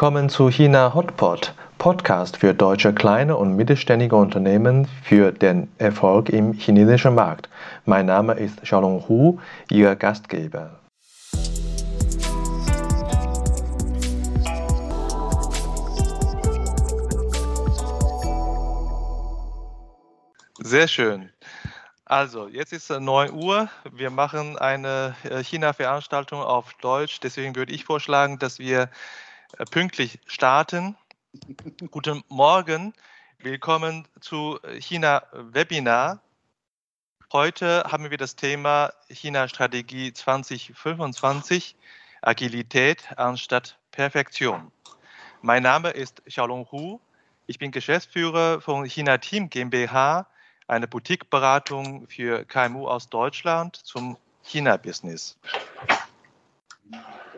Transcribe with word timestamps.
Willkommen 0.00 0.30
zu 0.30 0.48
China 0.48 0.94
Hotpot, 0.94 1.52
Podcast 1.76 2.38
für 2.38 2.54
deutsche 2.54 2.94
kleine 2.94 3.36
und 3.36 3.54
mittelständige 3.54 4.16
Unternehmen 4.16 4.88
für 5.02 5.30
den 5.30 5.70
Erfolg 5.76 6.30
im 6.30 6.54
chinesischen 6.54 7.14
Markt. 7.14 7.50
Mein 7.84 8.06
Name 8.06 8.32
ist 8.32 8.62
Xiaolong 8.62 9.06
Hu, 9.06 9.38
Ihr 9.68 9.94
Gastgeber. 9.96 10.80
Sehr 20.60 20.88
schön. 20.88 21.28
Also, 22.06 22.48
jetzt 22.48 22.72
ist 22.72 22.88
9 22.88 23.34
Uhr. 23.34 23.68
Wir 23.92 24.08
machen 24.08 24.56
eine 24.56 25.14
äh, 25.24 25.44
China-Veranstaltung 25.44 26.40
auf 26.40 26.72
Deutsch. 26.80 27.20
Deswegen 27.20 27.54
würde 27.54 27.74
ich 27.74 27.84
vorschlagen, 27.84 28.38
dass 28.38 28.58
wir 28.58 28.88
pünktlich 29.70 30.18
starten. 30.26 30.96
Guten 31.90 32.24
Morgen, 32.28 32.94
willkommen 33.38 34.06
zu 34.20 34.58
China 34.78 35.22
Webinar. 35.32 36.20
Heute 37.32 37.84
haben 37.86 38.10
wir 38.10 38.18
das 38.18 38.36
Thema 38.36 38.92
China 39.08 39.48
Strategie 39.48 40.12
2025, 40.12 41.76
Agilität 42.22 43.16
anstatt 43.16 43.78
Perfektion. 43.92 44.72
Mein 45.42 45.62
Name 45.62 45.90
ist 45.90 46.24
Xiaolong 46.24 46.66
Hu. 46.70 47.00
Ich 47.46 47.58
bin 47.58 47.70
Geschäftsführer 47.70 48.60
von 48.60 48.84
China 48.84 49.18
Team 49.18 49.48
GmbH, 49.48 50.26
eine 50.66 50.88
Boutique-Beratung 50.88 52.06
für 52.08 52.44
KMU 52.44 52.86
aus 52.86 53.08
Deutschland 53.08 53.76
zum 53.76 54.16
China-Business. 54.42 55.38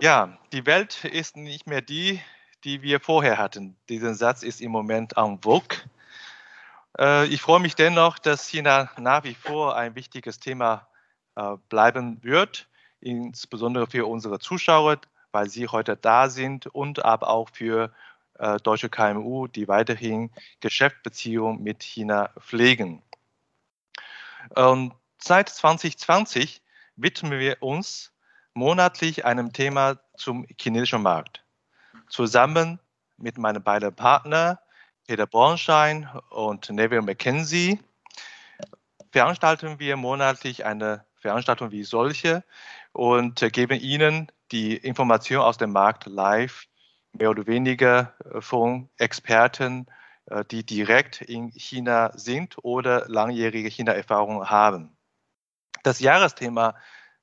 Ja, 0.03 0.37
die 0.51 0.67
Welt 0.67 1.05
ist 1.05 1.37
nicht 1.37 1.69
mehr 1.69 1.81
die, 1.81 2.21
die 2.65 2.83
wir 2.83 2.99
vorher 2.99 3.39
hatten. 3.39 3.77
Dieser 3.89 4.15
Satz 4.15 4.43
ist 4.43 4.61
im 4.61 4.73
Moment 4.73 5.17
en 5.17 5.41
vogue. 5.41 5.79
Äh, 6.99 7.27
ich 7.27 7.41
freue 7.41 7.61
mich 7.61 7.77
dennoch, 7.77 8.19
dass 8.19 8.49
China 8.49 8.91
nach 8.99 9.23
wie 9.23 9.37
vor 9.37 9.77
ein 9.77 9.95
wichtiges 9.95 10.41
Thema 10.41 10.89
äh, 11.37 11.55
bleiben 11.69 12.19
wird, 12.25 12.67
insbesondere 12.99 13.87
für 13.87 14.07
unsere 14.07 14.41
Zuschauer, 14.41 15.01
weil 15.31 15.49
sie 15.49 15.69
heute 15.69 15.97
da 15.97 16.29
sind 16.29 16.67
und 16.67 17.05
aber 17.05 17.29
auch 17.29 17.49
für 17.51 17.95
äh, 18.41 18.57
deutsche 18.57 18.89
KMU, 18.89 19.47
die 19.47 19.69
weiterhin 19.69 20.33
Geschäftsbeziehungen 20.59 21.63
mit 21.63 21.85
China 21.85 22.31
pflegen. 22.41 23.05
Und 24.57 24.95
seit 25.19 25.49
2020 25.49 26.61
widmen 26.97 27.39
wir 27.39 27.63
uns 27.63 28.12
monatlich 28.55 29.25
einem 29.25 29.53
Thema 29.53 29.99
zum 30.17 30.47
chinesischen 30.59 31.03
Markt. 31.03 31.45
Zusammen 32.09 32.79
mit 33.17 33.39
meinen 33.39 33.63
beiden 33.63 33.95
Partnern, 33.95 34.59
Peter 35.07 35.27
Bornstein 35.27 36.09
und 36.31 36.71
Neville 36.71 37.03
McKenzie, 37.03 37.81
veranstalten 39.11 39.79
wir 39.79 39.97
monatlich 39.97 40.65
eine 40.65 41.05
Veranstaltung 41.17 41.71
wie 41.71 41.85
solche 41.85 42.45
und 42.93 43.41
geben 43.53 43.79
Ihnen 43.79 44.31
die 44.51 44.77
Informationen 44.77 45.45
aus 45.45 45.59
dem 45.59 45.73
Markt 45.73 46.07
live, 46.07 46.67
mehr 47.13 47.31
oder 47.31 47.47
weniger 47.47 48.15
von 48.41 48.89
Experten, 48.97 49.87
äh, 50.27 50.45
die 50.45 50.65
direkt 50.65 51.21
in 51.21 51.51
China 51.51 52.11
sind 52.15 52.57
oder 52.63 53.09
langjährige 53.09 53.69
China-Erfahrung 53.69 54.49
haben. 54.49 54.97
Das 55.83 56.01
Jahresthema 56.01 56.75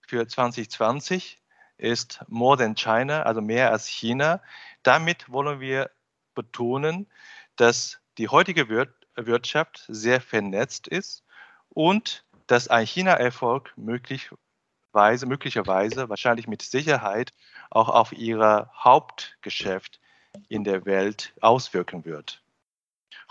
für 0.09 0.27
2020 0.27 1.37
ist 1.77 2.25
More 2.27 2.57
than 2.57 2.75
China, 2.75 3.21
also 3.23 3.41
mehr 3.41 3.71
als 3.71 3.87
China. 3.87 4.41
Damit 4.81 5.31
wollen 5.31 5.59
wir 5.59 5.91
betonen, 6.33 7.07
dass 7.55 7.99
die 8.17 8.27
heutige 8.27 8.67
Wirtschaft 9.15 9.85
sehr 9.87 10.19
vernetzt 10.19 10.87
ist 10.87 11.23
und 11.69 12.25
dass 12.47 12.67
ein 12.67 12.87
China-Erfolg 12.87 13.71
möglicherweise, 13.77 15.27
möglicherweise, 15.27 16.09
wahrscheinlich 16.09 16.47
mit 16.47 16.63
Sicherheit 16.63 17.31
auch 17.69 17.89
auf 17.89 18.11
ihr 18.11 18.71
Hauptgeschäft 18.75 19.99
in 20.47 20.63
der 20.63 20.85
Welt 20.85 21.33
auswirken 21.39 22.03
wird. 22.03 22.43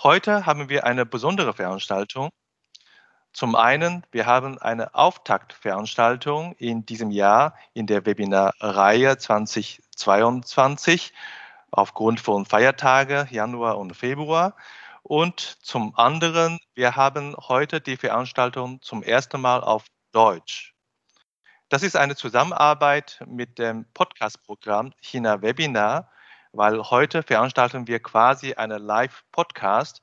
Heute 0.03 0.47
haben 0.47 0.69
wir 0.69 0.84
eine 0.84 1.05
besondere 1.05 1.55
Veranstaltung 1.55 2.31
zum 3.38 3.54
einen, 3.54 4.04
wir 4.10 4.26
haben 4.26 4.59
eine 4.59 4.97
Auftaktveranstaltung 4.97 6.56
in 6.59 6.84
diesem 6.84 7.12
Jahr 7.12 7.54
in 7.72 7.87
der 7.87 8.04
Webinarreihe 8.04 9.16
2022 9.16 11.12
aufgrund 11.71 12.19
von 12.19 12.47
Feiertagen 12.47 13.28
Januar 13.31 13.78
und 13.78 13.97
Februar. 13.97 14.56
Und 15.04 15.38
zum 15.62 15.97
anderen, 15.97 16.59
wir 16.75 16.97
haben 16.97 17.37
heute 17.37 17.81
die 17.81 17.97
Veranstaltung 17.97 18.82
zum 18.82 19.04
ersten 19.04 19.41
Mal 19.41 19.60
auf 19.60 19.84
Deutsch. 20.10 20.75
Das 21.69 21.84
ist 21.84 21.94
eine 21.94 22.16
Zusammenarbeit 22.16 23.22
mit 23.25 23.60
dem 23.60 23.84
Podcast-Programm 23.94 24.93
China 25.00 25.43
Webinar, 25.43 26.10
weil 26.50 26.82
heute 26.91 27.22
veranstalten 27.22 27.87
wir 27.87 28.00
quasi 28.00 28.55
eine 28.55 28.78
Live-Podcast 28.78 30.03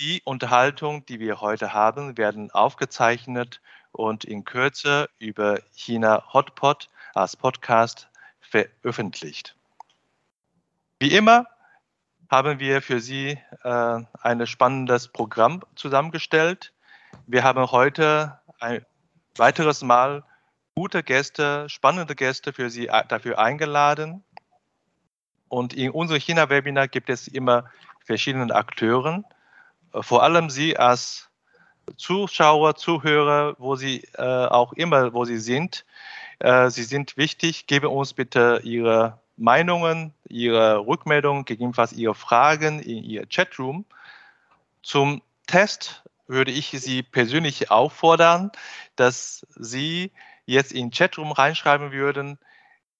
die 0.00 0.22
Unterhaltung, 0.24 1.04
die 1.06 1.20
wir 1.20 1.42
heute 1.42 1.74
haben, 1.74 2.16
werden 2.16 2.50
aufgezeichnet 2.50 3.60
und 3.92 4.24
in 4.24 4.44
Kürze 4.44 5.10
über 5.18 5.60
China 5.74 6.24
Hotpot 6.32 6.88
als 7.14 7.36
Podcast 7.36 8.08
veröffentlicht. 8.40 9.56
Wie 10.98 11.14
immer 11.14 11.46
haben 12.30 12.58
wir 12.60 12.80
für 12.80 13.00
Sie 13.00 13.38
äh, 13.62 14.00
ein 14.22 14.46
spannendes 14.46 15.08
Programm 15.08 15.62
zusammengestellt. 15.74 16.72
Wir 17.26 17.42
haben 17.42 17.70
heute 17.70 18.40
ein 18.58 18.86
weiteres 19.36 19.82
Mal 19.82 20.24
gute 20.74 21.02
Gäste, 21.02 21.68
spannende 21.68 22.14
Gäste 22.14 22.52
für 22.52 22.70
Sie 22.70 22.86
äh, 22.86 23.04
dafür 23.06 23.38
eingeladen. 23.38 24.24
Und 25.48 25.74
in 25.74 25.90
unserem 25.90 26.20
China-Webinar 26.20 26.88
gibt 26.88 27.10
es 27.10 27.28
immer 27.28 27.64
verschiedene 28.04 28.54
Akteuren, 28.54 29.24
vor 29.92 30.22
allem 30.22 30.50
Sie 30.50 30.76
als 30.76 31.28
Zuschauer, 31.96 32.76
Zuhörer, 32.76 33.56
wo 33.58 33.76
Sie 33.76 34.04
äh, 34.14 34.22
auch 34.22 34.72
immer, 34.74 35.12
wo 35.12 35.24
Sie 35.24 35.38
sind, 35.38 35.84
äh, 36.38 36.70
Sie 36.70 36.84
sind 36.84 37.16
wichtig. 37.16 37.66
Geben 37.66 37.88
uns 37.88 38.12
bitte 38.12 38.60
Ihre 38.64 39.18
Meinungen, 39.36 40.12
Ihre 40.28 40.86
Rückmeldungen, 40.86 41.44
gegebenenfalls 41.44 41.92
Ihre 41.92 42.14
Fragen 42.14 42.80
in 42.80 43.04
Ihr 43.04 43.26
Chatroom. 43.26 43.84
Zum 44.82 45.22
Test 45.46 46.04
würde 46.26 46.52
ich 46.52 46.70
Sie 46.70 47.02
persönlich 47.02 47.70
auffordern, 47.70 48.52
dass 48.96 49.46
Sie 49.56 50.12
jetzt 50.46 50.72
in 50.72 50.90
Chatroom 50.90 51.32
reinschreiben 51.32 51.92
würden, 51.92 52.38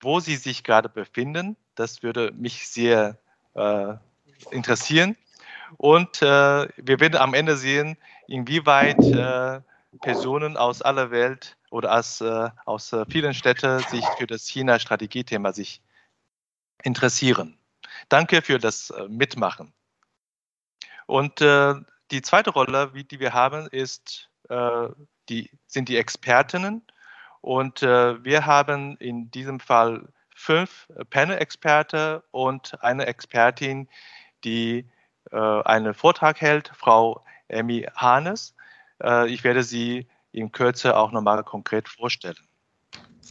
wo 0.00 0.20
Sie 0.20 0.36
sich 0.36 0.64
gerade 0.64 0.88
befinden. 0.88 1.56
Das 1.74 2.02
würde 2.02 2.32
mich 2.32 2.68
sehr 2.68 3.18
äh, 3.54 3.94
interessieren. 4.50 5.16
Und 5.76 6.22
äh, 6.22 6.69
wir 6.76 7.00
werden 7.00 7.16
am 7.16 7.34
Ende 7.34 7.56
sehen, 7.56 7.97
inwieweit 8.26 8.98
äh, 8.98 9.60
Personen 10.00 10.56
aus 10.56 10.82
aller 10.82 11.10
Welt 11.10 11.56
oder 11.70 11.97
aus, 11.97 12.20
äh, 12.20 12.50
aus 12.64 12.92
äh, 12.92 13.04
vielen 13.08 13.34
Städten 13.34 13.80
sich 13.80 14.04
für 14.19 14.26
das 14.26 14.47
China-Strategiethema 14.47 15.53
sich 15.53 15.82
interessieren. 16.82 17.59
Danke 18.09 18.42
für 18.42 18.59
das 18.59 18.91
äh, 18.91 19.09
Mitmachen. 19.09 19.72
Und 21.06 21.41
äh, 21.41 21.75
die 22.10 22.22
zweite 22.22 22.50
Rolle, 22.50 22.92
die 22.92 23.20
wir 23.20 23.33
haben, 23.33 23.68
ist, 23.68 24.28
die, 25.28 25.48
sind 25.68 25.89
die 25.89 25.97
Expertinnen. 25.97 26.83
Und 27.41 27.83
wir 27.83 28.47
haben 28.47 28.97
in 28.97 29.30
diesem 29.30 29.60
Fall 29.60 30.09
fünf 30.34 30.89
Panel-Experte 31.10 32.24
und 32.33 32.83
eine 32.83 33.06
Expertin, 33.06 33.89
die 34.42 34.91
einen 35.30 35.94
Vortrag 35.94 36.40
hält, 36.40 36.72
Frau 36.74 37.22
Emmy 37.48 37.86
Hahnes. 37.94 38.54
Äh, 39.02 39.28
ich 39.28 39.44
werde 39.44 39.62
sie 39.62 40.06
in 40.32 40.52
Kürze 40.52 40.96
auch 40.96 41.12
nochmal 41.12 41.42
konkret 41.44 41.88
vorstellen. 41.88 42.38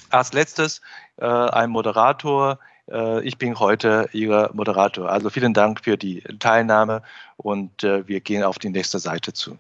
Als 0.09 0.33
letztes 0.33 0.81
äh, 1.17 1.25
ein 1.25 1.69
Moderator. 1.69 2.59
Ich 3.21 3.37
bin 3.37 3.59
heute 3.59 4.09
Ihr 4.13 4.49
Moderator. 4.51 5.11
Also 5.11 5.29
vielen 5.29 5.53
Dank 5.53 5.83
für 5.83 5.95
die 5.95 6.21
Teilnahme 6.39 7.03
und 7.37 7.83
wir 7.83 8.19
gehen 8.19 8.41
auf 8.41 8.57
die 8.57 8.71
nächste 8.71 8.97
Seite 8.97 9.31
zu. 9.31 9.59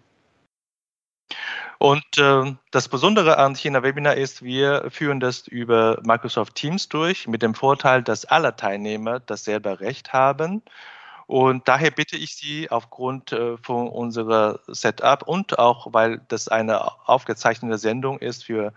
Und 1.77 2.17
äh, 2.17 2.55
das 2.71 2.87
Besondere 2.89 3.37
an 3.37 3.53
China 3.53 3.83
Webinar 3.83 4.15
ist, 4.15 4.41
wir 4.41 4.89
führen 4.89 5.19
das 5.19 5.47
über 5.47 5.99
Microsoft 6.01 6.55
Teams 6.55 6.89
durch, 6.89 7.27
mit 7.27 7.43
dem 7.43 7.53
Vorteil, 7.53 8.01
dass 8.01 8.25
alle 8.25 8.55
Teilnehmer 8.55 9.19
dasselbe 9.19 9.79
Recht 9.79 10.11
haben 10.11 10.63
und 11.29 11.67
daher 11.67 11.91
bitte 11.91 12.17
ich 12.17 12.35
Sie 12.35 12.71
aufgrund 12.71 13.33
äh, 13.33 13.55
von 13.57 13.87
unserer 13.87 14.61
Setup 14.65 15.21
und 15.21 15.59
auch, 15.59 15.93
weil 15.93 16.21
das 16.27 16.47
eine 16.47 17.07
aufgezeichnete 17.07 17.77
Sendung 17.77 18.17
ist 18.17 18.45
für 18.45 18.73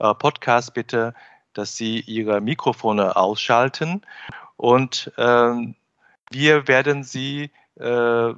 äh, 0.00 0.14
Podcast, 0.14 0.74
bitte, 0.74 1.14
dass 1.54 1.78
Sie 1.78 2.00
Ihre 2.00 2.42
Mikrofone 2.42 3.16
ausschalten. 3.16 4.02
Und 4.58 5.12
ähm, 5.16 5.76
Wir 6.30 6.68
werden 6.68 7.04
Sie 7.04 7.50
äh, 7.76 8.34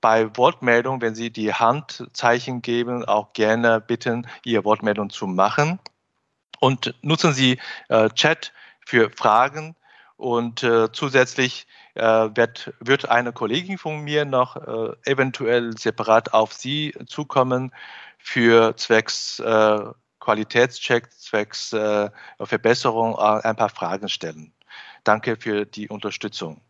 bei 0.00 0.36
Wortmeldung, 0.38 1.02
wenn 1.02 1.14
Sie 1.14 1.28
die 1.30 1.52
Handzeichen 1.52 2.62
geben, 2.62 3.04
auch 3.04 3.34
gerne 3.34 3.82
bitten, 3.82 4.26
Ihre 4.46 4.64
Wortmeldung 4.64 5.10
zu 5.10 5.26
machen. 5.26 5.78
Und 6.58 6.94
nutzen 7.02 7.34
Sie 7.34 7.58
äh, 7.90 8.08
Chat 8.08 8.54
für 8.86 9.10
Fragen 9.10 9.76
und 10.20 10.62
äh, 10.62 10.92
zusätzlich 10.92 11.66
äh, 11.94 12.02
wird, 12.02 12.74
wird 12.78 13.08
eine 13.08 13.32
Kollegin 13.32 13.78
von 13.78 14.00
mir 14.00 14.24
noch 14.24 14.56
äh, 14.56 15.10
eventuell 15.10 15.76
separat 15.76 16.34
auf 16.34 16.52
Sie 16.52 16.94
zukommen 17.06 17.72
für 18.18 18.76
zwecks 18.76 19.40
äh, 19.40 19.80
Qualitätscheck, 20.20 21.10
zwecks 21.10 21.72
äh, 21.72 22.10
Verbesserung 22.38 23.18
ein 23.18 23.56
paar 23.56 23.70
Fragen 23.70 24.10
stellen. 24.10 24.52
Danke 25.04 25.36
für 25.36 25.64
die 25.64 25.88
Unterstützung. 25.88 26.60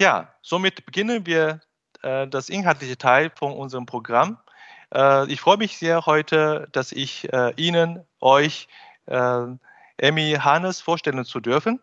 Ja, 0.00 0.34
somit 0.40 0.86
beginnen 0.86 1.26
wir 1.26 1.60
äh, 2.02 2.26
das 2.26 2.48
inhaltliche 2.48 2.96
Teil 2.96 3.30
von 3.36 3.52
unserem 3.52 3.84
Programm. 3.84 4.38
Äh, 4.94 5.30
ich 5.30 5.42
freue 5.42 5.58
mich 5.58 5.76
sehr 5.76 6.06
heute, 6.06 6.68
dass 6.72 6.92
ich 6.92 7.30
äh, 7.30 7.52
Ihnen, 7.56 8.02
euch, 8.20 8.68
äh, 9.04 9.46
Emmy 9.98 10.38
Hannes 10.40 10.80
vorstellen 10.80 11.26
zu 11.26 11.40
dürfen. 11.40 11.78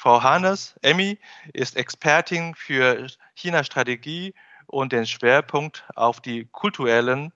Frau 0.00 0.22
Hannes, 0.22 0.76
Emmy, 0.80 1.18
ist 1.52 1.76
Expertin 1.76 2.54
für 2.54 3.06
China-Strategie 3.34 4.32
und 4.66 4.92
den 4.92 5.06
Schwerpunkt 5.06 5.84
auf 5.94 6.22
die 6.22 6.46
kulturellen 6.46 7.34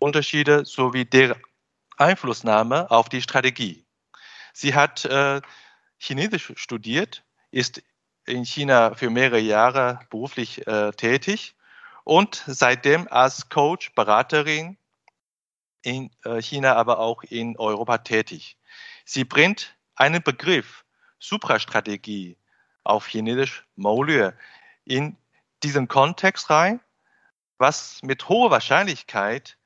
Unterschiede 0.00 0.64
sowie 0.64 1.04
deren 1.04 1.40
Einflussnahme 1.98 2.90
auf 2.90 3.08
die 3.08 3.22
Strategie. 3.22 3.86
Sie 4.52 4.74
hat 4.74 5.04
äh, 5.04 5.40
Chinesisch 5.96 6.52
studiert, 6.56 7.22
ist 7.52 7.84
in 8.26 8.44
China 8.44 8.96
für 8.96 9.08
mehrere 9.08 9.38
Jahre 9.38 10.00
beruflich 10.10 10.66
äh, 10.66 10.90
tätig 10.90 11.54
und 12.02 12.42
seitdem 12.48 13.06
als 13.12 13.48
Coach, 13.48 13.94
Beraterin 13.94 14.76
in 15.82 16.10
äh, 16.24 16.42
China, 16.42 16.74
aber 16.74 16.98
auch 16.98 17.22
in 17.22 17.56
Europa 17.56 17.98
tätig. 17.98 18.58
Sie 19.04 19.22
bringt 19.22 19.76
einen 19.94 20.20
Begriff 20.20 20.82
Suprastrategie 21.22 22.36
auf 22.82 23.06
Chinesisch 23.06 23.64
Maulue 23.76 24.34
in 24.84 25.16
diesen 25.62 25.86
Kontext 25.86 26.50
rein, 26.50 26.80
was 27.58 28.02
mit 28.02 28.28
hoher 28.28 28.50
Wahrscheinlichkeit 28.50 29.56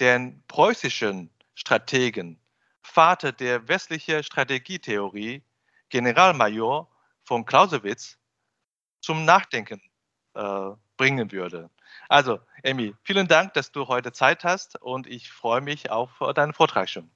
den 0.00 0.42
preußischen 0.48 1.30
Strategen, 1.54 2.40
Vater 2.82 3.30
der 3.30 3.68
westlichen 3.68 4.24
Strategietheorie, 4.24 5.44
Generalmajor 5.90 6.90
von 7.22 7.44
Clausewitz 7.44 8.18
zum 9.00 9.24
Nachdenken 9.24 9.80
äh, 10.34 10.70
bringen 10.96 11.30
würde. 11.30 11.70
Also, 12.08 12.40
Emmy, 12.64 12.96
vielen 13.04 13.28
Dank, 13.28 13.54
dass 13.54 13.70
du 13.70 13.86
heute 13.86 14.12
Zeit 14.12 14.42
hast 14.42 14.80
und 14.82 15.06
ich 15.06 15.30
freue 15.30 15.60
mich 15.60 15.90
auf 15.90 16.10
deinen 16.34 16.52
Vortrag 16.52 16.88
schon. 16.88 17.10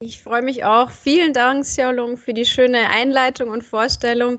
Ich 0.00 0.22
freue 0.22 0.42
mich 0.42 0.62
auch. 0.62 0.92
Vielen 0.92 1.32
Dank, 1.32 1.64
Xiaolong, 1.64 2.18
für 2.18 2.32
die 2.32 2.44
schöne 2.44 2.88
Einleitung 2.88 3.50
und 3.50 3.64
Vorstellung. 3.64 4.38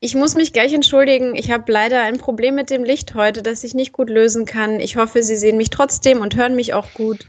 Ich 0.00 0.14
muss 0.14 0.34
mich 0.34 0.54
gleich 0.54 0.72
entschuldigen. 0.72 1.34
Ich 1.34 1.50
habe 1.50 1.70
leider 1.70 2.00
ein 2.00 2.16
Problem 2.16 2.54
mit 2.54 2.70
dem 2.70 2.82
Licht 2.82 3.14
heute, 3.14 3.42
das 3.42 3.62
ich 3.62 3.74
nicht 3.74 3.92
gut 3.92 4.08
lösen 4.08 4.46
kann. 4.46 4.80
Ich 4.80 4.96
hoffe, 4.96 5.22
Sie 5.22 5.36
sehen 5.36 5.58
mich 5.58 5.68
trotzdem 5.68 6.22
und 6.22 6.34
hören 6.34 6.56
mich 6.56 6.72
auch 6.72 6.94
gut. 6.94 7.26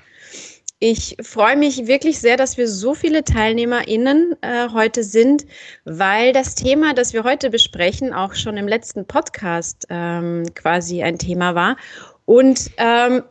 Ich 0.79 1.17
freue 1.21 1.57
mich 1.57 1.87
wirklich 1.87 2.19
sehr, 2.19 2.37
dass 2.37 2.57
wir 2.57 2.69
so 2.69 2.93
viele 2.93 3.25
TeilnehmerInnen 3.25 4.37
äh, 4.39 4.69
heute 4.69 5.03
sind, 5.03 5.45
weil 5.83 6.31
das 6.31 6.55
Thema, 6.55 6.93
das 6.93 7.11
wir 7.11 7.25
heute 7.25 7.49
besprechen, 7.49 8.13
auch 8.13 8.33
schon 8.33 8.55
im 8.55 8.69
letzten 8.69 9.05
Podcast 9.05 9.87
ähm, 9.89 10.45
quasi 10.55 11.03
ein 11.03 11.19
Thema 11.19 11.53
war. 11.53 11.75
Und 12.23 12.71
ähm, 12.77 13.23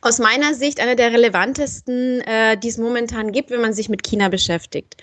aus 0.00 0.18
meiner 0.18 0.54
Sicht 0.54 0.80
einer 0.80 0.94
der 0.94 1.12
relevantesten, 1.12 2.20
äh, 2.20 2.56
die 2.56 2.68
es 2.68 2.78
momentan 2.78 3.32
gibt, 3.32 3.50
wenn 3.50 3.60
man 3.60 3.72
sich 3.72 3.88
mit 3.88 4.02
China 4.02 4.28
beschäftigt. 4.28 4.96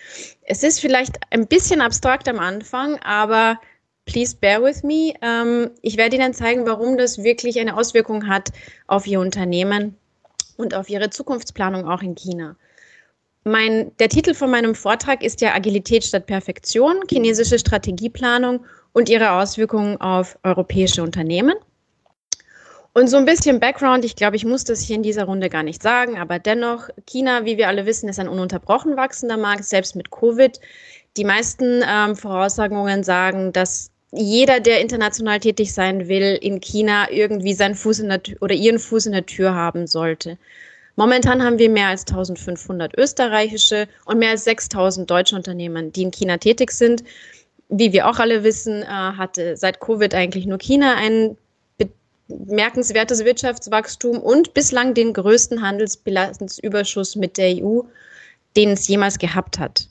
Es 0.43 0.63
ist 0.63 0.79
vielleicht 0.79 1.15
ein 1.31 1.47
bisschen 1.47 1.81
abstrakt 1.81 2.27
am 2.29 2.39
Anfang, 2.39 2.97
aber 3.03 3.59
please 4.05 4.35
bear 4.35 4.63
with 4.63 4.83
me. 4.83 5.13
Ähm, 5.21 5.71
ich 5.81 5.97
werde 5.97 6.15
Ihnen 6.15 6.33
zeigen, 6.33 6.65
warum 6.65 6.97
das 6.97 7.23
wirklich 7.23 7.59
eine 7.59 7.75
Auswirkung 7.75 8.27
hat 8.27 8.49
auf 8.87 9.05
Ihr 9.07 9.19
Unternehmen 9.19 9.97
und 10.57 10.73
auf 10.73 10.89
ihre 10.89 11.09
Zukunftsplanung 11.09 11.87
auch 11.87 12.01
in 12.01 12.15
China. 12.15 12.55
Mein, 13.43 13.91
der 13.99 14.09
Titel 14.09 14.33
von 14.33 14.49
meinem 14.49 14.73
Vortrag 14.73 15.23
ist 15.23 15.41
ja 15.41 15.53
Agilität 15.53 16.03
statt 16.03 16.25
Perfektion, 16.25 17.01
chinesische 17.07 17.59
Strategieplanung 17.59 18.65
und 18.93 19.07
ihre 19.07 19.31
Auswirkungen 19.33 20.01
auf 20.01 20.37
europäische 20.43 21.03
Unternehmen. 21.03 21.55
Und 22.97 23.09
so 23.09 23.17
ein 23.17 23.25
bisschen 23.25 23.59
Background, 23.59 24.05
ich 24.05 24.15
glaube, 24.15 24.37
ich 24.37 24.45
muss 24.45 24.63
das 24.63 24.79
hier 24.79 24.95
in 24.95 25.03
dieser 25.03 25.25
Runde 25.25 25.49
gar 25.49 25.63
nicht 25.63 25.83
sagen, 25.83 26.17
aber 26.17 26.39
dennoch, 26.39 26.87
China, 27.05 27.43
wie 27.43 27.57
wir 27.57 27.67
alle 27.67 27.85
wissen, 27.85 28.07
ist 28.07 28.21
ein 28.21 28.29
ununterbrochen 28.29 28.95
wachsender 28.95 29.35
Markt, 29.35 29.65
selbst 29.65 29.97
mit 29.97 30.11
Covid. 30.11 30.61
Die 31.17 31.25
meisten 31.25 31.83
ähm, 31.85 32.15
Voraussagungen 32.15 33.03
sagen, 33.03 33.51
dass 33.51 33.91
jeder, 34.13 34.61
der 34.61 34.79
international 34.79 35.41
tätig 35.41 35.73
sein 35.73 36.07
will, 36.07 36.39
in 36.41 36.61
China 36.61 37.11
irgendwie 37.11 37.53
seinen 37.53 37.75
Fuß 37.75 37.99
in 37.99 38.07
der 38.07 38.23
Tür 38.23 38.37
oder 38.39 38.55
ihren 38.55 38.79
Fuß 38.79 39.07
in 39.07 39.11
der 39.11 39.25
Tür 39.25 39.53
haben 39.53 39.87
sollte. 39.87 40.37
Momentan 40.95 41.43
haben 41.43 41.59
wir 41.59 41.69
mehr 41.69 41.89
als 41.89 42.07
1500 42.07 42.97
österreichische 42.97 43.89
und 44.05 44.19
mehr 44.19 44.29
als 44.29 44.45
6000 44.45 45.11
deutsche 45.11 45.35
Unternehmen, 45.35 45.91
die 45.91 46.03
in 46.03 46.11
China 46.11 46.37
tätig 46.37 46.71
sind. 46.71 47.03
Wie 47.67 47.91
wir 47.91 48.07
auch 48.07 48.19
alle 48.19 48.45
wissen, 48.45 48.83
äh, 48.83 48.85
hatte 48.85 49.57
seit 49.57 49.81
Covid 49.81 50.13
eigentlich 50.13 50.45
nur 50.45 50.59
China 50.59 50.95
ein 50.95 51.35
bemerkenswertes 52.27 53.23
Wirtschaftswachstum 53.23 54.19
und 54.19 54.53
bislang 54.53 54.93
den 54.93 55.13
größten 55.13 55.61
Handelsbilanzüberschuss 55.61 57.15
mit 57.15 57.37
der 57.37 57.63
EU, 57.63 57.81
den 58.55 58.71
es 58.71 58.87
jemals 58.87 59.19
gehabt 59.19 59.59
hat. 59.59 59.87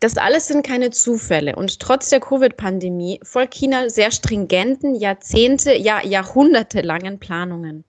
Das 0.00 0.16
alles 0.16 0.48
sind 0.48 0.66
keine 0.66 0.90
Zufälle. 0.90 1.56
Und 1.56 1.80
trotz 1.80 2.10
der 2.10 2.20
Covid-Pandemie 2.20 3.20
folgt 3.22 3.54
China 3.54 3.88
sehr 3.88 4.10
stringenten, 4.10 4.94
Jahrzehnte, 4.94 5.74
ja 5.74 6.04
jahrhundertelangen 6.04 7.18
Planungen. 7.18 7.84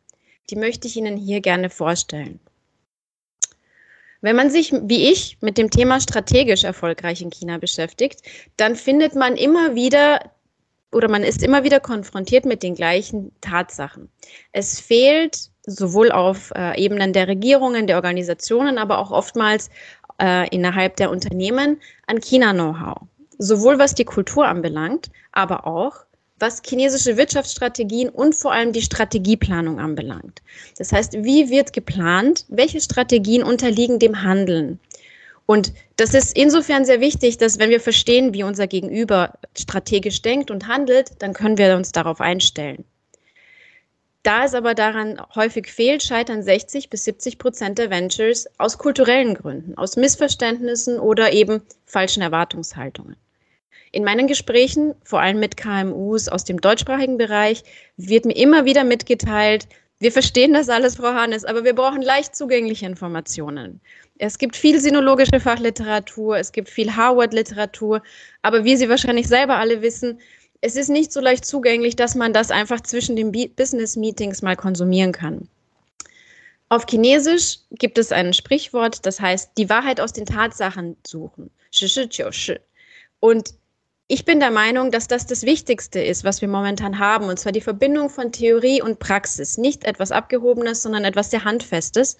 Die 0.49 0.55
möchte 0.55 0.87
ich 0.87 0.95
Ihnen 0.95 1.17
hier 1.17 1.41
gerne 1.41 1.69
vorstellen. 1.69 2.39
Wenn 4.21 4.35
man 4.35 4.49
sich, 4.49 4.71
wie 4.71 5.11
ich, 5.11 5.37
mit 5.41 5.57
dem 5.57 5.69
Thema 5.69 5.99
strategisch 5.99 6.63
erfolgreich 6.63 7.21
in 7.21 7.31
China 7.31 7.57
beschäftigt, 7.57 8.21
dann 8.57 8.75
findet 8.75 9.15
man 9.15 9.35
immer 9.35 9.75
wieder 9.75 10.31
oder 10.91 11.09
man 11.09 11.23
ist 11.23 11.43
immer 11.43 11.63
wieder 11.63 11.79
konfrontiert 11.79 12.45
mit 12.45 12.63
den 12.63 12.75
gleichen 12.75 13.31
Tatsachen. 13.41 14.09
Es 14.51 14.79
fehlt 14.79 15.49
sowohl 15.65 16.11
auf 16.11 16.51
äh, 16.55 16.79
Ebenen 16.81 17.13
der 17.13 17.27
Regierungen, 17.27 17.87
der 17.87 17.97
Organisationen, 17.97 18.77
aber 18.77 18.99
auch 18.99 19.11
oftmals 19.11 19.69
äh, 20.21 20.47
innerhalb 20.49 20.95
der 20.95 21.09
Unternehmen 21.09 21.81
an 22.07 22.19
China-Know-how. 22.19 23.01
Sowohl 23.37 23.79
was 23.79 23.95
die 23.95 24.05
Kultur 24.05 24.47
anbelangt, 24.47 25.09
aber 25.31 25.67
auch 25.67 26.05
was 26.39 26.61
chinesische 26.65 27.17
Wirtschaftsstrategien 27.17 28.09
und 28.09 28.35
vor 28.35 28.51
allem 28.51 28.73
die 28.73 28.81
Strategieplanung 28.81 29.79
anbelangt. 29.79 30.41
Das 30.77 30.91
heißt, 30.91 31.13
wie 31.23 31.49
wird 31.49 31.73
geplant? 31.73 32.45
Welche 32.49 32.81
Strategien 32.81 33.43
unterliegen 33.43 33.99
dem 33.99 34.21
Handeln? 34.21 34.79
Und 35.45 35.73
das 35.95 36.13
ist 36.13 36.35
insofern 36.35 36.85
sehr 36.85 37.01
wichtig, 37.01 37.37
dass 37.37 37.59
wenn 37.59 37.69
wir 37.69 37.79
verstehen, 37.79 38.33
wie 38.33 38.43
unser 38.43 38.67
Gegenüber 38.67 39.33
strategisch 39.55 40.21
denkt 40.21 40.49
und 40.49 40.67
handelt, 40.67 41.21
dann 41.21 41.33
können 41.33 41.57
wir 41.57 41.75
uns 41.75 41.91
darauf 41.91 42.19
einstellen. 42.19 42.83
Da 44.23 44.43
es 44.43 44.55
aber 44.55 44.73
daran 44.73 45.21
häufig 45.35 45.67
fehlt, 45.67 46.01
scheitern 46.01 46.41
60 46.41 46.89
bis 46.89 47.05
70 47.05 47.37
Prozent 47.37 47.77
der 47.77 47.91
Ventures 47.91 48.47
aus 48.57 48.79
kulturellen 48.79 49.35
Gründen, 49.35 49.77
aus 49.77 49.97
Missverständnissen 49.97 50.99
oder 50.99 51.31
eben 51.31 51.61
falschen 51.85 52.23
Erwartungshaltungen. 52.23 53.17
In 53.91 54.03
meinen 54.03 54.25
Gesprächen, 54.25 54.95
vor 55.03 55.21
allem 55.21 55.39
mit 55.39 55.57
KMUs 55.57 56.27
aus 56.27 56.43
dem 56.43 56.59
deutschsprachigen 56.59 57.19
Bereich, 57.19 57.63
wird 57.97 58.25
mir 58.25 58.35
immer 58.35 58.65
wieder 58.65 58.83
mitgeteilt, 58.83 59.67
wir 59.99 60.11
verstehen 60.11 60.53
das 60.53 60.69
alles, 60.69 60.97
Frau 60.97 61.13
Hannes, 61.13 61.45
aber 61.45 61.63
wir 61.63 61.73
brauchen 61.73 62.01
leicht 62.01 62.35
zugängliche 62.35 62.85
Informationen. 62.85 63.79
Es 64.17 64.37
gibt 64.37 64.55
viel 64.55 64.79
sinologische 64.79 65.39
Fachliteratur, 65.39 66.37
es 66.37 66.51
gibt 66.51 66.69
viel 66.69 66.95
Harvard-Literatur, 66.95 68.01
aber 68.41 68.63
wie 68.63 68.77
Sie 68.77 68.87
wahrscheinlich 68.87 69.27
selber 69.27 69.57
alle 69.57 69.81
wissen, 69.81 70.19
es 70.61 70.75
ist 70.75 70.89
nicht 70.89 71.11
so 71.11 71.19
leicht 71.19 71.45
zugänglich, 71.45 71.95
dass 71.95 72.15
man 72.15 72.33
das 72.33 72.49
einfach 72.49 72.81
zwischen 72.81 73.15
den 73.15 73.31
Business-Meetings 73.31 74.41
mal 74.41 74.55
konsumieren 74.55 75.11
kann. 75.11 75.47
Auf 76.69 76.85
Chinesisch 76.89 77.59
gibt 77.71 77.97
es 77.97 78.11
ein 78.11 78.33
Sprichwort, 78.33 79.05
das 79.05 79.19
heißt, 79.19 79.51
die 79.57 79.69
Wahrheit 79.69 79.99
aus 79.99 80.13
den 80.13 80.25
Tatsachen 80.25 80.97
suchen. 81.05 81.51
Und 83.19 83.53
ich 84.07 84.25
bin 84.25 84.39
der 84.39 84.51
Meinung, 84.51 84.91
dass 84.91 85.07
das 85.07 85.25
das 85.27 85.43
Wichtigste 85.43 85.99
ist, 85.99 86.23
was 86.23 86.41
wir 86.41 86.47
momentan 86.47 86.99
haben, 86.99 87.25
und 87.25 87.39
zwar 87.39 87.51
die 87.51 87.61
Verbindung 87.61 88.09
von 88.09 88.31
Theorie 88.31 88.81
und 88.81 88.99
Praxis. 88.99 89.57
Nicht 89.57 89.83
etwas 89.83 90.11
Abgehobenes, 90.11 90.81
sondern 90.83 91.05
etwas 91.05 91.31
sehr 91.31 91.43
Handfestes. 91.43 92.17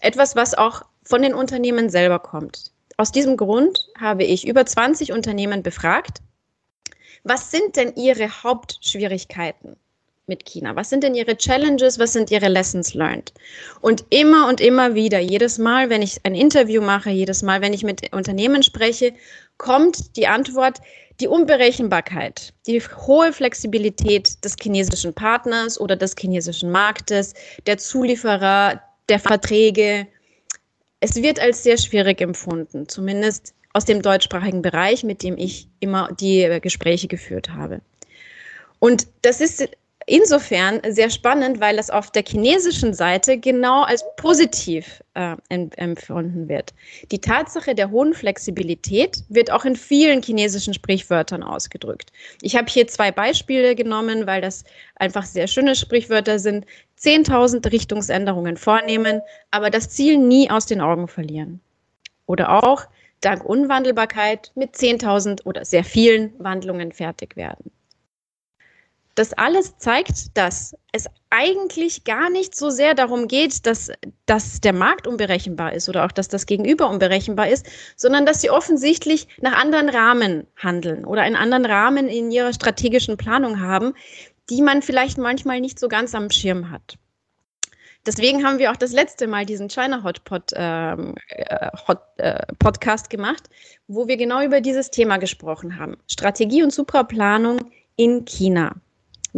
Etwas, 0.00 0.36
was 0.36 0.54
auch 0.54 0.82
von 1.08 1.22
den 1.22 1.32
Unternehmen 1.32 1.88
selber 1.88 2.18
kommt. 2.18 2.70
Aus 2.98 3.12
diesem 3.12 3.36
Grund 3.38 3.88
habe 3.98 4.24
ich 4.24 4.46
über 4.46 4.66
20 4.66 5.12
Unternehmen 5.12 5.62
befragt, 5.62 6.18
Was 7.24 7.50
sind 7.50 7.76
denn 7.76 7.94
Ihre 7.96 8.28
Hauptschwierigkeiten 8.42 9.76
mit 10.26 10.44
China? 10.44 10.76
Was 10.76 10.90
sind 10.90 11.02
denn 11.02 11.14
Ihre 11.14 11.36
Challenges? 11.36 11.98
Was 11.98 12.12
sind 12.12 12.30
Ihre 12.30 12.48
Lessons 12.48 12.92
learned? 12.94 13.32
Und 13.80 14.04
immer 14.10 14.48
und 14.48 14.60
immer 14.60 14.94
wieder, 14.94 15.18
jedes 15.18 15.56
Mal, 15.58 15.88
wenn 15.88 16.02
ich 16.02 16.20
ein 16.24 16.34
Interview 16.34 16.82
mache, 16.82 17.10
jedes 17.10 17.42
Mal, 17.42 17.62
wenn 17.62 17.72
ich 17.72 17.82
mit 17.82 18.12
Unternehmen 18.12 18.62
spreche, 18.62 19.14
kommt 19.56 20.16
die 20.16 20.26
Antwort, 20.26 20.78
die 21.20 21.26
Unberechenbarkeit, 21.26 22.52
die 22.66 22.80
hohe 22.80 23.32
Flexibilität 23.32 24.44
des 24.44 24.56
chinesischen 24.60 25.14
Partners 25.14 25.80
oder 25.80 25.96
des 25.96 26.14
chinesischen 26.18 26.70
Marktes, 26.70 27.34
der 27.66 27.78
Zulieferer, 27.78 28.80
der 29.08 29.18
Verträge. 29.18 30.06
Es 31.00 31.16
wird 31.16 31.40
als 31.40 31.62
sehr 31.62 31.78
schwierig 31.78 32.20
empfunden, 32.20 32.88
zumindest 32.88 33.54
aus 33.72 33.84
dem 33.84 34.02
deutschsprachigen 34.02 34.62
Bereich, 34.62 35.04
mit 35.04 35.22
dem 35.22 35.36
ich 35.36 35.68
immer 35.80 36.10
die 36.12 36.58
Gespräche 36.60 37.06
geführt 37.06 37.50
habe. 37.50 37.80
Und 38.80 39.06
das 39.22 39.40
ist 39.40 39.68
insofern 40.08 40.80
sehr 40.88 41.10
spannend, 41.10 41.60
weil 41.60 41.76
das 41.76 41.90
auf 41.90 42.10
der 42.10 42.24
chinesischen 42.26 42.94
Seite 42.94 43.38
genau 43.38 43.82
als 43.82 44.04
positiv 44.16 45.02
äh, 45.14 45.36
empfunden 45.48 46.48
wird. 46.48 46.74
Die 47.10 47.20
Tatsache 47.20 47.74
der 47.74 47.90
hohen 47.90 48.14
Flexibilität 48.14 49.22
wird 49.28 49.50
auch 49.50 49.64
in 49.64 49.76
vielen 49.76 50.22
chinesischen 50.22 50.74
Sprichwörtern 50.74 51.42
ausgedrückt. 51.42 52.10
Ich 52.42 52.56
habe 52.56 52.66
hier 52.68 52.86
zwei 52.88 53.12
Beispiele 53.12 53.74
genommen, 53.74 54.26
weil 54.26 54.40
das 54.40 54.64
einfach 54.96 55.24
sehr 55.24 55.46
schöne 55.46 55.74
Sprichwörter 55.74 56.38
sind. 56.38 56.66
10.000 57.00 57.70
Richtungsänderungen 57.70 58.56
vornehmen, 58.56 59.20
aber 59.52 59.70
das 59.70 59.90
Ziel 59.90 60.18
nie 60.18 60.50
aus 60.50 60.66
den 60.66 60.80
Augen 60.80 61.06
verlieren. 61.06 61.60
Oder 62.26 62.64
auch 62.64 62.86
dank 63.20 63.44
Unwandelbarkeit 63.44 64.50
mit 64.56 64.74
10.000 64.74 65.44
oder 65.44 65.64
sehr 65.64 65.84
vielen 65.84 66.32
Wandlungen 66.38 66.92
fertig 66.92 67.36
werden. 67.36 67.70
Das 69.18 69.32
alles 69.32 69.76
zeigt, 69.78 70.36
dass 70.38 70.76
es 70.92 71.06
eigentlich 71.28 72.04
gar 72.04 72.30
nicht 72.30 72.54
so 72.54 72.70
sehr 72.70 72.94
darum 72.94 73.26
geht, 73.26 73.66
dass, 73.66 73.90
dass 74.26 74.60
der 74.60 74.72
Markt 74.72 75.08
unberechenbar 75.08 75.72
ist 75.72 75.88
oder 75.88 76.04
auch, 76.04 76.12
dass 76.12 76.28
das 76.28 76.46
Gegenüber 76.46 76.88
unberechenbar 76.88 77.48
ist, 77.48 77.66
sondern 77.96 78.26
dass 78.26 78.40
sie 78.40 78.50
offensichtlich 78.50 79.26
nach 79.40 79.60
anderen 79.60 79.88
Rahmen 79.88 80.46
handeln 80.54 81.04
oder 81.04 81.22
einen 81.22 81.34
anderen 81.34 81.66
Rahmen 81.66 82.06
in 82.06 82.30
ihrer 82.30 82.52
strategischen 82.52 83.16
Planung 83.16 83.60
haben, 83.60 83.94
die 84.50 84.62
man 84.62 84.82
vielleicht 84.82 85.18
manchmal 85.18 85.60
nicht 85.60 85.80
so 85.80 85.88
ganz 85.88 86.14
am 86.14 86.30
Schirm 86.30 86.70
hat. 86.70 86.96
Deswegen 88.06 88.44
haben 88.46 88.60
wir 88.60 88.70
auch 88.70 88.76
das 88.76 88.92
letzte 88.92 89.26
Mal 89.26 89.46
diesen 89.46 89.68
China 89.68 90.04
Hotpot 90.04 90.52
ähm, 90.54 91.16
äh, 91.26 91.70
Hot, 91.88 92.02
äh, 92.18 92.46
Podcast 92.60 93.10
gemacht, 93.10 93.50
wo 93.88 94.06
wir 94.06 94.16
genau 94.16 94.44
über 94.44 94.60
dieses 94.60 94.92
Thema 94.92 95.16
gesprochen 95.16 95.76
haben. 95.76 95.96
Strategie 96.06 96.62
und 96.62 96.72
Supraplanung 96.72 97.58
in 97.96 98.24
China. 98.24 98.76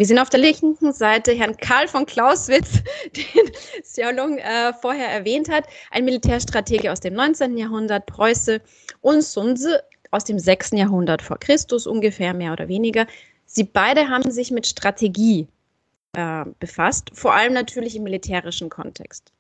Wir 0.00 0.06
sehen 0.06 0.18
auf 0.18 0.30
der 0.30 0.40
linken 0.40 0.94
Seite 0.94 1.32
Herrn 1.32 1.58
Karl 1.58 1.86
von 1.86 2.06
Clausewitz, 2.06 2.82
den 3.14 3.52
Xiaolong 3.82 4.38
äh, 4.38 4.72
vorher 4.80 5.08
erwähnt 5.08 5.50
hat, 5.50 5.66
ein 5.90 6.06
Militärstratege 6.06 6.90
aus 6.90 7.00
dem 7.00 7.12
19. 7.12 7.58
Jahrhundert, 7.58 8.06
Preuße, 8.06 8.62
und 9.02 9.22
Sun 9.22 9.58
aus 10.10 10.24
dem 10.24 10.38
6. 10.38 10.70
Jahrhundert 10.70 11.20
vor 11.20 11.38
Christus 11.38 11.86
ungefähr, 11.86 12.32
mehr 12.32 12.54
oder 12.54 12.66
weniger. 12.66 13.06
Sie 13.44 13.64
beide 13.64 14.08
haben 14.08 14.30
sich 14.30 14.50
mit 14.50 14.66
Strategie 14.66 15.48
äh, 16.14 16.46
befasst, 16.58 17.10
vor 17.12 17.34
allem 17.34 17.52
natürlich 17.52 17.94
im 17.94 18.04
militärischen 18.04 18.70
Kontext. 18.70 19.34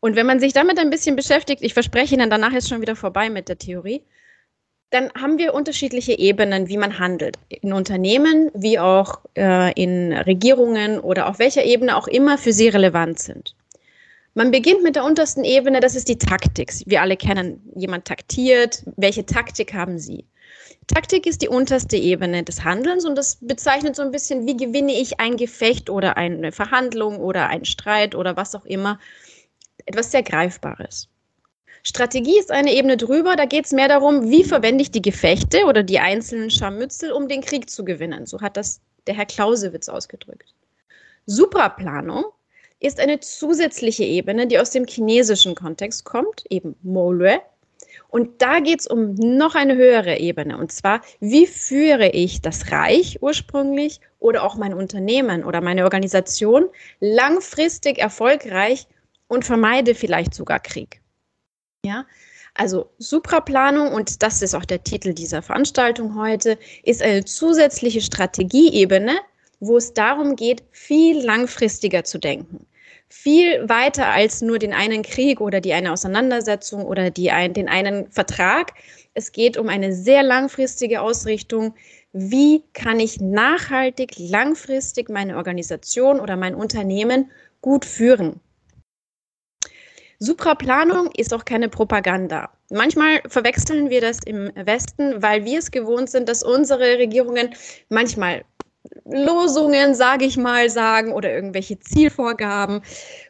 Und 0.00 0.16
wenn 0.16 0.26
man 0.26 0.38
sich 0.38 0.52
damit 0.52 0.78
ein 0.78 0.90
bisschen 0.90 1.16
beschäftigt, 1.16 1.62
ich 1.62 1.72
verspreche 1.72 2.14
Ihnen, 2.14 2.28
danach 2.28 2.52
ist 2.52 2.68
schon 2.68 2.82
wieder 2.82 2.94
vorbei 2.94 3.30
mit 3.30 3.48
der 3.48 3.56
Theorie, 3.56 4.02
dann 4.90 5.10
haben 5.20 5.38
wir 5.38 5.54
unterschiedliche 5.54 6.18
Ebenen, 6.18 6.68
wie 6.68 6.76
man 6.76 6.98
handelt. 6.98 7.36
In 7.48 7.72
Unternehmen, 7.72 8.50
wie 8.54 8.78
auch 8.78 9.20
äh, 9.36 9.72
in 9.72 10.12
Regierungen 10.12 11.00
oder 11.00 11.28
auf 11.28 11.38
welcher 11.38 11.64
Ebene 11.64 11.96
auch 11.96 12.06
immer 12.06 12.38
für 12.38 12.52
sie 12.52 12.68
relevant 12.68 13.18
sind. 13.18 13.54
Man 14.34 14.50
beginnt 14.50 14.82
mit 14.82 14.96
der 14.96 15.04
untersten 15.04 15.44
Ebene, 15.44 15.80
das 15.80 15.96
ist 15.96 16.08
die 16.08 16.18
Taktik. 16.18 16.72
Wir 16.84 17.00
alle 17.00 17.16
kennen, 17.16 17.72
jemand 17.74 18.04
taktiert. 18.04 18.82
Welche 18.96 19.24
Taktik 19.24 19.72
haben 19.72 19.98
Sie? 19.98 20.24
Taktik 20.86 21.26
ist 21.26 21.42
die 21.42 21.48
unterste 21.48 21.96
Ebene 21.96 22.44
des 22.44 22.62
Handelns 22.62 23.04
und 23.04 23.16
das 23.16 23.38
bezeichnet 23.40 23.96
so 23.96 24.02
ein 24.02 24.12
bisschen, 24.12 24.46
wie 24.46 24.56
gewinne 24.56 24.92
ich 24.92 25.18
ein 25.18 25.36
Gefecht 25.36 25.90
oder 25.90 26.16
eine 26.16 26.52
Verhandlung 26.52 27.18
oder 27.18 27.48
einen 27.48 27.64
Streit 27.64 28.14
oder 28.14 28.36
was 28.36 28.54
auch 28.54 28.66
immer. 28.66 29.00
Etwas 29.84 30.12
sehr 30.12 30.22
Greifbares. 30.22 31.08
Strategie 31.86 32.36
ist 32.36 32.50
eine 32.50 32.74
Ebene 32.74 32.96
drüber, 32.96 33.36
da 33.36 33.44
geht 33.44 33.66
es 33.66 33.70
mehr 33.70 33.86
darum, 33.86 34.28
wie 34.28 34.42
verwende 34.42 34.82
ich 34.82 34.90
die 34.90 35.02
Gefechte 35.02 35.66
oder 35.66 35.84
die 35.84 36.00
einzelnen 36.00 36.50
Scharmützel, 36.50 37.12
um 37.12 37.28
den 37.28 37.42
Krieg 37.42 37.70
zu 37.70 37.84
gewinnen. 37.84 38.26
So 38.26 38.40
hat 38.40 38.56
das 38.56 38.80
der 39.06 39.14
Herr 39.14 39.24
Clausewitz 39.24 39.88
ausgedrückt. 39.88 40.52
Supraplanung 41.26 42.24
ist 42.80 42.98
eine 42.98 43.20
zusätzliche 43.20 44.02
Ebene, 44.02 44.48
die 44.48 44.58
aus 44.58 44.70
dem 44.70 44.84
chinesischen 44.84 45.54
Kontext 45.54 46.04
kommt, 46.04 46.42
eben 46.50 46.74
Molue. 46.82 47.40
Und 48.08 48.42
da 48.42 48.58
geht 48.58 48.80
es 48.80 48.88
um 48.88 49.14
noch 49.14 49.54
eine 49.54 49.76
höhere 49.76 50.18
Ebene. 50.18 50.58
Und 50.58 50.72
zwar, 50.72 51.02
wie 51.20 51.46
führe 51.46 52.08
ich 52.08 52.40
das 52.40 52.72
Reich 52.72 53.22
ursprünglich 53.22 54.00
oder 54.18 54.42
auch 54.42 54.56
mein 54.56 54.74
Unternehmen 54.74 55.44
oder 55.44 55.60
meine 55.60 55.84
Organisation 55.84 56.64
langfristig 56.98 57.98
erfolgreich 57.98 58.88
und 59.28 59.44
vermeide 59.44 59.94
vielleicht 59.94 60.34
sogar 60.34 60.58
Krieg. 60.58 61.00
Ja, 61.86 62.04
also 62.54 62.90
Supraplanung, 62.98 63.92
und 63.92 64.20
das 64.24 64.42
ist 64.42 64.56
auch 64.56 64.64
der 64.64 64.82
Titel 64.82 65.14
dieser 65.14 65.40
Veranstaltung 65.40 66.16
heute, 66.20 66.58
ist 66.82 67.00
eine 67.00 67.24
zusätzliche 67.24 68.00
Strategieebene, 68.00 69.12
wo 69.60 69.76
es 69.76 69.94
darum 69.94 70.34
geht, 70.34 70.64
viel 70.72 71.24
langfristiger 71.24 72.02
zu 72.02 72.18
denken. 72.18 72.66
Viel 73.08 73.68
weiter 73.68 74.08
als 74.08 74.42
nur 74.42 74.58
den 74.58 74.72
einen 74.72 75.02
Krieg 75.02 75.40
oder 75.40 75.60
die 75.60 75.74
eine 75.74 75.92
Auseinandersetzung 75.92 76.84
oder 76.84 77.10
die 77.10 77.30
ein, 77.30 77.54
den 77.54 77.68
einen 77.68 78.10
Vertrag. 78.10 78.72
Es 79.14 79.30
geht 79.30 79.56
um 79.56 79.68
eine 79.68 79.92
sehr 79.92 80.24
langfristige 80.24 81.02
Ausrichtung. 81.02 81.72
Wie 82.12 82.64
kann 82.72 82.98
ich 82.98 83.20
nachhaltig, 83.20 84.14
langfristig 84.18 85.08
meine 85.08 85.36
Organisation 85.36 86.18
oder 86.18 86.34
mein 86.36 86.56
Unternehmen 86.56 87.30
gut 87.60 87.84
führen? 87.84 88.40
Supraplanung 90.18 91.10
ist 91.16 91.34
auch 91.34 91.44
keine 91.44 91.68
Propaganda. 91.68 92.50
Manchmal 92.70 93.20
verwechseln 93.28 93.90
wir 93.90 94.00
das 94.00 94.18
im 94.24 94.50
Westen, 94.54 95.22
weil 95.22 95.44
wir 95.44 95.58
es 95.58 95.70
gewohnt 95.70 96.10
sind, 96.10 96.28
dass 96.28 96.42
unsere 96.42 96.98
Regierungen 96.98 97.54
manchmal 97.88 98.44
Losungen, 99.04 99.94
sage 99.94 100.24
ich 100.24 100.36
mal, 100.36 100.70
sagen 100.70 101.12
oder 101.12 101.32
irgendwelche 101.32 101.78
Zielvorgaben. 101.78 102.82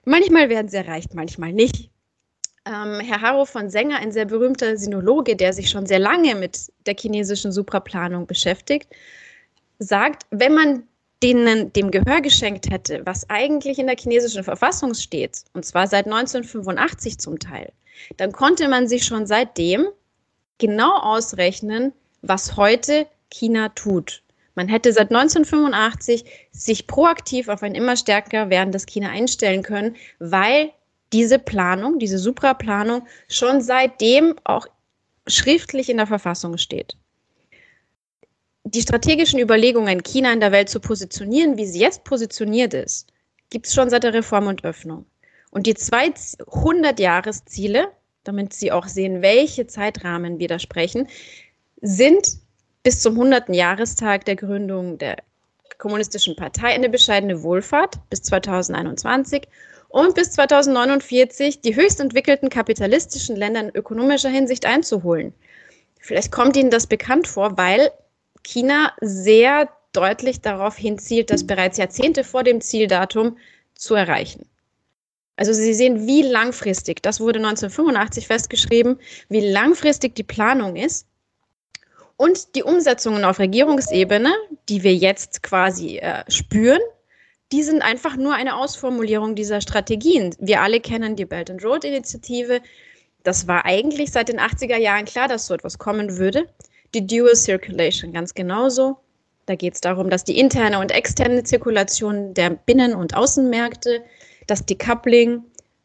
Manchmal 0.05 0.49
werden 0.49 0.69
sie 0.69 0.76
erreicht, 0.76 1.14
manchmal 1.14 1.52
nicht. 1.52 1.90
Ähm, 2.66 3.00
Herr 3.00 3.21
Haro 3.21 3.45
von 3.45 3.71
Sänger, 3.71 3.99
ein 3.99 4.12
sehr 4.12 4.25
berühmter 4.25 4.76
Sinologe, 4.76 5.37
der 5.37 5.52
sich 5.52 5.71
schon 5.71 5.87
sehr 5.87 5.99
lange 5.99 6.35
mit 6.35 6.73
der 6.87 6.95
chinesischen 6.99 7.52
Supraplanung 7.52 8.26
beschäftigt, 8.26 8.88
sagt, 9.78 10.26
wenn 10.31 10.55
man 10.55 10.83
denen 11.23 11.73
dem 11.73 11.90
Gehör 11.90 12.20
geschenkt 12.20 12.70
hätte, 12.70 13.02
was 13.04 13.28
eigentlich 13.30 13.78
in 13.78 13.87
der 13.87 13.96
chinesischen 13.96 14.44
Verfassung 14.44 14.94
steht, 14.94 15.44
und 15.54 15.64
zwar 15.64 15.87
seit 15.87 16.06
1985 16.06 17.18
zum 17.18 17.38
Teil, 17.38 17.73
dann 18.16 18.32
konnte 18.32 18.68
man 18.68 18.88
sich 18.88 19.04
schon 19.04 19.26
seitdem 19.26 19.87
genau 20.58 20.99
ausrechnen, 20.99 21.92
was 22.23 22.56
heute 22.56 23.06
China 23.30 23.70
tut. 23.70 24.23
Man 24.54 24.68
hätte 24.68 24.92
seit 24.92 25.11
1985 25.11 26.25
sich 26.50 26.87
proaktiv 26.87 27.49
auf 27.49 27.62
ein 27.62 27.75
immer 27.75 27.96
stärker 27.96 28.50
werdendes 28.50 28.87
China 28.87 29.11
einstellen 29.11 29.62
können, 29.62 29.96
weil 30.18 30.70
diese 31.12 31.38
Planung, 31.38 31.99
diese 31.99 32.18
Supraplanung 32.18 33.06
schon 33.28 33.61
seitdem 33.61 34.35
auch 34.44 34.66
schriftlich 35.26 35.88
in 35.88 35.99
der 35.99 36.06
Verfassung 36.06 36.56
steht 36.58 36.96
die 38.68 38.82
strategischen 38.82 39.38
Überlegungen, 39.38 40.02
China 40.02 40.32
in 40.32 40.40
der 40.40 40.50
Welt 40.50 40.68
zu 40.68 40.80
positionieren, 40.80 41.56
wie 41.56 41.66
sie 41.66 41.78
jetzt 41.78 42.02
positioniert 42.02 42.75
ist, 42.75 43.12
gibt 43.49 43.68
es 43.68 43.75
schon 43.75 43.90
seit 43.90 44.02
der 44.02 44.12
Reform 44.12 44.49
und 44.49 44.64
Öffnung. 44.64 45.06
Und 45.52 45.68
die 45.68 45.75
200-Jahresziele, 45.75 47.87
damit 48.25 48.52
Sie 48.52 48.73
auch 48.73 48.88
sehen, 48.88 49.23
welche 49.23 49.68
Zeitrahmen 49.68 50.40
wir 50.40 50.49
da 50.49 50.58
sprechen, 50.58 51.06
sind 51.80 52.38
bis 52.82 52.99
zum 53.00 53.12
100. 53.14 53.50
Jahrestag 53.50 54.25
der 54.25 54.35
Gründung 54.35 54.99
der 54.99 55.18
Kommunistischen 55.78 56.35
Partei 56.35 56.75
eine 56.75 56.88
bescheidene 56.88 57.44
Wohlfahrt 57.44 58.00
bis 58.11 58.23
2021 58.23 59.46
und 59.88 60.16
bis 60.16 60.32
2049 60.32 61.61
die 61.61 61.76
höchst 61.76 62.00
entwickelten 62.00 62.50
kapitalistischen 62.50 63.37
Länder 63.37 63.61
in 63.61 63.70
ökonomischer 63.76 64.30
Hinsicht 64.30 64.66
einzuholen. 64.66 65.32
Vielleicht 66.00 66.32
kommt 66.32 66.56
Ihnen 66.56 66.70
das 66.70 66.88
bekannt 66.88 67.28
vor, 67.28 67.56
weil 67.56 67.92
China 68.46 68.92
sehr 69.00 69.68
deutlich 69.92 70.40
darauf 70.40 70.76
hinzielt, 70.76 71.30
das 71.30 71.46
bereits 71.46 71.78
Jahrzehnte 71.78 72.22
vor 72.24 72.44
dem 72.44 72.60
Zieldatum 72.60 73.36
zu 73.74 73.94
erreichen. 73.94 74.48
Also 75.36 75.52
Sie 75.52 75.74
sehen, 75.74 76.06
wie 76.06 76.22
langfristig, 76.22 77.02
das 77.02 77.20
wurde 77.20 77.38
1985 77.38 78.26
festgeschrieben, 78.26 78.98
wie 79.28 79.40
langfristig 79.40 80.14
die 80.14 80.22
Planung 80.22 80.76
ist. 80.76 81.06
Und 82.16 82.54
die 82.54 82.62
Umsetzungen 82.62 83.24
auf 83.24 83.38
Regierungsebene, 83.38 84.32
die 84.70 84.82
wir 84.82 84.94
jetzt 84.94 85.42
quasi 85.42 85.98
äh, 85.98 86.24
spüren, 86.30 86.80
die 87.52 87.62
sind 87.62 87.82
einfach 87.82 88.16
nur 88.16 88.34
eine 88.34 88.56
Ausformulierung 88.56 89.34
dieser 89.34 89.60
Strategien. 89.60 90.34
Wir 90.40 90.62
alle 90.62 90.80
kennen 90.80 91.14
die 91.16 91.26
Belt 91.26 91.50
and 91.50 91.62
Road 91.62 91.84
Initiative. 91.84 92.62
Das 93.22 93.46
war 93.46 93.66
eigentlich 93.66 94.12
seit 94.12 94.28
den 94.28 94.40
80er 94.40 94.78
Jahren 94.78 95.04
klar, 95.04 95.28
dass 95.28 95.46
so 95.46 95.54
etwas 95.54 95.78
kommen 95.78 96.16
würde. 96.16 96.48
Die 96.95 97.07
Dual 97.07 97.37
Circulation 97.37 98.12
ganz 98.12 98.35
genauso. 98.35 98.99
Da 99.47 99.55
geht 99.55 99.75
es 99.75 99.81
darum, 99.81 100.11
dass 100.11 100.25
die 100.25 100.38
interne 100.38 100.78
und 100.78 100.90
externe 100.90 101.45
Zirkulation 101.45 102.35
der 102.35 102.50
Binnen- 102.50 102.95
und 102.95 103.16
Außenmärkte, 103.16 104.02
das 104.47 104.66
Decoupling, 104.66 105.45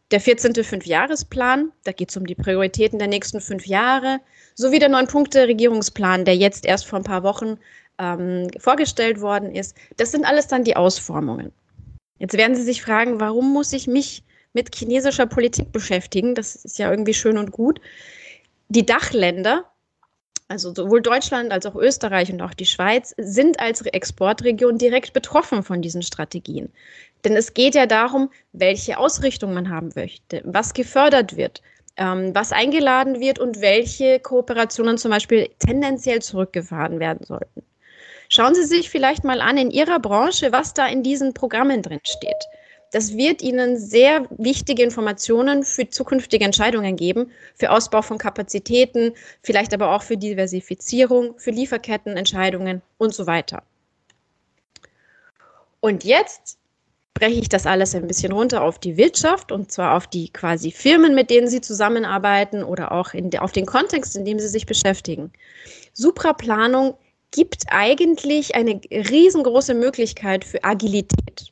der 0.10 0.20
14. 0.20 0.63
Fünfjahresplan, 0.63 1.72
da 1.84 1.91
geht 1.91 2.10
es 2.10 2.17
um 2.17 2.25
die 2.25 2.36
Prioritäten 2.36 3.00
der 3.00 3.08
nächsten 3.08 3.39
fünf 3.39 3.65
Jahre, 3.65 4.20
sowie 4.55 4.79
der 4.79 4.89
Neun-Punkte-Regierungsplan, 4.89 6.25
der 6.25 6.36
jetzt 6.36 6.65
erst 6.65 6.86
vor 6.86 7.00
ein 7.00 7.05
paar 7.05 7.24
Wochen 7.24 7.58
ähm, 7.98 8.48
vorgestellt 8.60 9.22
worden 9.22 9.55
ist. 9.55 9.75
Das 9.98 10.12
sind 10.12 10.25
alles 10.25 10.48
dann 10.48 10.63
die 10.63 10.75
Ausformungen. 10.75 11.51
Jetzt 12.20 12.38
werden 12.38 12.55
Sie 12.55 12.63
sich 12.63 12.81
fragen, 12.81 13.20
warum 13.20 13.53
muss 13.53 13.74
ich 13.74 13.88
mich 13.88 14.24
mit 14.53 14.75
chinesischer 14.75 15.27
Politik 15.27 15.72
beschäftigen? 15.72 16.36
Das 16.36 16.55
ist 16.55 16.77
ja 16.77 16.91
irgendwie 16.91 17.13
schön 17.13 17.38
und 17.38 17.51
gut. 17.51 17.79
Die 18.70 18.86
Dachländer, 18.86 19.70
also 20.51 20.74
sowohl 20.75 21.01
Deutschland 21.01 21.51
als 21.51 21.65
auch 21.65 21.75
Österreich 21.75 22.31
und 22.31 22.41
auch 22.41 22.53
die 22.53 22.65
Schweiz, 22.65 23.15
sind 23.17 23.60
als 23.60 23.81
Exportregion 23.81 24.77
direkt 24.77 25.13
betroffen 25.13 25.63
von 25.63 25.81
diesen 25.81 26.03
Strategien. 26.03 26.70
Denn 27.24 27.36
es 27.36 27.53
geht 27.53 27.74
ja 27.74 27.86
darum, 27.86 28.29
welche 28.51 28.98
Ausrichtung 28.98 29.53
man 29.53 29.70
haben 29.70 29.91
möchte, 29.96 30.41
was 30.43 30.74
gefördert 30.74 31.38
wird, 31.38 31.62
ähm, 31.96 32.36
was 32.36 32.51
eingeladen 32.51 33.20
wird 33.20 33.39
und 33.39 33.62
welche 33.62 34.20
Kooperationen 34.20 34.98
zum 34.98 35.12
Beispiel 35.12 35.50
tendenziell 35.60 36.22
zurückgefahren 36.22 37.00
werden 37.00 37.25
sollten. 37.25 37.63
Schauen 38.27 38.55
Sie 38.55 38.63
sich 38.65 38.89
vielleicht 38.89 39.24
mal 39.24 39.41
an 39.41 39.58
in 39.58 39.72
Ihrer 39.72 40.00
Branche, 40.00 40.51
was 40.51 40.74
da 40.74 40.88
in 40.88 41.03
diesen 41.03 41.34
Programmen 41.34 41.81
drin 41.81 42.00
steht. 42.03 42.43
Das 42.91 43.15
wird 43.15 43.41
Ihnen 43.41 43.77
sehr 43.77 44.27
wichtige 44.31 44.83
Informationen 44.83 45.63
für 45.63 45.89
zukünftige 45.89 46.43
Entscheidungen 46.43 46.98
geben, 46.98 47.31
für 47.55 47.71
Ausbau 47.71 48.01
von 48.01 48.17
Kapazitäten, 48.17 49.13
vielleicht 49.41 49.74
aber 49.74 49.95
auch 49.95 50.03
für 50.03 50.17
Diversifizierung, 50.17 51.39
für 51.39 51.51
Lieferkettenentscheidungen 51.51 52.81
und 52.98 53.15
so 53.15 53.27
weiter. 53.27 53.63
Und 55.79 56.03
jetzt 56.03 56.57
breche 57.13 57.39
ich 57.39 57.50
das 57.50 57.65
alles 57.65 57.95
ein 57.95 58.07
bisschen 58.07 58.31
runter 58.31 58.62
auf 58.62 58.79
die 58.79 58.98
Wirtschaft 58.98 59.51
und 59.51 59.71
zwar 59.71 59.95
auf 59.95 60.07
die 60.07 60.29
quasi 60.29 60.71
Firmen, 60.71 61.15
mit 61.15 61.29
denen 61.29 61.48
Sie 61.48 61.62
zusammenarbeiten 61.62 62.63
oder 62.63 62.91
auch 62.91 63.13
in, 63.13 63.38
auf 63.38 63.51
den 63.51 63.65
Kontext, 63.65 64.15
in 64.15 64.25
dem 64.25 64.39
Sie 64.39 64.48
sich 64.48 64.65
beschäftigen. 64.65 65.31
Supraplanung 65.93 66.95
gibt 67.31 67.63
eigentlich 67.69 68.55
eine 68.55 68.81
riesengroße 68.91 69.74
Möglichkeit 69.74 70.43
für 70.43 70.63
Agilität. 70.63 71.50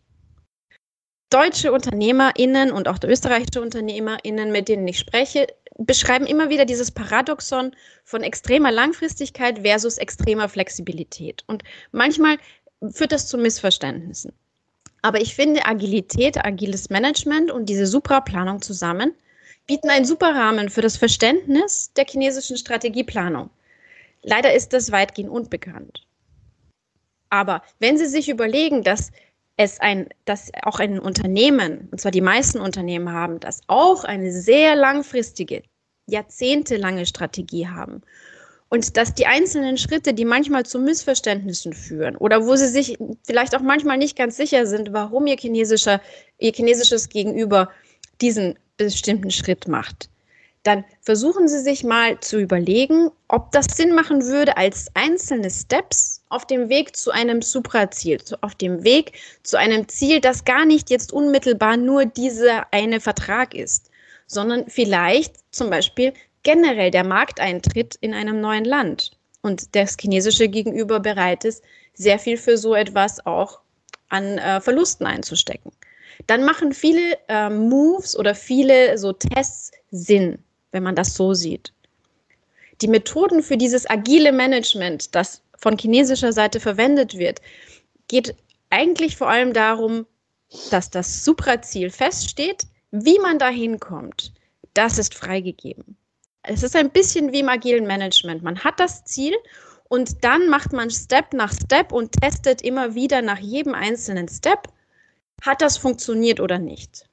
Deutsche 1.29 1.71
UnternehmerInnen 1.71 2.71
und 2.71 2.87
auch 2.87 2.97
österreichische 3.03 3.61
UnternehmerInnen, 3.61 4.51
mit 4.51 4.67
denen 4.67 4.87
ich 4.87 4.97
spreche, 4.97 5.47
beschreiben 5.77 6.25
immer 6.25 6.49
wieder 6.49 6.65
dieses 6.65 6.91
Paradoxon 6.91 7.75
von 8.03 8.23
extremer 8.23 8.71
Langfristigkeit 8.71 9.59
versus 9.59 9.97
extremer 9.97 10.49
Flexibilität. 10.49 11.43
Und 11.47 11.63
manchmal 11.91 12.37
führt 12.91 13.11
das 13.11 13.27
zu 13.27 13.37
Missverständnissen. 13.37 14.33
Aber 15.01 15.21
ich 15.21 15.35
finde, 15.35 15.65
Agilität, 15.65 16.43
agiles 16.43 16.89
Management 16.89 17.51
und 17.51 17.67
diese 17.67 17.85
Supraplanung 17.85 18.61
zusammen 18.61 19.13
bieten 19.67 19.89
einen 19.89 20.05
super 20.05 20.35
Rahmen 20.35 20.69
für 20.69 20.81
das 20.81 20.97
Verständnis 20.97 21.93
der 21.93 22.05
chinesischen 22.05 22.57
Strategieplanung. 22.57 23.49
Leider 24.23 24.53
ist 24.53 24.73
das 24.73 24.91
weitgehend 24.91 25.29
unbekannt. 25.29 26.05
Aber 27.29 27.61
wenn 27.77 27.97
Sie 27.97 28.07
sich 28.07 28.27
überlegen, 28.27 28.83
dass 28.83 29.11
es 29.59 29.81
ein, 29.81 30.07
dass 30.23 30.51
auch 30.63 30.79
ein 30.79 30.99
Unternehmen, 30.99 31.89
und 31.91 31.99
zwar 31.99 32.11
die 32.11 32.21
meisten 32.21 32.61
Unternehmen 32.61 33.11
haben, 33.11 33.41
das 33.41 33.59
auch 33.67 34.05
eine 34.05 34.31
sehr 34.31 34.77
langfristige, 34.77 35.63
jahrzehntelange 36.07 37.05
Strategie 37.05 37.67
haben. 37.67 38.01
Und 38.69 38.95
dass 38.95 39.13
die 39.15 39.25
einzelnen 39.25 39.77
Schritte, 39.77 40.13
die 40.13 40.23
manchmal 40.23 40.65
zu 40.65 40.79
Missverständnissen 40.79 41.73
führen 41.73 42.15
oder 42.15 42.45
wo 42.45 42.55
sie 42.55 42.69
sich 42.69 42.97
vielleicht 43.25 43.53
auch 43.53 43.61
manchmal 43.61 43.97
nicht 43.97 44.17
ganz 44.17 44.37
sicher 44.37 44.65
sind, 44.65 44.93
warum 44.93 45.27
ihr 45.27 45.35
chinesischer, 45.35 45.99
ihr 46.37 46.53
chinesisches 46.53 47.09
Gegenüber 47.09 47.69
diesen 48.21 48.57
bestimmten 48.77 49.29
Schritt 49.29 49.67
macht, 49.67 50.09
dann 50.63 50.83
versuchen 51.01 51.47
Sie 51.47 51.59
sich 51.59 51.83
mal 51.83 52.19
zu 52.19 52.39
überlegen, 52.39 53.09
ob 53.29 53.51
das 53.51 53.65
Sinn 53.77 53.95
machen 53.95 54.25
würde, 54.25 54.57
als 54.57 54.87
einzelne 54.93 55.49
Steps 55.49 56.21
auf 56.29 56.45
dem 56.45 56.69
Weg 56.69 56.95
zu 56.95 57.11
einem 57.11 57.41
Supraziel, 57.41 58.19
auf 58.41 58.55
dem 58.55 58.83
Weg 58.83 59.13
zu 59.43 59.57
einem 59.57 59.87
Ziel, 59.87 60.19
das 60.19 60.43
gar 60.43 60.65
nicht 60.65 60.89
jetzt 60.89 61.13
unmittelbar 61.13 61.77
nur 61.77 62.05
dieser 62.05 62.71
eine 62.73 62.99
Vertrag 62.99 63.55
ist, 63.55 63.89
sondern 64.27 64.69
vielleicht 64.69 65.37
zum 65.51 65.69
Beispiel 65.69 66.13
generell 66.43 66.91
der 66.91 67.05
Markteintritt 67.05 67.95
in 68.01 68.13
einem 68.13 68.41
neuen 68.41 68.65
Land 68.65 69.11
und 69.41 69.75
das 69.75 69.95
chinesische 69.99 70.49
Gegenüber 70.49 70.99
bereit 70.99 71.45
ist, 71.45 71.63
sehr 71.93 72.19
viel 72.19 72.37
für 72.37 72.57
so 72.57 72.75
etwas 72.75 73.25
auch 73.25 73.59
an 74.09 74.37
äh, 74.37 74.59
Verlusten 74.59 75.05
einzustecken. 75.05 75.71
Dann 76.27 76.43
machen 76.43 76.73
viele 76.73 77.17
äh, 77.29 77.49
Moves 77.49 78.17
oder 78.17 78.35
viele 78.35 78.97
so 78.97 79.13
Tests 79.13 79.71
Sinn 79.91 80.37
wenn 80.71 80.83
man 80.83 80.95
das 80.95 81.15
so 81.15 81.33
sieht. 81.33 81.73
Die 82.81 82.87
Methoden 82.87 83.43
für 83.43 83.57
dieses 83.57 83.89
agile 83.89 84.31
Management, 84.31 85.13
das 85.15 85.41
von 85.57 85.77
chinesischer 85.77 86.31
Seite 86.31 86.59
verwendet 86.59 87.17
wird, 87.17 87.41
geht 88.07 88.35
eigentlich 88.69 89.17
vor 89.17 89.29
allem 89.29 89.53
darum, 89.53 90.05
dass 90.71 90.89
das 90.89 91.25
Supraziel 91.25 91.89
feststeht, 91.89 92.63
wie 92.91 93.19
man 93.19 93.37
dahin 93.37 93.79
kommt. 93.79 94.31
Das 94.73 94.97
ist 94.97 95.13
freigegeben. 95.13 95.97
Es 96.43 96.63
ist 96.63 96.75
ein 96.75 96.89
bisschen 96.89 97.33
wie 97.33 97.41
im 97.41 97.49
agilen 97.49 97.85
Management. 97.85 98.41
Man 98.41 98.63
hat 98.63 98.79
das 98.79 99.03
Ziel 99.03 99.35
und 99.89 100.23
dann 100.23 100.47
macht 100.49 100.71
man 100.71 100.89
Step 100.89 101.33
nach 101.33 101.51
Step 101.51 101.91
und 101.91 102.13
testet 102.13 102.61
immer 102.61 102.95
wieder 102.95 103.21
nach 103.21 103.39
jedem 103.39 103.75
einzelnen 103.75 104.29
Step, 104.29 104.69
hat 105.41 105.61
das 105.61 105.77
funktioniert 105.77 106.39
oder 106.39 106.57
nicht 106.57 107.08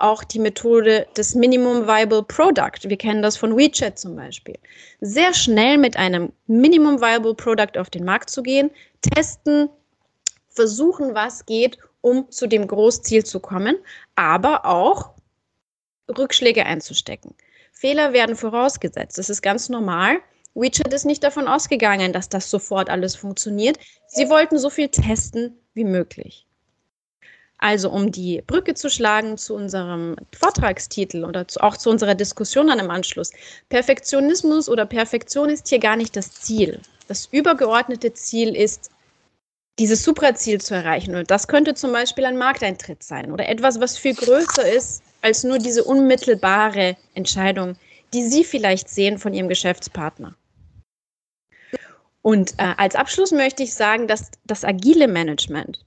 auch 0.00 0.24
die 0.24 0.38
Methode 0.38 1.06
des 1.16 1.34
Minimum 1.34 1.86
Viable 1.86 2.22
Product. 2.22 2.78
Wir 2.82 2.96
kennen 2.96 3.22
das 3.22 3.36
von 3.36 3.56
WeChat 3.56 3.98
zum 3.98 4.16
Beispiel. 4.16 4.58
Sehr 5.00 5.34
schnell 5.34 5.78
mit 5.78 5.96
einem 5.96 6.32
Minimum 6.46 7.00
Viable 7.00 7.34
Product 7.34 7.78
auf 7.78 7.90
den 7.90 8.04
Markt 8.04 8.30
zu 8.30 8.42
gehen, 8.42 8.70
testen, 9.00 9.68
versuchen, 10.48 11.14
was 11.14 11.46
geht, 11.46 11.78
um 12.00 12.30
zu 12.30 12.46
dem 12.46 12.66
Großziel 12.66 13.24
zu 13.24 13.40
kommen, 13.40 13.76
aber 14.14 14.64
auch 14.64 15.14
Rückschläge 16.08 16.66
einzustecken. 16.66 17.34
Fehler 17.72 18.12
werden 18.12 18.36
vorausgesetzt. 18.36 19.18
Das 19.18 19.30
ist 19.30 19.42
ganz 19.42 19.68
normal. 19.68 20.18
WeChat 20.54 20.92
ist 20.92 21.04
nicht 21.04 21.22
davon 21.22 21.46
ausgegangen, 21.46 22.12
dass 22.12 22.28
das 22.28 22.50
sofort 22.50 22.90
alles 22.90 23.14
funktioniert. 23.14 23.78
Sie 24.08 24.28
wollten 24.28 24.58
so 24.58 24.68
viel 24.68 24.88
testen 24.88 25.58
wie 25.74 25.84
möglich. 25.84 26.46
Also 27.62 27.90
um 27.90 28.10
die 28.10 28.42
Brücke 28.46 28.72
zu 28.72 28.88
schlagen 28.88 29.36
zu 29.36 29.54
unserem 29.54 30.16
Vortragstitel 30.32 31.24
oder 31.24 31.46
zu, 31.46 31.60
auch 31.60 31.76
zu 31.76 31.90
unserer 31.90 32.14
Diskussion 32.14 32.68
dann 32.68 32.78
im 32.78 32.90
Anschluss. 32.90 33.32
Perfektionismus 33.68 34.68
oder 34.68 34.86
Perfektion 34.86 35.50
ist 35.50 35.68
hier 35.68 35.78
gar 35.78 35.96
nicht 35.96 36.16
das 36.16 36.32
Ziel. 36.32 36.80
Das 37.06 37.28
übergeordnete 37.30 38.14
Ziel 38.14 38.56
ist, 38.56 38.90
dieses 39.78 40.02
Supraziel 40.02 40.58
zu 40.60 40.74
erreichen. 40.74 41.14
Und 41.14 41.30
das 41.30 41.48
könnte 41.48 41.74
zum 41.74 41.92
Beispiel 41.92 42.24
ein 42.24 42.38
Markteintritt 42.38 43.02
sein 43.02 43.30
oder 43.30 43.46
etwas, 43.46 43.78
was 43.78 43.98
viel 43.98 44.14
größer 44.14 44.66
ist 44.66 45.02
als 45.20 45.44
nur 45.44 45.58
diese 45.58 45.84
unmittelbare 45.84 46.96
Entscheidung, 47.14 47.76
die 48.14 48.22
Sie 48.22 48.42
vielleicht 48.42 48.88
sehen 48.88 49.18
von 49.18 49.34
Ihrem 49.34 49.50
Geschäftspartner. 49.50 50.34
Und 52.22 52.52
äh, 52.58 52.74
als 52.78 52.94
Abschluss 52.94 53.32
möchte 53.32 53.62
ich 53.62 53.74
sagen, 53.74 54.06
dass 54.06 54.30
das 54.46 54.64
agile 54.64 55.08
Management 55.08 55.84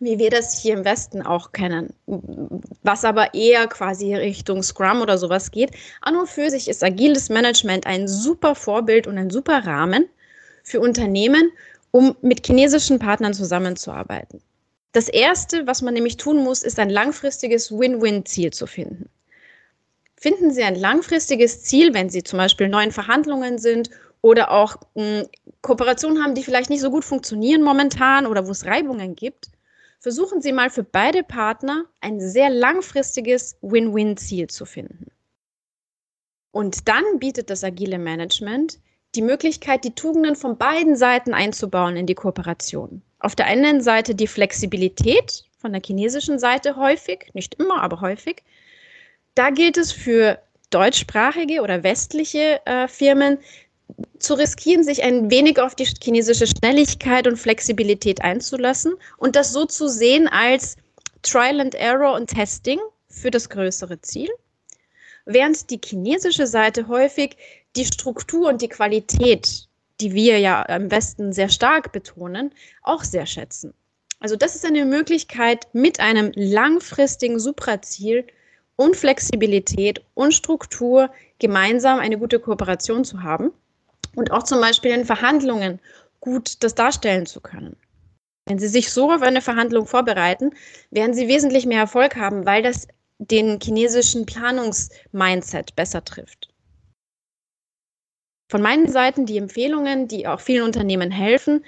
wie 0.00 0.18
wir 0.18 0.30
das 0.30 0.58
hier 0.58 0.74
im 0.74 0.84
Westen 0.84 1.20
auch 1.22 1.52
kennen, 1.52 1.92
was 2.82 3.04
aber 3.04 3.34
eher 3.34 3.66
quasi 3.66 4.14
Richtung 4.14 4.62
Scrum 4.62 5.02
oder 5.02 5.18
sowas 5.18 5.50
geht. 5.50 5.72
An 6.00 6.16
und 6.16 6.28
für 6.28 6.48
sich 6.50 6.68
ist 6.68 6.82
agiles 6.82 7.28
Management 7.28 7.86
ein 7.86 8.08
super 8.08 8.54
Vorbild 8.54 9.06
und 9.06 9.18
ein 9.18 9.30
super 9.30 9.66
Rahmen 9.66 10.08
für 10.64 10.80
Unternehmen, 10.80 11.52
um 11.90 12.16
mit 12.22 12.46
chinesischen 12.46 12.98
Partnern 12.98 13.34
zusammenzuarbeiten. 13.34 14.40
Das 14.92 15.08
Erste, 15.08 15.66
was 15.66 15.82
man 15.82 15.94
nämlich 15.94 16.16
tun 16.16 16.42
muss, 16.42 16.62
ist 16.62 16.78
ein 16.78 16.90
langfristiges 16.90 17.70
Win-Win-Ziel 17.70 18.52
zu 18.52 18.66
finden. 18.66 19.08
Finden 20.16 20.50
Sie 20.50 20.62
ein 20.62 20.76
langfristiges 20.76 21.62
Ziel, 21.62 21.92
wenn 21.94 22.10
Sie 22.10 22.22
zum 22.22 22.38
Beispiel 22.38 22.68
neuen 22.68 22.90
Verhandlungen 22.90 23.58
sind 23.58 23.90
oder 24.22 24.50
auch 24.50 24.76
mh, 24.94 25.24
Kooperationen 25.60 26.22
haben, 26.22 26.34
die 26.34 26.42
vielleicht 26.42 26.70
nicht 26.70 26.80
so 26.80 26.90
gut 26.90 27.04
funktionieren 27.04 27.62
momentan 27.62 28.26
oder 28.26 28.46
wo 28.46 28.50
es 28.50 28.64
Reibungen 28.64 29.14
gibt, 29.14 29.49
versuchen 30.00 30.40
Sie 30.40 30.52
mal 30.52 30.70
für 30.70 30.82
beide 30.82 31.22
Partner 31.22 31.84
ein 32.00 32.20
sehr 32.20 32.50
langfristiges 32.50 33.56
Win-Win-Ziel 33.60 34.48
zu 34.48 34.64
finden. 34.64 35.12
Und 36.52 36.88
dann 36.88 37.04
bietet 37.18 37.50
das 37.50 37.62
agile 37.62 37.98
Management 37.98 38.80
die 39.14 39.22
Möglichkeit, 39.22 39.84
die 39.84 39.94
Tugenden 39.94 40.36
von 40.36 40.56
beiden 40.56 40.96
Seiten 40.96 41.34
einzubauen 41.34 41.96
in 41.96 42.06
die 42.06 42.14
Kooperation. 42.14 43.02
Auf 43.18 43.36
der 43.36 43.46
einen 43.46 43.82
Seite 43.82 44.14
die 44.14 44.26
Flexibilität 44.26 45.44
von 45.58 45.72
der 45.72 45.82
chinesischen 45.84 46.38
Seite 46.38 46.76
häufig, 46.76 47.30
nicht 47.34 47.56
immer, 47.56 47.82
aber 47.82 48.00
häufig. 48.00 48.42
Da 49.34 49.50
gilt 49.50 49.76
es 49.76 49.92
für 49.92 50.40
deutschsprachige 50.70 51.60
oder 51.60 51.82
westliche 51.82 52.64
äh, 52.64 52.88
Firmen 52.88 53.38
zu 54.18 54.34
riskieren, 54.34 54.84
sich 54.84 55.02
ein 55.02 55.30
wenig 55.30 55.60
auf 55.60 55.74
die 55.74 55.84
chinesische 55.84 56.46
Schnelligkeit 56.46 57.26
und 57.26 57.36
Flexibilität 57.36 58.22
einzulassen 58.22 58.94
und 59.16 59.36
das 59.36 59.52
so 59.52 59.64
zu 59.64 59.88
sehen 59.88 60.28
als 60.28 60.76
Trial 61.22 61.60
and 61.60 61.74
Error 61.74 62.14
und 62.14 62.28
Testing 62.28 62.78
für 63.08 63.30
das 63.30 63.48
größere 63.48 64.00
Ziel, 64.00 64.28
während 65.24 65.70
die 65.70 65.80
chinesische 65.84 66.46
Seite 66.46 66.88
häufig 66.88 67.36
die 67.76 67.84
Struktur 67.84 68.48
und 68.48 68.62
die 68.62 68.68
Qualität, 68.68 69.68
die 70.00 70.14
wir 70.14 70.38
ja 70.38 70.62
im 70.62 70.90
Westen 70.90 71.32
sehr 71.32 71.48
stark 71.48 71.92
betonen, 71.92 72.52
auch 72.82 73.04
sehr 73.04 73.26
schätzen. 73.26 73.74
Also 74.18 74.36
das 74.36 74.54
ist 74.54 74.66
eine 74.66 74.84
Möglichkeit, 74.84 75.66
mit 75.72 76.00
einem 76.00 76.32
langfristigen 76.34 77.38
Supraziel 77.38 78.26
und 78.76 78.96
Flexibilität 78.96 80.02
und 80.14 80.34
Struktur 80.34 81.10
gemeinsam 81.38 81.98
eine 81.98 82.18
gute 82.18 82.38
Kooperation 82.38 83.04
zu 83.04 83.22
haben 83.22 83.52
und 84.14 84.30
auch 84.30 84.42
zum 84.42 84.60
Beispiel 84.60 84.92
in 84.92 85.04
Verhandlungen 85.04 85.80
gut 86.20 86.62
das 86.62 86.74
darstellen 86.74 87.26
zu 87.26 87.40
können. 87.40 87.76
Wenn 88.46 88.58
Sie 88.58 88.68
sich 88.68 88.92
so 88.92 89.12
auf 89.12 89.22
eine 89.22 89.42
Verhandlung 89.42 89.86
vorbereiten, 89.86 90.50
werden 90.90 91.14
Sie 91.14 91.28
wesentlich 91.28 91.66
mehr 91.66 91.80
Erfolg 91.80 92.16
haben, 92.16 92.46
weil 92.46 92.62
das 92.62 92.88
den 93.18 93.60
chinesischen 93.60 94.26
Planungsmindset 94.26 95.76
besser 95.76 96.04
trifft. 96.04 96.48
Von 98.50 98.62
meinen 98.62 98.90
Seiten 98.90 99.26
die 99.26 99.38
Empfehlungen, 99.38 100.08
die 100.08 100.26
auch 100.26 100.40
vielen 100.40 100.64
Unternehmen 100.64 101.10
helfen, 101.10 101.64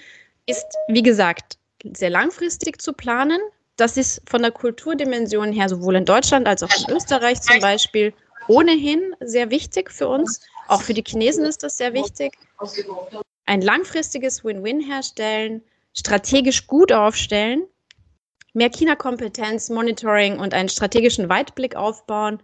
ist, 0.46 0.66
wie 0.88 1.02
gesagt, 1.02 1.58
sehr 1.94 2.10
langfristig 2.10 2.82
zu 2.82 2.92
planen. 2.92 3.40
Das 3.76 3.96
ist 3.96 4.20
von 4.28 4.42
der 4.42 4.50
Kulturdimension 4.50 5.52
her 5.52 5.68
sowohl 5.68 5.96
in 5.96 6.04
Deutschland 6.04 6.48
als 6.48 6.62
auch 6.62 6.70
in 6.88 6.96
Österreich 6.96 7.40
zum 7.40 7.60
Beispiel 7.60 8.12
ohnehin 8.48 9.14
sehr 9.20 9.50
wichtig 9.50 9.90
für 9.92 10.08
uns. 10.08 10.40
Auch 10.72 10.82
für 10.82 10.94
die 10.94 11.04
Chinesen 11.06 11.44
ist 11.44 11.62
das 11.62 11.76
sehr 11.76 11.92
wichtig. 11.92 12.32
Ein 13.44 13.60
langfristiges 13.60 14.42
Win-Win 14.42 14.80
herstellen, 14.80 15.62
strategisch 15.94 16.66
gut 16.66 16.92
aufstellen, 16.92 17.64
mehr 18.54 18.70
China-Kompetenz, 18.70 19.68
Monitoring 19.68 20.38
und 20.38 20.54
einen 20.54 20.70
strategischen 20.70 21.28
Weitblick 21.28 21.76
aufbauen. 21.76 22.42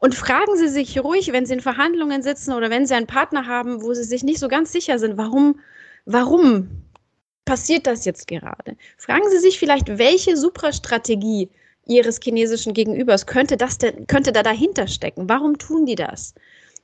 Und 0.00 0.16
fragen 0.16 0.56
Sie 0.56 0.68
sich 0.68 0.98
ruhig, 0.98 1.30
wenn 1.32 1.46
Sie 1.46 1.54
in 1.54 1.60
Verhandlungen 1.60 2.22
sitzen 2.22 2.54
oder 2.54 2.70
wenn 2.70 2.86
Sie 2.86 2.94
einen 2.94 3.06
Partner 3.06 3.46
haben, 3.46 3.82
wo 3.82 3.94
Sie 3.94 4.04
sich 4.04 4.24
nicht 4.24 4.40
so 4.40 4.48
ganz 4.48 4.72
sicher 4.72 4.98
sind, 4.98 5.16
warum, 5.16 5.60
warum 6.06 6.70
passiert 7.44 7.86
das 7.86 8.04
jetzt 8.04 8.26
gerade? 8.26 8.76
Fragen 8.96 9.28
Sie 9.30 9.38
sich 9.38 9.58
vielleicht, 9.58 9.98
welche 9.98 10.36
Suprastrategie 10.36 11.50
Ihres 11.86 12.18
chinesischen 12.22 12.74
Gegenübers 12.74 13.26
könnte 13.26 13.56
das 13.56 13.78
denn, 13.78 14.06
könnte 14.06 14.32
da 14.32 14.42
dahinter 14.42 14.86
stecken? 14.86 15.28
Warum 15.28 15.58
tun 15.58 15.86
die 15.86 15.96
das? 15.96 16.34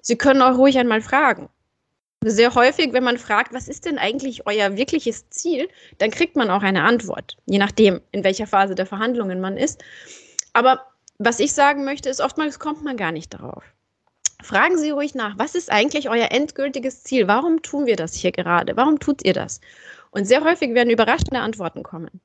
Sie 0.07 0.17
können 0.17 0.41
auch 0.41 0.57
ruhig 0.57 0.79
einmal 0.79 1.01
fragen. 1.01 1.49
Sehr 2.25 2.55
häufig, 2.55 2.93
wenn 2.93 3.03
man 3.03 3.19
fragt, 3.19 3.53
was 3.53 3.67
ist 3.67 3.87
denn 3.87 3.99
eigentlich 3.99 4.47
euer 4.47 4.77
wirkliches 4.77 5.29
Ziel, 5.31 5.69
dann 5.99 6.13
kriegt 6.13 6.37
man 6.37 6.49
auch 6.49 6.63
eine 6.63 6.85
Antwort, 6.85 7.37
je 7.47 7.59
nachdem, 7.59 8.01
in 8.13 8.23
welcher 8.23 8.47
Phase 8.47 8.77
der 8.77 8.87
Verhandlungen 8.87 9.41
man 9.41 9.57
ist. 9.57 9.83
Aber 10.53 10.87
was 11.19 11.41
ich 11.41 11.53
sagen 11.53 11.85
möchte, 11.85 12.09
ist, 12.09 12.21
oftmals 12.21 12.61
kommt 12.61 12.85
man 12.85 12.97
gar 12.97 13.11
nicht 13.11 13.35
darauf. 13.35 13.65
Fragen 14.45 14.79
Sie 14.79 14.91
ruhig 14.91 15.17
nach, 15.17 15.37
was 15.41 15.57
ist 15.57 15.73
eigentlich 15.73 16.09
euer 16.09 16.31
endgültiges 16.31 17.03
Ziel? 17.03 17.27
Warum 17.27 17.63
tun 17.63 17.87
wir 17.87 17.97
das 17.97 18.15
hier 18.15 18.31
gerade? 18.31 18.77
Warum 18.77 19.01
tut 19.01 19.25
ihr 19.25 19.35
das? 19.35 19.61
Und 20.13 20.27
sehr 20.27 20.45
häufig 20.45 20.73
werden 20.73 20.91
überraschende 20.91 21.41
Antworten 21.41 21.83
kommen. 21.83 22.21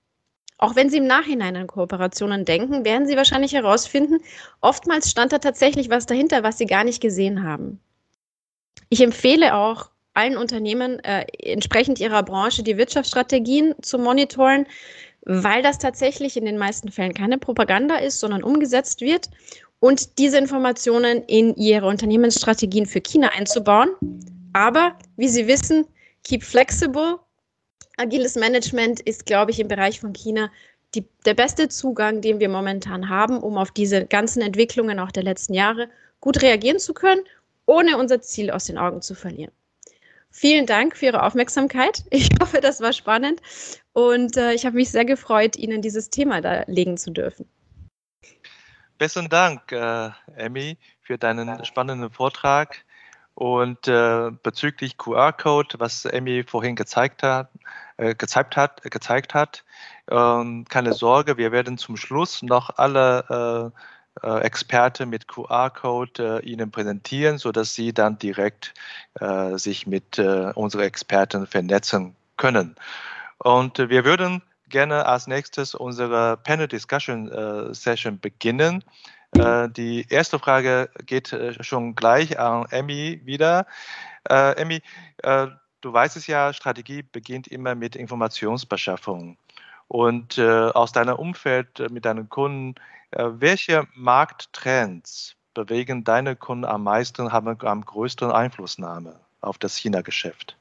Auch 0.62 0.76
wenn 0.76 0.91
Sie 0.91 0.97
im 0.97 1.08
Nachhinein 1.08 1.56
an 1.56 1.65
Kooperationen 1.65 2.45
denken, 2.45 2.86
werden 2.86 3.08
Sie 3.08 3.17
wahrscheinlich 3.17 3.54
herausfinden, 3.54 4.19
oftmals 4.62 5.10
stand 5.10 5.34
da 5.34 5.39
tatsächlich 5.39 5.89
was 5.89 6.06
dahinter, 6.06 6.43
was 6.43 6.60
Sie 6.60 6.67
gar 6.67 6.84
nicht 6.84 7.02
gesehen 7.02 7.43
haben. 7.43 7.80
Ich 8.89 9.02
empfehle 9.02 9.56
auch 9.56 9.89
allen 10.13 10.38
Unternehmen 10.38 11.00
äh, 11.00 11.26
entsprechend 11.39 12.00
ihrer 12.00 12.21
Branche 12.21 12.62
die 12.62 12.78
Wirtschaftsstrategien 12.78 13.74
zu 13.82 13.97
monitoren, 13.97 14.67
weil 15.26 15.63
das 15.63 15.80
tatsächlich 15.80 16.38
in 16.38 16.45
den 16.45 16.60
meisten 16.60 16.91
Fällen 16.91 17.15
keine 17.15 17.39
Propaganda 17.39 17.95
ist, 17.95 18.19
sondern 18.19 18.43
umgesetzt 18.43 19.02
wird 19.02 19.32
und 19.80 20.19
diese 20.19 20.38
Informationen 20.38 21.24
in 21.24 21.56
ihre 21.56 21.88
Unternehmensstrategien 21.88 22.86
für 22.86 23.02
China 23.02 23.30
einzubauen. 23.30 23.89
Aber 24.54 24.95
wie 25.17 25.28
Sie 25.28 25.47
wissen, 25.47 25.88
keep 26.24 26.43
flexible. 26.43 27.17
Agiles 28.02 28.36
Management 28.36 29.00
ist, 29.00 29.26
glaube 29.26 29.52
ich, 29.52 29.60
im 29.60 29.68
Bereich 29.68 30.00
von 30.00 30.14
China 30.14 30.50
die, 30.96 31.06
der 31.26 31.36
beste 31.36 31.70
Zugang, 31.70 32.22
den 32.22 32.40
wir 32.40 32.50
momentan 32.50 33.08
haben, 33.10 33.40
um 33.40 33.58
auf 33.58 33.72
diese 33.72 34.06
ganzen 34.06 34.42
Entwicklungen 34.42 35.00
auch 35.00 35.12
der 35.12 35.24
letzten 35.24 35.54
Jahre 35.54 35.88
gut 36.20 36.42
reagieren 36.42 36.80
zu 36.80 36.94
können, 36.94 37.22
ohne 37.66 37.98
unser 37.98 38.22
Ziel 38.22 38.52
aus 38.52 38.66
den 38.66 38.78
Augen 38.78 39.02
zu 39.02 39.16
verlieren. 39.16 39.52
Vielen 40.32 40.66
Dank 40.66 40.96
für 40.98 41.08
Ihre 41.08 41.24
Aufmerksamkeit. 41.24 42.04
Ich 42.10 42.30
hoffe, 42.42 42.60
das 42.60 42.82
war 42.82 42.94
spannend 42.94 43.42
und 43.94 44.36
äh, 44.38 44.54
ich 44.54 44.66
habe 44.66 44.76
mich 44.76 44.90
sehr 44.92 45.06
gefreut, 45.06 45.56
Ihnen 45.56 45.82
dieses 45.82 46.10
Thema 46.10 46.42
da 46.42 46.64
legen 46.68 46.98
zu 46.98 47.12
dürfen. 47.12 47.48
Besten 48.98 49.30
Dank, 49.30 49.72
äh, 49.72 50.10
Emmy, 50.36 50.78
für 51.02 51.18
deinen 51.18 51.64
spannenden 51.66 52.10
Vortrag. 52.12 52.84
Und 53.34 53.88
äh, 53.88 54.30
bezüglich 54.44 54.98
QR-Code, 54.98 55.80
was 55.80 56.06
Emmy 56.06 56.44
vorhin 56.44 56.76
gezeigt 56.76 57.24
hat, 57.24 57.50
gezeigt 58.18 58.56
hat, 58.56 58.82
gezeigt 58.84 59.34
hat 59.34 59.64
ähm, 60.12 60.66
keine 60.68 60.94
Sorge, 60.94 61.38
wir 61.38 61.52
werden 61.52 61.78
zum 61.78 61.96
Schluss 61.98 62.44
noch 62.44 62.78
alle 62.78 63.72
äh, 64.24 64.28
äh, 64.28 64.42
Experte 64.42 65.06
mit 65.06 65.28
QR-Code 65.28 66.42
äh, 66.44 66.46
Ihnen 66.46 66.70
präsentieren, 66.70 67.38
sodass 67.38 67.74
Sie 67.74 67.94
dann 67.94 68.18
direkt 68.18 68.74
äh, 69.20 69.58
sich 69.58 69.88
mit 69.88 70.20
äh, 70.20 70.52
unseren 70.54 70.82
Experten 70.82 71.48
vernetzen 71.48 72.16
können. 72.36 72.76
Und 73.38 73.80
äh, 73.80 73.90
wir 73.90 74.04
würden 74.04 74.42
gerne 74.68 75.06
als 75.06 75.28
nächstes 75.28 75.76
unsere 75.76 76.38
Panel 76.38 76.68
Discussion 76.68 77.32
äh, 77.32 77.74
Session 77.74 78.20
beginnen. 78.20 78.84
die 79.34 80.06
erste 80.10 80.40
Frage 80.40 80.90
geht 81.06 81.34
schon 81.62 81.96
gleich 81.96 82.38
an 82.38 82.66
Emmy 82.70 83.22
wieder. 83.24 83.66
Emmy, 84.26 84.82
du 85.82 85.91
weißt 85.91 86.17
es 86.17 86.28
ja, 86.28 86.54
Strategie 86.54 87.04
beginnt 87.04 87.48
immer 87.48 87.76
mit 87.76 87.96
Informationsbeschaffung. 87.96 89.38
Und 89.88 90.39
aus 90.39 90.94
deinem 90.94 91.17
Umfeld 91.17 91.91
mit 91.91 92.06
deinen 92.06 92.30
Kunden 92.30 92.76
äh, 93.12 93.30
welche 93.34 93.88
Markttrends 93.94 95.36
bewegen 95.54 96.04
deine 96.04 96.36
Kunden 96.36 96.65
am 96.65 96.84
meisten, 96.84 97.32
haben 97.32 97.60
am 97.62 97.86
größten 97.86 98.32
Einflussnahme 98.32 99.20
auf 99.41 99.58
das 99.58 99.76
China-Geschäft? 99.76 100.56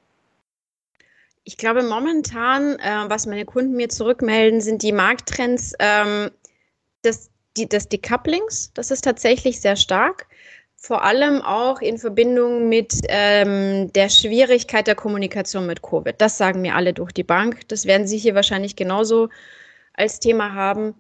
Ich 1.45 1.57
glaube, 1.57 1.83
momentan, 1.83 2.79
äh, 2.81 3.05
was 3.09 3.27
meine 3.27 3.45
Kunden 3.45 3.77
mir 3.77 3.89
zurückmelden, 3.89 4.61
sind 4.61 4.83
die 4.83 4.93
Markttrends 4.93 5.75
ähm, 5.79 6.31
des, 7.05 7.31
die, 7.57 7.69
des 7.69 7.89
Decouplings. 7.89 8.73
Das 8.75 8.91
ist 8.91 9.03
tatsächlich 9.03 9.61
sehr 9.61 9.77
stark. 9.77 10.27
Vor 10.83 11.05
allem 11.05 11.43
auch 11.43 11.83
in 11.83 11.99
Verbindung 11.99 12.71
mit 12.71 12.95
ähm, 13.09 13.93
der 13.93 14.09
Schwierigkeit 14.09 14.87
der 14.87 14.95
Kommunikation 14.95 15.67
mit 15.67 15.83
Covid. 15.83 16.15
Das 16.17 16.39
sagen 16.39 16.63
mir 16.63 16.75
alle 16.75 16.95
durch 16.95 17.13
die 17.13 17.23
Bank. 17.23 17.69
Das 17.69 17.85
werden 17.85 18.07
Sie 18.07 18.17
hier 18.17 18.35
wahrscheinlich 18.35 18.77
genauso 18.77 19.29
als 19.93 20.21
Thema 20.21 20.55
haben. 20.55 20.95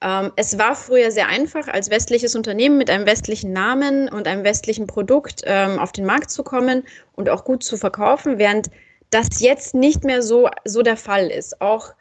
Ähm, 0.00 0.32
es 0.36 0.58
war 0.58 0.74
früher 0.74 1.10
sehr 1.10 1.28
einfach, 1.28 1.68
als 1.68 1.90
westliches 1.90 2.34
Unternehmen 2.34 2.78
mit 2.78 2.88
einem 2.88 3.04
westlichen 3.04 3.52
Namen 3.52 4.08
und 4.08 4.26
einem 4.26 4.42
westlichen 4.42 4.86
Produkt 4.86 5.42
ähm, 5.44 5.78
auf 5.78 5.92
den 5.92 6.06
Markt 6.06 6.30
zu 6.30 6.42
kommen 6.42 6.84
und 7.14 7.28
auch 7.28 7.44
gut 7.44 7.62
zu 7.62 7.76
verkaufen, 7.76 8.38
während 8.38 8.70
das 9.10 9.40
jetzt 9.40 9.74
nicht 9.74 10.02
mehr 10.02 10.22
so, 10.22 10.48
so 10.64 10.80
der 10.80 10.96
Fall 10.96 11.30
ist. 11.30 11.60
Auch 11.60 11.92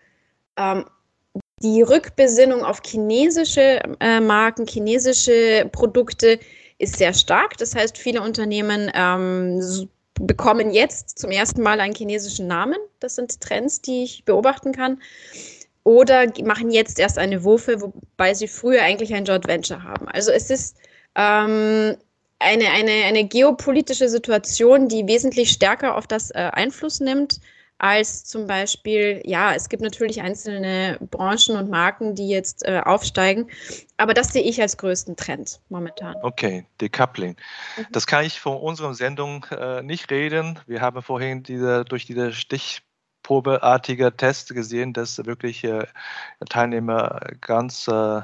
ähm, 0.55 0.85
die 1.61 1.81
Rückbesinnung 1.81 2.63
auf 2.63 2.79
chinesische 2.85 3.81
äh, 3.99 4.21
Marken, 4.21 4.65
chinesische 4.67 5.69
Produkte 5.73 6.39
ist 6.77 6.97
sehr 6.97 7.13
stark. 7.13 7.57
Das 7.57 7.75
heißt, 7.75 7.97
viele 7.97 8.21
Unternehmen 8.21 8.91
ähm, 8.93 9.89
bekommen 10.19 10.71
jetzt 10.71 11.19
zum 11.19 11.31
ersten 11.31 11.61
Mal 11.61 11.79
einen 11.79 11.95
chinesischen 11.95 12.47
Namen. 12.47 12.77
Das 12.99 13.15
sind 13.15 13.41
Trends, 13.41 13.81
die 13.81 14.03
ich 14.03 14.25
beobachten 14.25 14.71
kann 14.71 14.99
oder 15.85 16.25
machen 16.43 16.71
jetzt 16.71 16.99
erst 16.99 17.17
eine 17.17 17.43
Wurfe, 17.43 17.79
wobei 17.79 18.33
sie 18.33 18.47
früher 18.47 18.81
eigentlich 18.81 19.13
ein 19.13 19.23
Joint 19.23 19.47
Venture 19.47 19.83
haben. 19.83 20.07
Also 20.09 20.31
es 20.31 20.49
ist 20.49 20.77
ähm, 21.15 21.95
eine, 22.39 22.69
eine, 22.71 22.91
eine 23.05 23.23
geopolitische 23.23 24.09
Situation, 24.09 24.89
die 24.89 25.07
wesentlich 25.07 25.51
stärker 25.51 25.95
auf 25.95 26.07
das 26.07 26.31
äh, 26.31 26.49
Einfluss 26.53 26.99
nimmt, 26.99 27.39
als 27.77 28.23
zum 28.23 28.47
Beispiel, 28.47 29.21
ja, 29.25 29.53
es 29.53 29.67
gibt 29.67 29.83
natürlich 29.83 30.21
einzelne 30.21 30.97
Branchen 31.11 31.57
und 31.57 31.69
Marken, 31.69 32.15
die 32.15 32.29
jetzt 32.29 32.65
äh, 32.65 32.81
aufsteigen, 32.83 33.49
aber 33.97 34.13
das 34.13 34.31
sehe 34.31 34.43
ich 34.43 34.61
als 34.61 34.77
größten 34.77 35.15
Trend 35.17 35.59
momentan. 35.69 36.15
Okay, 36.21 36.65
Decoupling. 36.79 37.35
Mhm. 37.77 37.85
Das 37.91 38.07
kann 38.07 38.25
ich 38.25 38.39
von 38.39 38.57
unserer 38.57 38.93
Sendung 38.93 39.45
äh, 39.51 39.81
nicht 39.83 40.09
reden. 40.09 40.59
Wir 40.67 40.81
haben 40.81 41.01
vorhin 41.01 41.43
diese, 41.43 41.83
durch 41.83 42.05
diese 42.05 42.31
Stichprobeartige 42.31 44.15
Test 44.15 44.53
gesehen, 44.53 44.93
dass 44.93 45.25
wirklich 45.25 45.63
äh, 45.65 45.85
Teilnehmer 46.49 47.19
ganz 47.41 47.87
äh, 47.87 48.21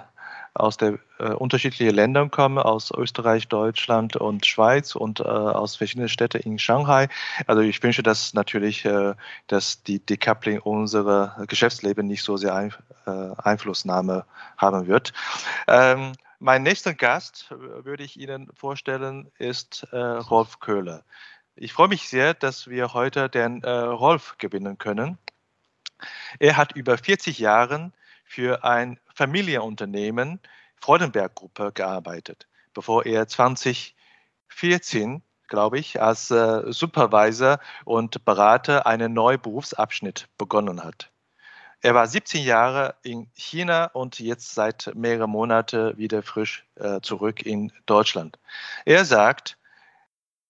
aus 0.54 0.78
der 0.78 1.00
äh, 1.20 1.30
unterschiedlichen 1.30 1.96
Ländern 1.96 2.30
kommen, 2.30 2.58
aus 2.58 2.92
Österreich, 2.92 3.48
Deutschland 3.48 4.16
und 4.18 4.46
Schweiz 4.46 4.96
und 4.96 5.22
äh, 5.22 5.24
aus 5.24 5.78
verschiedenen 5.78 6.10
Städten 6.10 6.42
in 6.42 6.60
Shanghai. 6.60 7.08
Also 7.48 7.62
ich 7.62 7.82
wünsche, 7.82 8.04
dass 8.04 8.34
natürlich, 8.34 8.84
äh, 8.86 9.14
dass 9.48 9.84
die 9.84 10.00
Decoupling 10.00 10.60
unser 10.60 11.46
Geschäftsleben 11.48 12.06
nicht 12.08 12.24
so 12.24 12.36
sehr 12.38 12.54
ein, 12.54 12.74
äh, 13.06 13.12
Einflussnahme 13.38 14.26
haben 14.58 14.88
wird. 14.88 15.14
Ähm, 15.68 16.14
mein 16.40 16.64
nächster 16.64 16.94
Gast, 16.94 17.52
äh, 17.52 17.86
würde 17.86 18.04
ich 18.04 18.20
Ihnen 18.20 18.50
vorstellen, 18.54 19.32
ist 19.38 19.88
äh, 19.92 19.98
Rolf 19.98 20.60
Köhler. 20.60 21.04
Ich 21.56 21.74
freue 21.74 21.88
mich 21.88 22.10
sehr, 22.10 22.34
dass 22.34 22.68
wir 22.68 22.94
heute 22.94 23.30
den 23.30 23.64
Rolf 23.64 24.36
gewinnen 24.38 24.78
können. 24.78 25.18
Er 26.40 26.58
hat 26.58 26.76
über 26.76 26.98
40 26.98 27.40
Jahre 27.40 27.92
für 28.32 28.64
ein 28.64 28.98
Familienunternehmen 29.14 30.40
Freudenberg 30.78 31.36
Gruppe 31.36 31.74
gearbeitet, 31.74 32.48
bevor 32.74 33.06
er 33.06 33.28
2014, 33.28 35.22
glaube 35.50 35.80
ich, 35.80 36.02
als 36.02 36.32
äh, 36.32 36.72
Supervisor 36.72 37.60
und 37.84 38.24
Berater 38.24 38.88
einen 38.88 39.12
neuen 39.12 39.42
Berufsabschnitt 39.42 40.30
begonnen 40.38 40.82
hat. 40.82 41.12
Er 41.82 41.94
war 41.94 42.08
17 42.08 42.42
Jahre 42.46 42.96
in 43.04 43.30
China 43.34 43.88
und 43.88 44.18
jetzt 44.20 44.56
seit 44.56 44.92
mehreren 44.96 45.30
Monaten 45.30 45.98
wieder 45.98 46.24
frisch 46.24 46.66
äh, 46.76 47.02
zurück 47.02 47.46
in 47.46 47.74
Deutschland. 47.86 48.40
Er 48.86 49.04
sagt, 49.04 49.58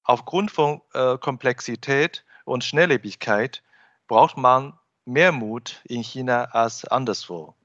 aufgrund 0.03 0.51
von 0.51 0.81
äh, 0.93 1.17
Komplexität 1.17 2.25
und 2.45 2.63
Schnelllebigkeit 2.63 3.63
braucht 4.07 4.37
man 4.37 4.77
mehr 5.05 5.31
Mut 5.31 5.81
in 5.85 6.03
China 6.03 6.43
als 6.51 6.85
anderswo. 6.85 7.55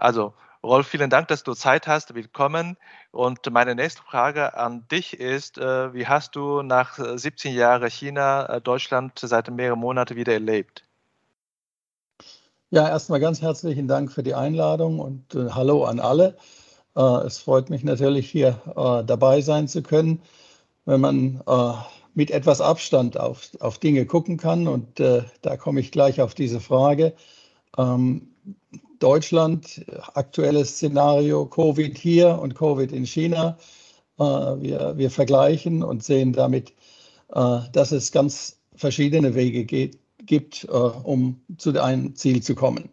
Also, 0.00 0.32
Rolf, 0.62 0.86
vielen 0.86 1.10
Dank, 1.10 1.28
dass 1.28 1.42
du 1.42 1.52
Zeit 1.52 1.86
hast. 1.86 2.14
Willkommen. 2.14 2.78
Und 3.10 3.38
meine 3.50 3.74
nächste 3.74 4.02
Frage 4.02 4.56
an 4.56 4.86
dich 4.90 5.20
ist, 5.20 5.58
äh, 5.58 5.92
wie 5.92 6.06
hast 6.06 6.34
du 6.36 6.62
nach 6.62 6.98
17 6.98 7.54
Jahren 7.54 7.90
China 7.90 8.46
äh, 8.46 8.60
Deutschland 8.62 9.18
seit 9.18 9.50
mehreren 9.50 9.78
Monaten 9.78 10.16
wieder 10.16 10.32
erlebt? 10.32 10.84
Ja, 12.70 12.88
erstmal 12.88 13.20
ganz 13.20 13.42
herzlichen 13.42 13.88
Dank 13.88 14.10
für 14.10 14.22
die 14.22 14.34
Einladung 14.34 15.00
und 15.00 15.34
äh, 15.34 15.50
Hallo 15.50 15.84
an 15.84 16.00
alle. 16.00 16.38
Äh, 16.96 17.02
es 17.26 17.38
freut 17.38 17.68
mich 17.68 17.84
natürlich, 17.84 18.30
hier 18.30 18.58
äh, 18.74 19.04
dabei 19.04 19.42
sein 19.42 19.68
zu 19.68 19.82
können, 19.82 20.22
wenn 20.86 21.02
man 21.02 21.42
äh, 21.46 21.72
mit 22.14 22.30
etwas 22.30 22.62
Abstand 22.62 23.20
auf, 23.20 23.50
auf 23.60 23.78
Dinge 23.78 24.06
gucken 24.06 24.38
kann. 24.38 24.66
Und 24.66 24.98
da 24.98 25.56
komme 25.58 25.80
ich 25.80 25.92
gleich 25.92 26.20
auf 26.22 26.34
diese 26.34 26.58
Frage. 26.58 27.14
Ähm, 27.78 28.30
Deutschland, 29.00 29.84
aktuelles 30.14 30.76
Szenario, 30.76 31.46
Covid 31.46 31.98
hier 31.98 32.38
und 32.38 32.54
Covid 32.54 32.92
in 32.92 33.06
China. 33.06 33.58
Äh, 34.18 34.22
wir, 34.22 34.92
wir 34.96 35.10
vergleichen 35.10 35.82
und 35.82 36.04
sehen 36.04 36.32
damit, 36.32 36.74
äh, 37.32 37.60
dass 37.72 37.90
es 37.90 38.12
ganz 38.12 38.58
verschiedene 38.76 39.34
Wege 39.34 39.64
geht, 39.64 39.98
gibt, 40.18 40.64
äh, 40.64 40.68
um 40.68 41.40
zu 41.56 41.82
einem 41.82 42.14
Ziel 42.14 42.42
zu 42.42 42.54
kommen. 42.54 42.90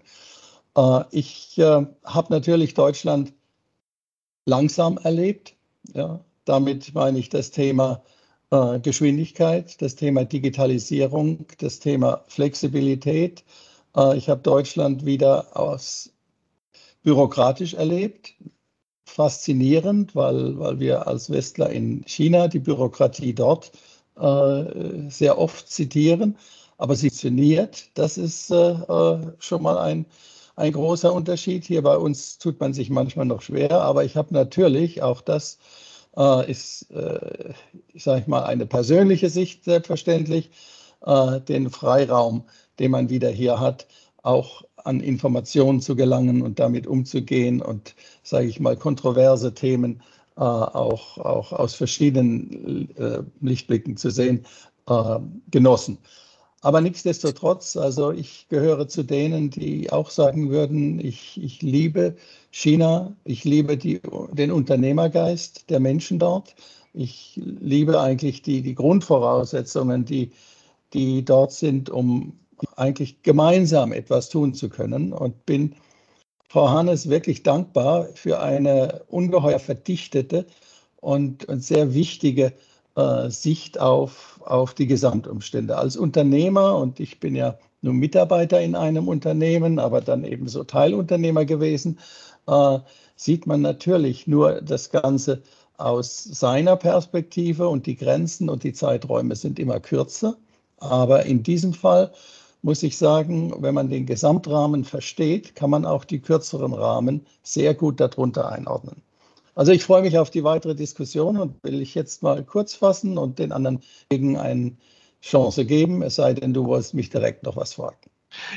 Ich 1.10 1.56
habe 1.58 2.28
natürlich 2.30 2.76
Deutschland 2.76 3.34
langsam 4.46 5.00
erlebt. 5.00 5.56
Ja. 5.96 6.24
Damit 6.46 6.93
meine 6.93 7.17
ich 7.17 7.30
das 7.30 7.50
Thema 7.50 8.04
Geschwindigkeit, 8.84 9.82
das 9.82 9.96
Thema 9.96 10.24
Digitalisierung, 10.24 11.48
das 11.58 11.80
Thema 11.80 12.24
Flexibilität, 12.28 13.43
ich 14.16 14.30
habe 14.30 14.42
Deutschland 14.42 15.06
wieder 15.06 15.58
aus 15.58 16.12
bürokratisch 17.04 17.74
erlebt. 17.74 18.34
Faszinierend, 19.06 20.16
weil, 20.16 20.60
weil 20.60 20.80
wir 20.80 21.08
als 21.08 21.30
Westler 21.30 21.70
in 21.70 22.04
China 22.06 22.48
die 22.48 22.60
Bürokratie 22.60 23.34
dort 23.34 23.72
äh, 24.20 25.10
sehr 25.10 25.38
oft 25.38 25.70
zitieren. 25.70 26.38
Aber 26.78 26.96
sie 26.96 27.10
funktioniert. 27.10 27.90
Das 27.96 28.18
ist 28.18 28.52
äh, 28.52 28.72
äh, 28.72 29.32
schon 29.40 29.64
mal 29.64 29.78
ein, 29.78 30.06
ein 30.56 30.74
großer 30.74 31.14
Unterschied. 31.14 31.66
Hier 31.66 31.82
bei 31.82 31.98
uns 31.98 32.38
tut 32.38 32.60
man 32.60 32.74
sich 32.74 32.90
manchmal 32.90 33.26
noch 33.26 33.42
schwer, 33.42 33.82
aber 33.82 34.04
ich 34.04 34.16
habe 34.16 34.34
natürlich, 34.34 35.02
auch 35.02 35.22
das 35.22 35.58
äh, 36.18 36.52
ist, 36.52 36.92
äh, 36.92 37.54
sage 37.96 38.22
ich 38.22 38.28
mal, 38.28 38.44
eine 38.44 38.66
persönliche 38.66 39.30
Sicht 39.30 39.64
selbstverständlich, 39.64 40.52
äh, 41.06 41.40
den 41.42 41.70
Freiraum 41.70 42.44
den 42.80 42.92
man 42.92 43.10
wieder 43.10 43.30
hier 43.30 43.60
hat, 43.60 43.88
auch 44.24 44.63
an 44.84 45.00
Informationen 45.00 45.82
zu 45.82 45.96
gelangen 45.96 46.42
und 46.42 46.60
damit 46.60 46.88
umzugehen 46.88 47.62
und, 47.62 47.96
sage 48.24 48.48
ich 48.48 48.60
mal, 48.60 48.78
kontroverse 48.78 49.54
Themen 49.54 50.02
äh, 50.38 50.42
auch, 50.42 51.18
auch 51.18 51.52
aus 51.52 51.74
verschiedenen 51.74 52.96
äh, 52.96 53.24
Lichtblicken 53.42 53.98
zu 53.98 54.10
sehen, 54.10 54.46
äh, 54.88 55.20
genossen. 55.52 55.98
Aber 56.62 56.82
nichtsdestotrotz, 56.82 57.78
also 57.78 58.12
ich 58.12 58.48
gehöre 58.50 58.88
zu 58.88 59.04
denen, 59.04 59.50
die 59.50 59.92
auch 59.92 60.10
sagen 60.10 60.50
würden, 60.50 61.00
ich, 61.00 61.42
ich 61.42 61.62
liebe 61.62 62.16
China, 62.52 63.16
ich 63.24 63.44
liebe 63.44 63.78
die, 63.78 64.02
den 64.34 64.52
Unternehmergeist 64.52 65.70
der 65.70 65.80
Menschen 65.80 66.18
dort. 66.18 66.56
Ich 66.94 67.40
liebe 67.44 68.02
eigentlich 68.02 68.42
die, 68.42 68.63
die 68.63 68.74
Grundvoraussetzungen, 68.74 70.06
die, 70.06 70.32
die 70.94 71.24
dort 71.24 71.52
sind, 71.52 71.90
um 71.90 72.40
eigentlich 72.76 73.22
gemeinsam 73.24 73.91
etwas 73.91 74.30
tun 74.30 74.54
zu 74.54 74.70
können 74.70 75.13
und 75.13 75.46
bin 75.46 75.76
Frau 76.50 76.70
Hannes 76.70 77.10
wirklich 77.10 77.43
dankbar 77.43 78.08
für 78.15 78.39
eine 78.39 79.04
ungeheuer 79.10 79.60
verdichtete 79.60 80.46
und, 80.98 81.46
und 81.46 81.63
sehr 81.63 81.93
wichtige 81.93 82.54
äh, 82.96 83.30
Sicht 83.30 83.80
auf, 83.80 84.39
auf 84.46 84.74
die 84.74 84.88
Gesamtumstände. 84.88 85.78
Als 85.78 85.98
Unternehmer, 85.98 86.78
und 86.78 87.00
ich 87.00 87.20
bin 87.20 87.36
ja 87.36 87.58
nur 87.82 87.93
Mitarbeiter 87.93 88.62
in 88.62 88.76
einem 88.76 89.08
Unternehmen, 89.08 89.78
aber 89.78 90.02
dann 90.02 90.24
ebenso 90.24 90.63
Teilunternehmer 90.63 91.46
gewesen, 91.46 92.00
äh, 92.48 92.80
sieht 93.15 93.46
man 93.46 93.62
natürlich 93.62 94.26
nur 94.26 94.62
das 94.62 94.89
Ganze 94.89 95.43
aus 95.78 96.24
seiner 96.24 96.76
Perspektive 96.76 97.67
und 97.67 97.86
die 97.86 97.96
Grenzen 97.96 98.50
und 98.50 98.63
die 98.63 98.74
Zeiträume 98.74 99.36
sind 99.36 99.60
immer 99.60 99.80
kürzer. 99.80 100.38
Aber 100.80 101.26
in 101.26 101.43
diesem 101.43 101.74
Fall 101.74 102.12
muss 102.62 102.84
ich 102.84 102.98
sagen, 102.98 103.54
wenn 103.62 103.74
man 103.74 103.89
den 103.89 104.06
Gesamtrahmen 104.06 104.84
versteht, 104.84 105.56
kann 105.56 105.70
man 105.70 105.86
auch 105.86 106.06
die 106.06 106.20
kürzeren 106.20 106.74
Rahmen 106.74 107.26
sehr 107.43 107.74
gut 107.74 108.00
darunter 108.00 108.52
einordnen. 108.52 109.02
Also 109.56 109.72
ich 109.72 109.84
freue 109.84 110.04
mich 110.04 110.17
auf 110.17 110.30
die 110.30 110.43
weitere 110.43 110.76
Diskussion 110.76 111.38
und 111.38 111.63
will 111.63 111.82
ich 111.82 111.96
jetzt 111.96 112.22
mal 112.24 112.43
kurz 112.43 112.76
fassen 112.76 113.17
und 113.17 113.39
den 113.39 113.52
anderen 113.52 113.82
gegen 114.10 114.38
eine 114.38 114.78
Chance 115.22 115.65
geben, 115.65 116.04
es 116.04 116.15
sei 116.15 116.34
denn, 116.34 116.54
du 116.54 116.65
wolltest 116.65 116.93
mich 116.93 117.10
direkt 117.10 117.43
noch 117.43 117.56
was 117.56 117.74
fragen. 117.74 117.98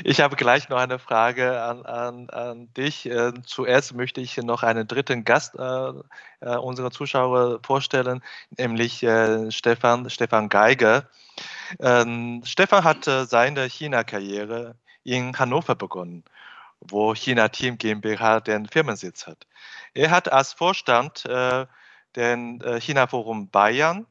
Ich 0.03 0.19
habe 0.19 0.35
gleich 0.35 0.69
noch 0.69 0.77
eine 0.77 0.99
Frage 0.99 1.61
an, 1.63 1.85
an, 1.85 2.29
an 2.29 2.73
dich. 2.73 3.05
Äh, 3.05 3.33
zuerst 3.45 3.93
möchte 3.93 4.21
ich 4.21 4.37
noch 4.37 4.63
einen 4.63 4.87
dritten 4.87 5.23
Gast 5.23 5.55
äh, 5.57 5.91
äh 6.41 6.57
unserer 6.57 6.91
Zuschauer 6.91 7.59
vorstellen, 7.63 8.21
nämlich 8.57 9.03
äh, 9.03 9.49
Stefan, 9.51 10.09
Stefan 10.09 10.49
Geiger. 10.49 11.09
Ähm, 11.79 12.41
Stefan 12.45 12.83
hat 12.83 13.05
seine 13.05 13.65
China-Karriere 13.69 14.75
in 15.03 15.37
Hannover 15.39 15.75
begonnen, 15.75 16.23
wo 16.81 17.15
China 17.15 17.47
Team 17.49 17.77
GmbH 17.77 18.41
den 18.41 18.67
Firmensitz 18.67 19.25
hat. 19.27 19.47
Er 19.93 20.11
hat 20.11 20.31
als 20.31 20.53
Vorstand 20.53 21.25
äh, 21.25 21.65
den 22.15 22.61
äh, 22.61 22.79
China-Forum 22.81 23.49
Bayern 23.49 24.05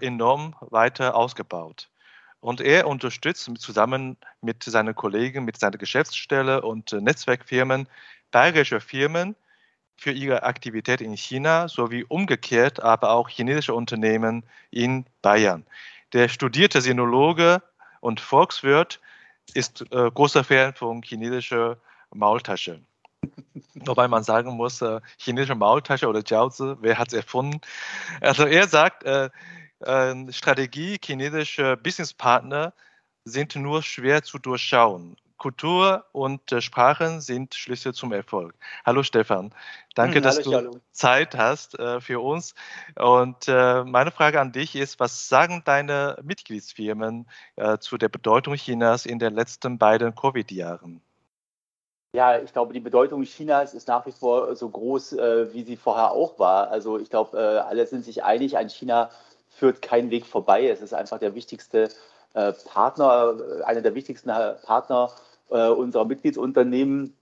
enorm 0.00 0.56
weiter 0.58 1.14
ausgebaut. 1.14 1.88
Und 2.40 2.60
er 2.60 2.86
unterstützt 2.86 3.50
zusammen 3.58 4.16
mit 4.40 4.62
seinen 4.62 4.94
Kollegen, 4.94 5.44
mit 5.44 5.58
seiner 5.58 5.78
Geschäftsstelle 5.78 6.62
und 6.62 6.92
äh, 6.92 7.00
Netzwerkfirmen 7.00 7.88
bayerische 8.30 8.80
Firmen 8.80 9.34
für 9.96 10.12
ihre 10.12 10.44
Aktivität 10.44 11.00
in 11.00 11.16
China 11.16 11.68
sowie 11.68 12.04
umgekehrt 12.04 12.80
aber 12.80 13.10
auch 13.10 13.28
chinesische 13.28 13.74
Unternehmen 13.74 14.44
in 14.70 15.04
Bayern. 15.22 15.66
Der 16.12 16.28
studierte 16.28 16.80
Sinologe 16.80 17.62
und 18.00 18.20
Volkswirt 18.20 19.00
ist 19.54 19.84
äh, 19.90 20.10
großer 20.10 20.44
Fan 20.44 20.72
von 20.74 21.02
chinesischer 21.02 21.78
Maultasche. 22.14 22.80
Wobei 23.74 24.06
man 24.06 24.22
sagen 24.22 24.52
muss, 24.52 24.80
äh, 24.80 25.00
chinesische 25.16 25.56
Maultasche 25.56 26.06
oder 26.06 26.22
Jiaozi, 26.24 26.76
wer 26.80 26.98
hat 26.98 27.08
es 27.08 27.14
erfunden? 27.14 27.60
Also 28.20 28.44
er 28.46 28.68
sagt, 28.68 29.02
äh, 29.02 29.30
äh, 29.80 30.32
Strategie 30.32 30.98
chinesischer 31.02 31.76
Businesspartner 31.76 32.72
sind 33.24 33.56
nur 33.56 33.82
schwer 33.82 34.22
zu 34.22 34.38
durchschauen. 34.38 35.16
Kultur 35.38 36.04
und 36.12 36.52
äh, 36.52 36.60
Sprachen 36.60 37.20
sind 37.20 37.54
Schlüssel 37.54 37.94
zum 37.94 38.12
Erfolg. 38.12 38.54
Hallo 38.84 39.02
Stefan, 39.02 39.54
danke, 39.94 40.16
hm, 40.16 40.22
dass 40.22 40.40
du 40.40 40.52
hallo. 40.52 40.80
Zeit 40.90 41.36
hast 41.36 41.78
äh, 41.78 42.00
für 42.00 42.20
uns. 42.20 42.54
Und 42.96 43.46
äh, 43.46 43.84
meine 43.84 44.10
Frage 44.10 44.40
an 44.40 44.52
dich 44.52 44.74
ist, 44.74 45.00
was 45.00 45.28
sagen 45.28 45.62
deine 45.64 46.18
Mitgliedsfirmen 46.22 47.26
zu 47.80 47.98
der 47.98 48.08
Bedeutung 48.08 48.54
Chinas 48.54 49.06
in 49.06 49.18
den 49.18 49.34
letzten 49.34 49.78
beiden 49.78 50.14
Covid-Jahren? 50.14 51.00
Ja, 52.14 52.38
ich 52.40 52.52
glaube, 52.52 52.72
die 52.72 52.80
Bedeutung 52.80 53.22
Chinas 53.22 53.74
ist 53.74 53.86
nach 53.86 54.04
wie 54.06 54.12
vor 54.12 54.56
so 54.56 54.68
groß, 54.68 55.12
wie 55.12 55.62
sie 55.62 55.76
vorher 55.76 56.10
auch 56.12 56.38
war. 56.38 56.70
Also 56.70 56.98
ich 56.98 57.10
glaube, 57.10 57.64
alle 57.66 57.86
sind 57.86 58.04
sich 58.04 58.24
einig, 58.24 58.56
an 58.56 58.68
China 58.68 59.10
führt 59.58 59.82
kein 59.82 60.10
Weg 60.10 60.26
vorbei. 60.26 60.68
Es 60.68 60.80
ist 60.80 60.94
einfach 60.94 61.18
der 61.18 61.34
wichtigste 61.34 61.88
Partner, 62.32 63.34
einer 63.64 63.80
der 63.80 63.94
wichtigsten 63.94 64.30
Partner 64.62 65.10
äh, 65.50 65.68
unserer 65.68 66.04
Mitgliedsunternehmen. 66.04 67.14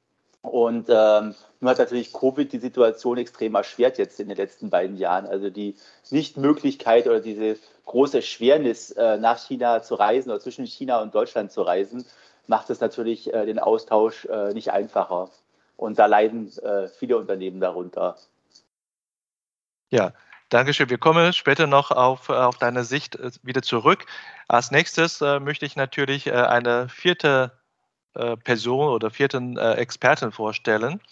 Und 0.43 0.89
ähm, 0.89 1.35
nun 1.61 1.71
hat 1.71 1.79
natürlich 1.79 2.13
Covid 2.13 2.53
die 2.53 2.59
Situation 2.59 3.19
extrem 3.19 3.57
erschwert 3.57 3.99
jetzt 3.99 4.21
in 4.21 4.29
den 4.29 4.37
letzten 4.37 4.71
beiden 4.71 4.97
Jahren. 4.97 5.27
Also 5.27 5.51
die 5.51 5.75
Nichtmöglichkeit 6.11 7.07
oder 7.07 7.21
diese 7.21 7.57
große 7.85 8.23
Schwernis, 8.23 8.93
äh, 8.93 9.17
nach 9.19 9.39
China 9.39 9.83
zu 9.83 9.97
reisen 9.97 10.31
oder 10.31 10.41
zwischen 10.41 10.67
China 10.67 11.03
und 11.03 11.15
Deutschland 11.15 11.51
zu 11.51 11.63
reisen, 11.63 12.05
macht 12.47 12.71
es 12.71 12.81
natürlich 12.81 13.33
äh, 13.33 13.45
den 13.45 13.59
Austausch 13.59 14.25
äh, 14.27 14.53
nicht 14.55 14.71
einfacher. 14.71 15.31
Und 15.77 15.99
da 15.99 16.07
leiden 16.07 16.53
äh, 16.59 16.89
viele 16.89 17.17
Unternehmen 17.17 17.61
darunter. 17.61 18.17
Ja, 19.91 20.13
Dankeschön. 20.49 20.91
Wir 20.91 20.99
kommen 20.99 21.33
später 21.33 21.67
noch 21.67 21.91
auf, 21.91 22.29
auf 22.31 22.59
deine 22.59 22.85
Sicht 22.85 23.17
äh, 23.17 23.31
wieder 23.43 23.63
zurück. 23.63 24.07
Als 24.49 24.71
nächstes 24.71 25.21
möchte 25.21 25.67
ich 25.67 25.75
natürlich 25.75 26.33
eine 26.33 26.89
vierte 26.89 27.53
äh, 28.17 28.37
Person 28.39 28.89
oder 28.89 29.11
vierten 29.11 29.59
äh, 29.59 29.75
Experten 29.75 30.33
vorstellen, 30.33 31.03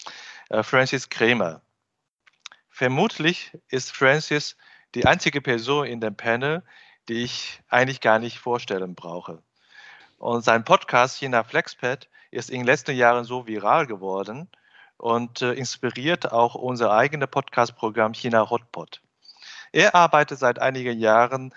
äh, 0.49 0.63
Francis 0.63 1.09
Kramer. 1.09 1.61
Vermutlich 2.69 3.51
ist 3.69 3.91
Francis 3.91 4.57
die 4.95 5.05
einzige 5.05 5.39
Person 5.39 5.85
in 5.85 6.01
dem 6.01 6.15
Panel, 6.15 6.63
die 7.07 7.23
ich 7.23 7.61
eigentlich 7.69 8.01
gar 8.01 8.17
nicht 8.17 8.39
vorstellen 8.39 8.95
brauche. 8.95 9.43
Und 10.17 10.43
sein 10.43 10.63
Podcast 10.63 11.19
China 11.19 11.43
Flexpad 11.43 12.09
ist 12.31 12.49
in 12.49 12.61
den 12.61 12.65
letzten 12.65 12.95
Jahren 12.95 13.23
so 13.23 13.45
viral 13.45 13.85
geworden 13.85 14.49
und 14.97 15.43
äh, 15.43 15.53
inspiriert 15.53 16.31
auch 16.31 16.55
unser 16.55 16.91
eigenes 16.91 17.29
Podcast-Programm 17.29 18.13
China 18.13 18.49
Hotpot. 18.49 19.01
Er 19.75 19.93
arbeitet 19.93 20.39
seit 20.39 20.59
einigen 20.59 20.97
Jahren 20.97 21.53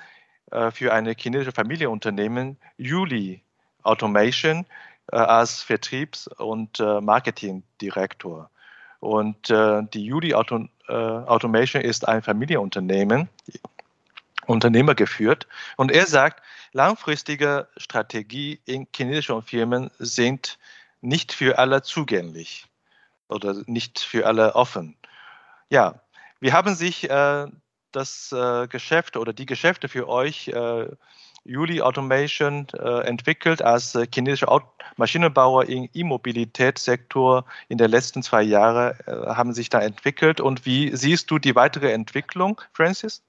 äh, 0.51 0.73
für 0.73 0.93
eine 0.93 1.15
chinesische 1.17 1.53
Familienunternehmen, 1.53 2.57
Yuli 2.77 3.43
Automation, 3.85 4.67
äh, 5.13 5.17
als 5.17 5.63
Vertriebs- 5.63 6.27
und 6.27 6.81
äh, 6.81 7.01
Marketingdirektor. 7.01 8.51
Und 8.99 9.49
die 9.49 10.05
Judy 10.05 10.35
Auto, 10.35 10.67
Automation 10.89 11.83
ist 11.83 12.09
ein 12.09 12.21
Familienunternehmen, 12.21 13.29
Unternehmer 14.47 14.97
geführt. 14.97 15.47
Und 15.77 15.93
er 15.93 16.05
sagt, 16.07 16.43
langfristige 16.73 17.69
Strategie 17.77 18.61
in 18.65 18.89
chinesischen 18.93 19.43
Firmen 19.43 19.93
sind 20.01 20.59
nicht 21.01 21.33
für 21.33 21.61
alle 21.61 21.83
zugänglich 21.83 22.67
oder 23.29 23.55
nicht 23.67 24.01
für 24.01 24.27
alle 24.27 24.57
offen. 24.57 24.97
Ja, 25.71 26.01
wir 26.41 26.53
haben 26.53 26.75
sich 26.75 27.09
äh, 27.09 27.47
das 27.93 28.33
äh, 28.33 28.67
Geschäft 28.69 29.17
oder 29.17 29.33
die 29.33 29.47
Geschäfte 29.47 29.89
für 29.89 30.09
euch 30.09 30.49
äh, 30.49 30.87
Juli 31.45 31.81
Automation 31.81 32.67
äh, 32.75 33.07
entwickelt 33.07 33.63
als 33.63 33.95
äh, 33.95 34.07
chinesischer 34.13 34.51
Aut 34.51 34.65
Maschinenbauer 34.97 35.69
im 35.69 35.89
E-Mobilitätssektor 35.95 37.45
in 37.69 37.79
den 37.79 37.91
letzten 37.91 38.23
zwei 38.23 38.43
Jahren 38.43 38.99
äh, 39.07 39.13
haben 39.29 39.53
sich 39.53 39.71
da 39.71 39.81
entwickelt. 39.81 40.41
Und 40.41 40.67
wie 40.67 40.95
siehst 40.95 41.31
du 41.31 41.39
die 41.39 41.55
weitere 41.55 41.93
Entwicklung, 41.93 42.61
Francis? 42.73 43.23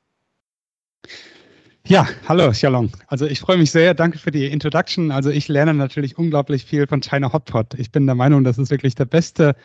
Ja, 1.85 2.07
hallo, 2.27 2.53
Shalom. 2.53 2.91
Also 3.07 3.25
ich 3.25 3.39
freue 3.39 3.57
mich 3.57 3.71
sehr. 3.71 3.93
Danke 3.93 4.19
für 4.19 4.31
die 4.31 4.47
Introduction. 4.47 5.11
Also 5.11 5.29
ich 5.29 5.47
lerne 5.47 5.73
natürlich 5.73 6.17
unglaublich 6.17 6.65
viel 6.65 6.87
von 6.87 7.01
China 7.01 7.31
Hotpot. 7.31 7.73
Ich 7.75 7.91
bin 7.91 8.05
der 8.05 8.15
Meinung, 8.15 8.43
das 8.43 8.57
ist 8.57 8.69
wirklich 8.69 8.95
der 8.95 9.05
beste 9.05 9.55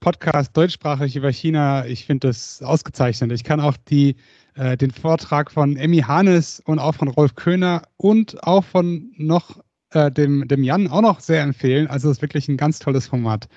Podcast 0.00 0.56
deutschsprachig 0.56 1.14
über 1.14 1.30
China. 1.30 1.86
Ich 1.86 2.06
finde 2.06 2.28
das 2.28 2.62
ausgezeichnet. 2.62 3.30
Ich 3.32 3.44
kann 3.44 3.60
auch 3.60 3.76
die 3.76 4.16
äh, 4.54 4.76
den 4.76 4.90
Vortrag 4.90 5.50
von 5.50 5.76
Emmy 5.76 5.98
Hanes 5.98 6.60
und 6.64 6.78
auch 6.78 6.94
von 6.94 7.08
Rolf 7.08 7.34
Köhner 7.34 7.82
und 7.96 8.42
auch 8.42 8.64
von 8.64 9.12
noch 9.16 9.62
äh, 9.92 10.10
dem, 10.10 10.48
dem 10.48 10.62
Jan 10.64 10.88
auch 10.88 11.02
noch 11.02 11.20
sehr 11.20 11.42
empfehlen. 11.42 11.86
Also 11.86 12.10
es 12.10 12.18
ist 12.18 12.22
wirklich 12.22 12.48
ein 12.48 12.56
ganz 12.56 12.78
tolles 12.78 13.06
Format. 13.06 13.48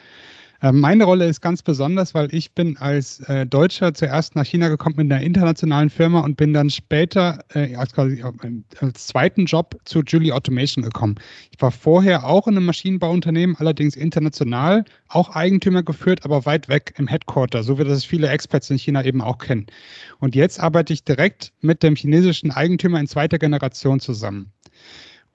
Ähm, 0.63 0.80
meine 0.80 1.04
Rolle 1.04 1.28
ist 1.28 1.41
ganz 1.41 1.62
besonders, 1.62 2.13
weil 2.13 2.34
ich 2.34 2.54
bin 2.54 2.78
als 2.78 3.19
äh, 3.28 3.45
Deutscher 3.45 3.93
zuerst 3.93 4.38
nach 4.38 4.45
China 4.45 4.69
gekommen 4.69 4.95
mit 4.95 5.12
einer 5.12 5.21
internationalen 5.21 5.89
Firma 5.89 6.21
und 6.21 6.38
bin 6.38 6.54
dann 6.54 6.69
später 6.69 7.43
äh, 7.54 7.76
als, 7.76 7.91
quasi, 7.91 8.21
äh, 8.21 8.32
als 8.80 9.08
zweiten 9.08 9.43
Job 9.43 9.76
zu 9.84 10.04
Julie 10.04 10.34
Automation 10.34 10.82
gekommen. 10.82 11.15
Ich 11.52 11.62
war 11.62 11.71
vorher 11.71 12.26
auch 12.26 12.47
in 12.47 12.56
einem 12.56 12.65
Maschinenbauunternehmen, 12.65 13.58
allerdings 13.60 13.97
international, 13.97 14.86
auch 15.10 15.36
Eigentümer 15.36 15.84
geführt, 15.84 16.23
aber 16.23 16.45
weit 16.45 16.69
weg 16.69 16.93
im 16.97 17.08
Headquarter, 17.10 17.62
so 17.63 17.78
wie 17.78 17.84
das 17.84 18.06
viele 18.06 18.30
Experts 18.30 18.69
in 18.69 18.80
China 18.80 19.04
eben 19.04 19.21
auch 19.21 19.39
kennen. 19.39 19.67
Und 20.19 20.34
jetzt 20.34 20.62
arbeite 20.62 20.93
ich 20.93 21.04
direkt 21.04 21.52
mit 21.60 21.84
dem 21.84 21.97
chinesischen 21.97 22.52
Eigentümer 22.52 23.02
in 23.02 23.08
zweiter 23.08 23.38
Generation 23.38 23.99
zusammen. 23.99 24.54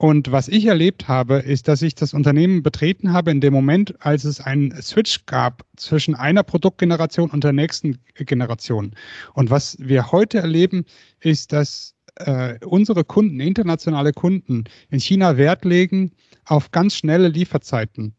Und 0.01 0.31
was 0.31 0.47
ich 0.47 0.65
erlebt 0.65 1.09
habe, 1.09 1.39
ist, 1.39 1.67
dass 1.67 1.81
ich 1.81 1.93
das 1.93 2.13
Unternehmen 2.13 2.63
betreten 2.63 3.11
habe 3.11 3.31
in 3.31 3.41
dem 3.41 3.51
Moment, 3.51 3.95
als 3.99 4.23
es 4.23 4.39
einen 4.39 4.71
Switch 4.81 5.25
gab 5.25 5.65
zwischen 5.75 6.15
einer 6.15 6.41
Produktgeneration 6.43 7.29
und 7.29 7.43
der 7.43 7.51
nächsten 7.51 7.99
Generation. 8.15 8.95
Und 9.33 9.49
was 9.49 9.75
wir 9.77 10.13
heute 10.13 10.37
erleben, 10.37 10.85
ist, 11.19 11.51
dass 11.51 11.95
äh, 12.15 12.57
unsere 12.65 13.03
Kunden, 13.03 13.41
internationale 13.41 14.13
Kunden 14.13 14.63
in 14.89 15.01
China 15.01 15.35
Wert 15.35 15.65
legen 15.65 16.13
auf 16.45 16.71
ganz 16.71 16.95
schnelle 16.95 17.27
Lieferzeiten 17.27 18.15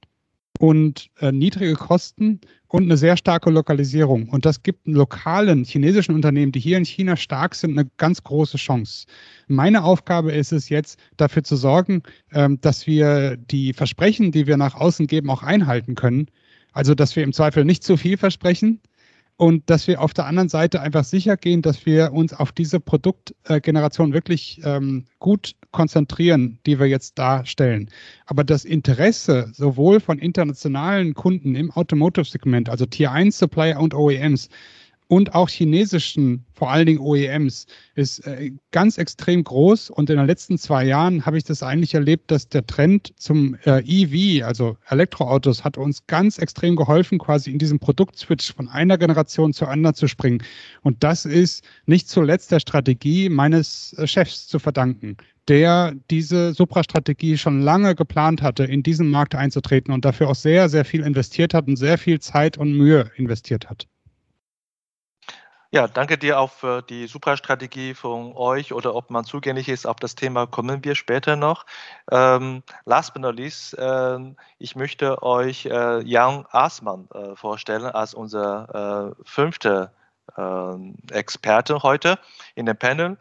und 0.59 1.09
äh, 1.21 1.33
niedrige 1.33 1.77
Kosten 1.77 2.43
und 2.71 2.85
eine 2.85 2.97
sehr 2.97 3.17
starke 3.17 3.51
Lokalisierung. 3.51 4.29
Und 4.29 4.47
das 4.47 4.63
gibt 4.63 4.87
lokalen 4.87 5.65
chinesischen 5.65 6.15
Unternehmen, 6.15 6.53
die 6.53 6.61
hier 6.61 6.77
in 6.79 6.85
China 6.85 7.17
stark 7.17 7.57
sind, 7.57 7.77
eine 7.77 7.91
ganz 7.97 8.23
große 8.23 8.59
Chance. 8.59 9.07
Meine 9.49 9.83
Aufgabe 9.83 10.31
ist 10.33 10.53
es 10.53 10.69
jetzt, 10.69 10.99
dafür 11.17 11.43
zu 11.43 11.57
sorgen, 11.57 12.03
ähm, 12.33 12.61
dass 12.61 12.87
wir 12.87 13.37
die 13.37 13.73
Versprechen, 13.73 14.31
die 14.31 14.47
wir 14.47 14.57
nach 14.57 14.77
außen 14.77 15.09
geben, 15.09 15.31
auch 15.31 15.43
einhalten 15.43 15.97
können. 15.97 16.29
Also, 16.73 16.95
dass 16.95 17.17
wir 17.17 17.25
im 17.25 17.33
Zweifel 17.33 17.65
nicht 17.65 17.83
zu 17.83 17.97
viel 17.97 18.17
versprechen, 18.17 18.81
und 19.41 19.71
dass 19.71 19.87
wir 19.87 20.03
auf 20.03 20.13
der 20.13 20.27
anderen 20.27 20.51
Seite 20.51 20.83
einfach 20.83 21.03
sicher 21.03 21.39
gehen, 21.39 21.63
dass 21.63 21.87
wir 21.87 22.13
uns 22.13 22.35
auf 22.35 22.53
diese 22.53 22.79
Produktgeneration 22.79 24.13
wirklich 24.13 24.61
ähm, 24.65 25.07
gut 25.19 25.55
konzentrieren, 25.71 26.59
die 26.67 26.79
wir 26.79 26.89
jetzt 26.89 27.19
darstellen. 27.19 27.89
Aber 28.27 28.45
das 28.45 28.67
Interesse 28.67 29.49
sowohl 29.55 30.01
von 30.01 30.19
internationalen 30.19 31.15
Kunden 31.15 31.55
im 31.55 31.71
Automotive-Segment, 31.71 32.69
also 32.69 32.85
Tier 32.85 33.13
1 33.13 33.39
Supplier 33.39 33.81
und 33.81 33.95
OEMs, 33.95 34.51
und 35.11 35.35
auch 35.35 35.49
chinesischen, 35.49 36.47
vor 36.53 36.71
allen 36.71 36.87
Dingen 36.87 37.01
OEMs, 37.01 37.67
ist 37.97 38.21
äh, 38.29 38.53
ganz 38.71 38.97
extrem 38.97 39.43
groß. 39.43 39.91
Und 39.91 40.09
in 40.09 40.19
den 40.19 40.27
letzten 40.27 40.57
zwei 40.57 40.85
Jahren 40.85 41.27
habe 41.27 41.37
ich 41.37 41.43
das 41.43 41.65
eigentlich 41.65 41.95
erlebt, 41.95 42.31
dass 42.31 42.49
der 42.49 42.65
Trend 42.65 43.13
zum 43.17 43.57
äh, 43.65 43.83
EV, 43.85 44.47
also 44.47 44.77
Elektroautos, 44.89 45.65
hat 45.65 45.77
uns 45.77 46.07
ganz 46.07 46.39
extrem 46.39 46.77
geholfen, 46.77 47.19
quasi 47.19 47.51
in 47.51 47.59
diesem 47.59 47.81
Produktswitch 47.81 48.55
von 48.55 48.69
einer 48.69 48.99
Generation 48.99 49.53
zur 49.53 49.69
anderen 49.69 49.97
zu 49.97 50.07
springen. 50.07 50.45
Und 50.83 51.03
das 51.03 51.25
ist 51.25 51.65
nicht 51.87 52.09
zuletzt 52.09 52.53
der 52.53 52.61
Strategie 52.61 53.31
meines 53.31 53.93
äh, 53.95 54.07
Chefs 54.07 54.47
zu 54.47 54.61
verdanken 54.61 55.17
der 55.49 55.95
diese 56.11 56.55
Supra-Strategie 56.55 57.37
schon 57.37 57.61
lange 57.61 57.97
geplant 57.97 58.41
hatte, 58.41 58.63
in 58.63 58.85
diesen 58.85 59.09
Markt 59.09 59.35
einzutreten 59.35 59.93
und 59.93 60.05
dafür 60.05 60.29
auch 60.29 60.37
sehr, 60.37 60.69
sehr 60.69 60.85
viel 60.85 61.01
investiert 61.01 61.55
hat 61.55 61.67
und 61.67 61.75
sehr 61.75 61.99
viel 61.99 62.21
Zeit 62.21 62.57
und 62.57 62.73
Mühe 62.73 63.11
investiert 63.17 63.69
hat. 63.69 63.89
Ja, 65.73 65.87
danke 65.87 66.19
dir 66.19 66.41
auch 66.41 66.51
für 66.51 66.83
die 66.83 67.07
Superstrategie 67.07 67.95
von 67.95 68.33
euch 68.35 68.73
oder 68.73 68.93
ob 68.97 69.09
man 69.11 69.25
zugänglich 69.25 69.69
ist. 69.69 69.87
Auf 69.87 69.97
das 70.01 70.17
Thema 70.17 70.49
kommen 70.49 70.83
wir 70.85 70.97
später 70.97 71.37
noch. 71.37 71.65
Ähm, 72.11 72.65
last 72.87 73.15
but 73.15 73.23
not 73.23 73.37
least, 73.37 73.79
äh, 73.79 74.19
ich 74.59 74.75
möchte 74.75 75.23
euch 75.23 75.67
äh, 75.67 76.03
Jan 76.03 76.45
Aßmann 76.51 77.09
äh, 77.15 77.37
vorstellen 77.37 77.85
als 77.85 78.15
unser 78.15 79.15
äh, 79.17 79.23
fünfter 79.25 79.93
ähm, 80.37 80.97
Experte 81.13 81.85
heute 81.85 82.19
in 82.57 82.67
dem 82.67 82.77
Panel. 82.77 83.17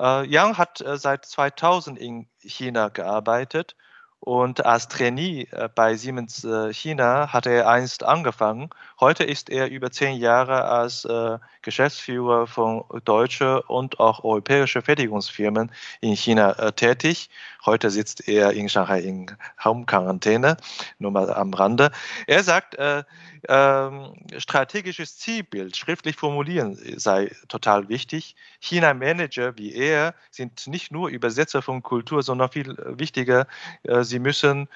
Äh, 0.00 0.26
Yang 0.26 0.56
hat 0.58 0.80
äh, 0.80 0.96
seit 0.96 1.26
2000 1.26 1.98
in 1.98 2.28
China 2.38 2.88
gearbeitet 2.88 3.76
Und 4.24 4.64
als 4.64 4.88
Trainee 4.88 5.48
äh, 5.50 5.68
bei 5.68 5.96
Siemens 5.96 6.44
äh, 6.44 6.72
China 6.72 7.30
hat 7.30 7.44
er 7.44 7.68
einst 7.68 8.04
angefangen. 8.04 8.70
Heute 8.98 9.22
ist 9.22 9.50
er 9.50 9.68
über 9.70 9.90
zehn 9.90 10.16
Jahre 10.16 10.64
als 10.64 11.04
äh, 11.04 11.38
Geschäftsführer 11.60 12.46
von 12.46 12.84
deutschen 13.04 13.58
und 13.58 14.00
auch 14.00 14.24
europäischen 14.24 14.80
Fertigungsfirmen 14.80 15.70
in 16.00 16.16
China 16.16 16.70
tätig. 16.70 17.28
Heute 17.66 17.90
sitzt 17.90 18.28
er 18.28 18.52
in 18.52 18.68
Shanghai 18.68 19.00
in 19.00 19.30
Home-Quarantäne, 19.62 20.56
nur 20.98 21.10
mal 21.10 21.32
am 21.32 21.52
Rande. 21.52 21.90
Er 22.26 22.42
sagt, 22.44 22.76
äh, 22.76 23.04
äh, 23.48 23.90
strategisches 24.38 25.18
Zielbild 25.18 25.76
schriftlich 25.76 26.16
formulieren 26.16 26.78
sei 26.96 27.30
total 27.48 27.88
wichtig. 27.88 28.36
China-Manager 28.60 29.56
wie 29.58 29.74
er 29.74 30.14
sind 30.30 30.66
nicht 30.66 30.92
nur 30.92 31.08
Übersetzer 31.08 31.62
von 31.62 31.82
Kultur, 31.82 32.22
sondern 32.22 32.50
viel 32.50 32.76
wichtiger, 32.98 33.46
äh, 33.82 34.02
sie 34.14 34.20
müssen 34.20 34.68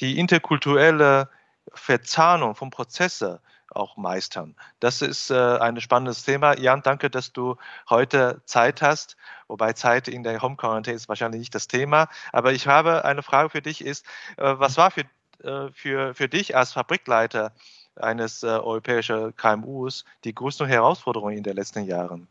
die 0.00 0.18
interkulturelle 0.18 1.28
Verzahnung 1.74 2.54
von 2.54 2.70
Prozessen 2.70 3.38
auch 3.68 3.98
meistern. 3.98 4.54
Das 4.80 5.02
ist 5.02 5.30
äh, 5.30 5.34
ein 5.34 5.78
spannendes 5.82 6.24
Thema. 6.24 6.56
Jan, 6.58 6.80
danke, 6.80 7.10
dass 7.10 7.30
du 7.32 7.56
heute 7.90 8.40
Zeit 8.46 8.80
hast. 8.80 9.18
Wobei 9.48 9.74
Zeit 9.74 10.08
in 10.08 10.22
der 10.22 10.40
Home 10.40 10.56
Quarantine 10.56 10.96
ist 10.96 11.10
wahrscheinlich 11.10 11.40
nicht 11.40 11.54
das 11.54 11.68
Thema. 11.68 12.08
Aber 12.32 12.52
ich 12.52 12.66
habe 12.66 13.04
eine 13.04 13.22
Frage 13.22 13.50
für 13.50 13.60
dich: 13.60 13.84
Ist, 13.84 14.06
äh, 14.38 14.54
was 14.56 14.78
war 14.78 14.90
für, 14.90 15.04
äh, 15.44 15.70
für, 15.74 16.14
für 16.14 16.28
dich 16.28 16.56
als 16.56 16.72
Fabrikleiter 16.72 17.52
eines 17.96 18.42
äh, 18.42 18.46
europäischen 18.46 19.36
KMUs 19.36 20.06
die 20.24 20.34
größte 20.34 20.66
Herausforderung 20.66 21.32
in 21.32 21.42
den 21.42 21.56
letzten 21.56 21.84
Jahren, 21.84 22.28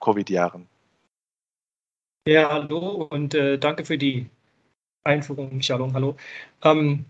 Covid-Jahren? 0.00 0.68
Ja, 2.28 2.50
hallo 2.50 3.08
und 3.10 3.34
äh, 3.34 3.58
danke 3.58 3.86
für 3.86 3.96
die 3.96 4.28
Einführung, 5.04 5.60
Shalom, 5.62 5.92
hallo. 5.94 6.16
Ähm, 6.62 7.04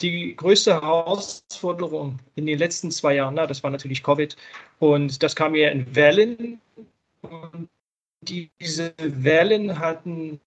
die 0.00 0.34
größte 0.36 0.74
Herausforderung 0.74 2.18
in 2.34 2.46
den 2.46 2.58
letzten 2.58 2.90
zwei 2.90 3.14
Jahren, 3.16 3.34
na, 3.34 3.46
das 3.46 3.62
war 3.62 3.70
natürlich 3.70 4.02
Covid 4.02 4.36
und 4.78 5.22
das 5.22 5.36
kam 5.36 5.54
ja 5.54 5.70
in 5.70 5.94
Wellen 5.94 6.60
und 7.22 7.68
diese 8.22 8.94
Wellen 8.98 9.78
hatten 9.78 10.40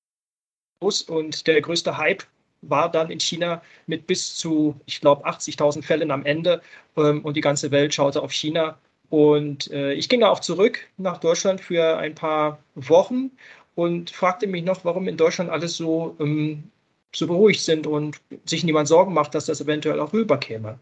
und 1.07 1.47
der 1.47 1.61
größte 1.61 1.97
Hype 1.97 2.23
war 2.61 2.89
dann 2.91 3.11
in 3.11 3.19
China 3.19 3.61
mit 3.87 4.07
bis 4.07 4.35
zu, 4.35 4.79
ich 4.85 5.01
glaube, 5.01 5.25
80.000 5.25 5.83
Fällen 5.83 6.11
am 6.11 6.25
Ende 6.25 6.61
ähm, 6.97 7.23
und 7.23 7.35
die 7.35 7.41
ganze 7.41 7.71
Welt 7.71 7.93
schaute 7.93 8.21
auf 8.21 8.31
China. 8.31 8.77
Und 9.09 9.69
äh, 9.71 9.93
ich 9.93 10.09
ging 10.09 10.21
da 10.21 10.29
auch 10.29 10.39
zurück 10.39 10.79
nach 10.97 11.19
Deutschland 11.19 11.61
für 11.61 11.97
ein 11.97 12.15
paar 12.15 12.59
Wochen 12.75 13.31
und 13.75 14.09
fragte 14.09 14.47
mich 14.47 14.63
noch, 14.63 14.83
warum 14.85 15.07
in 15.07 15.17
Deutschland 15.17 15.49
alles 15.49 15.77
so 15.77 16.15
ähm, 16.19 16.71
so 17.15 17.27
beruhigt 17.27 17.61
sind 17.61 17.87
und 17.87 18.17
sich 18.45 18.63
niemand 18.63 18.87
Sorgen 18.87 19.13
macht, 19.13 19.35
dass 19.35 19.45
das 19.45 19.61
eventuell 19.61 19.99
auch 19.99 20.13
rüberkäme. 20.13 20.79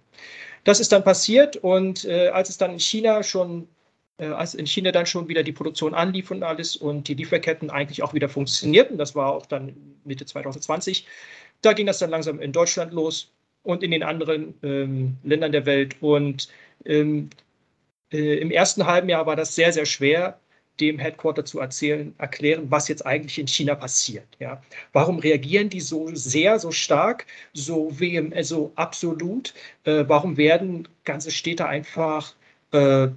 Das 0.64 0.80
ist 0.80 0.92
dann 0.92 1.04
passiert 1.04 1.58
und 1.58 2.06
äh, 2.06 2.30
als 2.30 2.50
es 2.50 2.58
dann 2.58 2.72
in 2.72 2.80
China 2.80 3.24
schon, 3.24 3.68
äh, 4.18 4.28
als 4.28 4.56
in 4.56 4.66
China 4.66 4.92
dann 4.92 5.06
schon 5.06 5.28
wieder 5.28 5.44
die 5.44 5.52
Produktion 5.52 5.94
anlief 5.94 6.32
und 6.32 6.44
alles 6.44 6.76
und 6.76 7.08
die 7.08 7.16
Lieferketten 7.16 7.70
eigentlich 7.70 8.02
auch 8.02 8.14
wieder 8.14 8.30
funktionierten, 8.30 8.98
das 8.98 9.16
war 9.16 9.32
auch 9.32 9.46
dann 9.46 9.76
Mitte 10.06 10.26
2020, 10.26 11.06
da 11.62 11.74
ging 11.74 11.86
das 11.86 12.00
dann 12.00 12.10
langsam 12.10 12.40
in 12.40 12.52
Deutschland 12.52 12.94
los 12.94 13.32
und 13.64 13.84
in 13.84 13.92
den 13.92 14.04
anderen 14.04 14.54
ähm, 14.64 15.18
Ländern 15.24 15.52
der 15.52 15.66
Welt. 15.66 15.96
Und 16.02 16.50
ähm, 16.86 17.30
äh, 18.12 18.38
im 18.40 18.52
ersten 18.52 18.86
halben 18.86 19.10
Jahr 19.10 19.26
war 19.26 19.36
das 19.36 19.56
sehr, 19.56 19.74
sehr 19.74 19.86
schwer, 19.86 20.40
dem 20.80 21.00
Headquarter 21.00 21.46
zu 21.46 21.60
erzählen, 21.60 22.14
erklären, 22.18 22.70
was 22.70 22.88
jetzt 22.88 23.06
eigentlich 23.06 23.38
in 23.38 23.48
China 23.48 23.76
passiert. 23.76 24.28
Ja. 24.40 24.62
Warum 24.92 25.20
reagieren 25.20 25.70
die 25.70 25.82
so 25.82 26.10
sehr, 26.14 26.60
so 26.60 26.72
stark, 26.72 27.26
so 27.54 27.90
vehem, 27.92 28.34
so 28.44 28.72
absolut? 28.76 29.54
Äh, 29.84 30.06
warum 30.08 30.38
werden 30.38 30.88
ganze 31.04 31.32
Städte 31.32 31.68
einfach 31.68 32.34
äh, 32.72 33.08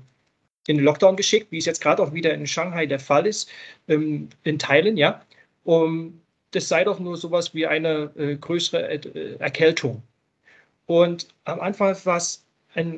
in 0.67 0.77
den 0.77 0.85
Lockdown 0.85 1.17
geschickt, 1.17 1.51
wie 1.51 1.59
es 1.59 1.65
jetzt 1.65 1.81
gerade 1.81 2.03
auch 2.03 2.13
wieder 2.13 2.35
in 2.35 2.47
Shanghai 2.47 2.87
der 2.87 3.01
Fall 3.01 3.27
ist, 3.27 3.51
ähm, 3.89 4.29
in 4.45 4.59
Teilen, 4.59 4.97
ja? 4.97 5.23
Um, 5.65 6.21
das 6.53 6.69
sei 6.69 6.85
doch 6.85 6.99
nur 7.01 7.17
sowas 7.17 7.55
wie 7.55 7.67
eine 7.67 8.11
äh, 8.17 8.37
größere 8.37 8.89
äh, 8.89 9.37
Erkältung. 9.39 10.03
Und 10.87 11.29
am 11.45 11.61
Anfang 11.61 11.97
war 12.05 12.17
es 12.17 12.45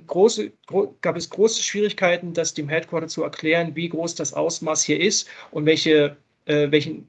große, 0.07 0.53
gro 0.66 0.97
gab 1.01 1.16
es 1.16 1.31
große 1.31 1.62
Schwierigkeiten, 1.62 2.35
das 2.35 2.55
dem 2.55 2.68
Headquarter 2.68 3.09
zu 3.09 3.22
erklären, 3.22 3.74
wie 3.76 3.89
groß 3.89 4.14
das 4.14 4.35
Ausmaß 4.35 4.83
hier 4.83 5.01
ist 5.01 5.29
und 5.51 5.66
welche, 5.66 6.16
äh, 6.47 6.70
welchen, 6.70 7.09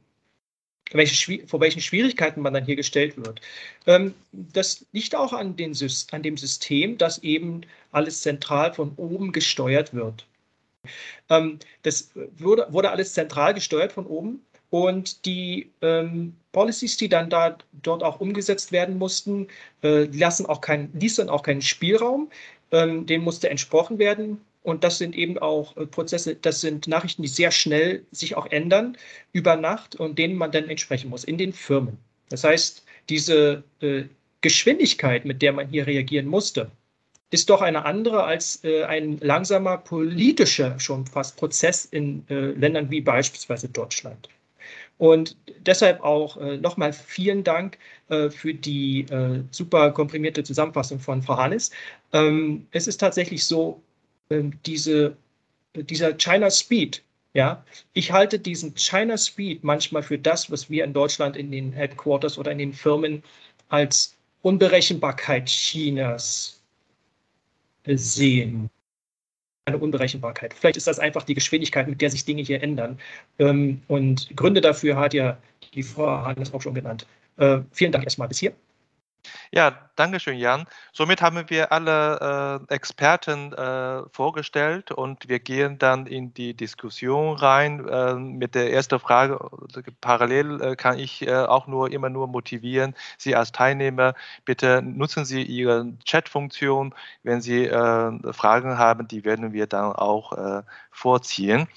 welche, 0.92 1.48
vor 1.48 1.60
welchen 1.60 1.82
Schwierigkeiten 1.82 2.42
man 2.42 2.54
dann 2.54 2.66
hier 2.66 2.76
gestellt 2.76 3.18
wird. 3.18 3.42
Ähm, 3.88 4.14
das 4.32 4.86
liegt 4.92 5.16
auch 5.16 5.34
an, 5.34 5.56
den, 5.56 5.76
an 6.12 6.24
dem 6.24 6.38
System, 6.38 6.98
dass 6.98 7.20
eben 7.20 7.62
alles 7.92 8.22
zentral 8.22 8.74
von 8.74 8.94
oben 8.98 9.32
gesteuert 9.32 9.94
wird. 9.94 10.26
Ähm, 11.30 11.60
das 11.84 12.12
wurde, 12.38 12.68
wurde 12.70 12.92
alles 12.92 13.14
zentral 13.14 13.54
gesteuert 13.54 13.92
von 13.92 14.06
oben 14.06 14.42
und 14.70 15.26
die 15.26 15.72
ähm, 15.82 16.36
Policies, 16.52 16.98
die 16.98 17.10
dann 17.10 17.30
da 17.30 17.58
dort 17.72 18.04
auch 18.04 18.20
umgesetzt 18.20 18.72
werden 18.72 18.98
mussten, 18.98 19.48
äh, 19.84 20.06
lassen 20.06 20.46
auch 20.46 20.62
kein, 20.62 20.92
ließen 20.94 21.30
auch 21.30 21.44
keinen 21.44 21.62
Spielraum 21.62 22.30
ähm, 22.72 23.06
dem 23.06 23.22
musste 23.22 23.50
entsprochen 23.50 24.00
werden. 24.00 24.42
Und 24.62 24.84
das 24.84 24.98
sind 24.98 25.16
eben 25.16 25.38
auch 25.38 25.76
äh, 25.78 25.86
Prozesse, 25.86 26.36
das 26.36 26.62
sind 26.62 26.88
Nachrichten, 26.88 27.22
die 27.22 27.28
sehr 27.28 27.52
schnell 27.52 28.06
sich 28.12 28.36
auch 28.36 28.48
ändern 28.48 28.98
über 29.32 29.56
Nacht 29.56 29.96
und 29.96 30.20
denen 30.20 30.36
man 30.36 30.52
dann 30.52 30.70
entsprechen 30.70 31.10
muss 31.10 31.24
in 31.24 31.38
den 31.38 31.54
Firmen. 31.54 31.98
Das 32.30 32.44
heißt, 32.44 32.84
diese 33.10 33.64
äh, 33.82 34.04
Geschwindigkeit, 34.42 35.26
mit 35.26 35.42
der 35.42 35.54
man 35.54 35.68
hier 35.68 35.88
reagieren 35.88 36.28
musste, 36.28 36.72
ist 37.32 37.50
doch 37.50 37.62
eine 37.62 37.86
andere 37.86 38.24
als 38.24 38.64
äh, 38.64 38.84
ein 38.84 39.18
langsamer 39.20 39.78
politischer 39.78 40.80
schon 40.80 41.06
fast 41.06 41.38
Prozess 41.38 41.86
in 41.86 42.26
äh, 42.30 42.52
Ländern 42.52 42.90
wie 42.90 43.02
beispielsweise 43.02 43.70
Deutschland. 43.70 44.30
Und 45.00 45.38
deshalb 45.66 46.02
auch 46.04 46.36
äh, 46.38 46.58
nochmal 46.58 46.92
vielen 46.92 47.44
Dank 47.46 47.80
äh, 48.10 48.30
für 48.30 48.54
die 48.54 49.04
äh, 49.10 49.42
super 49.50 49.92
komprimierte 49.92 50.44
Zusammenfassung 50.44 51.00
von 51.00 51.24
Frau 51.24 51.38
Hannes. 51.38 51.72
Ähm, 52.12 52.68
es 52.72 52.86
ist 52.86 52.98
tatsächlich 52.98 53.46
so, 53.46 53.82
ähm, 54.30 54.60
diese, 54.66 55.16
dieser 55.74 56.14
China 56.18 56.52
Speed, 56.52 57.02
ja, 57.34 57.64
ich 57.94 58.12
halte 58.12 58.40
diesen 58.40 58.76
China 58.76 59.18
Speed 59.18 59.64
manchmal 59.64 60.04
für 60.04 60.18
das, 60.18 60.52
was 60.52 60.70
wir 60.70 60.84
in 60.84 60.92
Deutschland 60.92 61.38
in 61.38 61.50
den 61.50 61.72
Headquarters 61.72 62.38
oder 62.38 62.52
in 62.52 62.58
den 62.58 62.74
Firmen 62.74 63.24
als 63.70 64.18
Unberechenbarkeit 64.42 65.46
Chinas 65.46 66.62
sehen 67.86 68.70
eine 69.70 69.78
Unberechenbarkeit. 69.78 70.54
Vielleicht 70.54 70.78
ist 70.78 70.88
das 70.88 71.00
einfach 71.00 71.24
die 71.24 71.34
Geschwindigkeit, 71.34 71.88
mit 71.88 72.02
der 72.02 72.10
sich 72.12 72.26
Dinge 72.26 72.42
hier 72.42 72.62
ändern. 72.62 73.00
Ähm, 73.40 73.82
und 73.88 74.36
Gründe 74.36 74.62
dafür 74.62 74.98
hat 74.98 75.14
ja 75.14 75.38
die 75.74 75.84
Frau 75.84 76.26
Hannes 76.26 76.54
auch 76.54 76.62
schon 76.62 76.74
genannt. 76.74 77.08
Äh, 77.38 77.60
vielen 77.72 77.92
Dank 77.92 78.04
erstmal 78.04 78.28
bis 78.28 78.40
hier. 78.40 78.54
Ja, 79.52 79.90
danke 79.96 80.20
schön, 80.20 80.38
Jan. 80.38 80.66
Somit 80.94 81.22
haben 81.22 81.50
wir 81.50 81.72
alle 81.72 82.60
äh, 82.70 82.74
Experten 82.74 83.54
äh, 83.54 84.04
vorgestellt 84.12 84.92
und 84.92 85.28
wir 85.28 85.40
gehen 85.40 85.78
dann 85.78 86.06
in 86.06 86.34
die 86.34 86.54
Diskussion 86.54 87.36
rein 87.36 87.88
äh, 87.88 88.16
mit 88.16 88.56
der 88.56 88.72
ersten 88.72 89.00
Frage. 89.00 89.40
Parallel 90.02 90.62
äh, 90.62 90.76
kann 90.76 91.00
ich 91.00 91.28
äh, 91.28 91.36
auch 91.36 91.68
nur 91.68 91.92
immer 91.92 92.10
nur 92.10 92.28
motivieren, 92.28 92.96
Sie 93.18 93.36
als 93.36 93.52
Teilnehmer, 93.52 94.14
bitte 94.46 94.82
nutzen 94.82 95.26
Sie 95.26 95.44
Ihre 95.44 95.94
Chat-Funktion. 96.06 96.94
Wenn 97.24 97.42
Sie 97.42 97.66
äh, 97.66 98.34
Fragen 98.34 98.78
haben, 98.78 99.08
die 99.08 99.26
werden 99.26 99.54
wir 99.54 99.68
dann 99.68 99.94
auch 99.94 100.64
vorziehen. 100.92 101.68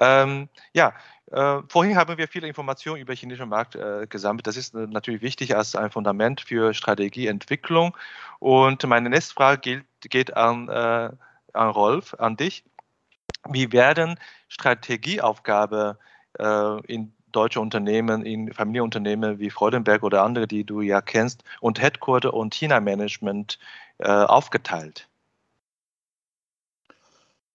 Ähm, 0.00 0.48
ja, 0.72 0.94
äh, 1.30 1.62
vorhin 1.68 1.96
haben 1.96 2.18
wir 2.18 2.26
viele 2.26 2.48
Informationen 2.48 3.00
über 3.00 3.14
den 3.14 3.18
chinesischen 3.18 3.48
Markt 3.48 3.76
äh, 3.76 4.06
gesammelt. 4.08 4.46
Das 4.46 4.56
ist 4.56 4.74
äh, 4.74 4.86
natürlich 4.86 5.22
wichtig 5.22 5.56
als 5.56 5.76
ein 5.76 5.90
Fundament 5.90 6.40
für 6.40 6.74
Strategieentwicklung. 6.74 7.96
Und 8.40 8.84
meine 8.86 9.10
nächste 9.10 9.34
Frage 9.34 9.60
gilt, 9.60 9.84
geht 10.02 10.36
an, 10.36 10.68
äh, 10.68 11.10
an 11.52 11.70
Rolf, 11.70 12.14
an 12.18 12.36
dich. 12.36 12.64
Wie 13.48 13.72
werden 13.72 14.18
Strategieaufgaben 14.48 15.96
äh, 16.38 16.86
in 16.86 17.12
deutsche 17.30 17.60
Unternehmen, 17.60 18.24
in 18.24 18.52
Familienunternehmen 18.52 19.38
wie 19.38 19.50
Freudenberg 19.50 20.02
oder 20.02 20.24
andere, 20.24 20.48
die 20.48 20.64
du 20.64 20.80
ja 20.80 21.00
kennst, 21.00 21.44
und 21.60 21.80
Headquarter 21.80 22.34
und 22.34 22.54
China-Management 22.54 23.58
äh, 23.98 24.08
aufgeteilt? 24.08 25.09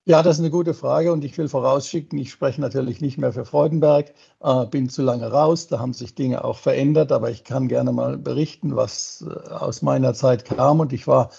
Ja, 0.07 0.21
das 0.21 0.35
ist 0.35 0.41
eine 0.41 0.51
gute 0.51 0.73
Frage 0.75 1.11
und 1.11 1.23
ich 1.25 1.35
will 1.37 1.47
vorausschicken, 1.49 2.19
ich 2.19 2.29
spreche 2.31 2.61
natürlich 2.61 3.01
nicht 3.01 3.17
mehr 3.17 3.33
für 3.33 3.43
Freudenberg, 3.45 4.13
äh, 4.41 4.65
bin 4.67 4.87
zu 4.89 5.01
lange 5.01 5.31
raus, 5.31 5.67
da 5.67 5.79
haben 5.79 5.93
sich 5.93 6.13
Dinge 6.13 6.43
auch 6.43 6.57
verändert, 6.59 7.11
aber 7.11 7.31
ich 7.31 7.43
kann 7.43 7.67
gerne 7.67 7.91
mal 7.91 8.17
berichten, 8.17 8.75
was 8.75 9.25
äh, 9.27 9.49
aus 9.49 9.81
meiner 9.81 10.13
Zeit 10.13 10.45
kam 10.45 10.79
und 10.79 10.93
ich 10.93 11.07
war, 11.07 11.31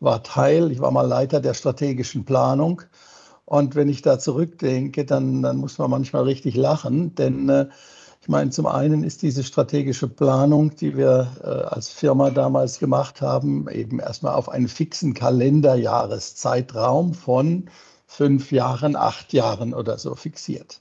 war 0.00 0.22
Teil, 0.22 0.70
ich 0.72 0.80
war 0.80 0.90
mal 0.92 1.06
Leiter 1.06 1.40
der 1.40 1.52
strategischen 1.54 2.24
Planung. 2.24 2.82
Und 3.44 3.74
wenn 3.76 3.88
ich 3.88 4.02
da 4.02 4.18
zurückdenke, 4.18 5.04
dann, 5.04 5.42
dann 5.42 5.58
muss 5.58 5.78
man 5.78 5.90
manchmal 5.90 6.24
richtig 6.24 6.56
lachen, 6.56 7.14
denn 7.14 7.48
äh, 7.50 7.66
Ich 8.22 8.28
meine, 8.28 8.50
zum 8.50 8.66
einen 8.66 9.04
ist 9.04 9.22
diese 9.22 9.44
strategische 9.44 10.08
Planung, 10.08 10.74
die 10.76 10.96
wir 10.96 11.30
äh, 11.42 11.46
als 11.46 11.88
Firma 11.90 12.30
damals 12.30 12.78
gemacht 12.78 13.20
haben, 13.22 13.68
eben 13.70 14.00
erstmal 14.00 14.34
auf 14.34 14.48
einen 14.48 14.68
fixen 14.68 15.14
Kalenderjahreszeitraum 15.14 17.14
von 17.14 17.70
fünf 18.16 18.50
Jahren, 18.50 18.96
acht 18.96 19.32
Jahren 19.34 19.74
oder 19.74 19.98
so 19.98 20.14
fixiert. 20.14 20.80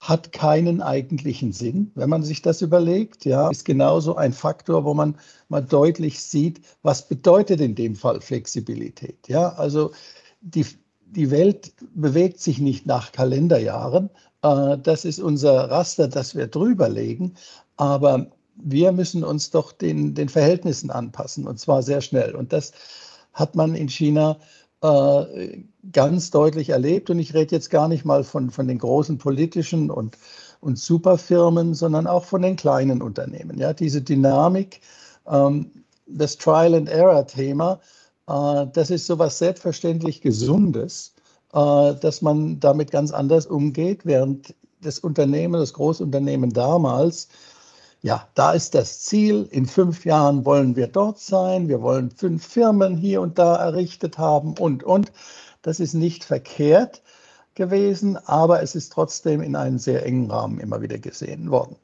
Hat 0.00 0.32
keinen 0.32 0.80
eigentlichen 0.80 1.52
Sinn, 1.52 1.90
wenn 1.94 2.08
man 2.08 2.22
sich 2.22 2.40
das 2.40 2.62
überlegt. 2.62 3.24
Ja, 3.24 3.50
ist 3.50 3.64
genauso 3.64 4.16
ein 4.16 4.32
Faktor, 4.32 4.84
wo 4.84 4.94
man 4.94 5.18
mal 5.48 5.60
deutlich 5.60 6.20
sieht, 6.20 6.62
was 6.82 7.08
bedeutet 7.08 7.60
in 7.60 7.74
dem 7.74 7.94
Fall 7.94 8.20
Flexibilität. 8.20 9.28
Ja, 9.28 9.50
also 9.54 9.92
die, 10.40 10.64
die 11.04 11.30
Welt 11.30 11.74
bewegt 11.94 12.40
sich 12.40 12.58
nicht 12.58 12.86
nach 12.86 13.12
Kalenderjahren, 13.12 14.08
äh, 14.42 14.78
das 14.78 15.04
ist 15.04 15.18
unser 15.20 15.70
Raster, 15.70 16.08
das 16.08 16.34
wir 16.34 16.46
drüber 16.46 16.88
legen. 16.88 17.34
Aber 17.76 18.30
wir 18.56 18.92
müssen 18.92 19.24
uns 19.24 19.50
doch 19.50 19.72
den, 19.72 20.14
den 20.14 20.28
Verhältnissen 20.28 20.90
anpassen 20.90 21.46
und 21.46 21.60
zwar 21.60 21.82
sehr 21.82 22.00
schnell. 22.00 22.34
Und 22.34 22.52
das 22.52 22.72
hat 23.32 23.54
man 23.54 23.74
in 23.74 23.88
China 23.88 24.38
äh, 24.82 25.62
ganz 25.92 26.30
deutlich 26.30 26.70
erlebt. 26.70 27.10
Und 27.10 27.18
ich 27.18 27.34
rede 27.34 27.54
jetzt 27.54 27.70
gar 27.70 27.88
nicht 27.88 28.04
mal 28.04 28.24
von, 28.24 28.50
von 28.50 28.68
den 28.68 28.78
großen 28.78 29.18
politischen 29.18 29.90
und, 29.90 30.18
und 30.60 30.78
Superfirmen, 30.78 31.74
sondern 31.74 32.06
auch 32.06 32.24
von 32.24 32.42
den 32.42 32.56
kleinen 32.56 33.02
Unternehmen. 33.02 33.58
Ja, 33.58 33.72
diese 33.72 34.02
Dynamik, 34.02 34.80
ähm, 35.26 35.70
das 36.06 36.36
Trial 36.38 36.74
and 36.74 36.88
Error 36.88 37.26
Thema, 37.26 37.80
äh, 38.28 38.66
das 38.72 38.90
ist 38.90 39.06
so 39.06 39.18
was 39.18 39.38
selbstverständlich 39.38 40.20
Gesundes. 40.20 41.14
Äh, 41.54 41.94
dass 41.94 42.20
man 42.20 42.60
damit 42.60 42.90
ganz 42.90 43.10
anders 43.10 43.46
umgeht, 43.46 44.04
während 44.04 44.54
das 44.82 44.98
Unternehmen, 44.98 45.54
das 45.54 45.72
Großunternehmen 45.72 46.50
damals, 46.50 47.28
ja, 48.00 48.28
da 48.34 48.52
ist 48.52 48.74
das 48.74 49.00
Ziel, 49.00 49.48
in 49.50 49.66
fünf 49.66 50.04
Jahren 50.04 50.44
wollen 50.44 50.76
wir 50.76 50.86
dort 50.86 51.18
sein, 51.18 51.68
wir 51.68 51.82
wollen 51.82 52.10
fünf 52.10 52.46
Firmen 52.46 52.96
hier 52.96 53.20
und 53.20 53.38
da 53.38 53.56
errichtet 53.56 54.18
haben 54.18 54.54
und, 54.58 54.84
und. 54.84 55.12
Das 55.62 55.80
ist 55.80 55.94
nicht 55.94 56.24
verkehrt 56.24 57.02
gewesen, 57.54 58.16
aber 58.16 58.62
es 58.62 58.76
ist 58.76 58.92
trotzdem 58.92 59.42
in 59.42 59.56
einem 59.56 59.78
sehr 59.78 60.06
engen 60.06 60.30
Rahmen 60.30 60.60
immer 60.60 60.80
wieder 60.80 60.98
gesehen 60.98 61.50
worden. 61.50 61.76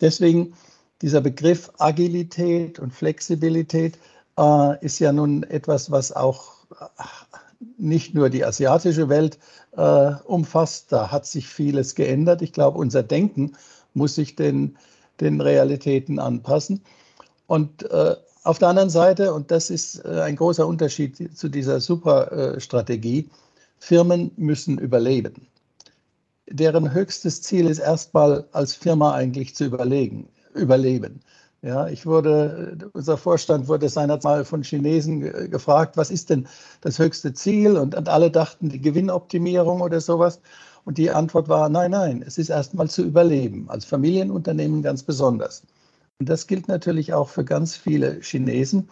Deswegen 0.00 0.54
dieser 1.02 1.20
Begriff 1.20 1.70
Agilität 1.78 2.78
und 2.78 2.94
Flexibilität 2.94 3.98
äh, 4.38 4.84
ist 4.84 4.98
ja 5.00 5.12
nun 5.12 5.42
etwas, 5.42 5.90
was 5.90 6.12
auch 6.12 6.56
nicht 7.78 8.14
nur 8.14 8.30
die 8.30 8.44
asiatische 8.44 9.08
Welt 9.08 9.38
äh, 9.76 10.12
umfasst. 10.24 10.92
Da 10.92 11.10
hat 11.10 11.26
sich 11.26 11.48
vieles 11.48 11.94
geändert. 11.94 12.42
Ich 12.42 12.52
glaube, 12.52 12.78
unser 12.78 13.02
Denken 13.02 13.56
muss 13.94 14.14
sich 14.14 14.36
den, 14.36 14.76
den 15.20 15.40
Realitäten 15.40 16.18
anpassen. 16.18 16.82
Und 17.46 17.90
äh, 17.90 18.16
auf 18.44 18.58
der 18.58 18.68
anderen 18.68 18.90
Seite, 18.90 19.34
und 19.34 19.50
das 19.50 19.70
ist 19.70 20.04
äh, 20.04 20.20
ein 20.20 20.36
großer 20.36 20.66
Unterschied 20.66 21.36
zu 21.36 21.48
dieser 21.48 21.80
Superstrategie, 21.80 23.28
Firmen 23.78 24.30
müssen 24.36 24.78
überleben. 24.78 25.48
Deren 26.48 26.92
höchstes 26.92 27.42
Ziel 27.42 27.66
ist 27.66 27.80
erstmal 27.80 28.46
als 28.52 28.74
Firma 28.74 29.14
eigentlich 29.14 29.54
zu 29.54 29.64
überlegen, 29.64 30.28
überleben. 30.54 31.20
Ja, 31.62 31.88
ich 31.88 32.06
wurde, 32.06 32.78
unser 32.92 33.16
Vorstand 33.16 33.66
wurde 33.66 33.88
seinerzeit 33.88 34.46
von 34.46 34.62
Chinesen 34.62 35.50
gefragt, 35.50 35.96
was 35.96 36.10
ist 36.10 36.30
denn 36.30 36.46
das 36.80 37.00
höchste 37.00 37.34
Ziel? 37.34 37.76
Und, 37.76 37.96
und 37.96 38.08
alle 38.08 38.30
dachten, 38.30 38.68
die 38.68 38.80
Gewinnoptimierung 38.80 39.80
oder 39.80 40.00
sowas. 40.00 40.40
Und 40.86 40.98
die 40.98 41.10
Antwort 41.10 41.48
war, 41.48 41.68
nein, 41.68 41.90
nein, 41.90 42.22
es 42.24 42.38
ist 42.38 42.48
erstmal 42.48 42.88
zu 42.88 43.02
überleben, 43.02 43.68
als 43.68 43.84
Familienunternehmen 43.84 44.82
ganz 44.82 45.02
besonders. 45.02 45.64
Und 46.20 46.28
das 46.28 46.46
gilt 46.46 46.68
natürlich 46.68 47.12
auch 47.12 47.28
für 47.28 47.44
ganz 47.44 47.74
viele 47.74 48.20
Chinesen. 48.22 48.88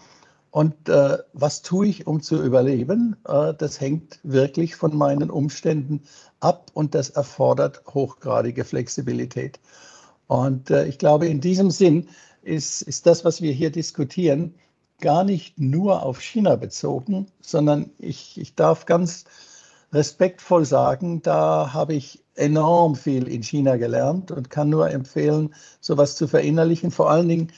Und 0.51 0.89
äh, 0.89 1.19
was 1.35 1.63
tue 1.63 1.87
ich, 1.87 2.09
um 2.09 2.21
zu 2.21 2.43
überleben? 2.43 3.15
Äh, 3.29 3.55
das 3.55 3.81
hängt 3.81 4.19
wirklich 4.25 4.75
von 4.75 4.97
meinen 4.97 5.31
Umständen 5.31 6.03
ab 6.41 6.73
und 6.75 6.97
das 6.97 7.11
erfordert 7.11 7.83
hochgradige 7.87 8.65
Flexibilität. 8.65 9.61
Und 10.27 10.71
äh, 10.71 10.87
ich 10.87 10.99
glaube, 10.99 11.29
in 11.29 11.41
diesem 11.41 11.71
Sinn 11.71 12.09
ist, 12.43 12.83
ist 12.83 13.07
das, 13.07 13.25
was 13.25 13.41
wir 13.41 13.53
hier 13.53 13.71
diskutieren, 13.71 14.57
gar 15.01 15.23
nicht 15.23 15.61
nur 15.61 16.03
auf 16.03 16.21
China 16.21 16.57
bezogen, 16.57 17.27
sondern 17.41 17.91
ich, 17.99 18.37
ich 18.37 18.57
darf 18.57 18.85
ganz 18.85 19.27
respektvoll 19.95 20.65
sagen, 20.65 21.23
da 21.23 21.73
habe 21.73 21.95
ich 21.95 22.25
enorm 22.35 22.97
viel 22.97 23.29
in 23.29 23.43
China 23.43 23.77
gelernt 23.77 24.31
und 24.33 24.51
kann 24.51 24.69
nur 24.69 24.91
empfehlen, 24.91 25.55
sowas 25.81 26.17
zu 26.17 26.27
verinnerlichen. 26.27 26.91
Vor 26.91 27.11
allen 27.11 27.29
Dingen 27.29 27.53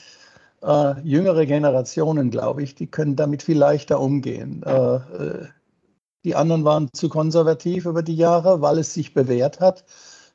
äh, 0.61 1.01
jüngere 1.01 1.45
Generationen, 1.45 2.29
glaube 2.29 2.63
ich, 2.63 2.75
die 2.75 2.87
können 2.87 3.15
damit 3.15 3.43
viel 3.43 3.57
leichter 3.57 3.99
umgehen. 3.99 4.63
Äh, 4.63 4.95
äh, 4.95 5.47
die 6.23 6.35
anderen 6.35 6.63
waren 6.63 6.89
zu 6.93 7.09
konservativ 7.09 7.85
über 7.85 8.03
die 8.03 8.15
Jahre, 8.15 8.61
weil 8.61 8.79
es 8.79 8.93
sich 8.93 9.13
bewährt 9.13 9.59
hat. 9.59 9.85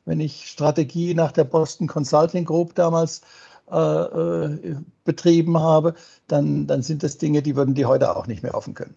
Wenn 0.05 0.21
ich 0.21 0.47
Strategie 0.47 1.15
nach 1.15 1.33
der 1.33 1.45
Boston 1.45 1.87
Consulting 1.87 2.45
Group 2.45 2.75
damals 2.75 3.21
äh, 3.71 3.77
äh, 3.77 4.77
betrieben 5.05 5.59
habe, 5.59 5.95
dann, 6.27 6.67
dann 6.67 6.83
sind 6.83 7.03
das 7.03 7.19
Dinge, 7.19 7.43
die 7.43 7.57
würden 7.57 7.75
die 7.75 7.87
heute 7.87 8.17
auch 8.17 8.27
nicht 8.27 8.43
mehr 8.43 8.55
offen 8.55 8.75
können. 8.75 8.97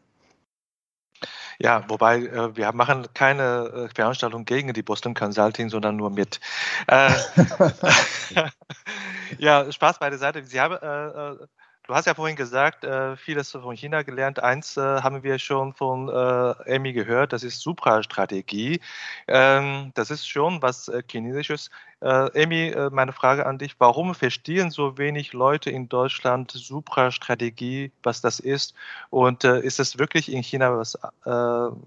Ja, 1.59 1.83
wobei 1.89 2.19
äh, 2.19 2.55
wir 2.55 2.71
machen 2.73 3.07
keine 3.13 3.87
äh, 3.89 3.95
Veranstaltung 3.95 4.45
gegen 4.45 4.73
die 4.73 4.83
Boston 4.83 5.13
Consulting, 5.13 5.69
sondern 5.69 5.95
nur 5.95 6.09
mit. 6.09 6.39
Äh, 6.87 7.11
ja, 9.37 9.71
Spaß 9.71 9.99
bei 9.99 10.09
der 10.09 10.19
Seite. 10.19 10.43
Sie 10.43 10.59
haben 10.59 10.75
äh, 10.75 11.45
Du 11.87 11.93
hast 11.93 12.05
ja 12.05 12.15
vorhin 12.15 12.35
gesagt, 12.35 12.83
äh, 12.83 13.15
vieles 13.15 13.51
von 13.51 13.75
China 13.75 14.01
gelernt. 14.01 14.41
Eins 14.41 14.75
äh, 14.75 14.81
haben 14.81 15.21
wir 15.21 15.37
schon 15.37 15.71
von 15.73 16.09
äh, 16.09 16.75
Amy 16.75 16.93
gehört, 16.93 17.31
das 17.31 17.43
ist 17.43 17.59
Suprastrategie. 17.61 18.81
Ähm, 19.27 19.91
das 19.93 20.09
ist 20.09 20.27
schon 20.27 20.63
was 20.63 20.87
äh, 20.87 21.03
Chinesisches. 21.07 21.69
Äh, 22.01 22.43
Amy, 22.43 22.69
äh, 22.69 22.89
meine 22.89 23.13
Frage 23.13 23.45
an 23.45 23.59
dich, 23.59 23.75
warum 23.77 24.15
verstehen 24.15 24.71
so 24.71 24.97
wenig 24.97 25.33
Leute 25.33 25.69
in 25.69 25.87
Deutschland 25.87 26.49
Suprastrategie, 26.51 27.91
was 28.01 28.19
das 28.19 28.39
ist? 28.39 28.73
Und 29.11 29.43
äh, 29.43 29.59
ist 29.59 29.79
es 29.79 29.99
wirklich 29.99 30.31
in 30.31 30.41
China 30.41 30.75
was 30.75 30.97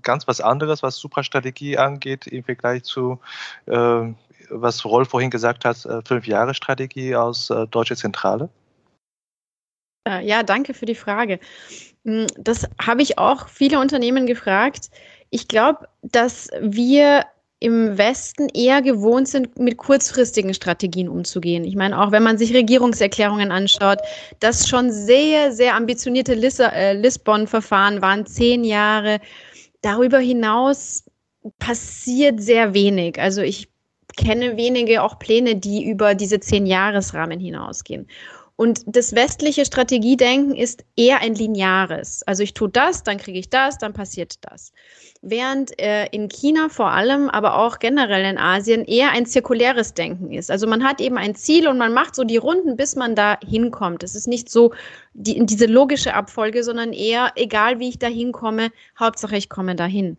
ganz 0.02 0.28
was 0.28 0.40
anderes, 0.40 0.82
was 0.82 0.96
Suprastrategie 0.96 1.76
angeht, 1.76 2.26
im 2.28 2.44
Vergleich 2.44 2.84
zu 2.84 3.20
was 4.50 4.84
Rolf 4.84 5.08
vorhin 5.08 5.30
gesagt 5.30 5.64
hat, 5.64 5.86
fünf 6.06 6.26
Jahre 6.26 6.54
Strategie 6.54 7.14
aus 7.16 7.52
Deutsche 7.70 7.96
Zentrale? 7.96 8.48
Äh, 10.08 10.26
ja, 10.26 10.42
danke 10.42 10.74
für 10.74 10.86
die 10.86 10.94
Frage. 10.94 11.38
Hm, 12.04 12.26
das 12.38 12.66
habe 12.80 13.02
ich 13.02 13.18
auch 13.18 13.48
viele 13.48 13.78
Unternehmen 13.78 14.26
gefragt. 14.26 14.90
Ich 15.30 15.48
glaube, 15.48 15.86
dass 16.02 16.48
wir 16.60 17.26
im 17.60 17.98
Westen 17.98 18.48
eher 18.54 18.80
gewohnt 18.82 19.26
sind, 19.28 19.58
mit 19.58 19.78
kurzfristigen 19.78 20.54
Strategien 20.54 21.08
umzugehen. 21.08 21.64
Ich 21.64 21.74
meine, 21.74 22.00
auch 22.00 22.12
wenn 22.12 22.22
man 22.22 22.38
sich 22.38 22.54
Regierungserklärungen 22.54 23.50
anschaut, 23.50 23.98
das 24.38 24.68
schon 24.68 24.92
sehr, 24.92 25.50
sehr 25.52 25.74
ambitionierte 25.74 26.34
Lis 26.34 26.60
äh, 26.60 26.92
Lissabon-Verfahren 26.92 28.00
waren 28.00 28.26
zehn 28.26 28.62
Jahre. 28.62 29.20
Darüber 29.82 30.18
hinaus 30.18 31.04
passiert 31.58 32.40
sehr 32.40 32.74
wenig. 32.74 33.20
Also 33.20 33.42
ich 33.42 33.68
kenne 34.16 34.56
wenige 34.56 35.02
auch 35.02 35.18
Pläne, 35.18 35.56
die 35.56 35.84
über 35.84 36.14
diese 36.14 36.38
zehn 36.40 36.64
Jahresrahmen 36.64 37.40
hinausgehen. 37.40 38.06
Und 38.60 38.80
das 38.86 39.14
westliche 39.14 39.64
Strategiedenken 39.64 40.56
ist 40.56 40.84
eher 40.96 41.20
ein 41.20 41.36
lineares. 41.36 42.24
Also 42.24 42.42
ich 42.42 42.54
tue 42.54 42.68
das, 42.68 43.04
dann 43.04 43.16
kriege 43.16 43.38
ich 43.38 43.50
das, 43.50 43.78
dann 43.78 43.92
passiert 43.92 44.34
das. 44.40 44.72
Während 45.22 45.78
äh, 45.80 46.06
in 46.06 46.28
China 46.28 46.68
vor 46.68 46.90
allem, 46.90 47.30
aber 47.30 47.56
auch 47.56 47.78
generell 47.78 48.24
in 48.28 48.36
Asien 48.36 48.84
eher 48.84 49.12
ein 49.12 49.26
zirkuläres 49.26 49.94
Denken 49.94 50.32
ist. 50.32 50.50
Also 50.50 50.66
man 50.66 50.82
hat 50.82 51.00
eben 51.00 51.18
ein 51.18 51.36
Ziel 51.36 51.68
und 51.68 51.78
man 51.78 51.94
macht 51.94 52.16
so 52.16 52.24
die 52.24 52.36
Runden, 52.36 52.74
bis 52.74 52.96
man 52.96 53.14
da 53.14 53.38
hinkommt. 53.48 54.02
Es 54.02 54.16
ist 54.16 54.26
nicht 54.26 54.50
so 54.50 54.72
die, 55.14 55.46
diese 55.46 55.66
logische 55.66 56.14
Abfolge, 56.14 56.64
sondern 56.64 56.92
eher, 56.92 57.30
egal 57.36 57.78
wie 57.78 57.90
ich 57.90 58.00
da 58.00 58.08
hinkomme, 58.08 58.72
Hauptsache 58.98 59.36
ich 59.36 59.48
komme 59.48 59.76
dahin. 59.76 60.16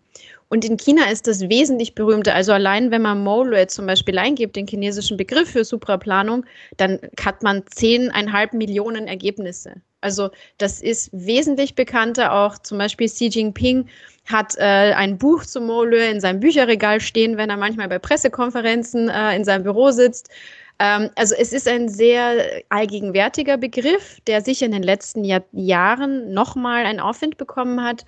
Und 0.49 0.65
in 0.65 0.77
China 0.77 1.09
ist 1.11 1.27
das 1.27 1.47
wesentlich 1.47 1.93
berühmter. 1.93 2.33
Also 2.33 2.51
allein, 2.53 2.89
wenn 2.89 3.03
man 3.03 3.23
Mole 3.23 3.67
zum 3.67 3.85
Beispiel 3.85 4.17
eingibt, 4.17 4.55
den 4.55 4.67
chinesischen 4.67 5.15
Begriff 5.15 5.51
für 5.51 5.63
Supraplanung, 5.63 6.45
dann 6.77 6.99
hat 7.23 7.43
man 7.43 7.63
zehneinhalb 7.67 8.53
Millionen 8.53 9.07
Ergebnisse. 9.07 9.75
Also 10.01 10.29
das 10.57 10.81
ist 10.81 11.09
wesentlich 11.13 11.75
bekannter. 11.75 12.33
Auch 12.33 12.57
zum 12.57 12.79
Beispiel 12.79 13.07
Xi 13.07 13.27
Jinping 13.27 13.87
hat 14.25 14.55
äh, 14.57 14.93
ein 14.93 15.17
Buch 15.17 15.45
zu 15.45 15.61
Mole 15.61 16.09
in 16.09 16.19
seinem 16.19 16.39
Bücherregal 16.39 16.99
stehen, 16.99 17.37
wenn 17.37 17.49
er 17.49 17.57
manchmal 17.57 17.87
bei 17.87 17.99
Pressekonferenzen 17.99 19.09
äh, 19.09 19.35
in 19.35 19.43
seinem 19.43 19.63
Büro 19.63 19.91
sitzt. 19.91 20.29
Ähm, 20.79 21.09
also 21.15 21.35
es 21.37 21.53
ist 21.53 21.67
ein 21.67 21.89
sehr 21.89 22.63
allgegenwärtiger 22.69 23.57
Begriff, 23.57 24.19
der 24.25 24.41
sich 24.41 24.61
in 24.61 24.71
den 24.71 24.83
letzten 24.83 25.25
Jahr 25.25 25.43
Jahren 25.51 26.33
nochmal 26.33 26.85
einen 26.85 27.01
Aufwind 27.01 27.37
bekommen 27.37 27.83
hat 27.83 28.05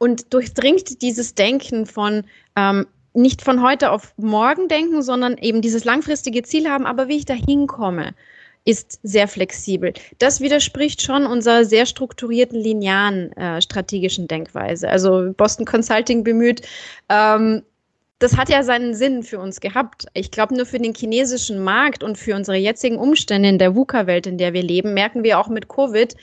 und 0.00 0.32
durchdringt 0.32 1.02
dieses 1.02 1.34
Denken 1.34 1.84
von, 1.84 2.24
ähm, 2.56 2.86
nicht 3.12 3.42
von 3.42 3.62
heute 3.62 3.90
auf 3.90 4.14
morgen 4.16 4.66
denken, 4.66 5.02
sondern 5.02 5.36
eben 5.36 5.60
dieses 5.60 5.84
langfristige 5.84 6.42
Ziel 6.42 6.68
haben, 6.68 6.86
aber 6.86 7.06
wie 7.08 7.18
ich 7.18 7.26
da 7.26 7.34
hinkomme, 7.34 8.14
ist 8.64 8.98
sehr 9.02 9.28
flexibel. 9.28 9.92
Das 10.18 10.40
widerspricht 10.40 11.02
schon 11.02 11.26
unserer 11.26 11.64
sehr 11.64 11.84
strukturierten 11.84 12.58
linearen 12.58 13.32
äh, 13.32 13.60
strategischen 13.60 14.26
Denkweise. 14.26 14.88
Also 14.88 15.32
Boston 15.36 15.66
Consulting 15.66 16.24
bemüht, 16.24 16.62
ähm, 17.10 17.62
das 18.20 18.36
hat 18.36 18.50
ja 18.50 18.62
seinen 18.62 18.94
Sinn 18.94 19.22
für 19.22 19.40
uns 19.40 19.60
gehabt. 19.60 20.06
Ich 20.12 20.30
glaube, 20.30 20.54
nur 20.54 20.66
für 20.66 20.78
den 20.78 20.94
chinesischen 20.94 21.64
Markt 21.64 22.04
und 22.04 22.18
für 22.18 22.36
unsere 22.36 22.58
jetzigen 22.58 22.98
Umstände 22.98 23.48
in 23.48 23.58
der 23.58 23.74
VUCA-Welt, 23.74 24.26
in 24.26 24.36
der 24.36 24.52
wir 24.52 24.62
leben, 24.62 24.92
merken 24.92 25.24
wir 25.24 25.38
auch 25.38 25.48
mit 25.48 25.68
Covid, 25.68 26.14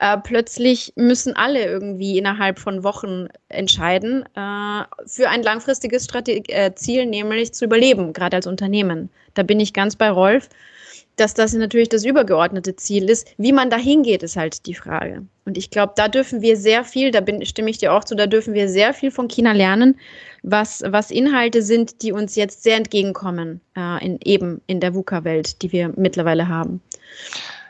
äh, 0.00 0.18
plötzlich 0.18 0.92
müssen 0.96 1.36
alle 1.36 1.64
irgendwie 1.64 2.18
innerhalb 2.18 2.58
von 2.58 2.82
Wochen 2.82 3.28
entscheiden 3.48 4.24
äh, 4.34 4.82
für 5.06 5.28
ein 5.28 5.44
langfristiges 5.44 6.04
Strate 6.04 6.32
äh, 6.48 6.74
Ziel, 6.74 7.06
nämlich 7.06 7.54
zu 7.54 7.66
überleben, 7.66 8.12
gerade 8.12 8.36
als 8.36 8.48
Unternehmen. 8.48 9.08
Da 9.34 9.44
bin 9.44 9.60
ich 9.60 9.72
ganz 9.72 9.94
bei 9.94 10.10
Rolf 10.10 10.48
dass 11.16 11.34
das 11.34 11.52
natürlich 11.52 11.88
das 11.88 12.04
übergeordnete 12.04 12.76
Ziel 12.76 13.08
ist. 13.08 13.28
Wie 13.38 13.52
man 13.52 13.70
da 13.70 13.76
hingeht, 13.76 14.22
ist 14.22 14.36
halt 14.36 14.66
die 14.66 14.74
Frage. 14.74 15.24
Und 15.44 15.58
ich 15.58 15.70
glaube, 15.70 15.92
da 15.96 16.08
dürfen 16.08 16.40
wir 16.40 16.56
sehr 16.56 16.84
viel, 16.84 17.10
da 17.10 17.20
bin, 17.20 17.44
stimme 17.44 17.70
ich 17.70 17.78
dir 17.78 17.92
auch 17.92 18.04
zu, 18.04 18.14
da 18.14 18.26
dürfen 18.26 18.54
wir 18.54 18.68
sehr 18.68 18.94
viel 18.94 19.10
von 19.10 19.28
China 19.28 19.52
lernen, 19.52 19.98
was, 20.42 20.82
was 20.86 21.10
Inhalte 21.10 21.62
sind, 21.62 22.02
die 22.02 22.12
uns 22.12 22.34
jetzt 22.34 22.62
sehr 22.62 22.76
entgegenkommen, 22.76 23.60
äh, 23.76 24.04
in, 24.04 24.18
eben 24.24 24.60
in 24.66 24.80
der 24.80 24.94
VUCA-Welt, 24.94 25.62
die 25.62 25.72
wir 25.72 25.92
mittlerweile 25.96 26.48
haben. 26.48 26.80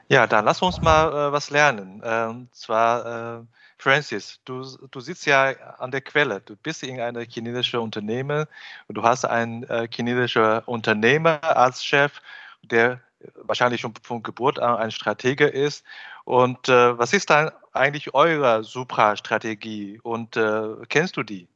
Ja, 0.09 0.27
dann 0.27 0.45
lass 0.45 0.63
uns 0.63 0.81
mal 0.81 1.09
äh, 1.09 1.33
was 1.33 1.51
lernen. 1.51 2.03
Ähm, 2.05 2.31
und 2.31 2.55
zwar, 2.55 3.41
äh, 3.41 3.45
Francis, 3.79 4.39
du, 4.45 4.63
du 4.91 5.01
sitzt 5.01 5.27
ja 5.27 5.51
an 5.79 5.91
der 5.91 6.01
Quelle. 6.01 6.41
Du 6.41 6.57
bist 6.57 6.83
in 6.83 7.01
einem 7.01 7.25
chinesischen 7.29 7.81
Unternehmen 7.81 8.47
und 8.89 8.97
du 8.97 9.03
hast 9.03 9.25
einen 9.25 9.65
äh, 9.65 9.89
chinesischen 9.91 10.61
Unternehmer 10.67 11.43
als 11.57 11.85
Chef, 11.85 12.21
der 12.63 13.01
wahrscheinlich 13.35 13.81
schon 13.81 13.95
von 14.03 14.23
Geburt 14.23 14.59
an 14.59 14.77
ein 14.77 14.91
Stratege 14.91 15.47
ist. 15.47 15.85
Und 16.25 16.69
äh, 16.69 16.99
was 16.99 17.13
ist 17.13 17.31
dann 17.31 17.51
eigentlich 17.73 18.15
eure 18.15 18.65
Supra-Strategie 18.65 20.01
und 20.03 20.37
äh, 20.37 20.69
kennst 20.89 21.17
du 21.17 21.23
die? 21.23 21.49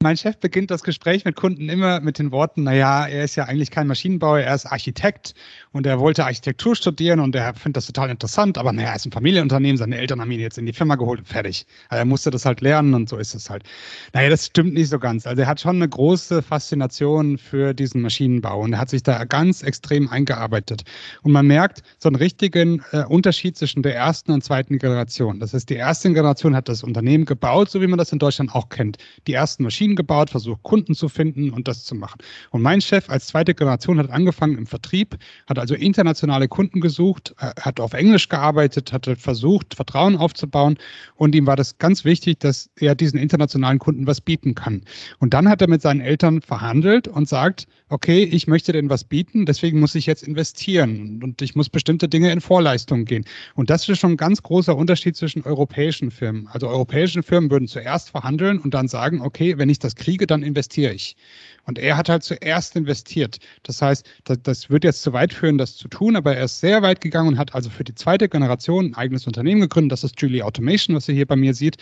Mein 0.00 0.16
Chef 0.16 0.36
beginnt 0.36 0.70
das 0.70 0.84
Gespräch 0.84 1.24
mit 1.24 1.34
Kunden 1.34 1.68
immer 1.68 1.98
mit 1.98 2.20
den 2.20 2.30
Worten, 2.30 2.62
naja, 2.62 3.08
er 3.08 3.24
ist 3.24 3.34
ja 3.34 3.46
eigentlich 3.46 3.72
kein 3.72 3.88
Maschinenbauer, 3.88 4.38
er 4.38 4.54
ist 4.54 4.64
Architekt 4.64 5.34
und 5.72 5.86
er 5.86 5.98
wollte 5.98 6.24
Architektur 6.24 6.76
studieren 6.76 7.18
und 7.18 7.34
er 7.34 7.52
findet 7.54 7.78
das 7.78 7.86
total 7.86 8.08
interessant, 8.08 8.58
aber 8.58 8.72
naja, 8.72 8.90
er 8.90 8.94
ist 8.94 9.06
ein 9.06 9.10
Familienunternehmen, 9.10 9.76
seine 9.76 9.98
Eltern 9.98 10.20
haben 10.20 10.30
ihn 10.30 10.38
jetzt 10.38 10.56
in 10.56 10.66
die 10.66 10.72
Firma 10.72 10.94
geholt 10.94 11.18
und 11.18 11.26
fertig. 11.26 11.66
Also 11.88 11.98
er 11.98 12.04
musste 12.04 12.30
das 12.30 12.44
halt 12.44 12.60
lernen 12.60 12.94
und 12.94 13.08
so 13.08 13.16
ist 13.16 13.34
es 13.34 13.50
halt. 13.50 13.64
Naja, 14.12 14.30
das 14.30 14.46
stimmt 14.46 14.74
nicht 14.74 14.88
so 14.88 15.00
ganz. 15.00 15.26
Also 15.26 15.42
er 15.42 15.48
hat 15.48 15.60
schon 15.60 15.74
eine 15.74 15.88
große 15.88 16.42
Faszination 16.42 17.36
für 17.36 17.74
diesen 17.74 18.00
Maschinenbau 18.00 18.60
und 18.60 18.74
er 18.74 18.78
hat 18.78 18.90
sich 18.90 19.02
da 19.02 19.24
ganz 19.24 19.64
extrem 19.64 20.08
eingearbeitet. 20.08 20.84
Und 21.22 21.32
man 21.32 21.48
merkt 21.48 21.82
so 21.98 22.08
einen 22.08 22.14
richtigen 22.14 22.84
äh, 22.92 23.02
Unterschied 23.02 23.56
zwischen 23.56 23.82
der 23.82 23.96
ersten 23.96 24.30
und 24.30 24.44
zweiten 24.44 24.78
Generation. 24.78 25.40
Das 25.40 25.54
heißt, 25.54 25.68
die 25.68 25.74
erste 25.74 26.12
Generation 26.12 26.54
hat 26.54 26.68
das 26.68 26.84
Unternehmen 26.84 27.24
gebaut, 27.24 27.68
so 27.68 27.80
wie 27.80 27.88
man 27.88 27.98
das 27.98 28.12
in 28.12 28.20
Deutschland 28.20 28.54
auch 28.54 28.68
kennt. 28.68 28.98
Die 29.26 29.32
ersten 29.32 29.64
Maschinen 29.64 29.87
Maschinen 29.88 29.96
gebaut, 29.96 30.30
versucht 30.30 30.62
Kunden 30.62 30.94
zu 30.94 31.08
finden 31.08 31.50
und 31.50 31.68
das 31.68 31.84
zu 31.84 31.94
machen. 31.94 32.18
Und 32.50 32.62
mein 32.62 32.80
Chef 32.80 33.08
als 33.08 33.28
zweite 33.28 33.54
Generation 33.54 33.98
hat 33.98 34.10
angefangen 34.10 34.58
im 34.58 34.66
Vertrieb, 34.66 35.16
hat 35.46 35.58
also 35.58 35.74
internationale 35.74 36.48
Kunden 36.48 36.80
gesucht, 36.80 37.34
äh, 37.38 37.52
hat 37.60 37.80
auf 37.80 37.94
Englisch 37.94 38.28
gearbeitet, 38.28 38.92
hat 38.92 39.06
versucht, 39.18 39.74
Vertrauen 39.74 40.16
aufzubauen 40.16 40.76
und 41.16 41.34
ihm 41.34 41.46
war 41.46 41.56
das 41.56 41.78
ganz 41.78 42.04
wichtig, 42.04 42.40
dass 42.40 42.70
er 42.76 42.94
diesen 42.94 43.18
internationalen 43.18 43.78
Kunden 43.78 44.06
was 44.06 44.20
bieten 44.20 44.54
kann. 44.54 44.82
Und 45.18 45.34
dann 45.34 45.48
hat 45.48 45.62
er 45.62 45.68
mit 45.68 45.82
seinen 45.82 46.00
Eltern 46.00 46.42
verhandelt 46.42 47.08
und 47.08 47.28
sagt, 47.28 47.66
okay, 47.88 48.22
ich 48.24 48.46
möchte 48.46 48.72
denn 48.72 48.90
was 48.90 49.04
bieten, 49.04 49.46
deswegen 49.46 49.80
muss 49.80 49.94
ich 49.94 50.06
jetzt 50.06 50.22
investieren 50.22 51.20
und 51.22 51.40
ich 51.40 51.54
muss 51.54 51.70
bestimmte 51.70 52.08
Dinge 52.08 52.30
in 52.30 52.40
Vorleistungen 52.40 53.04
gehen. 53.04 53.24
Und 53.54 53.70
das 53.70 53.88
ist 53.88 53.98
schon 53.98 54.12
ein 54.12 54.16
ganz 54.16 54.42
großer 54.42 54.76
Unterschied 54.76 55.16
zwischen 55.16 55.42
europäischen 55.42 56.10
Firmen. 56.10 56.48
Also 56.48 56.68
europäische 56.68 57.22
Firmen 57.22 57.50
würden 57.50 57.68
zuerst 57.68 58.10
verhandeln 58.10 58.58
und 58.58 58.74
dann 58.74 58.88
sagen, 58.88 59.22
okay, 59.22 59.56
wenn 59.56 59.70
ich 59.70 59.77
ich 59.78 59.82
das 59.82 59.96
kriege, 59.96 60.26
dann 60.26 60.42
investiere 60.42 60.92
ich. 60.92 61.16
Und 61.64 61.78
er 61.78 61.96
hat 61.96 62.08
halt 62.08 62.22
zuerst 62.22 62.76
investiert. 62.76 63.38
Das 63.62 63.82
heißt, 63.82 64.06
das, 64.24 64.38
das 64.42 64.70
wird 64.70 64.84
jetzt 64.84 65.02
zu 65.02 65.12
weit 65.12 65.32
führen, 65.32 65.58
das 65.58 65.76
zu 65.76 65.88
tun, 65.88 66.16
aber 66.16 66.34
er 66.36 66.44
ist 66.44 66.60
sehr 66.60 66.82
weit 66.82 67.00
gegangen 67.00 67.28
und 67.28 67.38
hat 67.38 67.54
also 67.54 67.70
für 67.70 67.84
die 67.84 67.94
zweite 67.94 68.28
Generation 68.28 68.86
ein 68.86 68.94
eigenes 68.94 69.26
Unternehmen 69.26 69.60
gegründet. 69.60 69.92
Das 69.92 70.04
ist 70.04 70.20
Julie 70.20 70.44
Automation, 70.44 70.96
was 70.96 71.08
ihr 71.08 71.14
hier 71.14 71.26
bei 71.26 71.36
mir 71.36 71.54
sieht. 71.54 71.76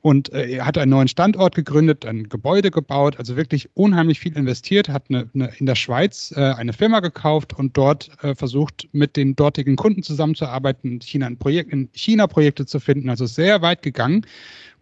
Und 0.00 0.32
äh, 0.32 0.48
er 0.48 0.64
hat 0.64 0.78
einen 0.78 0.92
neuen 0.92 1.08
Standort 1.08 1.56
gegründet, 1.56 2.06
ein 2.06 2.28
Gebäude 2.28 2.70
gebaut, 2.70 3.18
also 3.18 3.36
wirklich 3.36 3.68
unheimlich 3.74 4.20
viel 4.20 4.36
investiert, 4.36 4.88
hat 4.88 5.04
eine, 5.08 5.28
eine 5.34 5.50
in 5.58 5.66
der 5.66 5.74
Schweiz 5.74 6.32
äh, 6.36 6.40
eine 6.40 6.72
Firma 6.72 7.00
gekauft 7.00 7.52
und 7.58 7.76
dort 7.76 8.10
äh, 8.22 8.34
versucht, 8.34 8.88
mit 8.92 9.16
den 9.16 9.34
dortigen 9.34 9.74
Kunden 9.74 10.04
zusammenzuarbeiten, 10.04 11.00
China 11.00 11.26
ein 11.26 11.36
Projekt, 11.36 11.72
in 11.72 11.88
China 11.92 12.28
Projekte 12.28 12.64
zu 12.64 12.78
finden, 12.78 13.10
also 13.10 13.26
sehr 13.26 13.60
weit 13.60 13.82
gegangen 13.82 14.24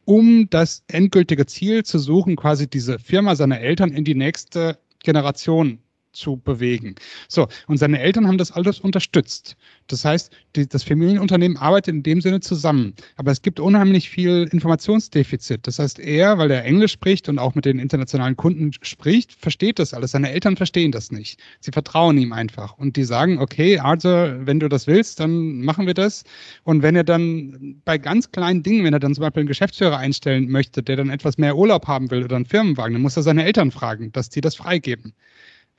um 0.06 0.48
das 0.48 0.84
endgültige 0.86 1.44
Ziel 1.46 1.84
zu 1.84 1.98
suchen, 1.98 2.36
quasi 2.36 2.70
diese 2.70 2.98
Firma 2.98 3.36
seiner 3.36 3.60
Eltern 3.60 3.90
in 3.90 4.04
die 4.04 4.14
nächste 4.14 4.78
Generation 5.02 5.80
zu 6.16 6.36
bewegen. 6.38 6.96
So, 7.28 7.46
und 7.66 7.76
seine 7.76 8.00
Eltern 8.00 8.26
haben 8.26 8.38
das 8.38 8.52
alles 8.52 8.80
unterstützt. 8.80 9.56
Das 9.86 10.04
heißt, 10.04 10.32
die, 10.56 10.68
das 10.68 10.82
Familienunternehmen 10.82 11.56
arbeitet 11.56 11.94
in 11.94 12.02
dem 12.02 12.20
Sinne 12.20 12.40
zusammen. 12.40 12.94
Aber 13.16 13.30
es 13.30 13.42
gibt 13.42 13.60
unheimlich 13.60 14.10
viel 14.10 14.48
Informationsdefizit. 14.50 15.66
Das 15.66 15.78
heißt, 15.78 15.98
er, 15.98 16.38
weil 16.38 16.50
er 16.50 16.64
Englisch 16.64 16.92
spricht 16.92 17.28
und 17.28 17.38
auch 17.38 17.54
mit 17.54 17.64
den 17.64 17.78
internationalen 17.78 18.36
Kunden 18.36 18.72
spricht, 18.82 19.32
versteht 19.32 19.78
das 19.78 19.94
alles. 19.94 20.12
Seine 20.12 20.30
Eltern 20.30 20.56
verstehen 20.56 20.92
das 20.92 21.12
nicht. 21.12 21.40
Sie 21.60 21.70
vertrauen 21.70 22.18
ihm 22.18 22.32
einfach. 22.32 22.76
Und 22.78 22.96
die 22.96 23.04
sagen, 23.04 23.38
okay, 23.38 23.78
Arthur, 23.78 24.46
wenn 24.46 24.58
du 24.58 24.68
das 24.68 24.86
willst, 24.86 25.20
dann 25.20 25.60
machen 25.62 25.86
wir 25.86 25.94
das. 25.94 26.24
Und 26.64 26.82
wenn 26.82 26.96
er 26.96 27.04
dann 27.04 27.80
bei 27.84 27.98
ganz 27.98 28.32
kleinen 28.32 28.62
Dingen, 28.62 28.84
wenn 28.84 28.92
er 28.92 29.00
dann 29.00 29.14
zum 29.14 29.22
Beispiel 29.22 29.40
einen 29.40 29.48
Geschäftsführer 29.48 29.98
einstellen 29.98 30.48
möchte, 30.48 30.82
der 30.82 30.96
dann 30.96 31.10
etwas 31.10 31.38
mehr 31.38 31.56
Urlaub 31.56 31.86
haben 31.86 32.10
will 32.10 32.24
oder 32.24 32.36
einen 32.36 32.46
Firmenwagen, 32.46 32.94
dann 32.94 33.02
muss 33.02 33.16
er 33.16 33.22
seine 33.22 33.44
Eltern 33.44 33.70
fragen, 33.70 34.12
dass 34.12 34.30
die 34.30 34.40
das 34.40 34.56
freigeben. 34.56 35.14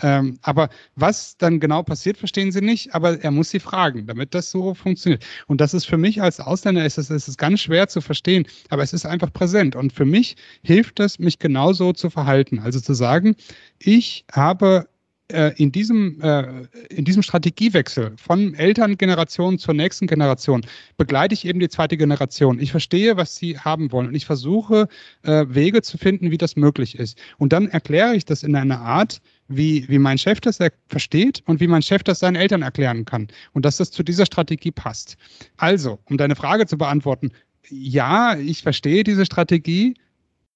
Ähm, 0.02 0.38
aber 0.42 0.70
was 0.96 1.38
dann 1.38 1.60
genau 1.60 1.84
passiert, 1.84 2.18
verstehen 2.18 2.52
sie 2.52 2.62
nicht, 2.62 2.94
aber 2.94 3.20
er 3.24 3.32
muss 3.32 3.50
sie 3.50 3.60
fragen, 3.60 4.06
damit 4.06 4.34
das 4.34 4.52
so 4.52 4.74
funktioniert. 4.74 5.26
Und 5.48 5.60
das 5.62 5.74
ist 5.74 5.86
für 5.86 5.98
mich 5.98 6.22
als 6.22 6.40
Ausländer, 6.40 6.86
ist 6.86 6.98
es, 6.98 7.10
ist 7.10 7.38
ganz 7.38 7.62
schwer 7.62 7.88
zu 7.88 8.02
verstehen, 8.02 8.46
aber 8.70 8.84
es 8.84 8.94
ist 8.94 9.06
einfach 9.06 9.34
präsent. 9.34 9.76
Und 9.76 9.94
für 9.94 10.06
mich 10.06 10.36
hilft 10.64 11.00
es, 11.00 11.20
mich 11.20 11.40
genauso 11.40 11.94
zu 11.94 12.10
verhalten. 12.10 12.60
Also 12.60 12.80
zu 12.80 12.94
sagen, 12.94 13.36
ich 13.80 14.26
habe 14.32 14.88
äh, 15.30 15.52
in 15.58 15.72
diesem, 15.72 16.22
äh, 16.22 16.68
in 16.90 17.04
diesem 17.04 17.22
Strategiewechsel 17.22 18.14
von 18.18 18.54
Elterngeneration 18.54 19.60
zur 19.60 19.74
nächsten 19.74 20.08
Generation 20.08 20.66
begleite 20.96 21.34
ich 21.34 21.46
eben 21.46 21.60
die 21.60 21.68
zweite 21.68 21.98
Generation. 21.98 22.60
Ich 22.60 22.72
verstehe, 22.72 23.18
was 23.18 23.36
sie 23.36 23.60
haben 23.60 23.92
wollen 23.92 24.08
und 24.08 24.16
ich 24.16 24.26
versuche, 24.26 24.88
äh, 25.24 25.46
Wege 25.50 25.82
zu 25.82 25.98
finden, 25.98 26.32
wie 26.32 26.38
das 26.38 26.56
möglich 26.56 26.98
ist. 26.98 27.18
Und 27.38 27.52
dann 27.52 27.68
erkläre 27.68 28.16
ich 28.16 28.24
das 28.24 28.44
in 28.44 28.56
einer 28.56 28.80
Art, 28.80 29.20
wie, 29.48 29.88
wie 29.88 30.00
mein 30.00 30.18
Chef 30.18 30.40
das 30.42 30.60
versteht 30.88 31.42
und 31.46 31.60
wie 31.60 31.68
mein 31.68 31.82
Chef 31.82 32.04
das 32.04 32.20
seinen 32.20 32.36
Eltern 32.36 32.62
erklären 32.62 33.06
kann. 33.06 33.28
Und 33.54 33.66
dass 33.66 33.78
das 33.78 33.92
zu 33.92 34.04
dieser 34.04 34.26
Strategie 34.26 34.72
passt. 34.72 35.18
Also, 35.58 36.00
um 36.06 36.18
deine 36.18 36.36
Frage 36.36 36.66
zu 36.66 36.78
beantworten, 36.78 37.32
ja, 37.70 38.38
ich 38.38 38.62
verstehe 38.62 39.04
diese 39.04 39.26
Strategie. 39.26 39.96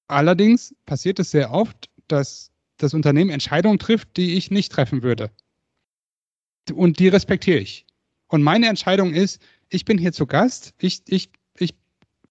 Allerdings 0.07 0.75
passiert 0.85 1.19
es 1.19 1.31
sehr 1.31 1.51
oft, 1.51 1.89
dass 2.07 2.51
das 2.77 2.93
Unternehmen 2.93 3.29
Entscheidungen 3.29 3.79
trifft, 3.79 4.17
die 4.17 4.35
ich 4.35 4.51
nicht 4.51 4.71
treffen 4.71 5.03
würde. 5.03 5.31
Und 6.73 6.99
die 6.99 7.07
respektiere 7.07 7.59
ich. 7.59 7.85
Und 8.27 8.43
meine 8.43 8.67
Entscheidung 8.67 9.13
ist, 9.13 9.41
ich 9.69 9.85
bin 9.85 9.97
hier 9.97 10.13
zu 10.13 10.25
Gast, 10.25 10.73
ich, 10.79 11.01
ich, 11.07 11.29
ich 11.57 11.75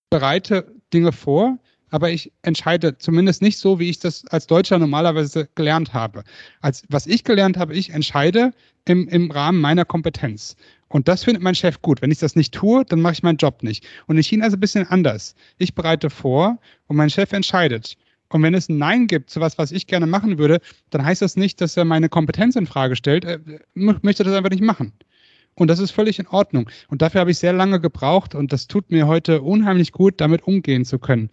bereite 0.09 0.75
Dinge 0.93 1.13
vor, 1.13 1.59
aber 1.91 2.11
ich 2.11 2.33
entscheide 2.43 2.99
zumindest 2.99 3.43
nicht 3.43 3.59
so, 3.59 3.79
wie 3.79 3.91
ich 3.91 3.99
das 3.99 4.27
als 4.29 4.47
Deutscher 4.47 4.79
normalerweise 4.79 5.49
gelernt 5.55 5.93
habe. 5.93 6.25
Als 6.61 6.85
was 6.89 7.07
ich 7.07 7.25
gelernt 7.25 7.57
habe, 7.57 7.75
ich 7.75 7.91
entscheide 7.91 8.53
im, 8.87 9.09
im 9.09 9.31
Rahmen 9.31 9.61
meiner 9.61 9.85
Kompetenz. 9.85 10.57
Und 10.89 11.07
das 11.07 11.25
findet 11.25 11.43
mein 11.43 11.55
Chef 11.55 11.81
gut. 11.83 12.03
Wenn 12.03 12.11
ich 12.11 12.19
das 12.19 12.35
nicht 12.35 12.53
tue, 12.53 12.85
dann 12.85 13.01
mache 13.01 13.13
ich 13.13 13.23
meinen 13.23 13.37
Job 13.37 13.63
nicht. 13.63 13.87
Und 14.07 14.17
in 14.17 14.23
China 14.23 14.47
ist 14.47 14.53
es 14.53 14.57
ein 14.57 14.61
bisschen 14.61 14.87
anders. 14.87 15.35
Ich 15.59 15.75
bereite 15.75 16.11
vor 16.11 16.59
und 16.89 16.97
mein 16.97 17.11
Chef 17.11 17.33
entscheidet. 17.33 17.97
Und 18.29 18.43
wenn 18.43 18.55
es 18.55 18.69
ein 18.69 18.79
Nein 18.79 19.07
gibt 19.07 19.31
zu 19.31 19.41
was, 19.41 19.59
was 19.59 19.73
ich 19.73 19.87
gerne 19.87 20.07
machen 20.07 20.39
würde, 20.39 20.61
dann 20.91 21.05
heißt 21.05 21.23
das 21.23 21.37
nicht, 21.37 21.61
dass 21.61 21.77
er 21.77 21.85
meine 21.85 22.09
Kompetenz 22.09 22.57
in 22.57 22.67
Frage 22.67 22.97
stellt. 22.97 23.25
Er 23.25 23.41
möchte 23.75 24.25
das 24.25 24.35
einfach 24.35 24.51
nicht 24.51 24.63
machen. 24.63 24.93
Und 25.55 25.69
das 25.69 25.79
ist 25.79 25.91
völlig 25.91 26.19
in 26.19 26.29
Ordnung. 26.29 26.71
Und 26.89 27.03
dafür 27.03 27.21
habe 27.21 27.33
ich 27.33 27.39
sehr 27.39 27.53
lange 27.53 27.81
gebraucht 27.81 28.35
und 28.35 28.53
das 28.53 28.67
tut 28.67 28.91
mir 28.91 29.07
heute 29.07 29.43
unheimlich 29.43 29.93
gut, 29.93 30.21
damit 30.21 30.45
umgehen 30.45 30.85
zu 30.85 30.99
können. 30.99 31.31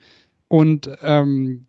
Und 0.50 0.90
ähm, 1.02 1.68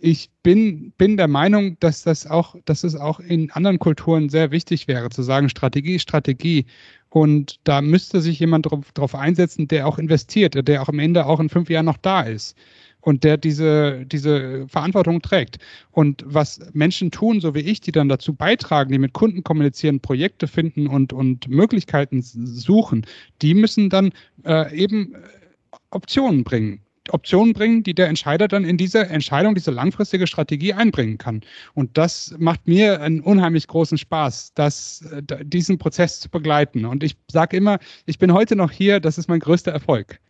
ich 0.00 0.30
bin, 0.42 0.92
bin 0.98 1.16
der 1.16 1.28
Meinung, 1.28 1.78
dass 1.80 2.02
das 2.02 2.26
auch, 2.26 2.56
dass 2.66 2.84
es 2.84 2.94
auch 2.94 3.20
in 3.20 3.50
anderen 3.52 3.78
Kulturen 3.78 4.28
sehr 4.28 4.50
wichtig 4.50 4.86
wäre, 4.86 5.08
zu 5.10 5.22
sagen, 5.22 5.48
Strategie, 5.48 5.98
Strategie. 5.98 6.66
Und 7.08 7.58
da 7.64 7.80
müsste 7.80 8.20
sich 8.20 8.38
jemand 8.38 8.66
darauf 8.94 9.14
einsetzen, 9.14 9.68
der 9.68 9.86
auch 9.86 9.98
investiert, 9.98 10.68
der 10.68 10.82
auch 10.82 10.88
am 10.88 10.98
Ende 10.98 11.24
auch 11.24 11.40
in 11.40 11.48
fünf 11.48 11.70
Jahren 11.70 11.86
noch 11.86 11.96
da 11.96 12.22
ist. 12.22 12.54
und 13.06 13.22
der 13.22 13.36
diese, 13.36 14.04
diese 14.04 14.66
Verantwortung 14.66 15.22
trägt. 15.22 15.58
Und 15.92 16.24
was 16.26 16.58
Menschen 16.72 17.12
tun, 17.12 17.40
so 17.40 17.54
wie 17.54 17.60
ich, 17.60 17.80
die 17.80 17.92
dann 17.92 18.08
dazu 18.08 18.34
beitragen, 18.34 18.90
die 18.90 18.98
mit 18.98 19.12
Kunden 19.12 19.44
kommunizieren, 19.44 20.00
Projekte 20.00 20.48
finden 20.48 20.88
und, 20.88 21.12
und 21.12 21.48
Möglichkeiten 21.48 22.20
suchen, 22.20 23.06
die 23.42 23.54
müssen 23.54 23.90
dann 23.90 24.10
äh, 24.44 24.76
eben 24.76 25.14
Optionen 25.90 26.42
bringen. 26.42 26.80
Optionen 27.12 27.52
bringen, 27.52 27.82
die 27.82 27.94
der 27.94 28.08
Entscheider 28.08 28.48
dann 28.48 28.64
in 28.64 28.76
diese 28.76 29.06
Entscheidung, 29.06 29.54
diese 29.54 29.70
langfristige 29.70 30.26
Strategie 30.26 30.72
einbringen 30.72 31.18
kann. 31.18 31.42
Und 31.74 31.96
das 31.98 32.34
macht 32.38 32.66
mir 32.66 33.00
einen 33.00 33.20
unheimlich 33.20 33.66
großen 33.66 33.98
Spaß, 33.98 34.52
das, 34.54 35.02
äh, 35.02 35.22
diesen 35.44 35.78
Prozess 35.78 36.20
zu 36.20 36.28
begleiten. 36.28 36.84
Und 36.84 37.02
ich 37.02 37.16
sage 37.30 37.56
immer, 37.56 37.78
ich 38.06 38.18
bin 38.18 38.32
heute 38.32 38.56
noch 38.56 38.70
hier, 38.70 39.00
das 39.00 39.18
ist 39.18 39.28
mein 39.28 39.40
größter 39.40 39.72
Erfolg. 39.72 40.20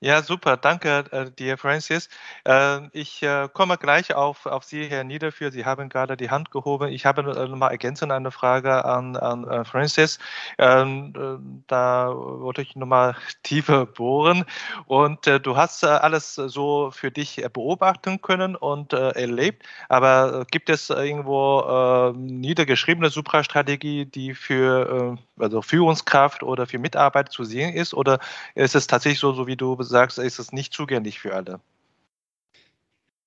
Ja, 0.00 0.22
super. 0.22 0.56
Danke 0.56 1.04
äh, 1.10 1.30
dir, 1.30 1.58
Francis. 1.58 2.08
Äh, 2.44 2.88
ich 2.92 3.22
äh, 3.22 3.48
komme 3.52 3.76
gleich 3.76 4.14
auf, 4.14 4.46
auf 4.46 4.64
Sie, 4.64 4.86
Herr 4.86 5.04
Niederführ. 5.04 5.50
Sie 5.52 5.64
haben 5.64 5.88
gerade 5.88 6.16
die 6.16 6.30
Hand 6.30 6.50
gehoben. 6.50 6.88
Ich 6.88 7.06
habe 7.06 7.22
äh, 7.22 7.48
nochmal 7.48 7.70
ergänzend 7.72 8.12
eine 8.12 8.30
Frage 8.30 8.84
an, 8.84 9.16
an 9.16 9.46
äh, 9.48 9.64
Francis. 9.64 10.18
Ähm, 10.58 11.12
äh, 11.16 11.62
da 11.66 12.08
wollte 12.14 12.62
ich 12.62 12.76
nochmal 12.76 13.16
tiefer 13.42 13.86
bohren. 13.86 14.44
Und 14.86 15.26
du 15.26 15.56
hast 15.56 15.84
alles 15.84 16.34
so 16.34 16.90
für 16.90 17.10
dich 17.10 17.44
beobachten 17.52 18.20
können 18.22 18.56
und 18.56 18.92
erlebt. 18.92 19.66
Aber 19.88 20.44
gibt 20.50 20.70
es 20.70 20.90
irgendwo 20.90 22.12
niedergeschriebene 22.14 23.10
Suprastrategie, 23.10 24.06
die 24.06 24.34
für 24.34 25.18
also 25.38 25.62
Führungskraft 25.62 26.42
oder 26.42 26.66
für 26.66 26.78
Mitarbeiter 26.78 27.30
zu 27.30 27.44
sehen 27.44 27.74
ist? 27.74 27.94
Oder 27.94 28.18
ist 28.54 28.74
es 28.74 28.86
tatsächlich 28.86 29.20
so, 29.20 29.32
so 29.32 29.46
wie 29.46 29.56
du 29.56 29.69
sagst, 29.80 30.18
ist 30.18 30.38
es 30.38 30.52
nicht 30.52 30.72
zugänglich 30.72 31.18
für 31.18 31.34
alle? 31.34 31.60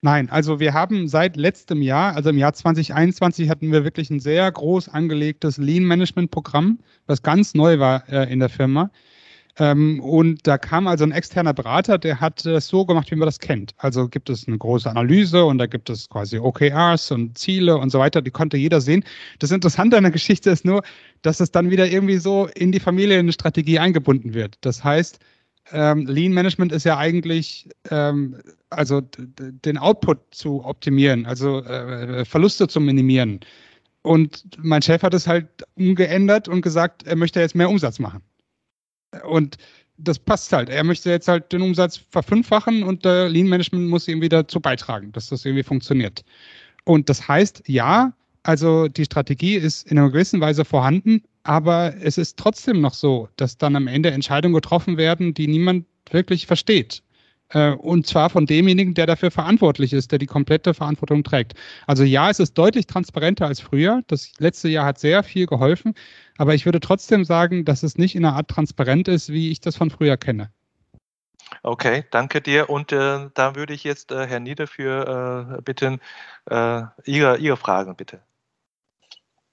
Nein, 0.01 0.29
also 0.29 0.59
wir 0.59 0.73
haben 0.73 1.07
seit 1.07 1.37
letztem 1.37 1.81
Jahr, 1.81 2.13
also 2.15 2.29
im 2.29 2.37
Jahr 2.37 2.53
2021 2.53 3.49
hatten 3.49 3.71
wir 3.71 3.85
wirklich 3.85 4.09
ein 4.09 4.19
sehr 4.19 4.51
groß 4.51 4.89
angelegtes 4.89 5.57
Lean-Management-Programm, 5.57 6.79
was 7.07 7.21
ganz 7.23 7.53
neu 7.53 7.79
war 7.79 8.03
äh, 8.09 8.29
in 8.29 8.39
der 8.39 8.49
Firma. 8.49 8.91
Ähm, 9.59 9.99
und 9.99 10.47
da 10.47 10.57
kam 10.57 10.87
also 10.87 11.03
ein 11.03 11.11
externer 11.11 11.53
Berater, 11.53 11.97
der 11.99 12.19
hat 12.19 12.45
es 12.45 12.67
so 12.67 12.85
gemacht, 12.85 13.11
wie 13.11 13.15
man 13.15 13.27
das 13.27 13.39
kennt. 13.39 13.73
Also 13.77 14.09
gibt 14.09 14.29
es 14.29 14.47
eine 14.47 14.57
große 14.57 14.89
Analyse 14.89 15.45
und 15.45 15.59
da 15.59 15.67
gibt 15.67 15.89
es 15.89 16.09
quasi 16.09 16.39
OKRs 16.39 17.11
und 17.11 17.37
Ziele 17.37 17.77
und 17.77 17.91
so 17.91 17.99
weiter, 17.99 18.21
die 18.21 18.31
konnte 18.31 18.57
jeder 18.57 18.81
sehen. 18.81 19.05
Das 19.39 19.51
Interessante 19.51 19.95
an 19.95 20.03
der 20.03 20.11
Geschichte 20.11 20.49
ist 20.49 20.65
nur, 20.65 20.83
dass 21.21 21.39
es 21.39 21.51
dann 21.51 21.69
wieder 21.69 21.87
irgendwie 21.87 22.17
so 22.17 22.47
in 22.55 22.71
die 22.71 22.79
Familienstrategie 22.79 23.79
eingebunden 23.79 24.33
wird. 24.33 24.57
Das 24.61 24.83
heißt, 24.83 25.19
ähm, 25.71 26.05
Lean 26.07 26.33
Management 26.33 26.71
ist 26.71 26.83
ja 26.83 26.97
eigentlich, 26.97 27.69
ähm, 27.89 28.37
also 28.69 29.01
den 29.01 29.77
Output 29.77 30.19
zu 30.31 30.63
optimieren, 30.65 31.25
also 31.25 31.63
äh, 31.63 32.25
Verluste 32.25 32.67
zu 32.67 32.79
minimieren. 32.79 33.39
Und 34.01 34.43
mein 34.57 34.81
Chef 34.81 35.01
hat 35.03 35.13
es 35.13 35.27
halt 35.27 35.47
umgeändert 35.75 36.47
und 36.47 36.61
gesagt, 36.61 37.03
er 37.03 37.15
möchte 37.15 37.39
jetzt 37.39 37.55
mehr 37.55 37.69
Umsatz 37.69 37.99
machen. 37.99 38.21
Und 39.23 39.57
das 39.97 40.19
passt 40.19 40.51
halt. 40.51 40.69
Er 40.69 40.83
möchte 40.83 41.09
jetzt 41.09 41.27
halt 41.27 41.51
den 41.53 41.61
Umsatz 41.61 41.97
verfünffachen 42.09 42.83
und 42.83 43.05
äh, 43.05 43.27
Lean 43.27 43.47
Management 43.47 43.87
muss 43.87 44.07
irgendwie 44.07 44.29
dazu 44.29 44.59
beitragen, 44.59 45.11
dass 45.13 45.29
das 45.29 45.45
irgendwie 45.45 45.63
funktioniert. 45.63 46.25
Und 46.83 47.09
das 47.09 47.27
heißt, 47.27 47.63
ja, 47.67 48.13
also 48.41 48.87
die 48.89 49.05
Strategie 49.05 49.55
ist 49.55 49.89
in 49.89 49.97
einer 49.97 50.09
gewissen 50.09 50.41
Weise 50.41 50.65
vorhanden, 50.65 51.23
aber 51.43 51.93
es 52.01 52.17
ist 52.17 52.37
trotzdem 52.37 52.81
noch 52.81 52.93
so, 52.93 53.29
dass 53.35 53.57
dann 53.57 53.75
am 53.75 53.87
Ende 53.87 54.11
Entscheidungen 54.11 54.53
getroffen 54.53 54.97
werden, 54.97 55.33
die 55.33 55.47
niemand 55.47 55.85
wirklich 56.09 56.47
versteht. 56.47 57.03
Äh, 57.49 57.71
und 57.71 58.07
zwar 58.07 58.29
von 58.29 58.45
demjenigen, 58.45 58.93
der 58.93 59.05
dafür 59.05 59.31
verantwortlich 59.31 59.93
ist, 59.93 60.11
der 60.11 60.19
die 60.19 60.25
komplette 60.25 60.73
Verantwortung 60.73 61.23
trägt. 61.23 61.53
Also 61.87 62.03
ja, 62.03 62.29
es 62.29 62.39
ist 62.39 62.57
deutlich 62.57 62.87
transparenter 62.87 63.47
als 63.47 63.59
früher. 63.59 64.01
Das 64.07 64.31
letzte 64.39 64.69
Jahr 64.69 64.85
hat 64.85 64.99
sehr 64.99 65.23
viel 65.23 65.45
geholfen. 65.45 65.93
Aber 66.37 66.55
ich 66.55 66.65
würde 66.65 66.79
trotzdem 66.79 67.25
sagen, 67.25 67.65
dass 67.65 67.83
es 67.83 67.97
nicht 67.97 68.15
in 68.15 68.25
einer 68.25 68.35
Art 68.35 68.47
transparent 68.47 69.07
ist, 69.07 69.29
wie 69.29 69.51
ich 69.51 69.59
das 69.61 69.75
von 69.75 69.89
früher 69.89 70.17
kenne. 70.17 70.51
Okay, 71.61 72.05
danke 72.09 72.41
dir. 72.41 72.69
Und 72.69 72.91
äh, 72.91 73.29
da 73.33 73.55
würde 73.55 73.73
ich 73.73 73.83
jetzt 73.83 74.11
äh, 74.11 74.25
Herrn 74.25 74.43
Niederführ 74.43 75.57
äh, 75.57 75.61
bitten, 75.61 75.99
äh, 76.49 76.83
Ihre, 77.05 77.37
Ihre 77.37 77.57
Fragen 77.57 77.95
bitte. 77.95 78.21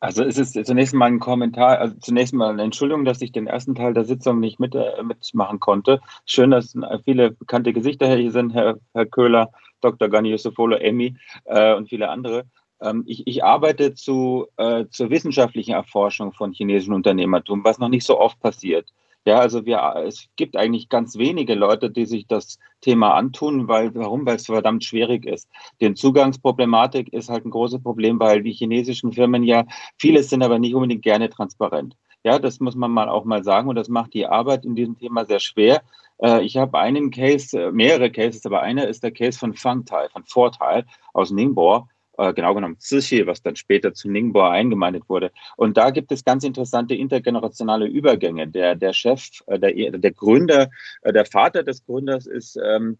Also 0.01 0.25
es 0.25 0.39
ist 0.39 0.55
zunächst 0.67 0.95
mal 0.95 1.07
ein 1.07 1.21
Kommentar, 1.21 1.79
also 1.79 1.95
zunächst 2.01 2.33
mal 2.33 2.51
eine 2.51 2.63
Entschuldigung, 2.63 3.05
dass 3.05 3.21
ich 3.21 3.33
den 3.33 3.47
ersten 3.47 3.75
Teil 3.75 3.93
der 3.93 4.07
Sitzung 4.07 4.41
nicht 4.41 4.59
mit, 4.59 4.75
äh, 4.75 5.03
mitmachen 5.03 5.61
konnte. 5.61 6.01
Schön, 6.25 6.51
dass 6.51 6.75
viele 7.05 7.33
bekannte 7.33 7.75
Gesichter 7.75 8.17
hier 8.17 8.33
sind, 8.33 8.55
Herr, 8.55 8.79
Herr 8.95 9.05
Köhler, 9.05 9.53
Dr. 9.83 10.09
Gani 10.09 10.31
Yusufolo, 10.31 10.77
Emmy 10.77 11.17
äh, 11.45 11.75
und 11.75 11.91
viele 11.91 12.09
andere. 12.09 12.45
Ähm, 12.81 13.05
ich, 13.07 13.27
ich, 13.27 13.45
arbeite 13.45 13.95
zu, 13.95 14.47
äh, 14.57 14.87
zur 14.91 15.11
wissenschaftlichen 15.11 15.73
Erforschung 15.73 16.33
von 16.33 16.53
chinesischen 16.53 16.95
Unternehmertum, 16.95 17.63
was 17.63 17.79
noch 17.79 17.91
nicht 17.91 18.07
so 18.07 18.19
oft 18.19 18.41
passiert. 18.41 18.91
Ja, 19.27 19.39
also 19.39 19.67
wir, 19.67 19.79
es 20.07 20.29
gibt 20.37 20.57
eigentlich 20.57 20.89
ganz 20.89 21.17
wenige 21.19 21.55
Leute, 21.55 21.91
die 21.91 22.07
sich 22.07 22.27
das 22.27 22.59
Thema 22.81 23.15
antun, 23.15 23.69
weil, 23.69 23.95
warum? 23.95 24.25
Weil 24.25 24.37
es 24.37 24.47
verdammt 24.47 24.83
schwierig 24.83 25.27
ist. 25.27 25.49
Die 25.81 25.93
Zugangsproblematik 25.93 27.13
ist 27.13 27.29
halt 27.29 27.45
ein 27.45 27.51
großes 27.51 27.83
Problem, 27.83 28.19
weil 28.19 28.43
die 28.43 28.53
chinesischen 28.53 29.13
Firmen 29.13 29.45
ja, 29.45 29.67
viele 29.99 30.23
sind 30.23 30.43
aber 30.43 30.59
nicht 30.59 30.75
unbedingt 30.75 31.03
gerne 31.03 31.29
transparent. 31.29 31.97
Ja, 32.25 32.39
das 32.39 32.61
muss 32.61 32.77
man 32.77 32.91
mal 32.91 33.09
auch 33.09 33.25
mal 33.25 33.45
sagen 33.45 33.69
und 33.69 33.77
das 33.77 33.89
macht 33.89 34.15
die 34.15 34.27
Arbeit 34.27 34.65
in 34.65 34.75
diesem 34.75 34.99
Thema 34.99 35.25
sehr 35.27 35.41
schwer. 35.41 35.83
Äh, 36.23 36.43
ich 36.45 36.57
habe 36.57 36.79
einen 36.79 37.11
Case, 37.11 37.59
äh, 37.59 37.73
mehrere 37.73 38.11
Cases, 38.11 38.45
aber 38.47 38.63
einer 38.63 38.89
ist 38.89 39.03
der 39.03 39.13
Case 39.13 39.39
von 39.39 39.55
Fangtai, 39.55 40.09
von 40.11 40.25
Vorteil 40.25 40.87
aus 41.13 41.31
Ningbo 41.31 41.89
äh, 42.21 42.35
genau 42.35 42.55
genommen 42.55 42.79
Zilche, 42.79 43.27
was 43.27 43.43
dann 43.43 43.57
später 43.57 43.95
zu 43.95 44.11
Ningbo 44.11 44.43
eingemeindet 44.43 45.09
wurde. 45.09 45.33
Und 45.57 45.77
da 45.77 45.91
gibt 45.91 46.13
es 46.13 46.25
ganz 46.25 46.45
interessante 46.45 46.95
intergenerationale 46.95 47.87
Übergänge. 47.87 48.47
Der, 48.47 48.75
der 48.75 48.93
Chef, 48.93 49.29
äh, 49.47 49.59
der, 49.59 49.99
der 49.99 50.13
Gründer, 50.13 50.71
äh, 51.03 51.13
der 51.13 51.25
Vater 51.25 51.63
des 51.63 51.85
Gründers 51.85 52.27
ist, 52.27 52.59
ähm, 52.63 52.99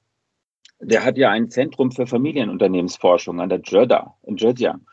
der 0.81 1.05
hat 1.05 1.19
ja 1.19 1.31
ein 1.31 1.51
Zentrum 1.51 1.93
für 1.93 2.07
Familienunternehmensforschung 2.07 3.41
an 3.41 3.51
der 3.51 3.61
JEDA 3.63 4.17
in 4.27 4.39
Zhejiang 4.39 4.87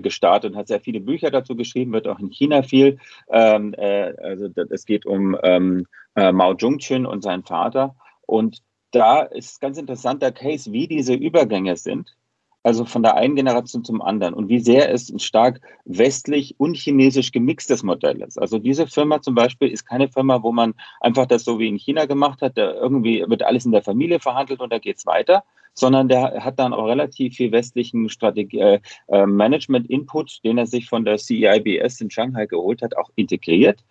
gestartet 0.00 0.52
und 0.52 0.56
hat 0.56 0.68
sehr 0.68 0.78
viele 0.78 1.00
Bücher 1.00 1.32
dazu 1.32 1.56
geschrieben, 1.56 1.92
wird 1.92 2.06
auch 2.06 2.20
in 2.20 2.30
China 2.30 2.62
viel. 2.62 2.98
Ähm, 3.28 3.74
äh, 3.74 4.14
also 4.22 4.46
es 4.70 4.86
geht 4.86 5.04
um 5.04 5.36
ähm, 5.42 5.88
äh, 6.14 6.30
Mao 6.30 6.54
Zedong 6.54 7.04
und 7.04 7.22
seinen 7.22 7.42
Vater. 7.42 7.96
Und 8.24 8.62
da 8.92 9.22
ist 9.22 9.60
ganz 9.60 9.78
interessant 9.78 10.22
der 10.22 10.30
Case, 10.30 10.70
wie 10.70 10.86
diese 10.86 11.14
Übergänge 11.14 11.76
sind 11.76 12.14
also 12.62 12.84
von 12.84 13.02
der 13.02 13.16
einen 13.16 13.36
Generation 13.36 13.84
zum 13.84 14.00
anderen 14.02 14.34
und 14.34 14.48
wie 14.48 14.60
sehr 14.60 14.92
es 14.92 15.10
ein 15.10 15.18
stark 15.18 15.60
westlich 15.84 16.54
und 16.58 16.76
chinesisch 16.76 17.32
gemixtes 17.32 17.82
Modell 17.82 18.22
ist. 18.22 18.38
Also 18.38 18.58
diese 18.58 18.86
Firma 18.86 19.20
zum 19.20 19.34
Beispiel 19.34 19.68
ist 19.68 19.84
keine 19.84 20.08
Firma, 20.08 20.42
wo 20.42 20.52
man 20.52 20.74
einfach 21.00 21.26
das 21.26 21.44
so 21.44 21.58
wie 21.58 21.68
in 21.68 21.76
China 21.76 22.06
gemacht 22.06 22.42
hat, 22.42 22.56
da 22.56 22.72
irgendwie 22.72 23.24
wird 23.26 23.42
alles 23.42 23.66
in 23.66 23.72
der 23.72 23.82
Familie 23.82 24.20
verhandelt 24.20 24.60
und 24.60 24.72
da 24.72 24.78
geht's 24.78 25.06
weiter, 25.06 25.44
sondern 25.74 26.08
der 26.08 26.44
hat 26.44 26.58
dann 26.58 26.72
auch 26.72 26.86
relativ 26.86 27.34
viel 27.36 27.50
westlichen 27.50 28.08
Strategie, 28.08 28.58
äh, 28.58 28.80
äh 29.08 29.26
Management-Input, 29.26 30.44
den 30.44 30.58
er 30.58 30.66
sich 30.66 30.88
von 30.88 31.04
der 31.04 31.18
CEIBS 31.18 32.00
in 32.00 32.10
Shanghai 32.10 32.46
geholt 32.46 32.82
hat, 32.82 32.96
auch 32.96 33.10
integriert. 33.16 33.82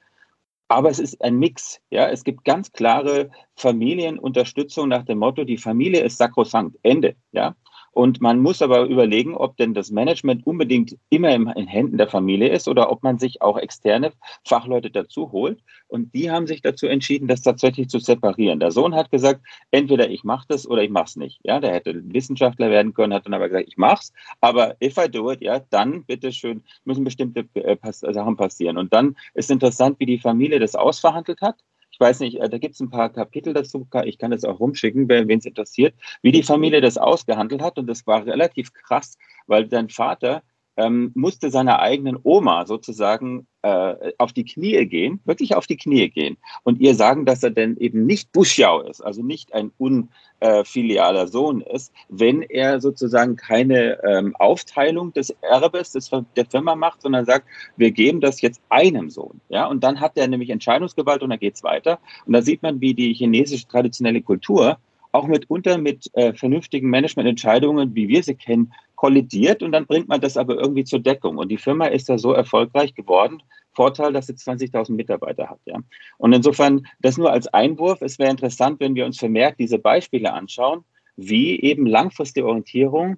Aber 0.67 0.89
es 0.89 0.99
ist 0.99 1.21
ein 1.21 1.37
Mix. 1.37 1.81
Ja, 1.89 2.07
es 2.07 2.23
gibt 2.23 2.45
ganz 2.45 2.71
klare 2.71 3.29
Familienunterstützung 3.57 4.87
nach 4.87 5.03
dem 5.03 5.17
Motto, 5.17 5.43
die 5.43 5.57
Familie 5.57 6.01
ist 6.01 6.17
sakrosankt. 6.17 6.77
Ende. 6.81 7.15
Ja, 7.33 7.55
und 7.91 8.21
man 8.21 8.39
muss 8.39 8.61
aber 8.61 8.85
überlegen, 8.85 9.35
ob 9.35 9.57
denn 9.57 9.73
das 9.73 9.91
Management 9.91 10.47
unbedingt 10.47 10.97
immer 11.09 11.31
in 11.33 11.67
Händen 11.67 11.97
der 11.97 12.07
Familie 12.07 12.49
ist 12.49 12.67
oder 12.67 12.89
ob 12.89 13.03
man 13.03 13.19
sich 13.19 13.41
auch 13.41 13.57
externe 13.57 14.13
Fachleute 14.45 14.89
dazu 14.89 15.31
holt. 15.31 15.61
Und 15.87 16.13
die 16.15 16.31
haben 16.31 16.47
sich 16.47 16.61
dazu 16.61 16.87
entschieden, 16.87 17.27
das 17.27 17.41
tatsächlich 17.41 17.89
zu 17.89 17.99
separieren. 17.99 18.61
Der 18.61 18.71
Sohn 18.71 18.95
hat 18.95 19.11
gesagt, 19.11 19.41
entweder 19.71 20.09
ich 20.09 20.23
mache 20.23 20.45
das 20.47 20.67
oder 20.67 20.83
ich 20.83 20.89
mache 20.89 21.05
es 21.05 21.15
nicht. 21.17 21.39
Ja, 21.43 21.59
der 21.59 21.73
hätte 21.73 22.01
Wissenschaftler 22.13 22.69
werden 22.69 22.93
können, 22.93 23.13
hat 23.13 23.25
dann 23.25 23.33
aber 23.33 23.49
gesagt, 23.49 23.67
ich 23.67 23.77
mach's. 23.77 24.13
Aber 24.39 24.75
if 24.81 24.97
I 24.97 25.09
do 25.09 25.29
it, 25.31 25.41
ja, 25.41 25.59
dann 25.59 26.05
bitteschön 26.05 26.63
müssen 26.85 27.03
bestimmte 27.03 27.45
äh, 27.55 27.77
Sachen 27.91 28.37
passieren. 28.37 28.77
Und 28.77 28.93
dann 28.93 29.17
ist 29.33 29.51
interessant, 29.51 29.99
wie 29.99 30.05
die 30.05 30.19
Familie 30.19 30.59
das 30.59 30.75
ausverhandelt 30.75 31.41
hat 31.41 31.57
weiß 32.01 32.19
nicht, 32.19 32.41
äh, 32.41 32.49
da 32.49 32.57
gibt 32.57 32.73
es 32.73 32.81
ein 32.81 32.89
paar 32.89 33.09
Kapitel 33.09 33.53
dazu, 33.53 33.87
ich 34.03 34.17
kann 34.17 34.31
das 34.31 34.43
auch 34.43 34.59
rumschicken, 34.59 35.07
wen 35.07 35.29
es 35.29 35.45
interessiert, 35.45 35.93
wie 36.21 36.31
die 36.31 36.43
Familie 36.43 36.81
das 36.81 36.97
ausgehandelt 36.97 37.61
hat. 37.61 37.77
Und 37.77 37.87
das 37.87 38.05
war 38.07 38.25
relativ 38.25 38.73
krass, 38.73 39.17
weil 39.47 39.69
sein 39.69 39.89
Vater 39.89 40.43
ähm, 40.77 41.11
musste 41.15 41.49
seiner 41.49 41.79
eigenen 41.79 42.17
Oma 42.23 42.65
sozusagen 42.65 43.47
äh, 43.61 44.13
auf 44.17 44.33
die 44.33 44.45
Knie 44.45 44.85
gehen, 44.87 45.19
wirklich 45.25 45.55
auf 45.55 45.67
die 45.67 45.77
Knie 45.77 46.09
gehen 46.09 46.37
und 46.63 46.79
ihr 46.79 46.95
sagen, 46.95 47.25
dass 47.25 47.43
er 47.43 47.51
denn 47.51 47.77
eben 47.77 48.05
nicht 48.05 48.31
Buschjau 48.31 48.81
ist, 48.81 49.01
also 49.01 49.21
nicht 49.21 49.53
ein 49.53 49.71
unfilialer 49.77 51.27
Sohn 51.27 51.61
ist, 51.61 51.93
wenn 52.09 52.41
er 52.41 52.81
sozusagen 52.81 53.35
keine 53.35 54.03
ähm, 54.03 54.35
Aufteilung 54.37 55.13
des 55.13 55.29
Erbes 55.41 55.91
des, 55.91 56.09
der 56.35 56.45
Firma 56.45 56.75
macht, 56.75 57.01
sondern 57.01 57.25
sagt, 57.25 57.47
wir 57.77 57.91
geben 57.91 58.21
das 58.21 58.41
jetzt 58.41 58.61
einem 58.69 59.09
Sohn. 59.09 59.41
Ja, 59.49 59.67
und 59.67 59.83
dann 59.83 59.99
hat 59.99 60.17
er 60.17 60.27
nämlich 60.27 60.49
Entscheidungsgewalt 60.49 61.21
und 61.21 61.29
dann 61.29 61.39
geht's 61.39 61.63
weiter. 61.63 61.99
Und 62.25 62.33
da 62.33 62.41
sieht 62.41 62.63
man, 62.63 62.81
wie 62.81 62.93
die 62.93 63.13
chinesische 63.13 63.67
traditionelle 63.67 64.21
Kultur 64.21 64.77
auch 65.11 65.27
mitunter 65.27 65.77
mit 65.77 66.09
äh, 66.13 66.33
vernünftigen 66.33 66.89
Managemententscheidungen, 66.89 67.95
wie 67.95 68.07
wir 68.07 68.23
sie 68.23 68.35
kennen, 68.35 68.73
kollidiert 68.95 69.63
und 69.63 69.71
dann 69.71 69.87
bringt 69.87 70.07
man 70.07 70.21
das 70.21 70.37
aber 70.37 70.55
irgendwie 70.55 70.83
zur 70.83 70.99
Deckung. 70.99 71.37
Und 71.37 71.49
die 71.49 71.57
Firma 71.57 71.87
ist 71.87 72.07
da 72.07 72.17
so 72.17 72.33
erfolgreich 72.33 72.93
geworden. 72.93 73.41
Vorteil, 73.73 74.13
dass 74.13 74.27
sie 74.27 74.33
20.000 74.33 74.91
Mitarbeiter 74.91 75.49
hat. 75.49 75.59
Ja. 75.65 75.79
Und 76.17 76.33
insofern, 76.33 76.85
das 76.99 77.17
nur 77.17 77.31
als 77.31 77.47
Einwurf. 77.47 78.01
Es 78.01 78.19
wäre 78.19 78.29
interessant, 78.29 78.79
wenn 78.79 78.95
wir 78.95 79.05
uns 79.05 79.17
vermehrt 79.17 79.55
diese 79.59 79.79
Beispiele 79.79 80.33
anschauen, 80.33 80.83
wie 81.15 81.59
eben 81.61 81.85
langfristige 81.85 82.45
Orientierung 82.45 83.17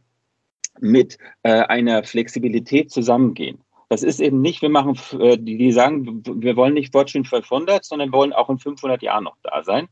mit 0.80 1.18
äh, 1.44 1.52
einer 1.52 2.04
Flexibilität 2.04 2.92
zusammengehen. 2.92 3.60
Das 3.90 4.04
ist 4.04 4.22
eben 4.22 4.42
nicht, 4.42 4.62
wir 4.62 4.70
machen, 4.70 4.98
äh, 5.20 5.38
die, 5.38 5.58
die 5.58 5.72
sagen, 5.72 6.24
wir 6.26 6.56
wollen 6.56 6.74
nicht 6.74 6.92
Fortune 6.92 7.26
500, 7.26 7.84
sondern 7.84 8.10
wir 8.12 8.18
wollen 8.18 8.34
auch 8.34 8.50
in 8.50 8.58
500 8.58 9.02
Jahren 9.04 9.26
noch 9.26 9.38
da 9.44 9.64
sein. 9.64 9.88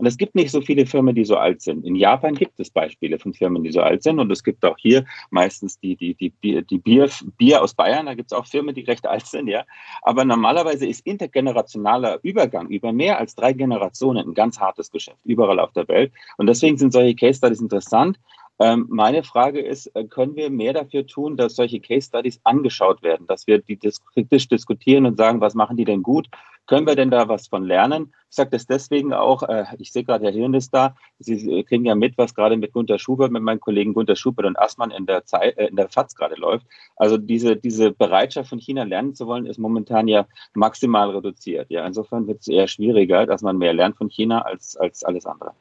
Und 0.00 0.06
es 0.06 0.16
gibt 0.16 0.34
nicht 0.34 0.50
so 0.50 0.62
viele 0.62 0.86
Firmen, 0.86 1.14
die 1.14 1.26
so 1.26 1.36
alt 1.36 1.60
sind. 1.60 1.84
In 1.84 1.94
Japan 1.94 2.34
gibt 2.34 2.58
es 2.58 2.70
Beispiele 2.70 3.18
von 3.18 3.34
Firmen, 3.34 3.62
die 3.62 3.70
so 3.70 3.82
alt 3.82 4.02
sind. 4.02 4.18
Und 4.18 4.32
es 4.32 4.42
gibt 4.42 4.64
auch 4.64 4.78
hier 4.78 5.04
meistens 5.28 5.78
die, 5.78 5.94
die, 5.94 6.14
die, 6.14 6.32
die 6.64 6.78
Bier, 6.78 7.10
Bier 7.36 7.62
aus 7.62 7.74
Bayern. 7.74 8.06
Da 8.06 8.14
gibt 8.14 8.32
es 8.32 8.38
auch 8.38 8.46
Firmen, 8.46 8.74
die 8.74 8.80
recht 8.80 9.06
alt 9.06 9.26
sind, 9.26 9.46
ja. 9.46 9.64
Aber 10.00 10.24
normalerweise 10.24 10.86
ist 10.86 11.06
intergenerationaler 11.06 12.18
Übergang 12.22 12.68
über 12.68 12.94
mehr 12.94 13.18
als 13.18 13.34
drei 13.34 13.52
Generationen 13.52 14.26
ein 14.26 14.32
ganz 14.32 14.58
hartes 14.58 14.90
Geschäft, 14.90 15.18
überall 15.24 15.60
auf 15.60 15.72
der 15.72 15.86
Welt. 15.88 16.12
Und 16.38 16.46
deswegen 16.46 16.78
sind 16.78 16.94
solche 16.94 17.14
Case 17.14 17.36
Studies 17.36 17.60
interessant. 17.60 18.18
Ähm, 18.60 18.86
meine 18.90 19.22
Frage 19.22 19.60
ist, 19.60 19.86
äh, 19.96 20.04
können 20.04 20.36
wir 20.36 20.50
mehr 20.50 20.74
dafür 20.74 21.06
tun, 21.06 21.38
dass 21.38 21.56
solche 21.56 21.80
Case 21.80 22.08
Studies 22.08 22.40
angeschaut 22.44 23.02
werden, 23.02 23.26
dass 23.26 23.46
wir 23.46 23.58
die 23.58 23.78
kritisch 24.12 24.48
diskutieren 24.48 25.06
und 25.06 25.16
sagen, 25.16 25.40
was 25.40 25.54
machen 25.54 25.78
die 25.78 25.86
denn 25.86 26.02
gut? 26.02 26.28
Können 26.66 26.86
wir 26.86 26.94
denn 26.94 27.10
da 27.10 27.26
was 27.26 27.48
von 27.48 27.64
lernen? 27.64 28.12
Ich 28.28 28.36
sage 28.36 28.50
das 28.50 28.66
deswegen 28.66 29.14
auch, 29.14 29.42
äh, 29.44 29.64
ich 29.78 29.92
sehe 29.92 30.04
gerade, 30.04 30.26
Herr 30.26 30.32
Hirn 30.32 30.52
ist 30.52 30.74
da, 30.74 30.94
Sie 31.18 31.64
kriegen 31.64 31.86
ja 31.86 31.94
mit, 31.94 32.18
was 32.18 32.34
gerade 32.34 32.58
mit 32.58 32.74
Gunter 32.74 32.98
Schubert, 32.98 33.32
mit 33.32 33.42
meinen 33.42 33.60
Kollegen 33.60 33.94
Gunter 33.94 34.14
Schubert 34.14 34.44
und 34.44 34.58
Assmann 34.58 34.90
in 34.90 35.06
der, 35.06 35.24
Zeit, 35.24 35.56
äh, 35.56 35.68
in 35.68 35.76
der 35.76 35.88
FAZ 35.88 36.14
gerade 36.14 36.34
läuft. 36.34 36.66
Also 36.96 37.16
diese, 37.16 37.56
diese 37.56 37.92
Bereitschaft 37.92 38.50
von 38.50 38.58
China 38.58 38.82
lernen 38.82 39.14
zu 39.14 39.26
wollen, 39.26 39.46
ist 39.46 39.58
momentan 39.58 40.06
ja 40.06 40.26
maximal 40.52 41.08
reduziert. 41.10 41.70
Ja, 41.70 41.86
insofern 41.86 42.26
wird 42.26 42.40
es 42.40 42.48
eher 42.48 42.68
schwieriger, 42.68 43.24
dass 43.24 43.40
man 43.40 43.56
mehr 43.56 43.72
lernt 43.72 43.96
von 43.96 44.10
China 44.10 44.42
als, 44.42 44.76
als 44.76 45.02
alles 45.02 45.24
andere. 45.24 45.52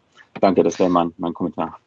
Danke, 0.42 0.64
das 0.64 0.78
wäre 0.80 0.90
mein, 0.90 1.14
mein 1.18 1.34
Kommentar. 1.34 1.80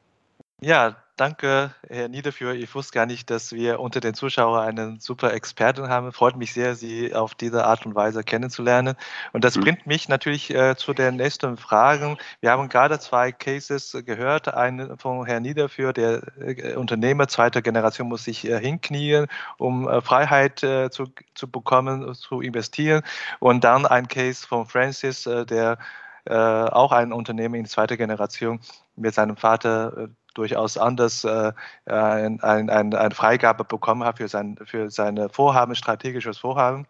Ja, 0.63 0.97
danke, 1.17 1.75
Herr 1.89 2.09
Niederführer. 2.09 2.55
Ich 2.55 2.75
wusste 2.75 2.95
gar 2.95 3.07
nicht, 3.07 3.31
dass 3.31 3.53
wir 3.53 3.81
unter 3.81 4.01
den 4.01 4.15
Zuschauern 4.15 4.67
einen 4.67 5.01
super 5.01 5.33
Experten 5.33 5.89
haben. 5.89 6.13
Freut 6.13 6.37
mich 6.37 6.53
sehr, 6.53 6.75
Sie 6.75 7.15
auf 7.15 7.35
diese 7.35 7.65
Art 7.65 7.87
und 7.87 7.95
Weise 7.95 8.25
kennenzulernen. 8.25 8.95
Und 9.33 9.45
das 9.45 9.57
mhm. 9.57 9.63
bringt 9.63 9.87
mich 9.87 10.09
natürlich 10.09 10.51
äh, 10.51 10.77
zu 10.77 10.95
den 10.95 11.17
nächsten 11.17 11.57
Fragen. 11.57 12.19
Wir 12.41 12.51
haben 12.51 12.69
gerade 12.69 12.99
zwei 12.99 13.33
Cases 13.33 13.97
gehört. 14.05 14.53
Einen 14.53 14.99
von 14.99 15.27
Herrn 15.27 15.43
Niederführer, 15.43 15.93
der 15.93 16.23
äh, 16.41 16.75
Unternehmer 16.75 17.29
zweiter 17.29 17.63
Generation 17.63 18.09
muss 18.09 18.25
sich 18.25 18.49
äh, 18.49 18.59
hinknien, 18.61 19.27
um 19.59 19.89
äh, 19.89 20.01
Freiheit 20.01 20.63
äh, 20.63 20.91
zu, 20.91 21.07
zu 21.35 21.51
bekommen, 21.51 22.15
zu 22.15 22.41
investieren. 22.41 23.03
Und 23.39 23.65
dann 23.65 23.87
ein 23.87 24.09
Case 24.09 24.47
von 24.47 24.67
Francis, 24.67 25.27
äh, 25.27 25.47
der 25.47 25.79
auch 26.25 26.93
ein 26.93 27.13
Unternehmen 27.13 27.57
in 27.57 27.67
zweiter 27.67 27.97
Generation 27.97 28.61
mit 28.95 29.13
seinem 29.13 29.37
Vater 29.37 30.11
durchaus 30.35 30.77
anders 30.77 31.25
äh, 31.25 31.53
ein, 31.87 32.41
ein, 32.43 32.71
eine 32.71 33.15
Freigabe 33.15 33.65
bekommen 33.65 34.05
hat 34.05 34.19
für, 34.19 34.29
sein, 34.29 34.59
für 34.65 34.91
seine 34.91 35.29
Vorhaben, 35.29 35.75
strategisches 35.75 36.39
Vorhaben. 36.39 36.87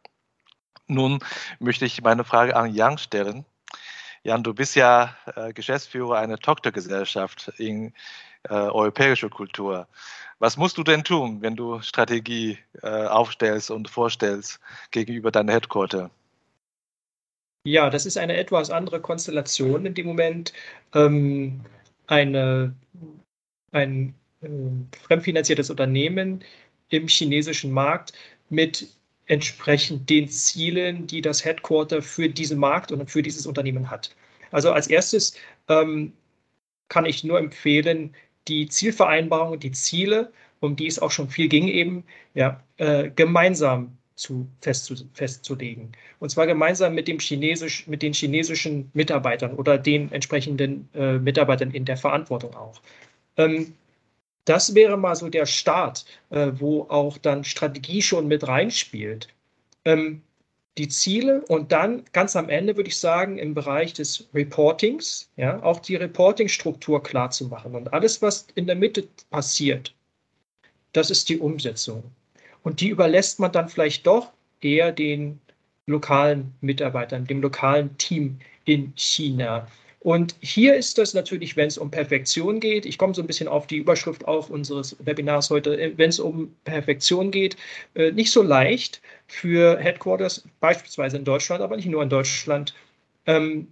Nun 0.87 1.21
möchte 1.59 1.85
ich 1.85 2.03
meine 2.03 2.25
Frage 2.25 2.57
an 2.57 2.75
Jan 2.75 2.99
stellen. 2.99 3.45
Jan, 4.25 4.43
du 4.43 4.55
bist 4.55 4.77
ja 4.77 5.17
äh, 5.35 5.53
Geschäftsführer 5.53 6.19
einer 6.19 6.39
Tochtergesellschaft 6.39 7.53
in 7.59 7.93
äh, 8.45 8.55
europäischer 8.55 9.29
Kultur. 9.29 9.89
Was 10.39 10.57
musst 10.57 10.77
du 10.79 10.83
denn 10.83 11.05
tun, 11.05 11.41
wenn 11.41 11.57
du 11.57 11.81
Strategie 11.81 12.59
äh, 12.83 13.07
aufstellst 13.07 13.71
und 13.71 13.89
vorstellst 13.89 14.61
gegenüber 14.91 15.31
deiner 15.31 15.53
Headquarter? 15.53 16.11
Ja, 17.65 17.91
das 17.91 18.07
ist 18.07 18.19
eine 18.19 18.37
etwas 18.37 18.71
andere 18.71 19.01
Konstellation 19.01 19.87
in 19.87 19.95
dem 19.95 20.07
Moment. 20.07 20.53
Ähm, 20.95 21.61
eine 22.09 22.75
ein 23.73 24.15
äh, 24.43 24.49
fremdfinanziertes 25.07 25.71
Unternehmen 25.71 26.45
im 26.91 27.09
chinesischen 27.09 27.73
Markt 27.73 28.13
mit 28.51 28.89
entsprechend 29.27 30.11
den 30.11 30.29
Zielen, 30.29 31.07
die 31.07 31.23
das 31.23 31.45
Headquarter 31.45 32.03
für 32.03 32.29
diesen 32.29 32.59
Markt 32.59 32.93
und 32.93 33.11
für 33.11 33.23
dieses 33.23 33.47
Unternehmen 33.47 33.91
hat. 33.91 34.15
Also 34.51 34.73
als 34.73 34.87
erstes 34.89 35.35
ähm, 35.69 36.13
kann 36.89 37.07
ich 37.07 37.25
nur 37.25 37.39
empfehlen, 37.39 38.15
die 38.49 38.69
Zielvereinbarung, 38.69 39.59
die 39.59 39.73
Ziele, 39.73 40.33
um 40.61 40.77
die 40.77 40.87
es 40.87 40.99
auch 40.99 41.11
schon 41.11 41.29
viel 41.29 41.49
ging, 41.49 41.69
eben 41.69 42.05
ja, 42.35 42.63
äh, 42.77 43.11
gemeinsam 43.11 43.97
zu, 44.15 44.47
fest 44.61 45.05
festzulegen. 45.15 45.93
Und 46.19 46.31
zwar 46.31 46.47
gemeinsam 46.47 46.95
mit, 46.95 47.09
dem 47.09 47.19
Chinesisch, 47.19 47.87
mit 47.87 48.03
den 48.03 48.13
chinesischen 48.13 48.91
Mitarbeitern 48.95 49.55
oder 49.55 49.79
den 49.79 50.13
entsprechenden 50.13 50.89
äh, 50.95 51.19
Mitarbeitern 51.19 51.71
in 51.71 51.85
der 51.85 51.97
Verantwortung 51.97 52.55
auch. 52.55 52.81
Ähm, 53.37 53.75
das 54.45 54.75
wäre 54.75 54.97
mal 54.97 55.15
so 55.15 55.29
der 55.29 55.47
Start, 55.47 56.05
äh, 56.31 56.51
wo 56.55 56.83
auch 56.89 57.19
dann 57.19 57.45
Strategie 57.45 58.03
schon 58.03 58.27
mit 58.27 58.47
reinspielt. 58.47 59.29
Ähm, 59.85 60.23
die 60.79 60.89
Ziele 60.89 61.43
und 61.49 61.71
dann 61.71 62.05
ganz 62.13 62.35
am 62.35 62.49
Ende 62.49 62.77
würde 62.77 62.89
ich 62.89 62.99
sagen, 62.99 63.39
im 63.39 63.55
Bereich 63.55 63.93
des 63.93 64.29
Reportings, 64.33 65.31
ja, 65.37 65.63
auch 65.63 65.81
die 65.81 65.97
Reporting-Struktur 65.97 67.03
klar 67.03 67.31
zu 67.31 67.47
machen. 67.49 67.75
Und 67.75 67.93
alles, 67.93 68.23
was 68.23 68.47
in 68.55 68.67
der 68.67 68.77
Mitte 68.77 69.07
passiert, 69.31 69.95
das 70.93 71.11
ist 71.11 71.29
die 71.29 71.39
Umsetzung. 71.39 72.03
Und 72.63 72.81
die 72.81 72.89
überlässt 72.89 73.39
man 73.39 73.53
dann 73.53 73.69
vielleicht 73.69 74.07
doch 74.07 74.33
eher 74.61 74.93
den 74.93 75.41
lokalen 75.87 76.55
Mitarbeitern, 76.61 77.27
dem 77.27 77.43
lokalen 77.43 77.97
Team 77.99 78.39
in 78.65 78.93
China. 78.97 79.67
Und 80.03 80.35
hier 80.41 80.75
ist 80.75 80.99
das 80.99 81.15
natürlich, 81.15 81.57
wenn 81.57 81.69
es 81.69 81.79
um 81.79 81.91
Perfektion 81.91 82.59
geht, 82.59 82.87
ich 82.87 82.99
komme 82.99 83.15
so 83.15 83.23
ein 83.23 83.27
bisschen 83.29 83.47
auf 83.47 83.69
die 83.69 83.77
Überschrift 83.77 84.27
auch 84.27 84.51
unseres 84.51 84.97
Webinars 84.99 85.49
heute, 85.51 85.81
äh, 85.81 85.93
wenn 85.97 86.11
es 86.11 86.19
um 86.19 86.57
Perfektion 86.65 87.31
geht, 87.31 87.57
äh, 87.95 88.11
nicht 88.11 88.33
so 88.33 88.43
leicht 88.43 89.01
für 89.29 89.79
Headquarters, 89.79 90.45
beispielsweise 90.59 91.19
in 91.19 91.25
Deutschland, 91.25 91.63
aber 91.63 91.77
nicht 91.77 91.87
nur 91.87 92.03
in 92.03 92.09
Deutschland, 92.09 92.75
ähm, 93.27 93.69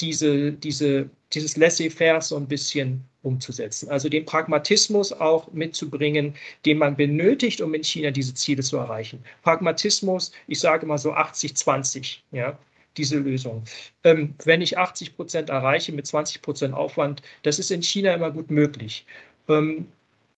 diese, 0.00 0.52
diese, 0.52 1.08
dieses 1.32 1.56
Laissez-faire 1.56 2.20
so 2.20 2.36
ein 2.36 2.48
bisschen 2.48 3.04
umzusetzen. 3.22 3.88
Also 3.88 4.08
den 4.08 4.24
Pragmatismus 4.24 5.12
auch 5.12 5.52
mitzubringen, 5.52 6.34
den 6.66 6.78
man 6.78 6.96
benötigt, 6.96 7.60
um 7.60 7.72
in 7.74 7.84
China 7.84 8.10
diese 8.10 8.34
Ziele 8.34 8.64
zu 8.64 8.78
erreichen. 8.78 9.22
Pragmatismus, 9.42 10.32
ich 10.48 10.58
sage 10.58 10.86
mal 10.86 10.98
so 10.98 11.12
80-20, 11.12 12.18
ja 12.32 12.58
diese 12.96 13.18
Lösung. 13.18 13.64
Ähm, 14.04 14.34
wenn 14.44 14.60
ich 14.60 14.78
80 14.78 15.16
Prozent 15.16 15.50
erreiche 15.50 15.92
mit 15.92 16.06
20 16.06 16.42
Prozent 16.42 16.74
Aufwand, 16.74 17.22
das 17.42 17.58
ist 17.58 17.70
in 17.70 17.82
China 17.82 18.14
immer 18.14 18.30
gut 18.30 18.50
möglich. 18.50 19.06
Ähm, 19.48 19.88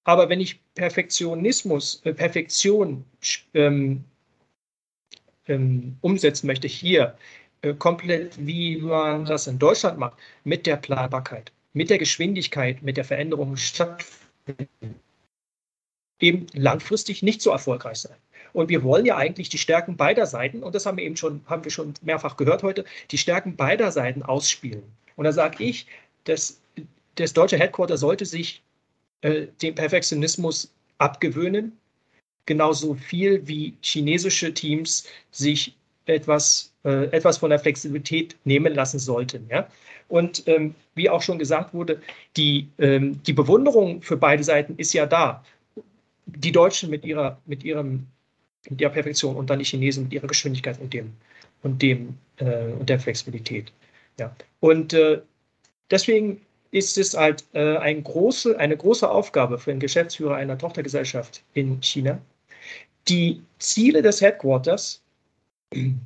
aber 0.05 0.29
wenn 0.29 0.41
ich 0.41 0.61
Perfektionismus, 0.75 2.03
äh, 2.05 2.13
Perfektion 2.13 3.05
ähm, 3.55 4.05
ähm, 5.49 5.97
umsetzen 6.01 6.47
möchte, 6.47 6.69
hier 6.69 7.17
äh, 7.63 7.75
komplett 7.75 8.35
wie 8.39 8.79
man 8.79 9.25
das 9.25 9.47
in 9.47 9.59
Deutschland 9.59 9.99
macht, 9.99 10.19
mit 10.45 10.67
der 10.67 10.77
Planbarkeit, 10.77 11.53
mit 11.73 11.91
der 11.91 11.99
Geschwindigkeit, 11.99 12.83
mit 12.83 12.97
der 12.97 13.05
Veränderung 13.05 13.57
stattfinden, 13.57 15.01
eben 16.21 16.47
langfristig 16.53 17.23
nicht 17.23 17.41
so 17.43 17.51
erfolgreich 17.51 17.99
sein. 17.99 18.17
Und 18.55 18.69
wir 18.69 18.85
wollen 18.85 19.05
ja 19.05 19.17
eigentlich 19.17 19.49
die 19.49 19.59
Stärken 19.59 19.97
beider 19.97 20.27
Seiten, 20.27 20.63
und 20.63 20.75
das 20.75 20.87
haben 20.87 20.97
wir 20.97 21.05
eben 21.05 21.17
schon, 21.17 21.43
haben 21.47 21.65
wir 21.65 21.73
schon 21.73 21.93
mehrfach 22.03 22.37
gehört 22.37 22.63
heute, 22.63 22.85
die 23.11 23.19
Stärken 23.19 23.57
beider 23.57 23.91
Seiten 23.91 24.23
ausspielen. 24.23 24.85
Und 25.17 25.25
da 25.25 25.33
sage 25.33 25.63
ich, 25.63 25.87
dass 26.23 26.61
das 27.17 27.33
deutsche 27.33 27.59
Headquarter 27.59 27.97
sollte 27.97 28.25
sich 28.25 28.63
äh, 29.23 29.49
den 29.61 29.75
Perfektionismus 29.75 30.73
abgewöhnen, 30.99 31.77
genauso 32.47 32.95
viel 32.95 33.47
wie 33.49 33.75
chinesische 33.83 34.55
Teams 34.55 35.09
sich 35.33 35.75
etwas, 36.07 36.73
äh, 36.85 37.07
etwas 37.07 37.39
von 37.39 37.51
der 37.51 37.59
Flexibilität 37.59 38.37
nehmen 38.45 38.73
lassen 38.73 39.01
sollten. 39.01 39.49
Ja? 39.51 39.69
Und 40.09 40.47
ähm, 40.47 40.77
wie 40.95 41.11
auch 41.11 41.23
schon 41.23 41.41
gesagt 41.41 41.75
wurde, 41.75 42.01
die, 42.37 42.69
ähm, 42.79 43.21
die 43.25 43.33
Bewunderung 43.33 44.01
für 44.01 44.17
beide 44.17 44.45
Seiten 44.45 44.77
ist 44.77 44.93
ja 44.93 45.07
da. 45.07 45.45
Die 46.27 46.53
Deutschen 46.53 46.89
mit, 46.89 47.05
ihrer, 47.05 47.39
mit 47.47 47.65
ihrem 47.65 48.07
mit 48.69 48.81
der 48.81 48.89
Perfektion 48.89 49.37
und 49.37 49.51
dann 49.51 49.59
die 49.59 49.65
Chinesen 49.65 50.05
mit 50.05 50.12
ihrer 50.12 50.27
Geschwindigkeit 50.27 50.81
und 50.81 50.93
dem 50.93 51.12
und 51.62 51.83
dem 51.83 52.17
äh, 52.37 52.73
und 52.73 52.89
der 52.89 53.01
Flexibilität. 53.01 53.73
Ja. 54.19 54.35
Und 54.61 54.93
äh, 54.93 55.21
deswegen 55.91 56.41
ist 56.71 56.99
es 56.99 57.15
halt 57.15 57.45
äh, 57.53 57.77
ein 57.79 58.03
große, 58.03 58.59
eine 58.59 58.77
große 58.77 59.09
Aufgabe 59.09 59.59
für 59.59 59.71
den 59.71 59.81
Geschäftsführer 59.81 60.37
einer 60.37 60.59
Tochtergesellschaft 60.59 61.43
in 61.55 61.81
China, 61.83 62.21
die 63.09 63.43
Ziele 63.59 64.03
des 64.03 64.21
Headquarters 64.21 65.05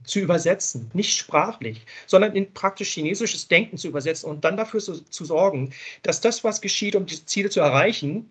zu 0.04 0.20
übersetzen, 0.20 0.90
nicht 0.94 1.16
sprachlich, 1.16 1.84
sondern 2.06 2.34
in 2.34 2.52
praktisch 2.52 2.92
chinesisches 2.94 3.48
Denken 3.48 3.76
zu 3.76 3.88
übersetzen 3.88 4.30
und 4.30 4.44
dann 4.44 4.56
dafür 4.56 4.80
zu, 4.80 5.04
zu 5.04 5.24
sorgen, 5.24 5.72
dass 6.02 6.20
das, 6.20 6.42
was 6.44 6.60
geschieht, 6.60 6.96
um 6.96 7.06
diese 7.06 7.26
Ziele 7.26 7.50
zu 7.50 7.60
erreichen, 7.60 8.30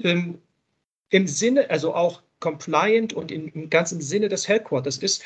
ähm, 0.00 0.38
im 1.10 1.26
Sinne, 1.26 1.68
also 1.70 1.94
auch 1.94 2.22
compliant 2.42 3.14
und 3.14 3.30
in, 3.30 3.48
im 3.48 3.70
ganzen 3.70 4.00
Sinne 4.02 4.28
des 4.28 4.48
Headquarters 4.48 4.98
ist, 4.98 5.22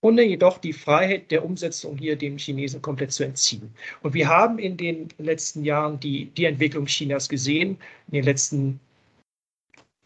ohne 0.00 0.22
jedoch 0.22 0.58
die 0.58 0.72
Freiheit 0.72 1.30
der 1.30 1.44
Umsetzung 1.44 1.96
hier 1.96 2.16
den 2.16 2.38
Chinesen 2.38 2.82
komplett 2.82 3.12
zu 3.12 3.24
entziehen. 3.24 3.72
Und 4.02 4.14
wir 4.14 4.28
haben 4.28 4.58
in 4.58 4.76
den 4.76 5.08
letzten 5.18 5.64
Jahren 5.64 6.00
die, 6.00 6.26
die 6.36 6.46
Entwicklung 6.46 6.86
Chinas 6.86 7.28
gesehen, 7.28 7.78
in 8.08 8.14
den 8.14 8.24
letzten 8.24 8.80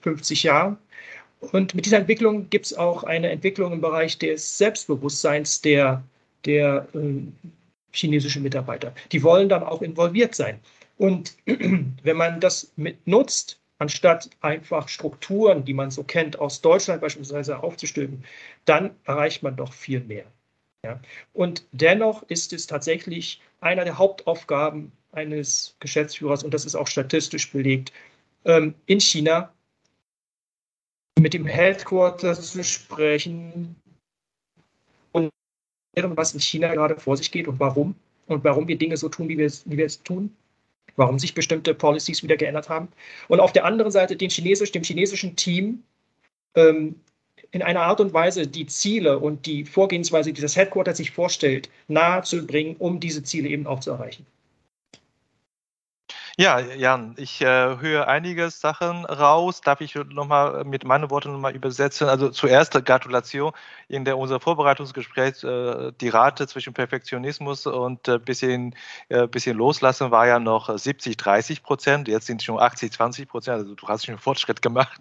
50 0.00 0.42
Jahren. 0.42 0.76
Und 1.52 1.74
mit 1.74 1.86
dieser 1.86 1.98
Entwicklung 1.98 2.50
gibt 2.50 2.66
es 2.66 2.74
auch 2.74 3.04
eine 3.04 3.30
Entwicklung 3.30 3.72
im 3.72 3.80
Bereich 3.80 4.18
des 4.18 4.58
Selbstbewusstseins 4.58 5.60
der, 5.62 6.02
der 6.44 6.88
äh, 6.94 7.22
chinesischen 7.92 8.42
Mitarbeiter. 8.42 8.92
Die 9.12 9.22
wollen 9.22 9.48
dann 9.48 9.62
auch 9.62 9.82
involviert 9.82 10.34
sein. 10.34 10.58
Und 10.96 11.36
wenn 11.46 12.16
man 12.16 12.40
das 12.40 12.72
mit 12.76 13.06
nutzt, 13.06 13.60
anstatt 13.78 14.28
einfach 14.40 14.88
Strukturen, 14.88 15.64
die 15.64 15.74
man 15.74 15.90
so 15.90 16.02
kennt, 16.02 16.38
aus 16.38 16.60
Deutschland 16.60 17.00
beispielsweise 17.00 17.62
aufzustülpen, 17.62 18.24
dann 18.64 18.90
erreicht 19.04 19.42
man 19.42 19.56
doch 19.56 19.72
viel 19.72 20.00
mehr. 20.00 20.26
Ja? 20.84 21.00
Und 21.32 21.64
dennoch 21.72 22.22
ist 22.24 22.52
es 22.52 22.66
tatsächlich 22.66 23.40
einer 23.60 23.84
der 23.84 23.98
Hauptaufgaben 23.98 24.92
eines 25.12 25.76
Geschäftsführers, 25.80 26.44
und 26.44 26.52
das 26.52 26.64
ist 26.64 26.74
auch 26.74 26.86
statistisch 26.86 27.50
belegt, 27.50 27.92
ähm, 28.44 28.74
in 28.86 29.00
China 29.00 29.52
mit 31.18 31.34
dem 31.34 31.46
Headquarter 31.46 32.34
zu 32.34 32.62
sprechen 32.62 33.74
und 35.12 35.30
was 35.94 36.34
in 36.34 36.40
China 36.40 36.72
gerade 36.72 36.98
vor 36.98 37.16
sich 37.16 37.32
geht 37.32 37.48
und 37.48 37.58
warum 37.58 37.96
und 38.26 38.44
warum 38.44 38.68
wir 38.68 38.78
Dinge 38.78 38.96
so 38.96 39.08
tun, 39.08 39.28
wie 39.28 39.38
wir 39.38 39.46
es, 39.46 39.68
wie 39.68 39.76
wir 39.76 39.86
es 39.86 40.00
tun, 40.02 40.34
warum 40.98 41.18
sich 41.18 41.34
bestimmte 41.34 41.74
Policies 41.74 42.22
wieder 42.22 42.36
geändert 42.36 42.68
haben. 42.68 42.88
Und 43.28 43.40
auf 43.40 43.52
der 43.52 43.64
anderen 43.64 43.92
Seite 43.92 44.16
den 44.16 44.30
Chinesisch, 44.30 44.72
dem 44.72 44.82
chinesischen 44.82 45.36
Team 45.36 45.82
ähm, 46.54 46.96
in 47.50 47.62
einer 47.62 47.82
Art 47.82 48.00
und 48.00 48.12
Weise 48.12 48.46
die 48.46 48.66
Ziele 48.66 49.18
und 49.18 49.46
die 49.46 49.64
Vorgehensweise, 49.64 50.32
die 50.32 50.42
das 50.42 50.56
Headquarter 50.56 50.94
sich 50.94 51.12
vorstellt, 51.12 51.70
nahe 51.86 52.22
zu 52.22 52.46
bringen, 52.46 52.76
um 52.78 53.00
diese 53.00 53.22
Ziele 53.22 53.48
eben 53.48 53.66
auch 53.66 53.80
zu 53.80 53.90
erreichen. 53.90 54.26
Ja, 56.40 56.60
Jan, 56.60 57.14
ich 57.18 57.40
äh, 57.40 57.46
höre 57.80 58.06
einige 58.06 58.48
Sachen 58.50 59.04
raus. 59.06 59.60
Darf 59.60 59.80
ich 59.80 59.96
nochmal 59.96 60.62
mit 60.64 60.84
meinen 60.84 61.10
Worten 61.10 61.32
nochmal 61.32 61.52
übersetzen? 61.56 62.08
Also 62.08 62.28
zuerst 62.30 62.72
Gratulation 62.84 63.52
in 63.88 64.04
der 64.04 64.16
unser 64.16 64.38
Vorbereitungsgespräch. 64.38 65.42
Äh, 65.42 65.90
die 66.00 66.08
Rate 66.08 66.46
zwischen 66.46 66.74
Perfektionismus 66.74 67.66
und 67.66 68.06
äh, 68.06 68.20
bisschen, 68.20 68.76
äh, 69.08 69.26
bisschen 69.26 69.56
loslassen 69.56 70.12
war 70.12 70.28
ja 70.28 70.38
noch 70.38 70.78
70, 70.78 71.16
30 71.16 71.64
Prozent. 71.64 72.06
Jetzt 72.06 72.26
sind 72.26 72.40
es 72.40 72.44
schon 72.44 72.60
80, 72.60 72.92
20 72.92 73.28
Prozent. 73.28 73.58
Also 73.58 73.74
du 73.74 73.88
hast 73.88 74.06
schon 74.06 74.12
einen 74.12 74.22
Fortschritt 74.22 74.62
gemacht. 74.62 75.00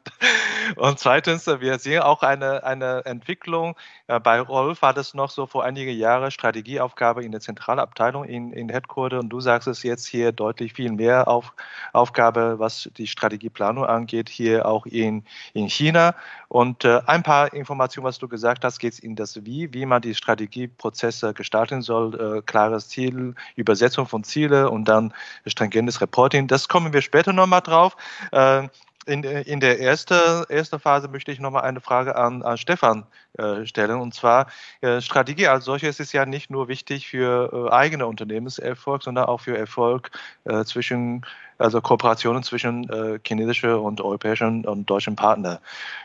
Und 0.75 0.99
zweitens, 0.99 1.47
wir 1.47 1.79
sehen 1.79 2.01
auch 2.01 2.23
eine, 2.23 2.63
eine 2.63 3.05
Entwicklung. 3.05 3.75
Äh, 4.07 4.19
bei 4.19 4.39
Rolf 4.39 4.81
war 4.81 4.93
das 4.93 5.13
noch 5.13 5.29
so 5.29 5.45
vor 5.45 5.63
einigen 5.63 5.95
Jahren 5.95 6.31
Strategieaufgabe 6.31 7.23
in 7.23 7.31
der 7.31 7.41
Zentralabteilung 7.41 8.25
in, 8.25 8.51
in 8.53 8.69
Headquarter 8.69 9.19
und 9.19 9.29
du 9.29 9.39
sagst 9.39 9.67
es 9.67 9.83
jetzt 9.83 10.05
hier 10.05 10.31
deutlich 10.31 10.73
viel 10.73 10.91
mehr 10.91 11.27
auf, 11.27 11.53
Aufgabe, 11.93 12.59
was 12.59 12.89
die 12.97 13.07
Strategieplanung 13.07 13.85
angeht, 13.85 14.29
hier 14.29 14.65
auch 14.65 14.85
in, 14.85 15.23
in 15.53 15.69
China. 15.69 16.15
Und 16.49 16.85
äh, 16.85 17.01
ein 17.07 17.23
paar 17.23 17.53
Informationen, 17.53 18.05
was 18.05 18.19
du 18.19 18.27
gesagt 18.27 18.63
hast, 18.63 18.79
geht 18.79 18.93
es 18.93 18.99
in 18.99 19.15
das 19.15 19.45
Wie, 19.45 19.73
wie 19.73 19.85
man 19.85 20.01
die 20.01 20.15
Strategieprozesse 20.15 21.33
gestalten 21.33 21.81
soll, 21.81 22.37
äh, 22.37 22.41
klares 22.41 22.89
Ziel, 22.89 23.35
Übersetzung 23.55 24.07
von 24.07 24.23
Zielen 24.23 24.67
und 24.67 24.85
dann 24.85 25.13
stringentes 25.45 26.01
Reporting. 26.01 26.47
Das 26.47 26.67
kommen 26.67 26.93
wir 26.93 27.01
später 27.01 27.33
nochmal 27.33 27.61
drauf. 27.61 27.97
Äh, 28.31 28.67
in, 29.07 29.23
in 29.23 29.59
der 29.59 29.79
ersten 29.79 30.43
erste 30.49 30.79
Phase 30.79 31.07
möchte 31.07 31.31
ich 31.31 31.39
nochmal 31.39 31.63
eine 31.63 31.81
Frage 31.81 32.15
an, 32.15 32.43
an 32.43 32.57
Stefan 32.57 33.05
äh, 33.37 33.65
stellen. 33.65 33.99
Und 33.99 34.13
zwar, 34.13 34.47
äh, 34.81 35.01
Strategie 35.01 35.47
als 35.47 35.65
solches 35.65 35.99
ist 35.99 36.13
ja 36.13 36.25
nicht 36.25 36.49
nur 36.49 36.67
wichtig 36.67 37.07
für 37.07 37.69
äh, 37.69 37.73
eigene 37.73 38.05
Unternehmenserfolg, 38.05 39.03
sondern 39.03 39.25
auch 39.25 39.41
für 39.41 39.57
Erfolg 39.57 40.11
äh, 40.43 40.63
zwischen, 40.65 41.25
also 41.57 41.81
Kooperationen 41.81 42.43
zwischen 42.43 42.89
äh, 42.89 43.19
chinesischen 43.25 43.73
und 43.75 44.01
europäischen 44.01 44.65
und 44.65 44.89
deutschen 44.89 45.15
Partnern. 45.15 45.59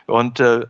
Und 0.05 0.39
äh, 0.39 0.65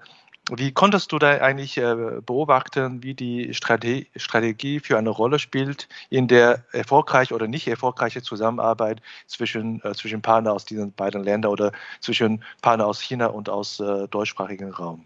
wie 0.51 0.73
konntest 0.73 1.11
du 1.11 1.19
da 1.19 1.29
eigentlich 1.37 1.77
äh, 1.77 2.21
beobachten, 2.25 3.01
wie 3.01 3.13
die 3.13 3.53
Strategie 3.53 4.79
für 4.79 4.97
eine 4.97 5.09
Rolle 5.09 5.39
spielt 5.39 5.87
in 6.09 6.27
der 6.27 6.65
erfolgreichen 6.73 7.33
oder 7.33 7.47
nicht 7.47 7.67
erfolgreichen 7.67 8.23
Zusammenarbeit 8.23 9.01
zwischen, 9.25 9.81
äh, 9.83 9.93
zwischen 9.93 10.21
Partnern 10.21 10.53
aus 10.53 10.65
diesen 10.65 10.91
beiden 10.91 11.23
Ländern 11.23 11.51
oder 11.51 11.71
zwischen 12.01 12.43
Partnern 12.61 12.87
aus 12.87 12.99
China 12.99 13.27
und 13.27 13.47
aus 13.47 13.79
äh, 13.79 14.07
deutschsprachigen 14.09 14.71
Raum? 14.71 15.05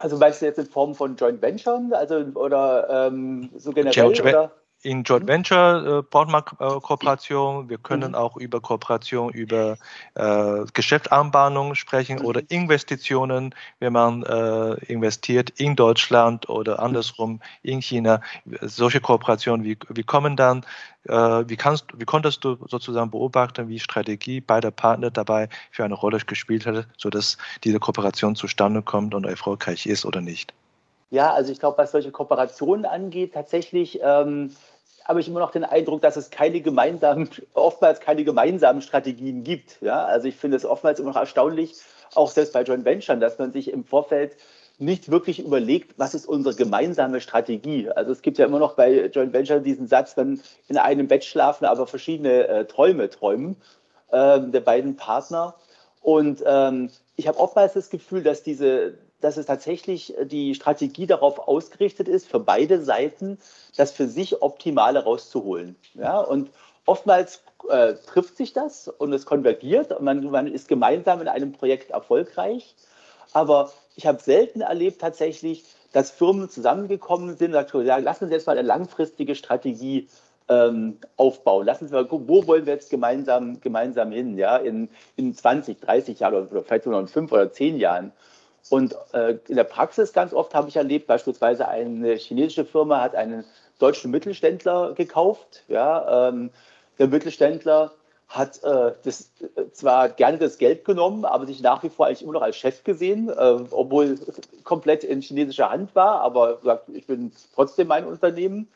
Also 0.00 0.16
meinst 0.16 0.42
du 0.42 0.46
jetzt 0.46 0.58
in 0.58 0.66
Form 0.66 0.94
von 0.94 1.16
Joint 1.16 1.42
Venture 1.42 1.80
also, 1.92 2.16
oder 2.34 3.08
ähm, 3.08 3.50
so 3.56 3.72
generell? 3.72 4.06
Oder? 4.06 4.52
In 4.82 5.02
Joint 5.02 5.24
mhm. 5.24 5.28
Venture 5.28 5.98
äh, 5.98 6.02
braucht 6.02 6.30
man 6.30 6.42
äh, 6.60 6.80
Kooperation. 6.80 7.68
Wir 7.68 7.78
können 7.78 8.10
mhm. 8.10 8.14
auch 8.14 8.36
über 8.36 8.60
Kooperation, 8.60 9.32
über 9.32 9.76
äh, 10.14 10.64
Geschäftsanbahnungen 10.72 11.74
sprechen 11.74 12.20
mhm. 12.20 12.24
oder 12.24 12.42
Investitionen, 12.48 13.54
wenn 13.80 13.92
man 13.92 14.22
äh, 14.22 14.74
investiert 14.86 15.50
in 15.56 15.74
Deutschland 15.74 16.48
oder 16.48 16.78
andersrum 16.78 17.40
in 17.62 17.80
China. 17.82 18.20
Solche 18.62 19.00
Kooperationen, 19.00 19.64
wie, 19.64 19.76
wie 19.88 20.04
kommen 20.04 20.36
dann, 20.36 20.64
äh, 21.04 21.12
wie, 21.12 21.56
kannst, 21.56 21.86
wie 21.96 22.04
konntest 22.04 22.44
du 22.44 22.56
sozusagen 22.68 23.10
beobachten, 23.10 23.68
wie 23.68 23.80
Strategie 23.80 24.40
beider 24.40 24.70
Partner 24.70 25.10
dabei 25.10 25.48
für 25.72 25.84
eine 25.84 25.94
Rolle 25.94 26.18
gespielt 26.18 26.66
hat, 26.66 26.86
sodass 26.96 27.36
diese 27.64 27.80
Kooperation 27.80 28.36
zustande 28.36 28.82
kommt 28.82 29.14
und 29.14 29.24
erfolgreich 29.24 29.86
ist 29.86 30.06
oder 30.06 30.20
nicht? 30.20 30.54
Ja, 31.10 31.32
also 31.32 31.52
ich 31.52 31.58
glaube, 31.58 31.78
was 31.78 31.92
solche 31.92 32.10
Kooperationen 32.10 32.84
angeht, 32.84 33.32
tatsächlich 33.34 34.00
ähm, 34.02 34.54
habe 35.04 35.20
ich 35.20 35.28
immer 35.28 35.40
noch 35.40 35.50
den 35.50 35.64
Eindruck, 35.64 36.02
dass 36.02 36.16
es 36.16 36.30
keine 36.30 36.60
gemeinsamen, 36.60 37.30
oftmals 37.54 38.00
keine 38.00 38.24
gemeinsamen 38.24 38.82
Strategien 38.82 39.42
gibt. 39.42 39.80
Ja? 39.80 40.04
Also 40.04 40.28
ich 40.28 40.36
finde 40.36 40.58
es 40.58 40.66
oftmals 40.66 41.00
immer 41.00 41.10
noch 41.10 41.16
erstaunlich, 41.16 41.74
auch 42.14 42.30
selbst 42.30 42.52
bei 42.52 42.62
Joint 42.62 42.84
Venture, 42.84 43.16
dass 43.16 43.38
man 43.38 43.52
sich 43.52 43.72
im 43.72 43.84
Vorfeld 43.84 44.36
nicht 44.78 45.10
wirklich 45.10 45.40
überlegt, 45.40 45.98
was 45.98 46.14
ist 46.14 46.26
unsere 46.26 46.54
gemeinsame 46.54 47.20
Strategie. 47.20 47.90
Also 47.90 48.12
es 48.12 48.22
gibt 48.22 48.38
ja 48.38 48.46
immer 48.46 48.60
noch 48.60 48.74
bei 48.74 49.06
Joint 49.06 49.32
Venture 49.32 49.60
diesen 49.60 49.88
Satz, 49.88 50.16
wenn 50.16 50.40
in 50.68 50.76
einem 50.76 51.08
Bett 51.08 51.24
schlafen, 51.24 51.64
aber 51.64 51.86
verschiedene 51.86 52.46
äh, 52.46 52.64
Träume 52.66 53.10
träumen 53.10 53.56
äh, 54.10 54.40
der 54.40 54.60
beiden 54.60 54.96
Partner. 54.96 55.54
Und 56.00 56.42
ähm, 56.46 56.90
ich 57.16 57.26
habe 57.26 57.38
oftmals 57.38 57.72
das 57.72 57.90
Gefühl, 57.90 58.22
dass 58.22 58.42
diese, 58.42 58.94
dass 59.20 59.36
es 59.36 59.46
tatsächlich 59.46 60.16
äh, 60.16 60.26
die 60.26 60.54
Strategie 60.54 61.06
darauf 61.06 61.38
ausgerichtet 61.38 62.08
ist, 62.08 62.28
für 62.28 62.40
beide 62.40 62.82
Seiten 62.82 63.38
das 63.76 63.92
für 63.92 64.06
sich 64.06 64.42
Optimale 64.42 65.04
rauszuholen. 65.04 65.76
Ja, 65.94 66.20
und 66.20 66.50
oftmals 66.86 67.42
äh, 67.68 67.94
trifft 68.06 68.36
sich 68.36 68.52
das 68.52 68.88
und 68.88 69.12
es 69.12 69.26
konvergiert 69.26 69.92
und 69.92 70.04
man, 70.04 70.30
man 70.30 70.46
ist 70.46 70.68
gemeinsam 70.68 71.20
in 71.20 71.28
einem 71.28 71.52
Projekt 71.52 71.90
erfolgreich. 71.90 72.74
Aber 73.32 73.70
ich 73.94 74.06
habe 74.06 74.20
selten 74.22 74.62
erlebt 74.62 75.00
tatsächlich, 75.00 75.64
dass 75.92 76.10
Firmen 76.10 76.48
zusammengekommen 76.48 77.36
sind 77.36 77.54
und 77.54 77.66
gesagt, 77.66 77.86
ja, 77.86 77.96
lassen 77.98 78.28
Sie 78.28 78.34
jetzt 78.34 78.46
mal 78.46 78.56
eine 78.58 78.66
langfristige 78.66 79.34
Strategie 79.34 80.08
ähm, 80.48 80.98
aufbauen. 81.16 81.66
Lassen 81.66 81.88
Sie 81.88 81.94
mal 81.94 82.06
gucken, 82.06 82.28
wo 82.28 82.46
wollen 82.46 82.66
wir 82.66 82.74
jetzt 82.74 82.90
gemeinsam, 82.90 83.60
gemeinsam 83.60 84.12
hin, 84.12 84.38
ja, 84.38 84.56
in, 84.56 84.88
in 85.16 85.34
20, 85.34 85.80
30 85.80 86.20
Jahren 86.20 86.46
oder 86.46 86.62
vielleicht 86.62 86.84
sogar 86.84 87.00
in 87.00 87.08
fünf 87.08 87.32
oder 87.32 87.52
zehn 87.52 87.78
Jahren. 87.78 88.12
Und 88.70 88.96
äh, 89.12 89.38
in 89.48 89.56
der 89.56 89.64
Praxis 89.64 90.12
ganz 90.12 90.32
oft 90.32 90.54
habe 90.54 90.68
ich 90.68 90.76
erlebt, 90.76 91.06
beispielsweise 91.06 91.68
eine 91.68 92.14
chinesische 92.14 92.64
Firma 92.64 93.00
hat 93.00 93.14
einen 93.14 93.44
deutschen 93.78 94.10
Mittelständler 94.10 94.92
gekauft. 94.94 95.64
Ja, 95.68 96.28
ähm, 96.28 96.50
der 96.98 97.08
Mittelständler 97.08 97.92
hat 98.28 98.62
äh, 98.62 98.92
das, 99.04 99.32
äh, 99.56 99.70
zwar 99.72 100.10
gerne 100.10 100.36
das 100.36 100.58
Geld 100.58 100.84
genommen, 100.84 101.24
aber 101.24 101.46
sich 101.46 101.62
nach 101.62 101.82
wie 101.82 101.88
vor 101.88 102.06
eigentlich 102.06 102.22
immer 102.22 102.34
noch 102.34 102.42
als 102.42 102.56
Chef 102.56 102.84
gesehen, 102.84 103.30
äh, 103.30 103.58
obwohl 103.70 104.18
komplett 104.64 105.02
in 105.02 105.22
chinesischer 105.22 105.70
Hand 105.70 105.94
war, 105.94 106.20
aber 106.20 106.58
sagt, 106.62 106.90
ich 106.90 107.06
bin 107.06 107.32
trotzdem 107.54 107.88
mein 107.88 108.04
Unternehmen. 108.04 108.68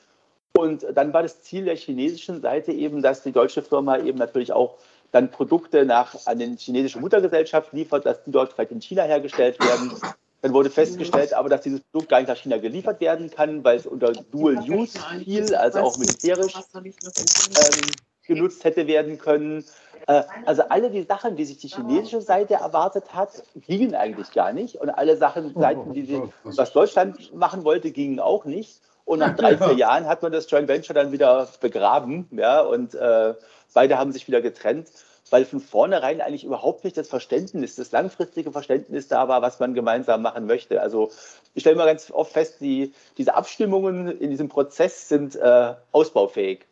Und 0.56 0.86
dann 0.94 1.12
war 1.12 1.22
das 1.22 1.42
Ziel 1.42 1.64
der 1.64 1.76
chinesischen 1.76 2.40
Seite 2.40 2.72
eben, 2.72 3.02
dass 3.02 3.22
die 3.22 3.32
deutsche 3.32 3.62
Firma 3.62 3.98
eben 3.98 4.18
natürlich 4.18 4.52
auch 4.52 4.78
dann 5.12 5.30
Produkte 5.30 5.84
nach, 5.84 6.14
an 6.26 6.38
die 6.38 6.56
chinesische 6.56 6.98
Muttergesellschaft 6.98 7.72
liefert, 7.72 8.06
dass 8.06 8.24
die 8.24 8.32
dort 8.32 8.52
vielleicht 8.52 8.72
in 8.72 8.80
China 8.80 9.04
hergestellt 9.04 9.62
werden. 9.64 9.92
Dann 10.40 10.52
wurde 10.54 10.70
festgestellt, 10.70 11.34
aber 11.34 11.48
dass 11.48 11.60
dieses 11.60 11.80
Produkt 11.80 12.08
gar 12.08 12.18
nicht 12.18 12.28
nach 12.28 12.36
China 12.36 12.56
geliefert 12.58 13.00
werden 13.00 13.30
kann, 13.30 13.62
weil 13.62 13.76
es 13.76 13.86
unter 13.86 14.12
Dual 14.12 14.58
Use 14.68 14.98
fiel, 15.22 15.54
also 15.54 15.78
auch 15.80 15.96
militärisch 15.98 16.54
ähm, 16.56 17.90
genutzt 18.26 18.64
hätte 18.64 18.88
werden 18.88 19.18
können. 19.18 19.64
Äh, 20.08 20.22
also 20.46 20.62
alle 20.68 20.90
die 20.90 21.02
Sachen, 21.02 21.36
die 21.36 21.44
sich 21.44 21.58
die 21.58 21.68
chinesische 21.68 22.20
Seite 22.20 22.54
erwartet 22.54 23.14
hat, 23.14 23.44
gingen 23.54 23.94
eigentlich 23.94 24.32
gar 24.32 24.52
nicht. 24.52 24.76
Und 24.76 24.90
alle 24.90 25.16
Sachen, 25.16 25.54
Seiten, 25.54 25.92
die 25.92 26.06
sie, 26.06 26.22
was 26.42 26.72
Deutschland 26.72 27.32
machen 27.34 27.62
wollte, 27.64 27.92
gingen 27.92 28.18
auch 28.18 28.44
nicht. 28.44 28.80
Und 29.04 29.18
nach 29.18 29.36
drei, 29.36 29.56
vier 29.56 29.74
Jahren 29.74 30.06
hat 30.06 30.22
man 30.22 30.32
das 30.32 30.50
Joint 30.50 30.68
Venture 30.68 30.94
dann 30.94 31.12
wieder 31.12 31.48
begraben. 31.60 32.28
Ja, 32.32 32.62
und 32.62 32.94
äh, 32.94 33.34
beide 33.72 33.98
haben 33.98 34.12
sich 34.12 34.28
wieder 34.28 34.40
getrennt, 34.40 34.88
weil 35.30 35.44
von 35.44 35.60
vornherein 35.60 36.20
eigentlich 36.20 36.44
überhaupt 36.44 36.84
nicht 36.84 36.96
das 36.96 37.08
Verständnis, 37.08 37.76
das 37.76 37.90
langfristige 37.92 38.52
Verständnis 38.52 39.08
da 39.08 39.28
war, 39.28 39.42
was 39.42 39.60
man 39.60 39.74
gemeinsam 39.74 40.22
machen 40.22 40.46
möchte. 40.46 40.80
Also 40.80 41.10
ich 41.54 41.62
stelle 41.62 41.76
mal 41.76 41.86
ganz 41.86 42.10
oft 42.10 42.32
fest, 42.32 42.56
die, 42.60 42.92
diese 43.18 43.34
Abstimmungen 43.34 44.08
in 44.18 44.30
diesem 44.30 44.48
Prozess 44.48 45.08
sind 45.08 45.36
äh, 45.36 45.74
ausbaufähig. 45.92 46.66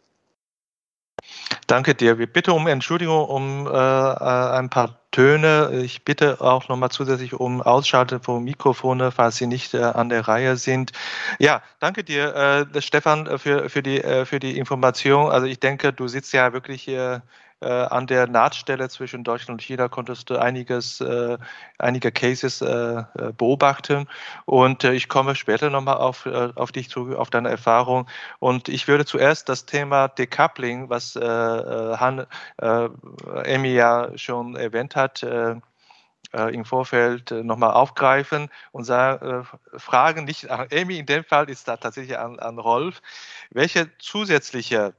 Danke 1.66 1.94
dir. 1.94 2.18
Wir 2.18 2.26
bitten 2.26 2.50
um 2.50 2.66
Entschuldigung 2.66 3.28
um 3.28 3.66
äh, 3.66 3.70
äh, 3.70 3.72
ein 3.72 4.70
paar 4.70 4.99
Töne. 5.10 5.80
Ich 5.82 6.04
bitte 6.04 6.40
auch 6.40 6.68
nochmal 6.68 6.90
zusätzlich 6.90 7.34
um 7.34 7.62
Ausschalten 7.62 8.20
von 8.20 8.44
Mikrofone, 8.44 9.10
falls 9.10 9.36
sie 9.36 9.46
nicht 9.46 9.74
äh, 9.74 9.82
an 9.82 10.08
der 10.08 10.28
Reihe 10.28 10.56
sind. 10.56 10.92
Ja, 11.38 11.62
danke 11.80 12.04
dir, 12.04 12.66
äh, 12.74 12.80
Stefan, 12.82 13.38
für, 13.38 13.68
für, 13.68 13.82
die, 13.82 14.00
äh, 14.00 14.24
für 14.24 14.38
die 14.40 14.58
Information. 14.58 15.30
Also 15.30 15.46
ich 15.46 15.60
denke, 15.60 15.92
du 15.92 16.08
sitzt 16.08 16.32
ja 16.32 16.52
wirklich 16.52 16.82
hier 16.82 17.22
äh, 17.60 17.68
an 17.68 18.06
der 18.06 18.26
Nahtstelle 18.26 18.88
zwischen 18.88 19.24
Deutschland 19.24 19.60
und 19.60 19.62
China 19.62 19.88
konntest 19.88 20.30
du 20.30 20.36
einiges, 20.36 21.00
äh, 21.00 21.36
einige 21.78 22.10
Cases 22.10 22.62
äh, 22.62 22.66
äh 22.66 23.32
beobachten. 23.36 24.08
Und 24.46 24.84
äh, 24.84 24.92
ich 24.92 25.08
komme 25.08 25.34
später 25.34 25.70
nochmal 25.70 25.98
auf, 25.98 26.26
äh, 26.26 26.50
auf 26.54 26.72
dich 26.72 26.88
zu, 26.88 27.16
auf 27.18 27.30
deine 27.30 27.50
Erfahrung. 27.50 28.08
Und 28.38 28.68
ich 28.68 28.88
würde 28.88 29.04
zuerst 29.04 29.48
das 29.48 29.66
Thema 29.66 30.08
Decoupling, 30.08 30.88
was 30.88 31.14
Han, 31.14 32.26
Amy 32.58 33.72
ja 33.72 34.08
schon 34.16 34.56
erwähnt 34.56 34.96
hat, 34.96 35.22
im 35.22 36.64
Vorfeld 36.64 37.30
nochmal 37.30 37.72
aufgreifen 37.72 38.48
und 38.72 38.84
sagen, 38.84 39.46
fragen 39.76 40.24
nicht 40.24 40.50
an 40.50 40.68
Amy, 40.72 40.98
in 40.98 41.06
dem 41.06 41.24
Fall 41.24 41.50
ist 41.50 41.68
da 41.68 41.76
tatsächlich 41.76 42.18
an, 42.18 42.38
an 42.38 42.58
Rolf, 42.58 43.02
welche 43.50 43.90
zusätzliche 43.98 44.94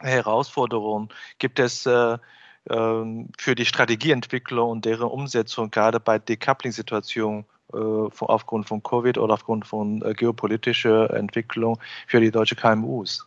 Herausforderungen 0.00 1.08
gibt 1.38 1.58
es 1.58 1.86
äh, 1.86 2.18
ähm, 2.68 3.28
für 3.38 3.54
die 3.54 3.64
Strategieentwicklung 3.64 4.70
und 4.70 4.84
deren 4.84 5.08
Umsetzung, 5.08 5.70
gerade 5.70 6.00
bei 6.00 6.18
Decoupling-Situationen 6.18 7.44
äh, 7.72 7.76
aufgrund 7.76 8.68
von 8.68 8.82
Covid 8.82 9.18
oder 9.18 9.34
aufgrund 9.34 9.66
von 9.66 10.02
äh, 10.02 10.14
geopolitischer 10.14 11.10
Entwicklung 11.14 11.78
für 12.06 12.20
die 12.20 12.30
deutsche 12.30 12.56
KMUs? 12.56 13.26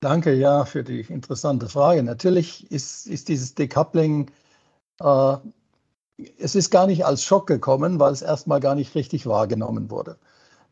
Danke, 0.00 0.34
ja, 0.34 0.64
für 0.64 0.84
die 0.84 1.00
interessante 1.00 1.68
Frage. 1.68 2.02
Natürlich 2.02 2.70
ist, 2.70 3.06
ist 3.06 3.28
dieses 3.28 3.54
Decoupling, 3.54 4.30
äh, 5.00 5.36
es 6.38 6.54
ist 6.54 6.70
gar 6.70 6.86
nicht 6.86 7.04
als 7.06 7.24
Schock 7.24 7.46
gekommen, 7.46 7.98
weil 7.98 8.12
es 8.12 8.22
erstmal 8.22 8.60
gar 8.60 8.74
nicht 8.74 8.94
richtig 8.94 9.26
wahrgenommen 9.26 9.90
wurde. 9.90 10.18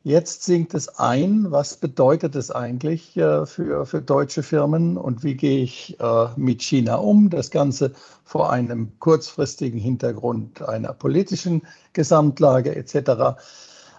Jetzt 0.07 0.43
sinkt 0.43 0.75
es 0.75 0.99
ein. 0.99 1.51
Was 1.51 1.79
bedeutet 1.79 2.37
es 2.37 2.51
eigentlich 2.51 3.17
äh, 3.17 3.47
für, 3.47 3.87
für 3.87 4.03
deutsche 4.03 4.43
Firmen 4.43 4.99
und 4.99 5.25
wie 5.25 5.35
gehe 5.35 5.63
ich 5.63 5.99
äh, 5.99 6.27
mit 6.37 6.61
China 6.61 6.97
um? 6.97 7.31
Das 7.31 7.51
Ganze 7.51 7.93
vor 8.23 8.53
einem 8.53 8.99
kurzfristigen 8.99 9.81
Hintergrund 9.81 10.61
einer 10.61 10.93
politischen 10.93 11.63
Gesamtlage 11.95 12.77
etc. 12.77 13.41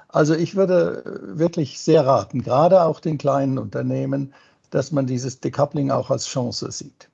Also 0.09 0.35
ich 0.35 0.55
würde 0.55 1.21
wirklich 1.23 1.79
sehr 1.79 2.05
raten, 2.05 2.43
gerade 2.43 2.83
auch 2.83 2.99
den 2.99 3.17
kleinen 3.17 3.57
Unternehmen, 3.57 4.31
dass 4.69 4.91
man 4.91 5.07
dieses 5.07 5.39
Decoupling 5.39 5.89
auch 5.89 6.11
als 6.11 6.27
Chance 6.27 6.71
sieht. 6.71 7.09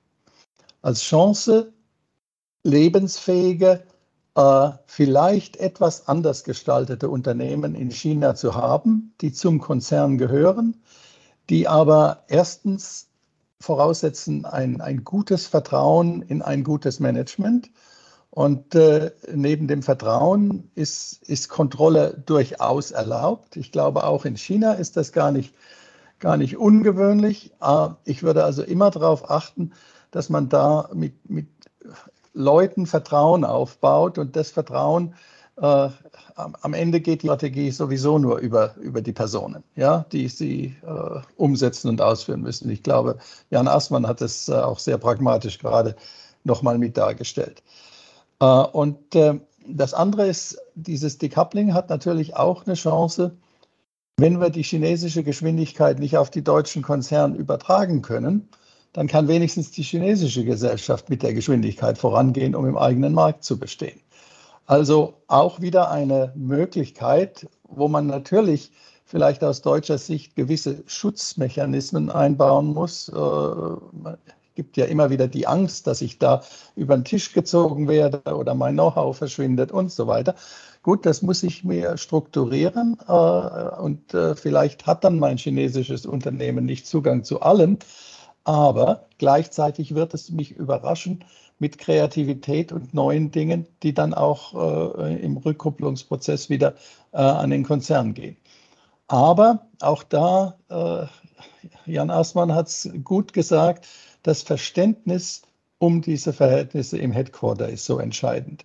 Als 0.82 1.00
Chance, 1.00 1.72
lebensfähige 2.62 3.84
äh, 4.34 4.70
vielleicht 4.86 5.56
etwas 5.58 6.08
anders 6.08 6.44
gestaltete 6.44 7.08
Unternehmen 7.08 7.74
in 7.74 7.90
China 7.90 8.34
zu 8.34 8.54
haben, 8.54 9.14
die 9.20 9.32
zum 9.32 9.60
Konzern 9.60 10.18
gehören, 10.18 10.82
die 11.50 11.68
aber 11.68 12.24
erstens 12.28 13.08
voraussetzen 13.60 14.44
ein, 14.44 14.80
ein 14.80 15.04
gutes 15.04 15.46
Vertrauen 15.46 16.22
in 16.22 16.42
ein 16.42 16.64
gutes 16.64 17.00
Management. 17.00 17.70
Und 18.30 18.74
äh, 18.74 19.12
neben 19.32 19.68
dem 19.68 19.82
Vertrauen 19.82 20.70
ist, 20.74 21.22
ist 21.28 21.50
Kontrolle 21.50 22.22
durchaus 22.24 22.90
erlaubt. 22.90 23.56
Ich 23.56 23.72
glaube, 23.72 24.04
auch 24.04 24.24
in 24.24 24.36
China 24.36 24.72
ist 24.72 24.96
das 24.96 25.12
gar 25.12 25.30
nicht, 25.30 25.54
gar 26.18 26.38
nicht 26.38 26.56
ungewöhnlich. 26.56 27.52
Äh, 27.60 27.88
ich 28.04 28.22
würde 28.22 28.44
also 28.44 28.62
immer 28.62 28.90
darauf 28.90 29.30
achten, 29.30 29.72
dass 30.10 30.30
man 30.30 30.48
da 30.48 30.88
mit, 30.94 31.28
mit 31.28 31.48
Leuten 32.32 32.86
Vertrauen 32.86 33.44
aufbaut 33.44 34.18
und 34.18 34.36
das 34.36 34.50
Vertrauen 34.50 35.14
äh, 35.56 35.88
am 36.34 36.74
Ende 36.74 37.00
geht 37.00 37.22
die 37.22 37.26
Strategie 37.26 37.70
sowieso 37.70 38.18
nur 38.18 38.38
über, 38.38 38.74
über 38.80 39.02
die 39.02 39.12
Personen, 39.12 39.62
ja, 39.76 40.06
die 40.10 40.28
sie 40.28 40.76
äh, 40.82 41.20
umsetzen 41.36 41.88
und 41.88 42.00
ausführen 42.00 42.40
müssen. 42.40 42.70
Ich 42.70 42.82
glaube, 42.82 43.18
Jan 43.50 43.68
Assmann 43.68 44.06
hat 44.06 44.22
es 44.22 44.48
äh, 44.48 44.54
auch 44.54 44.78
sehr 44.78 44.98
pragmatisch 44.98 45.58
gerade 45.58 45.94
nochmal 46.44 46.78
mit 46.78 46.96
dargestellt. 46.96 47.62
Äh, 48.40 48.46
und 48.46 49.14
äh, 49.14 49.38
das 49.66 49.94
andere 49.94 50.26
ist, 50.26 50.58
dieses 50.74 51.18
Decoupling 51.18 51.74
hat 51.74 51.90
natürlich 51.90 52.34
auch 52.34 52.66
eine 52.66 52.74
Chance, 52.74 53.36
wenn 54.16 54.40
wir 54.40 54.50
die 54.50 54.62
chinesische 54.62 55.22
Geschwindigkeit 55.22 55.98
nicht 55.98 56.16
auf 56.16 56.30
die 56.30 56.44
deutschen 56.44 56.82
Konzerne 56.82 57.36
übertragen 57.36 58.02
können, 58.02 58.48
dann 58.92 59.06
kann 59.06 59.28
wenigstens 59.28 59.70
die 59.70 59.82
chinesische 59.82 60.44
Gesellschaft 60.44 61.08
mit 61.08 61.22
der 61.22 61.34
Geschwindigkeit 61.34 61.98
vorangehen, 61.98 62.54
um 62.54 62.66
im 62.66 62.76
eigenen 62.76 63.14
Markt 63.14 63.44
zu 63.44 63.58
bestehen. 63.58 64.00
Also 64.66 65.14
auch 65.28 65.60
wieder 65.60 65.90
eine 65.90 66.32
Möglichkeit, 66.34 67.48
wo 67.68 67.88
man 67.88 68.06
natürlich 68.06 68.70
vielleicht 69.04 69.42
aus 69.44 69.62
deutscher 69.62 69.98
Sicht 69.98 70.36
gewisse 70.36 70.82
Schutzmechanismen 70.86 72.10
einbauen 72.10 72.72
muss. 72.72 73.08
Es 73.08 73.14
äh, 73.14 74.16
gibt 74.54 74.76
ja 74.76 74.84
immer 74.84 75.10
wieder 75.10 75.28
die 75.28 75.46
Angst, 75.46 75.86
dass 75.86 76.00
ich 76.00 76.18
da 76.18 76.42
über 76.76 76.96
den 76.96 77.04
Tisch 77.04 77.32
gezogen 77.32 77.88
werde 77.88 78.22
oder 78.34 78.54
mein 78.54 78.74
Know-how 78.74 79.16
verschwindet 79.16 79.72
und 79.72 79.90
so 79.90 80.06
weiter. 80.06 80.34
Gut, 80.82 81.06
das 81.06 81.22
muss 81.22 81.42
ich 81.42 81.64
mir 81.64 81.96
strukturieren 81.96 82.96
äh, 83.06 83.12
und 83.12 84.14
äh, 84.14 84.34
vielleicht 84.34 84.86
hat 84.86 85.04
dann 85.04 85.18
mein 85.18 85.36
chinesisches 85.36 86.06
Unternehmen 86.06 86.64
nicht 86.64 86.86
Zugang 86.86 87.24
zu 87.24 87.40
allem. 87.40 87.78
Aber 88.44 89.06
gleichzeitig 89.18 89.94
wird 89.94 90.14
es 90.14 90.30
mich 90.30 90.52
überraschen 90.52 91.24
mit 91.58 91.78
Kreativität 91.78 92.72
und 92.72 92.92
neuen 92.92 93.30
Dingen, 93.30 93.66
die 93.82 93.94
dann 93.94 94.14
auch 94.14 94.98
äh, 94.98 95.22
im 95.22 95.36
Rückkopplungsprozess 95.36 96.50
wieder 96.50 96.74
äh, 97.12 97.18
an 97.18 97.50
den 97.50 97.62
Konzern 97.62 98.14
gehen. 98.14 98.36
Aber 99.06 99.66
auch 99.80 100.02
da, 100.02 100.58
äh, 100.68 101.06
Jan 101.90 102.10
Assmann 102.10 102.54
hat 102.54 102.68
es 102.68 102.90
gut 103.04 103.32
gesagt, 103.32 103.86
das 104.22 104.42
Verständnis 104.42 105.42
um 105.78 106.00
diese 106.00 106.32
Verhältnisse 106.32 106.98
im 106.98 107.12
Headquarter 107.12 107.68
ist 107.68 107.84
so 107.84 107.98
entscheidend. 107.98 108.64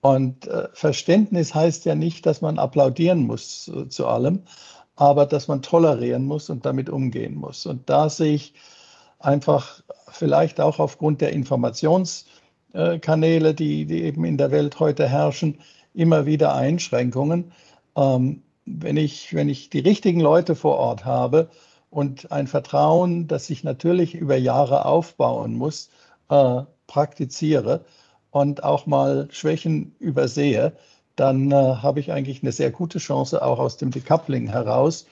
Und 0.00 0.46
äh, 0.46 0.68
Verständnis 0.72 1.54
heißt 1.54 1.84
ja 1.84 1.94
nicht, 1.94 2.26
dass 2.26 2.40
man 2.40 2.58
applaudieren 2.58 3.26
muss 3.26 3.68
äh, 3.68 3.88
zu 3.88 4.06
allem, 4.06 4.42
aber 4.96 5.26
dass 5.26 5.48
man 5.48 5.62
tolerieren 5.62 6.24
muss 6.24 6.50
und 6.50 6.66
damit 6.66 6.90
umgehen 6.90 7.34
muss. 7.34 7.66
Und 7.66 7.88
da 7.88 8.08
sehe 8.08 8.34
ich 8.34 8.54
einfach 9.24 9.82
vielleicht 10.08 10.60
auch 10.60 10.78
aufgrund 10.78 11.20
der 11.20 11.32
Informationskanäle, 11.32 13.54
die, 13.54 13.86
die 13.86 14.04
eben 14.04 14.24
in 14.24 14.38
der 14.38 14.50
Welt 14.50 14.80
heute 14.80 15.08
herrschen, 15.08 15.60
immer 15.92 16.26
wieder 16.26 16.54
Einschränkungen. 16.54 17.52
Ähm, 17.96 18.42
wenn, 18.66 18.96
ich, 18.96 19.34
wenn 19.34 19.48
ich 19.48 19.70
die 19.70 19.80
richtigen 19.80 20.20
Leute 20.20 20.54
vor 20.54 20.78
Ort 20.78 21.04
habe 21.04 21.50
und 21.90 22.30
ein 22.32 22.46
Vertrauen, 22.46 23.28
das 23.28 23.50
ich 23.50 23.64
natürlich 23.64 24.14
über 24.14 24.36
Jahre 24.36 24.86
aufbauen 24.86 25.54
muss, 25.54 25.90
äh, 26.30 26.62
praktiziere 26.86 27.84
und 28.30 28.64
auch 28.64 28.86
mal 28.86 29.28
Schwächen 29.30 29.94
übersehe, 29.98 30.72
dann 31.16 31.52
äh, 31.52 31.54
habe 31.54 32.00
ich 32.00 32.12
eigentlich 32.12 32.42
eine 32.42 32.52
sehr 32.52 32.70
gute 32.70 32.98
Chance, 32.98 33.42
auch 33.42 33.58
aus 33.58 33.76
dem 33.76 33.90
Decoupling 33.90 34.48
heraus 34.48 35.06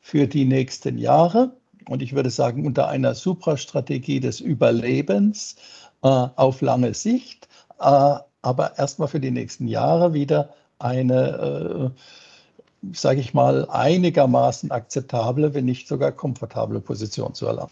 für 0.00 0.26
die 0.26 0.44
nächsten 0.44 0.98
Jahre 0.98 1.52
und 1.88 2.02
ich 2.02 2.14
würde 2.14 2.30
sagen, 2.30 2.66
unter 2.66 2.88
einer 2.88 3.14
Suprastrategie 3.14 4.20
des 4.20 4.40
Überlebens 4.40 5.56
äh, 6.02 6.08
auf 6.08 6.60
lange 6.60 6.94
Sicht, 6.94 7.48
äh, 7.80 8.16
aber 8.42 8.78
erstmal 8.78 9.08
für 9.08 9.20
die 9.20 9.30
nächsten 9.30 9.66
Jahre 9.68 10.12
wieder 10.14 10.54
eine, 10.78 11.92
äh, 11.92 12.94
sage 12.94 13.20
ich 13.20 13.34
mal, 13.34 13.68
einigermaßen 13.68 14.70
akzeptable, 14.70 15.54
wenn 15.54 15.64
nicht 15.64 15.88
sogar 15.88 16.12
komfortable 16.12 16.80
Position 16.80 17.34
zu 17.34 17.46
erlangen. 17.46 17.70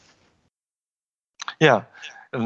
Ja, 1.61 1.87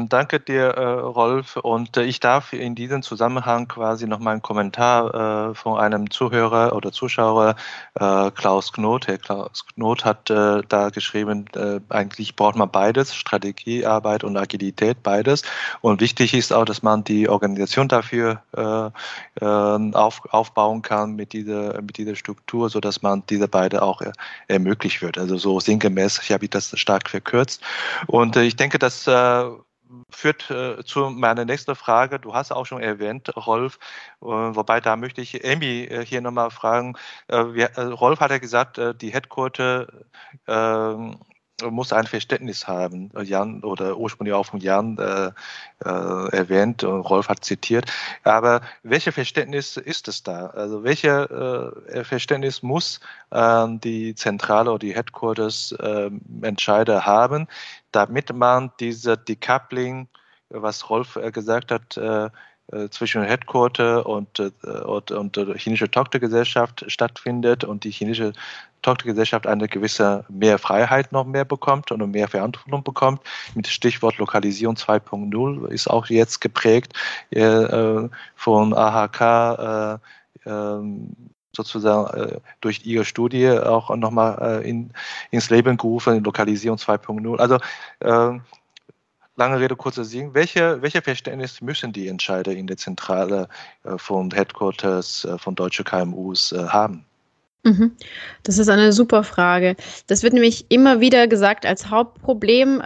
danke 0.09 0.39
dir, 0.39 0.69
äh, 0.69 0.83
Rolf. 0.83 1.55
Und 1.57 1.97
äh, 1.97 2.03
ich 2.03 2.19
darf 2.19 2.53
in 2.53 2.75
diesem 2.75 3.01
Zusammenhang 3.01 3.67
quasi 3.67 4.07
noch 4.07 4.19
mal 4.19 4.31
einen 4.31 4.41
Kommentar 4.41 5.51
äh, 5.51 5.55
von 5.55 5.79
einem 5.79 6.09
Zuhörer 6.09 6.75
oder 6.75 6.91
Zuschauer, 6.91 7.55
Klaus 7.93 8.73
Knot. 8.73 9.07
Herr 9.07 9.17
Klaus 9.17 9.65
Knot 9.75 10.05
hat 10.05 10.29
da 10.29 10.89
geschrieben, 10.89 11.45
eigentlich 11.89 12.35
braucht 12.35 12.55
man 12.55 12.69
beides, 12.71 13.13
Strategiearbeit 13.13 14.23
und 14.23 14.37
Agilität, 14.37 15.03
beides. 15.03 15.43
Und 15.81 16.01
wichtig 16.01 16.33
ist 16.33 16.53
auch, 16.53 16.65
dass 16.65 16.83
man 16.83 17.03
die 17.03 17.27
Organisation 17.27 17.87
dafür 17.87 18.41
ähm, 18.55 19.93
auf, 19.93 20.21
aufbauen 20.31 20.81
kann 20.81 21.15
mit 21.15 21.33
dieser, 21.33 21.81
mit 21.81 21.97
dieser 21.97 22.15
Struktur, 22.15 22.69
so 22.69 22.79
dass 22.79 23.01
man 23.01 23.23
diese 23.29 23.47
beide 23.47 23.81
auch 23.81 24.01
ermöglicht 24.47 25.01
wird. 25.01 25.17
Also 25.17 25.37
so 25.37 25.59
sinngemäß, 25.59 26.21
ich 26.23 26.31
habe 26.31 26.47
das 26.47 26.77
stark 26.79 27.09
verkürzt. 27.09 27.61
Und 28.07 28.35
ich 28.37 28.55
denke, 28.55 28.79
dass 28.79 29.07
führt 30.09 30.49
äh, 30.51 30.83
zu 30.83 31.09
meiner 31.09 31.45
nächsten 31.45 31.75
Frage. 31.75 32.19
Du 32.19 32.33
hast 32.33 32.51
auch 32.51 32.65
schon 32.65 32.81
erwähnt, 32.81 33.35
Rolf, 33.35 33.79
äh, 34.21 34.25
wobei 34.25 34.81
da 34.81 34.95
möchte 34.95 35.21
ich 35.21 35.45
Amy 35.45 35.83
äh, 35.83 36.05
hier 36.05 36.21
nochmal 36.21 36.51
fragen. 36.51 36.95
Äh, 37.27 37.45
wir, 37.53 37.77
äh, 37.77 37.81
Rolf 37.83 38.19
hat 38.19 38.31
ja 38.31 38.37
gesagt, 38.39 38.77
äh, 38.77 38.95
die 38.95 39.13
Headquarter 39.13 39.87
muss 41.69 41.93
ein 41.93 42.07
Verständnis 42.07 42.67
haben. 42.67 43.11
Jan 43.23 43.63
oder 43.63 43.97
ursprünglich 43.97 44.33
auch 44.33 44.45
von 44.45 44.59
Jan 44.59 44.97
äh, 44.97 45.31
äh, 45.85 46.35
erwähnt 46.35 46.83
und 46.83 47.01
Rolf 47.01 47.29
hat 47.29 47.43
zitiert. 47.43 47.91
Aber 48.23 48.61
welches 48.83 49.13
Verständnis 49.13 49.77
ist 49.77 50.07
es 50.07 50.23
da? 50.23 50.47
Also 50.47 50.83
welches 50.83 51.29
äh, 51.29 52.03
Verständnis 52.03 52.63
muss 52.63 52.99
äh, 53.31 53.67
die 53.83 54.15
Zentrale 54.15 54.71
oder 54.71 54.79
die 54.79 54.95
Headquarters 54.95 55.75
ähm, 55.81 56.21
Entscheider 56.41 57.05
haben, 57.05 57.47
damit 57.91 58.33
man 58.33 58.71
diese 58.79 59.17
Decoupling, 59.17 60.07
was 60.49 60.89
Rolf 60.89 61.15
äh, 61.15 61.31
gesagt 61.31 61.71
hat, 61.71 61.97
äh, 61.97 62.29
zwischen 62.89 63.23
Headquarter 63.23 64.05
und, 64.05 64.39
und, 64.39 65.11
und 65.11 65.35
der 65.35 65.55
chinesische 65.55 65.91
Tochtergesellschaft 65.91 66.85
stattfindet 66.87 67.65
und 67.65 67.83
die 67.83 67.91
chinesische 67.91 68.31
Tochtergesellschaft 68.81 69.47
eine 69.47 69.67
gewisse 69.67 70.25
mehr 70.29 70.57
Freiheit 70.57 71.11
noch 71.11 71.25
mehr 71.25 71.45
bekommt 71.45 71.91
und 71.91 72.11
mehr 72.11 72.27
Verantwortung 72.27 72.83
bekommt. 72.83 73.21
Mit 73.55 73.67
Stichwort 73.67 74.17
Lokalisierung 74.17 74.75
2.0 74.75 75.67
ist 75.67 75.89
auch 75.89 76.07
jetzt 76.07 76.41
geprägt 76.41 76.93
äh, 77.31 78.07
von 78.35 78.73
AHK 78.73 79.99
äh, 80.45 80.49
ähm, 80.49 81.15
sozusagen 81.55 82.17
äh, 82.17 82.39
durch 82.61 82.85
ihre 82.85 83.05
Studie 83.05 83.49
auch 83.49 83.93
nochmal 83.95 84.61
äh, 84.63 84.69
in, 84.69 84.91
ins 85.31 85.49
Leben 85.49 85.77
gerufen, 85.77 86.23
Lokalisierung 86.23 86.77
2.0. 86.77 87.37
Also 87.37 87.57
äh, 87.99 88.39
lange 89.35 89.59
Rede, 89.59 89.75
kurzer 89.75 90.05
Sinn. 90.05 90.33
Welche, 90.33 90.81
welche 90.81 91.01
Verständnis 91.01 91.61
müssen 91.61 91.93
die 91.93 92.07
Entscheider 92.07 92.51
in 92.51 92.67
der 92.67 92.77
Zentrale 92.77 93.47
äh, 93.83 93.97
von 93.97 94.31
Headquarters 94.31 95.25
äh, 95.25 95.37
von 95.37 95.55
deutschen 95.55 95.85
KMUs 95.85 96.51
äh, 96.51 96.67
haben? 96.67 97.05
Mhm. 97.63 97.95
Das 98.43 98.57
ist 98.57 98.69
eine 98.69 98.91
super 98.91 99.23
Frage. 99.23 99.75
Das 100.07 100.23
wird 100.23 100.33
nämlich 100.33 100.65
immer 100.69 100.99
wieder 100.99 101.27
gesagt 101.27 101.65
als 101.65 101.89
Hauptproblem 101.89 102.81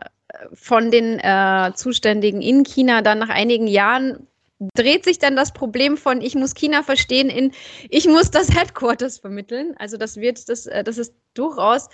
von 0.54 0.92
den 0.92 1.20
äh, 1.20 1.72
Zuständigen 1.76 2.42
in 2.42 2.64
China. 2.64 3.02
Dann 3.02 3.20
nach 3.20 3.30
einigen 3.30 3.68
Jahren 3.68 4.28
dreht 4.74 5.04
sich 5.04 5.20
dann 5.20 5.36
das 5.36 5.54
Problem 5.54 5.98
von 5.98 6.22
ich 6.22 6.36
muss 6.36 6.54
China 6.54 6.82
verstehen 6.82 7.30
in 7.30 7.52
ich 7.90 8.08
muss 8.08 8.32
das 8.32 8.54
Headquarters 8.54 9.20
vermitteln. 9.20 9.76
Also 9.78 9.98
das 9.98 10.18
wird 10.18 10.48
das 10.50 10.66
äh, 10.66 10.84
das 10.84 10.98
ist 10.98 11.14
durchaus 11.34 11.90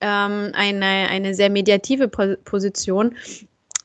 ähm, 0.00 0.52
eine 0.54 1.08
eine 1.08 1.34
sehr 1.34 1.50
mediative 1.50 2.08
Position. 2.08 3.16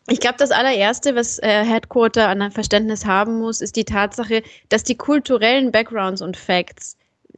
Ich 0.10 0.20
glaube, 0.20 0.38
das 0.38 0.52
allererste, 0.52 1.16
was 1.16 1.40
äh, 1.40 1.64
Headquarter 1.64 2.28
an 2.28 2.42
einem 2.42 2.52
Verständnis 2.52 3.06
haben 3.06 3.40
muss, 3.40 3.62
ist 3.62 3.76
die 3.76 3.86
Tatsache, 3.86 4.44
dass 4.70 4.84
die 4.84 4.96
kulturellen 4.96 5.72
Backgrounds 5.72 6.22
und 6.22 6.36
Facts 6.36 6.98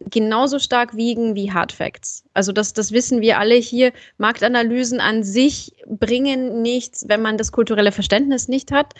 genauso 0.09 0.57
stark 0.59 0.95
wiegen 0.95 1.35
wie 1.35 1.51
Hard 1.51 1.71
Facts. 1.71 2.23
Also 2.33 2.51
das, 2.51 2.73
das 2.73 2.91
wissen 2.91 3.21
wir 3.21 3.37
alle 3.37 3.55
hier. 3.55 3.91
Marktanalysen 4.17 4.99
an 4.99 5.23
sich 5.23 5.73
bringen 5.85 6.61
nichts, 6.61 7.05
wenn 7.07 7.21
man 7.21 7.37
das 7.37 7.51
kulturelle 7.51 7.91
Verständnis 7.91 8.47
nicht 8.47 8.71
hat. 8.71 8.93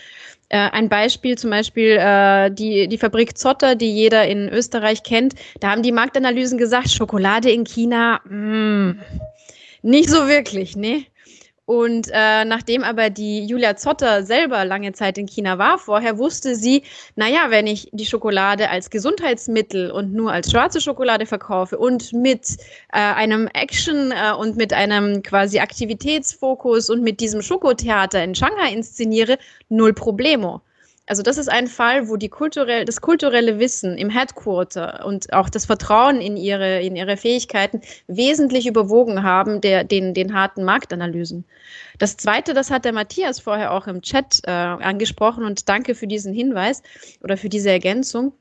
Äh, 0.48 0.58
ein 0.70 0.88
Beispiel 0.88 1.36
zum 1.36 1.50
Beispiel 1.50 1.96
äh, 1.98 2.50
die, 2.50 2.88
die 2.88 2.98
Fabrik 2.98 3.36
Zotter, 3.36 3.74
die 3.74 3.92
jeder 3.92 4.26
in 4.28 4.48
Österreich 4.48 5.02
kennt. 5.02 5.34
Da 5.60 5.70
haben 5.70 5.82
die 5.82 5.92
Marktanalysen 5.92 6.58
gesagt, 6.58 6.90
Schokolade 6.90 7.50
in 7.50 7.64
China, 7.64 8.20
mh, 8.28 8.92
mm, 8.92 9.00
nicht 9.82 10.08
so 10.08 10.28
wirklich, 10.28 10.76
ne? 10.76 11.04
Und 11.72 12.10
äh, 12.12 12.44
nachdem 12.44 12.84
aber 12.84 13.08
die 13.08 13.46
Julia 13.46 13.76
Zotter 13.76 14.24
selber 14.24 14.66
lange 14.66 14.92
Zeit 14.92 15.16
in 15.16 15.24
China 15.24 15.56
war, 15.56 15.78
vorher 15.78 16.18
wusste 16.18 16.54
sie, 16.54 16.82
naja, 17.16 17.46
wenn 17.48 17.66
ich 17.66 17.88
die 17.92 18.04
Schokolade 18.04 18.68
als 18.68 18.90
Gesundheitsmittel 18.90 19.90
und 19.90 20.12
nur 20.12 20.30
als 20.32 20.50
schwarze 20.50 20.82
Schokolade 20.82 21.24
verkaufe 21.24 21.78
und 21.78 22.12
mit 22.12 22.58
äh, 22.92 22.98
einem 22.98 23.48
Action 23.54 24.12
äh, 24.12 24.34
und 24.34 24.58
mit 24.58 24.74
einem 24.74 25.22
quasi 25.22 25.60
Aktivitätsfokus 25.60 26.90
und 26.90 27.02
mit 27.02 27.20
diesem 27.20 27.40
Schokotheater 27.40 28.22
in 28.22 28.34
Shanghai 28.34 28.70
inszeniere, 28.70 29.38
null 29.70 29.94
Problemo. 29.94 30.60
Also 31.06 31.22
das 31.22 31.36
ist 31.36 31.48
ein 31.48 31.66
Fall, 31.66 32.08
wo 32.08 32.16
die 32.16 32.28
kulturell, 32.28 32.84
das 32.84 33.00
kulturelle 33.00 33.58
Wissen 33.58 33.98
im 33.98 34.08
Headquarter 34.08 35.04
und 35.04 35.32
auch 35.32 35.48
das 35.48 35.66
Vertrauen 35.66 36.20
in 36.20 36.36
ihre, 36.36 36.80
in 36.80 36.94
ihre 36.94 37.16
Fähigkeiten 37.16 37.82
wesentlich 38.06 38.68
überwogen 38.68 39.24
haben 39.24 39.60
der, 39.60 39.82
den, 39.82 40.14
den 40.14 40.32
harten 40.32 40.62
Marktanalysen. 40.62 41.44
Das 41.98 42.16
Zweite, 42.16 42.54
das 42.54 42.70
hat 42.70 42.84
der 42.84 42.92
Matthias 42.92 43.40
vorher 43.40 43.72
auch 43.72 43.88
im 43.88 44.00
Chat 44.00 44.40
äh, 44.46 44.50
angesprochen 44.50 45.44
und 45.44 45.68
danke 45.68 45.96
für 45.96 46.06
diesen 46.06 46.32
Hinweis 46.32 46.82
oder 47.22 47.36
für 47.36 47.48
diese 47.48 47.70
Ergänzung. 47.70 48.32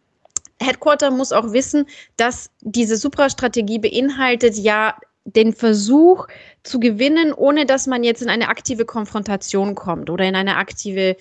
Headquarter 0.61 1.09
muss 1.09 1.31
auch 1.31 1.53
wissen, 1.53 1.87
dass 2.17 2.51
diese 2.61 2.95
Suprastrategie 2.95 3.79
beinhaltet 3.79 4.55
ja 4.55 4.95
den 5.25 5.53
Versuch 5.53 6.27
zu 6.63 6.79
gewinnen, 6.79 7.33
ohne 7.33 7.65
dass 7.65 7.87
man 7.87 8.03
jetzt 8.03 8.21
in 8.21 8.29
eine 8.29 8.47
aktive 8.49 8.85
Konfrontation 8.85 9.75
kommt 9.75 10.09
oder 10.09 10.25
in 10.25 10.35
eine 10.35 10.57
aktive 10.57 11.15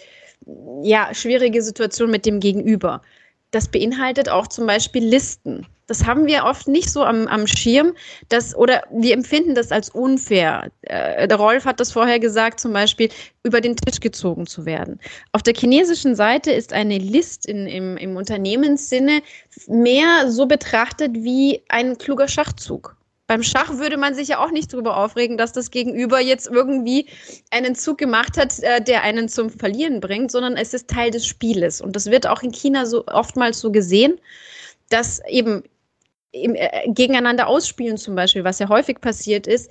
ja, 0.83 1.13
schwierige 1.13 1.63
Situation 1.63 2.11
mit 2.11 2.27
dem 2.27 2.41
Gegenüber. 2.41 3.03
Das 3.51 3.69
beinhaltet 3.69 4.29
auch 4.29 4.47
zum 4.47 4.67
Beispiel 4.67 5.05
Listen. 5.05 5.67
Das 5.89 6.07
haben 6.07 6.27
wir 6.29 6.45
oft 6.45 6.69
nicht 6.69 6.89
so 6.89 7.03
am, 7.03 7.27
am 7.27 7.49
Schirm, 7.49 7.95
dass, 8.29 8.55
oder 8.55 8.85
wir 8.93 9.13
empfinden 9.13 9.57
das 9.57 9.73
als 9.73 9.91
unfair. 9.91 10.71
Äh, 10.83 11.27
der 11.27 11.37
Rolf 11.37 11.65
hat 11.65 11.81
das 11.81 11.91
vorher 11.91 12.21
gesagt, 12.21 12.61
zum 12.61 12.73
Beispiel 12.73 13.09
über 13.43 13.61
den 13.61 13.75
Tisch 13.75 13.99
gezogen 13.99 14.47
zu 14.47 14.67
werden. 14.67 15.01
Auf 15.33 15.43
der 15.43 15.55
chinesischen 15.55 16.15
Seite 16.15 16.53
ist 16.53 16.73
eine 16.73 16.99
List 16.99 17.45
in, 17.45 17.67
im, 17.67 17.97
im 17.97 18.17
Unternehmenssinne 18.17 19.21
mehr 19.67 20.31
so 20.31 20.47
betrachtet 20.47 21.13
wie 21.15 21.61
ein 21.69 21.99
kluger 21.99 22.29
Schachzug. 22.29 22.97
Beim 23.31 23.45
Schach 23.45 23.79
würde 23.79 23.97
man 23.97 24.17
sich 24.17 24.27
ja 24.27 24.45
auch 24.45 24.51
nicht 24.51 24.73
darüber 24.73 24.97
aufregen, 24.97 25.39
dass 25.39 25.53
das 25.53 25.71
Gegenüber 25.71 26.19
jetzt 26.19 26.49
irgendwie 26.49 27.07
einen 27.53 27.77
Zug 27.77 27.99
gemacht 27.99 28.37
hat, 28.37 28.59
äh, 28.59 28.83
der 28.83 29.05
einen 29.05 29.29
zum 29.29 29.51
Verlieren 29.51 30.01
bringt, 30.01 30.33
sondern 30.33 30.57
es 30.57 30.75
ist 30.75 30.91
Teil 30.91 31.13
des 31.13 31.29
Spieles. 31.29 31.81
Und 31.81 31.95
das 31.95 32.07
wird 32.07 32.27
auch 32.27 32.43
in 32.43 32.51
China 32.51 32.87
so 32.87 33.07
oftmals 33.07 33.61
so 33.61 33.71
gesehen, 33.71 34.21
dass 34.89 35.23
eben 35.29 35.63
im, 36.33 36.57
äh, 36.57 36.89
gegeneinander 36.89 37.47
ausspielen 37.47 37.99
zum 37.99 38.17
Beispiel, 38.17 38.43
was 38.43 38.59
ja 38.59 38.69
häufig 38.69 39.01
passiert 39.01 39.47
ist, 39.47 39.71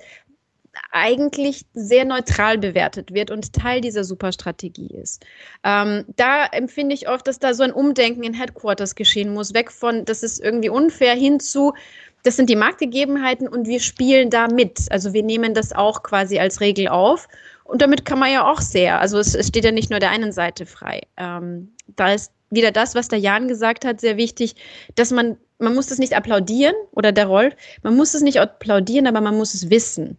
eigentlich 0.90 1.66
sehr 1.74 2.06
neutral 2.06 2.56
bewertet 2.56 3.12
wird 3.12 3.30
und 3.30 3.52
Teil 3.52 3.82
dieser 3.82 4.04
Superstrategie 4.04 4.94
ist. 4.94 5.22
Ähm, 5.64 6.06
da 6.16 6.46
empfinde 6.46 6.94
ich 6.94 7.10
oft, 7.10 7.26
dass 7.26 7.38
da 7.38 7.52
so 7.52 7.62
ein 7.62 7.72
Umdenken 7.72 8.22
in 8.22 8.32
Headquarters 8.32 8.94
geschehen 8.94 9.34
muss, 9.34 9.52
weg 9.52 9.70
von, 9.70 10.06
das 10.06 10.22
ist 10.22 10.40
irgendwie 10.42 10.70
unfair, 10.70 11.14
hin 11.14 11.40
zu, 11.40 11.74
das 12.22 12.36
sind 12.36 12.50
die 12.50 12.56
Marktgegebenheiten 12.56 13.48
und 13.48 13.66
wir 13.66 13.80
spielen 13.80 14.30
da 14.30 14.48
mit. 14.48 14.90
Also 14.90 15.12
wir 15.12 15.22
nehmen 15.22 15.54
das 15.54 15.72
auch 15.72 16.02
quasi 16.02 16.38
als 16.38 16.60
Regel 16.60 16.88
auf. 16.88 17.28
Und 17.64 17.82
damit 17.82 18.04
kann 18.04 18.18
man 18.18 18.32
ja 18.32 18.50
auch 18.50 18.60
sehr, 18.60 19.00
also 19.00 19.18
es, 19.18 19.34
es 19.34 19.48
steht 19.48 19.64
ja 19.64 19.70
nicht 19.70 19.90
nur 19.90 20.00
der 20.00 20.10
einen 20.10 20.32
Seite 20.32 20.66
frei. 20.66 21.02
Ähm, 21.16 21.72
da 21.86 22.12
ist 22.12 22.32
wieder 22.50 22.72
das, 22.72 22.94
was 22.94 23.08
der 23.08 23.20
Jan 23.20 23.46
gesagt 23.46 23.84
hat, 23.84 24.00
sehr 24.00 24.16
wichtig, 24.16 24.56
dass 24.96 25.12
man, 25.12 25.36
man 25.58 25.74
muss 25.74 25.86
das 25.86 25.98
nicht 25.98 26.14
applaudieren 26.14 26.74
oder 26.90 27.12
der 27.12 27.26
Rolf, 27.26 27.54
man 27.82 27.96
muss 27.96 28.14
es 28.14 28.22
nicht 28.22 28.40
applaudieren, 28.40 29.06
aber 29.06 29.20
man 29.20 29.36
muss 29.36 29.54
es 29.54 29.70
wissen 29.70 30.18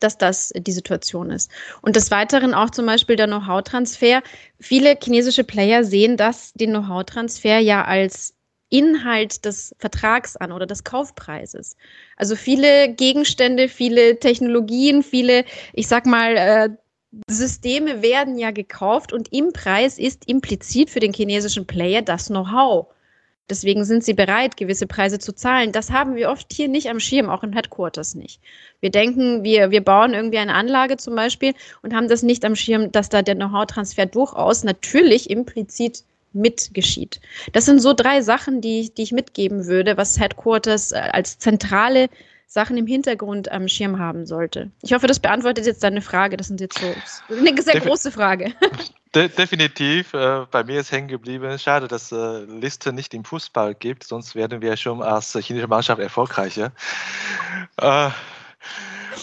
dass 0.00 0.18
das 0.18 0.52
die 0.56 0.72
Situation 0.72 1.30
ist. 1.30 1.50
Und 1.82 1.94
des 1.94 2.10
Weiteren 2.10 2.54
auch 2.54 2.70
zum 2.70 2.86
Beispiel 2.86 3.16
der 3.16 3.26
Know-how-Transfer. 3.26 4.22
Viele 4.58 4.96
chinesische 4.98 5.44
Player 5.44 5.84
sehen 5.84 6.16
das, 6.16 6.52
den 6.54 6.70
Know-how-Transfer 6.70 7.58
ja 7.58 7.84
als 7.84 8.34
Inhalt 8.70 9.44
des 9.44 9.74
Vertrags 9.78 10.36
an 10.36 10.52
oder 10.52 10.66
des 10.66 10.84
Kaufpreises. 10.84 11.76
Also 12.16 12.36
viele 12.36 12.94
Gegenstände, 12.94 13.68
viele 13.68 14.18
Technologien, 14.18 15.02
viele, 15.02 15.44
ich 15.72 15.88
sag 15.88 16.06
mal, 16.06 16.36
äh, 16.36 16.68
Systeme 17.28 18.02
werden 18.02 18.38
ja 18.38 18.52
gekauft 18.52 19.12
und 19.12 19.32
im 19.32 19.52
Preis 19.52 19.98
ist 19.98 20.28
implizit 20.28 20.90
für 20.90 21.00
den 21.00 21.12
chinesischen 21.12 21.66
Player 21.66 22.02
das 22.02 22.28
Know-how. 22.28 22.86
Deswegen 23.50 23.84
sind 23.84 24.04
sie 24.04 24.14
bereit, 24.14 24.56
gewisse 24.56 24.86
Preise 24.86 25.18
zu 25.18 25.34
zahlen. 25.34 25.72
Das 25.72 25.90
haben 25.90 26.14
wir 26.14 26.30
oft 26.30 26.52
hier 26.52 26.68
nicht 26.68 26.88
am 26.88 27.00
Schirm, 27.00 27.28
auch 27.28 27.42
im 27.42 27.52
Headquarters 27.52 28.14
nicht. 28.14 28.40
Wir 28.78 28.90
denken, 28.90 29.42
wir, 29.42 29.72
wir 29.72 29.84
bauen 29.84 30.14
irgendwie 30.14 30.38
eine 30.38 30.54
Anlage 30.54 30.96
zum 30.98 31.16
Beispiel 31.16 31.54
und 31.82 31.92
haben 31.92 32.06
das 32.06 32.22
nicht 32.22 32.44
am 32.44 32.54
Schirm, 32.54 32.92
dass 32.92 33.08
da 33.08 33.22
der 33.22 33.34
Know-how-Transfer 33.34 34.06
durchaus 34.06 34.62
natürlich 34.62 35.28
implizit 35.28 36.04
mitgeschieht. 36.32 37.20
Das 37.52 37.64
sind 37.64 37.80
so 37.80 37.92
drei 37.92 38.22
Sachen, 38.22 38.60
die, 38.60 38.92
die 38.94 39.02
ich 39.02 39.12
mitgeben 39.12 39.66
würde, 39.66 39.96
was 39.96 40.18
Headquarters 40.18 40.92
äh, 40.92 40.98
als 41.12 41.38
zentrale 41.38 42.08
Sachen 42.46 42.76
im 42.76 42.86
Hintergrund 42.86 43.50
am 43.52 43.68
Schirm 43.68 44.00
haben 44.00 44.26
sollte. 44.26 44.70
Ich 44.82 44.92
hoffe, 44.92 45.06
das 45.06 45.20
beantwortet 45.20 45.66
jetzt 45.66 45.84
deine 45.84 46.02
Frage. 46.02 46.36
Das 46.36 46.48
sind 46.48 46.60
jetzt 46.60 46.78
so 46.80 46.86
eine 47.32 47.62
sehr 47.62 47.74
Defi 47.74 47.86
große 47.86 48.10
Frage. 48.10 48.52
De 49.14 49.28
definitiv. 49.28 50.14
Äh, 50.14 50.46
bei 50.50 50.62
mir 50.64 50.80
ist 50.80 50.92
hängen 50.92 51.08
geblieben. 51.08 51.58
Schade, 51.58 51.88
dass 51.88 52.12
äh, 52.12 52.44
Liste 52.44 52.92
nicht 52.92 53.12
im 53.14 53.24
Fußball 53.24 53.74
gibt, 53.74 54.04
sonst 54.04 54.34
werden 54.34 54.62
wir 54.62 54.76
schon 54.76 55.02
als 55.02 55.32
chinesische 55.32 55.68
Mannschaft 55.68 56.00
erfolgreicher. 56.00 56.72
Äh, 57.76 58.10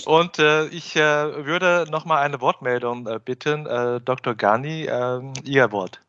und 0.05 0.39
äh, 0.39 0.67
ich 0.67 0.95
äh, 0.95 1.45
würde 1.45 1.85
nochmal 1.89 2.23
eine 2.23 2.41
Wortmeldung 2.41 3.07
äh, 3.07 3.19
bitten. 3.23 3.65
Äh, 3.65 4.01
Dr. 4.01 4.35
Gani, 4.35 4.85
ähm, 4.85 5.33
Ihr 5.43 5.71
Wort. 5.71 6.01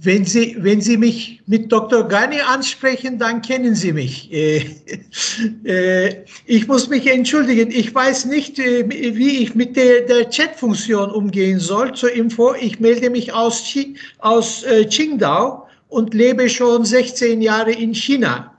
Wenn 0.00 0.24
Sie, 0.24 0.56
wenn 0.60 0.80
Sie 0.80 0.96
mich 0.96 1.42
mit 1.46 1.70
Dr. 1.70 2.04
Gani 2.04 2.40
ansprechen, 2.40 3.18
dann 3.18 3.42
kennen 3.42 3.74
Sie 3.74 3.92
mich. 3.92 4.30
Äh, 4.38 6.08
äh, 6.08 6.24
ich 6.46 6.66
muss 6.66 6.88
mich 6.88 7.06
entschuldigen. 7.06 7.70
Ich 7.70 7.94
weiß 7.94 8.24
nicht, 8.26 8.58
äh, 8.58 8.88
wie 8.88 9.42
ich 9.42 9.54
mit 9.54 9.76
der, 9.76 10.02
der 10.02 10.30
Chat-Funktion 10.30 11.10
umgehen 11.10 11.60
soll. 11.60 11.94
Zur 11.94 12.12
Info, 12.12 12.54
ich 12.54 12.80
melde 12.80 13.10
mich 13.10 13.32
aus, 13.32 13.76
aus 14.18 14.64
Qingdao 14.90 15.66
und 15.88 16.14
lebe 16.14 16.48
schon 16.48 16.84
16 16.84 17.40
Jahre 17.42 17.72
in 17.72 17.94
China. 17.94 18.58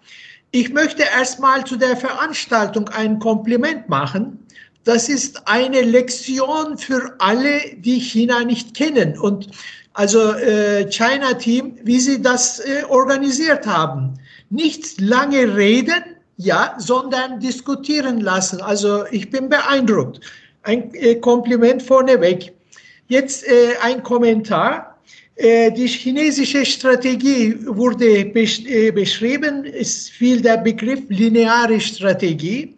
Ich 0.51 0.71
möchte 0.71 1.03
erstmal 1.03 1.63
zu 1.65 1.75
der 1.75 1.95
Veranstaltung 1.95 2.89
ein 2.89 3.19
Kompliment 3.19 3.87
machen. 3.89 4.39
Das 4.83 5.09
ist 5.09 5.47
eine 5.47 5.81
Lektion 5.81 6.77
für 6.77 7.15
alle, 7.19 7.59
die 7.77 7.99
China 7.99 8.43
nicht 8.43 8.75
kennen. 8.75 9.19
Und 9.19 9.49
also 9.99 10.31
äh, 10.31 10.89
China 10.89 11.33
Team, 11.33 11.73
wie 11.83 11.99
sie 11.99 12.21
das 12.21 12.59
äh, 12.59 12.83
organisiert 12.87 13.67
haben. 13.67 14.13
Nicht 14.49 15.01
lange 15.01 15.57
reden, 15.57 16.15
ja, 16.37 16.73
sondern 16.77 17.41
diskutieren 17.41 18.21
lassen. 18.21 18.61
Also 18.61 19.03
ich 19.11 19.29
bin 19.29 19.49
beeindruckt. 19.49 20.21
Ein 20.63 20.93
äh, 20.93 21.15
Kompliment 21.15 21.83
vorneweg. 21.83 22.53
Jetzt 23.09 23.45
äh, 23.45 23.73
ein 23.81 24.01
Kommentar. 24.01 24.97
Äh, 25.35 25.69
die 25.73 25.87
chinesische 25.87 26.65
Strategie 26.65 27.57
wurde 27.65 28.23
besch 28.23 28.61
äh, 28.67 28.91
beschrieben. 28.91 29.65
Es 29.65 30.07
fiel 30.07 30.41
der 30.41 30.59
Begriff 30.59 31.01
lineare 31.09 31.77
Strategie. 31.81 32.73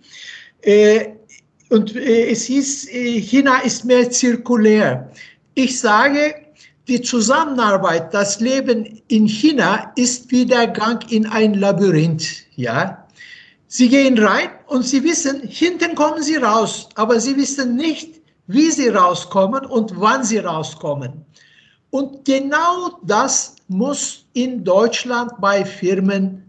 und 1.69 1.95
es 1.95 2.45
hieß, 2.45 2.87
China 3.31 3.61
ist 3.63 3.85
mehr 3.85 4.09
zirkulär. 4.09 5.11
Ich 5.53 5.79
sage, 5.79 6.40
die 6.87 7.01
Zusammenarbeit, 7.01 8.13
das 8.13 8.39
Leben 8.39 9.01
in 9.07 9.27
China 9.27 9.91
ist 9.95 10.31
wie 10.31 10.45
der 10.45 10.67
Gang 10.67 11.09
in 11.11 11.25
ein 11.27 11.53
Labyrinth, 11.53 12.27
ja. 12.55 13.07
Sie 13.67 13.87
gehen 13.87 14.17
rein 14.17 14.49
und 14.67 14.85
sie 14.85 15.03
wissen, 15.03 15.41
hinten 15.47 15.95
kommen 15.95 16.21
sie 16.21 16.35
raus, 16.35 16.89
aber 16.95 17.19
sie 17.19 17.37
wissen 17.37 17.75
nicht, 17.75 18.19
wie 18.47 18.69
sie 18.69 18.89
rauskommen 18.89 19.65
und 19.65 19.93
wann 19.99 20.23
sie 20.25 20.39
rauskommen. 20.39 21.25
Und 21.89 22.25
genau 22.25 22.99
das 23.03 23.55
muss 23.67 24.25
in 24.33 24.63
Deutschland 24.63 25.31
bei 25.39 25.63
Firmen 25.63 26.43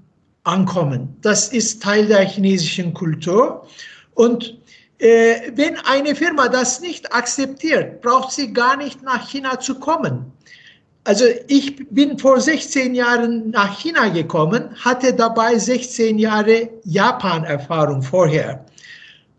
ankommen. 0.45 1.17
Das 1.21 1.49
ist 1.49 1.83
Teil 1.83 2.07
der 2.07 2.25
chinesischen 2.25 2.95
Kultur. 2.95 3.67
Und 4.15 4.59
wenn 5.03 5.77
eine 5.85 6.15
Firma 6.15 6.49
das 6.49 6.81
nicht 6.81 7.13
akzeptiert, 7.13 8.03
braucht 8.03 8.31
sie 8.33 8.53
gar 8.53 8.77
nicht 8.77 9.03
nach 9.03 9.29
China 9.29 9.59
zu 9.59 9.81
kommen. 9.81 10.33
Also 11.05 11.25
ich 11.49 11.89
bin 11.89 12.17
vor 12.17 12.41
16 12.41 12.95
Jahren 12.95 13.51
nach 13.51 13.81
China 13.81 14.09
gekommen, 14.09 14.77
hatte 14.77 15.13
dabei 15.13 15.59
16 15.59 16.21
Jahre 16.21 16.71
Japan-Erfahrung 16.85 18.03
vorher. 18.03 18.65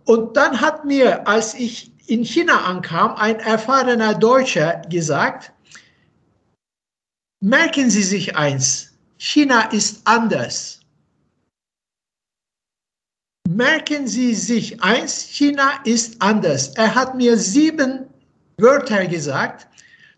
Und 0.04 0.36
dann 0.36 0.60
hat 0.60 0.84
mir, 0.84 1.26
als 1.26 1.54
ich 1.54 1.94
in 2.08 2.26
China 2.26 2.66
ankam, 2.66 3.16
ein 3.16 3.40
erfahrener 3.40 4.14
Deutscher 4.16 4.82
gesagt, 4.90 5.54
merken 7.40 7.90
Sie 7.90 8.04
sich 8.04 8.36
eins, 8.36 8.92
China 9.18 9.62
ist 9.72 10.02
anders 10.04 10.83
merken 13.54 14.08
Sie 14.08 14.34
sich 14.34 14.82
eins, 14.82 15.22
China 15.22 15.72
ist 15.86 16.22
anders. 16.22 16.70
Er 16.76 16.94
hat 16.96 17.16
mir 17.16 17.38
sieben 17.38 18.06
Wörter 18.58 19.06
gesagt. 19.06 19.68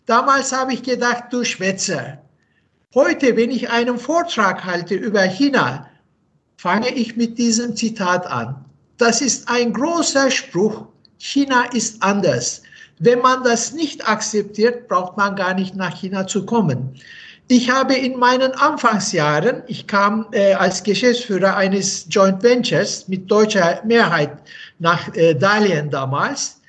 Damals 0.06 0.52
habe 0.52 0.74
ich 0.74 0.84
gedacht, 0.84 1.26
du 1.32 1.44
Schwätzer. 1.44 2.22
Heute, 2.94 3.36
wenn 3.36 3.52
ich 3.52 3.70
einen 3.70 3.98
Vortrag 3.98 4.64
halte 4.64 4.96
über 4.96 5.24
China, 5.24 5.90
fange 6.58 6.90
ich 6.90 7.18
mit 7.18 7.38
diesem 7.38 7.76
Zitat 7.76 8.26
an. 8.28 8.64
Das 8.98 9.22
ist 9.22 9.50
ein 9.50 9.74
großer 9.74 10.32
Spruch. 10.32 10.86
China 11.18 11.66
ist 11.74 12.02
anders. 12.02 12.62
Wenn 13.00 13.20
man 13.20 13.44
das 13.44 13.74
nicht 13.74 14.08
akzeptiert, 14.08 14.88
braucht 14.88 15.18
man 15.18 15.36
gar 15.36 15.54
nicht 15.54 15.76
nach 15.76 15.94
China 15.98 16.26
zu 16.28 16.46
kommen. 16.46 16.96
Ich 17.48 17.70
habe 17.70 17.94
in 17.94 18.18
meinen 18.18 18.54
Anfangsjahren, 18.54 19.62
ich 19.68 19.86
kam 19.86 20.26
äh, 20.32 20.54
als 20.54 20.82
Geschäftsführer 20.82 21.56
eines 21.56 22.08
Joint 22.10 22.42
Ventures 22.42 23.08
mit 23.08 23.30
deutscher 23.30 23.82
Mehrheit 23.86 24.32
nach 24.80 25.14
äh, 25.14 25.36
Dalien 25.36 25.92
damals. 25.92 26.60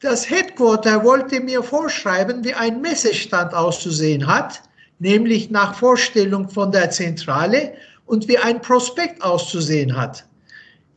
Das 0.00 0.28
Headquarter 0.28 1.04
wollte 1.04 1.38
mir 1.38 1.62
vorschreiben, 1.62 2.42
wie 2.42 2.52
ein 2.52 2.80
Messestand 2.80 3.54
auszusehen 3.54 4.26
hat, 4.26 4.60
nämlich 4.98 5.50
nach 5.50 5.76
Vorstellung 5.76 6.48
von 6.48 6.72
der 6.72 6.90
Zentrale 6.90 7.72
und 8.06 8.26
wie 8.26 8.36
ein 8.36 8.60
Prospekt 8.60 9.22
auszusehen 9.22 9.96
hat. 9.96 10.24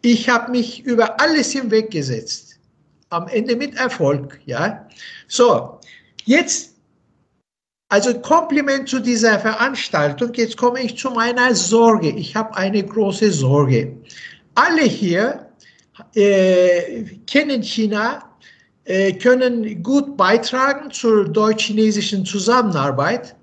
Ich 0.02 0.28
habe 0.28 0.50
mich 0.50 0.84
über 0.84 1.22
alles 1.22 1.52
hinweggesetzt. 1.52 2.58
Am 3.10 3.28
Ende 3.28 3.56
mit 3.56 3.76
Erfolg, 3.76 4.40
ja. 4.46 4.88
So, 5.28 5.80
jetzt 6.26 6.67
also 7.90 8.14
Kompliment 8.20 8.90
zu 8.90 9.00
dieser 9.00 9.40
Veranstaltung. 9.40 10.34
Jetzt 10.34 10.58
komme 10.58 10.82
ich 10.82 10.98
zu 10.98 11.12
meiner 11.12 11.56
Sorge. 11.56 12.10
Ich 12.10 12.36
habe 12.36 12.56
eine 12.56 12.84
große 12.84 13.32
Sorge. 13.32 13.96
Alle 14.56 14.84
hier 14.84 15.48
äh, 16.16 17.04
kennen 17.26 17.62
China, 17.64 18.24
äh, 18.86 19.14
können 19.14 19.82
gut 19.84 20.18
beitragen 20.18 20.92
zur 20.92 21.30
deutsch-chinesischen 21.30 22.26
Zusammenarbeit. 22.26 23.36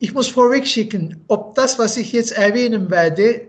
Ich 0.00 0.14
muss 0.14 0.28
vorwegschicken, 0.28 1.24
ob 1.28 1.54
das, 1.54 1.78
was 1.78 1.96
ich 1.96 2.12
jetzt 2.12 2.32
erwähnen 2.32 2.90
werde, 2.90 3.48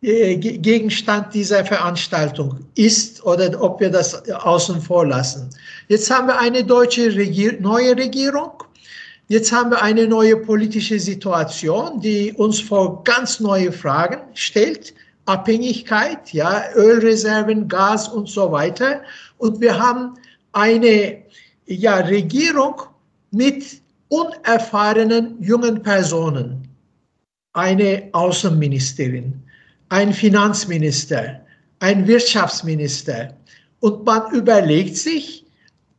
äh, 0.00 0.36
Gegenstand 0.36 1.34
dieser 1.34 1.64
Veranstaltung 1.64 2.60
ist 2.76 3.24
oder 3.24 3.60
ob 3.60 3.80
wir 3.80 3.90
das 3.90 4.28
außen 4.30 4.80
vor 4.80 5.06
lassen. 5.06 5.50
Jetzt 5.88 6.08
haben 6.08 6.28
wir 6.28 6.38
eine 6.38 6.62
deutsche 6.62 7.16
Regier 7.16 7.60
neue 7.60 7.96
Regierung 7.96 8.52
Jetzt 9.30 9.52
haben 9.52 9.70
wir 9.70 9.82
eine 9.82 10.08
neue 10.08 10.38
politische 10.38 10.98
Situation, 10.98 12.00
die 12.00 12.32
uns 12.32 12.60
vor 12.60 13.04
ganz 13.04 13.40
neue 13.40 13.70
Fragen 13.70 14.22
stellt. 14.32 14.94
Abhängigkeit, 15.26 16.32
ja, 16.32 16.64
Ölreserven, 16.74 17.68
Gas 17.68 18.08
und 18.08 18.30
so 18.30 18.50
weiter. 18.50 19.02
Und 19.36 19.60
wir 19.60 19.78
haben 19.78 20.14
eine 20.52 21.22
ja, 21.66 21.96
Regierung 21.96 22.80
mit 23.30 23.82
unerfahrenen 24.08 25.36
jungen 25.42 25.82
Personen. 25.82 26.66
Eine 27.52 28.08
Außenministerin, 28.12 29.34
ein 29.90 30.14
Finanzminister, 30.14 31.42
ein 31.80 32.06
Wirtschaftsminister. 32.06 33.36
Und 33.80 34.06
man 34.06 34.32
überlegt 34.32 34.96
sich, 34.96 35.44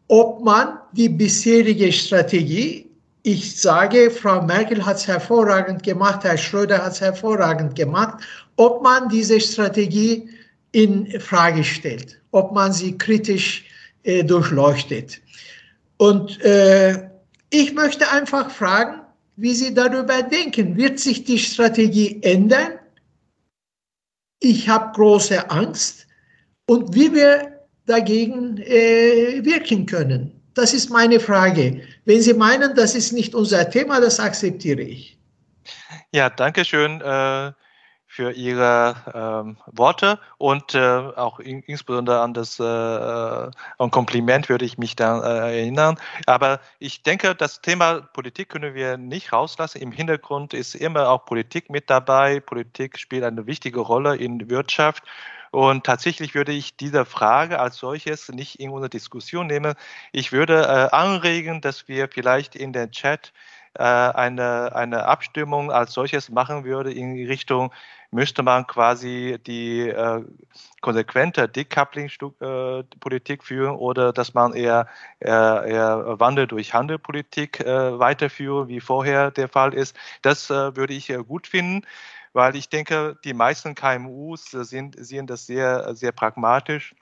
ob 0.07 0.43
man 0.43 0.79
die 0.93 1.09
bisherige 1.09 1.91
Strategie 1.91 2.88
ich 3.23 3.59
sage, 3.59 4.09
Frau 4.09 4.41
Merkel 4.41 4.85
hat 4.85 4.97
es 4.97 5.07
hervorragend 5.07 5.83
gemacht, 5.83 6.23
Herr 6.23 6.37
Schröder 6.37 6.83
hat 6.83 6.93
es 6.93 7.01
hervorragend 7.01 7.75
gemacht, 7.75 8.23
ob 8.55 8.81
man 8.81 9.09
diese 9.09 9.39
Strategie 9.39 10.29
in 10.71 11.19
Frage 11.19 11.63
stellt, 11.63 12.21
ob 12.31 12.53
man 12.53 12.71
sie 12.71 12.97
kritisch 12.97 13.65
äh, 14.03 14.23
durchleuchtet. 14.23 15.21
Und 15.97 16.39
äh, 16.41 17.09
ich 17.49 17.73
möchte 17.73 18.09
einfach 18.09 18.49
fragen, 18.51 19.01
wie 19.35 19.53
Sie 19.53 19.73
darüber 19.73 20.21
denken. 20.21 20.75
Wird 20.75 20.99
sich 20.99 21.23
die 21.23 21.39
Strategie 21.39 22.21
ändern? 22.21 22.73
Ich 24.39 24.67
habe 24.67 24.91
große 24.93 25.49
Angst. 25.49 26.07
Und 26.67 26.93
wie 26.93 27.13
wir 27.13 27.59
dagegen 27.85 28.57
äh, 28.57 29.43
wirken 29.43 29.85
können. 29.85 30.38
Das 30.59 30.73
ist 30.73 30.89
meine 30.89 31.21
Frage. 31.21 31.81
Wenn 32.03 32.21
Sie 32.21 32.33
meinen, 32.33 32.75
das 32.75 32.93
ist 32.93 33.13
nicht 33.13 33.33
unser 33.33 33.69
Thema, 33.69 34.01
das 34.01 34.19
akzeptiere 34.19 34.81
ich. 34.81 35.17
Ja, 36.11 36.29
danke 36.29 36.65
schön. 36.65 36.99
Äh 36.99 37.53
für 38.19 38.33
Ihre 38.33 38.97
ähm, 39.13 39.55
Worte 39.65 40.19
und 40.37 40.75
äh, 40.75 40.79
auch 40.79 41.39
in, 41.39 41.61
insbesondere 41.61 42.19
an 42.19 42.33
das 42.33 42.59
äh, 42.59 42.65
äh 42.65 43.49
ein 43.77 43.91
Kompliment 43.91 44.49
würde 44.49 44.65
ich 44.65 44.77
mich 44.77 44.97
da 44.97 45.21
äh, 45.21 45.61
erinnern. 45.61 45.97
Aber 46.25 46.59
ich 46.79 47.01
denke, 47.01 47.33
das 47.33 47.61
Thema 47.61 48.01
Politik 48.01 48.49
können 48.49 48.75
wir 48.75 48.97
nicht 48.97 49.31
rauslassen. 49.31 49.81
Im 49.81 49.93
Hintergrund 49.93 50.53
ist 50.53 50.75
immer 50.75 51.07
auch 51.07 51.23
Politik 51.23 51.69
mit 51.69 51.89
dabei. 51.89 52.41
Politik 52.41 52.99
spielt 52.99 53.23
eine 53.23 53.47
wichtige 53.47 53.79
Rolle 53.79 54.17
in 54.17 54.49
Wirtschaft. 54.49 55.03
Und 55.51 55.85
tatsächlich 55.85 56.35
würde 56.35 56.51
ich 56.51 56.75
diese 56.75 57.05
Frage 57.05 57.59
als 57.59 57.77
solches 57.77 58.27
nicht 58.27 58.59
in 58.59 58.69
unsere 58.69 58.89
Diskussion 58.89 59.47
nehmen. 59.47 59.75
Ich 60.11 60.33
würde 60.33 60.63
äh, 60.63 60.93
anregen, 60.93 61.61
dass 61.61 61.87
wir 61.87 62.09
vielleicht 62.09 62.57
in 62.57 62.73
den 62.73 62.91
Chat 62.91 63.31
eine, 63.83 64.75
eine 64.75 65.05
Abstimmung 65.05 65.71
als 65.71 65.93
solches 65.93 66.29
machen 66.29 66.63
würde 66.63 66.91
in 66.91 67.13
Richtung, 67.27 67.71
müsste 68.11 68.43
man 68.43 68.65
quasi 68.67 69.39
die 69.45 69.87
äh, 69.87 70.23
konsequente 70.81 71.47
Decoupling-Politik 71.47 73.41
äh, 73.41 73.45
führen 73.45 73.75
oder 73.75 74.11
dass 74.13 74.33
man 74.33 74.53
eher, 74.53 74.87
eher, 75.19 75.63
eher 75.67 76.19
Wandel 76.19 76.47
durch 76.47 76.73
Handelpolitik 76.73 77.59
äh, 77.59 77.99
weiterführen, 77.99 78.67
wie 78.67 78.79
vorher 78.79 79.31
der 79.31 79.47
Fall 79.47 79.73
ist. 79.73 79.95
Das 80.21 80.49
äh, 80.49 80.75
würde 80.75 80.93
ich 80.93 81.09
äh, 81.09 81.23
gut 81.23 81.47
finden 81.47 81.83
weil 82.33 82.55
ich 82.55 82.69
denke, 82.69 83.17
die 83.23 83.33
meisten 83.33 83.73
KMUs 83.75 84.51
sind, 84.51 84.95
sehen 84.97 85.25
das 85.25 85.47
sehr, 85.47 85.95
sehr 85.95 86.11
pragmatisch 86.11 86.95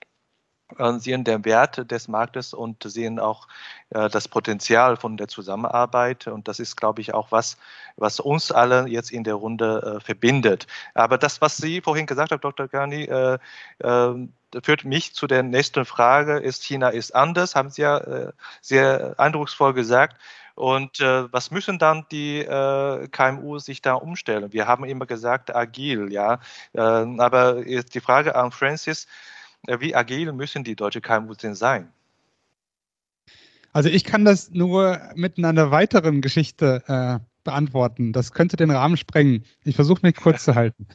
sehen 0.97 1.23
den 1.23 1.45
Wert 1.45 1.89
des 1.89 2.07
Marktes 2.07 2.53
und 2.53 2.83
sehen 2.83 3.19
auch 3.19 3.47
äh, 3.91 4.09
das 4.09 4.27
Potenzial 4.27 4.97
von 4.97 5.17
der 5.17 5.27
Zusammenarbeit. 5.27 6.27
Und 6.27 6.47
das 6.47 6.59
ist, 6.59 6.75
glaube 6.75 7.01
ich, 7.01 7.13
auch 7.13 7.31
was, 7.31 7.57
was 7.95 8.19
uns 8.19 8.51
alle 8.51 8.87
jetzt 8.87 9.11
in 9.11 9.23
der 9.23 9.35
Runde 9.35 9.97
äh, 9.97 10.03
verbindet. 10.03 10.67
Aber 10.93 11.17
das, 11.17 11.41
was 11.41 11.57
Sie 11.57 11.81
vorhin 11.81 12.05
gesagt 12.05 12.31
haben, 12.31 12.41
Dr. 12.41 12.67
Gani, 12.67 13.03
äh, 13.03 13.37
äh, 13.79 14.27
führt 14.63 14.85
mich 14.85 15.13
zu 15.13 15.27
der 15.27 15.43
nächsten 15.43 15.85
Frage. 15.85 16.37
Ist 16.37 16.63
China 16.63 16.89
ist 16.89 17.15
anders? 17.15 17.55
Haben 17.55 17.69
Sie 17.69 17.81
ja 17.81 17.97
äh, 17.97 18.31
sehr 18.61 19.15
eindrucksvoll 19.17 19.73
gesagt. 19.73 20.17
Und 20.55 20.99
äh, 20.99 21.31
was 21.31 21.51
müssen 21.51 21.77
dann 21.77 22.05
die 22.11 22.39
äh, 22.39 23.07
KMU 23.09 23.59
sich 23.59 23.81
da 23.83 23.93
umstellen? 23.93 24.51
Wir 24.51 24.67
haben 24.67 24.85
immer 24.85 25.05
gesagt, 25.05 25.55
agil, 25.55 26.11
ja. 26.11 26.39
Äh, 26.73 26.79
aber 26.81 27.63
die 27.63 27.99
Frage 27.99 28.35
an 28.35 28.51
Francis, 28.51 29.07
wie 29.67 29.95
agil 29.95 30.31
müssen 30.33 30.63
die 30.63 30.75
deutsche 30.75 31.01
KMU 31.01 31.33
denn 31.35 31.55
sein? 31.55 31.91
Also 33.73 33.89
ich 33.89 34.03
kann 34.03 34.25
das 34.25 34.51
nur 34.51 34.99
mit 35.15 35.37
einer 35.37 35.71
weiteren 35.71 36.21
Geschichte 36.21 36.83
äh, 36.87 37.19
beantworten. 37.43 38.11
Das 38.11 38.31
könnte 38.31 38.57
den 38.57 38.71
Rahmen 38.71 38.97
sprengen. 38.97 39.43
Ich 39.63 39.75
versuche 39.75 39.99
mich 40.03 40.15
kurz 40.15 40.43
zu 40.45 40.55
halten. 40.55 40.87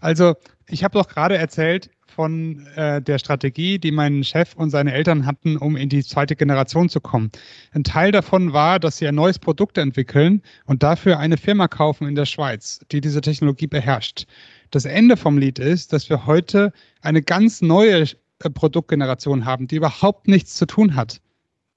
Also 0.00 0.34
ich 0.68 0.84
habe 0.84 0.98
doch 0.98 1.08
gerade 1.08 1.36
erzählt 1.36 1.90
von 2.06 2.66
äh, 2.76 3.02
der 3.02 3.18
Strategie, 3.18 3.78
die 3.78 3.90
mein 3.90 4.22
Chef 4.24 4.54
und 4.54 4.70
seine 4.70 4.92
Eltern 4.92 5.26
hatten, 5.26 5.56
um 5.56 5.76
in 5.76 5.88
die 5.88 6.04
zweite 6.04 6.36
Generation 6.36 6.88
zu 6.88 7.00
kommen. 7.00 7.30
Ein 7.72 7.84
Teil 7.84 8.12
davon 8.12 8.52
war, 8.52 8.78
dass 8.78 8.98
sie 8.98 9.08
ein 9.08 9.14
neues 9.14 9.38
Produkt 9.38 9.78
entwickeln 9.78 10.42
und 10.66 10.82
dafür 10.82 11.18
eine 11.18 11.36
Firma 11.36 11.68
kaufen 11.68 12.06
in 12.06 12.14
der 12.14 12.26
Schweiz, 12.26 12.80
die 12.92 13.00
diese 13.00 13.20
Technologie 13.20 13.66
beherrscht. 13.66 14.26
Das 14.70 14.84
Ende 14.84 15.16
vom 15.16 15.38
Lied 15.38 15.58
ist, 15.58 15.92
dass 15.92 16.08
wir 16.08 16.26
heute 16.26 16.72
eine 17.00 17.22
ganz 17.22 17.62
neue 17.62 18.02
äh, 18.02 18.50
Produktgeneration 18.50 19.44
haben, 19.44 19.68
die 19.68 19.76
überhaupt 19.76 20.28
nichts 20.28 20.54
zu 20.54 20.66
tun 20.66 20.94
hat 20.94 21.20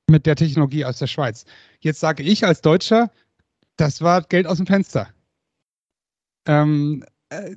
mit 0.10 0.26
der 0.26 0.36
Technologie 0.36 0.86
aus 0.86 1.00
der 1.00 1.08
Schweiz. 1.08 1.46
Jetzt 1.80 2.00
sage 2.00 2.24
ich 2.24 2.46
als 2.46 2.62
Deutscher, 2.62 3.12
das 3.76 4.02
war 4.02 4.22
Geld 4.24 4.48
aus 4.48 4.58
dem 4.58 4.66
Fenster. 4.66 5.10
Ähm, 6.46 7.04
äh, 7.30 7.56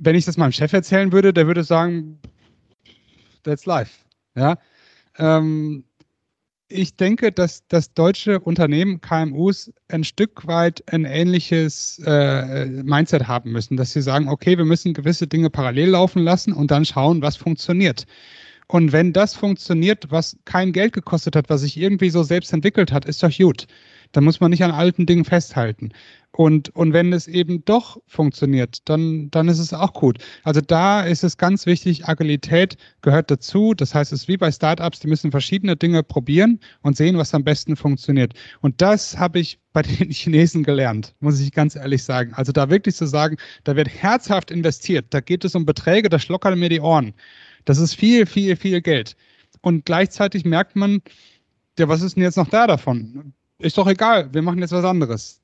wenn 0.00 0.14
ich 0.14 0.24
das 0.24 0.36
meinem 0.36 0.52
Chef 0.52 0.72
erzählen 0.72 1.10
würde, 1.10 1.32
der 1.32 1.46
würde 1.46 1.64
sagen, 1.64 2.20
that's 3.42 3.66
life. 3.66 4.04
Ja. 4.34 4.58
Ähm, 5.18 5.84
ich 6.70 6.96
denke, 6.96 7.32
dass 7.32 7.66
das 7.68 7.92
deutsche 7.92 8.40
Unternehmen 8.40 9.00
KMUs 9.00 9.72
ein 9.88 10.04
Stück 10.04 10.46
weit 10.46 10.82
ein 10.92 11.04
ähnliches 11.04 12.00
äh, 12.06 12.66
Mindset 12.66 13.26
haben 13.26 13.50
müssen, 13.52 13.76
dass 13.76 13.92
sie 13.92 14.02
sagen, 14.02 14.28
okay, 14.28 14.56
wir 14.56 14.64
müssen 14.64 14.94
gewisse 14.94 15.26
Dinge 15.26 15.50
parallel 15.50 15.90
laufen 15.90 16.22
lassen 16.22 16.52
und 16.52 16.70
dann 16.70 16.84
schauen, 16.84 17.22
was 17.22 17.36
funktioniert. 17.36 18.06
Und 18.68 18.92
wenn 18.92 19.12
das 19.12 19.34
funktioniert, 19.34 20.10
was 20.10 20.36
kein 20.44 20.72
Geld 20.72 20.92
gekostet 20.92 21.34
hat, 21.34 21.50
was 21.50 21.62
sich 21.62 21.76
irgendwie 21.76 22.10
so 22.10 22.22
selbst 22.22 22.52
entwickelt 22.52 22.92
hat, 22.92 23.04
ist 23.04 23.22
doch 23.22 23.36
gut. 23.36 23.66
Dann 24.12 24.24
muss 24.24 24.40
man 24.40 24.50
nicht 24.50 24.64
an 24.64 24.70
alten 24.70 25.06
Dingen 25.06 25.24
festhalten. 25.24 25.92
Und, 26.32 26.74
und 26.76 26.92
wenn 26.92 27.12
es 27.12 27.26
eben 27.26 27.64
doch 27.64 28.00
funktioniert, 28.06 28.88
dann, 28.88 29.30
dann 29.30 29.48
ist 29.48 29.58
es 29.58 29.72
auch 29.72 29.92
gut. 29.92 30.18
Also 30.44 30.60
da 30.60 31.02
ist 31.02 31.24
es 31.24 31.36
ganz 31.36 31.66
wichtig, 31.66 32.06
Agilität 32.08 32.76
gehört 33.02 33.30
dazu. 33.30 33.74
Das 33.74 33.94
heißt, 33.94 34.12
es 34.12 34.22
ist 34.22 34.28
wie 34.28 34.36
bei 34.36 34.52
Startups, 34.52 35.00
die 35.00 35.08
müssen 35.08 35.32
verschiedene 35.32 35.76
Dinge 35.76 36.02
probieren 36.02 36.60
und 36.82 36.96
sehen, 36.96 37.18
was 37.18 37.34
am 37.34 37.42
besten 37.42 37.74
funktioniert. 37.74 38.34
Und 38.60 38.80
das 38.80 39.18
habe 39.18 39.40
ich 39.40 39.58
bei 39.72 39.82
den 39.82 40.10
Chinesen 40.10 40.62
gelernt, 40.62 41.14
muss 41.20 41.40
ich 41.40 41.52
ganz 41.52 41.74
ehrlich 41.74 42.04
sagen. 42.04 42.32
Also 42.34 42.52
da 42.52 42.70
wirklich 42.70 42.94
zu 42.94 43.06
sagen, 43.06 43.36
da 43.64 43.74
wird 43.74 43.88
herzhaft 43.88 44.50
investiert, 44.52 45.06
da 45.10 45.20
geht 45.20 45.44
es 45.44 45.54
um 45.54 45.66
Beträge, 45.66 46.08
da 46.08 46.18
schlockern 46.18 46.58
mir 46.58 46.68
die 46.68 46.80
Ohren. 46.80 47.12
Das 47.64 47.78
ist 47.78 47.94
viel, 47.94 48.24
viel, 48.26 48.56
viel 48.56 48.80
Geld. 48.80 49.16
Und 49.62 49.84
gleichzeitig 49.84 50.44
merkt 50.44 50.76
man, 50.76 51.02
ja, 51.78 51.88
was 51.88 52.02
ist 52.02 52.16
denn 52.16 52.22
jetzt 52.22 52.36
noch 52.36 52.48
da 52.48 52.66
davon? 52.66 53.34
Ist 53.60 53.76
doch 53.76 53.86
egal, 53.86 54.32
wir 54.32 54.42
machen 54.42 54.58
jetzt 54.60 54.72
was 54.72 54.84
anderes. 54.84 55.40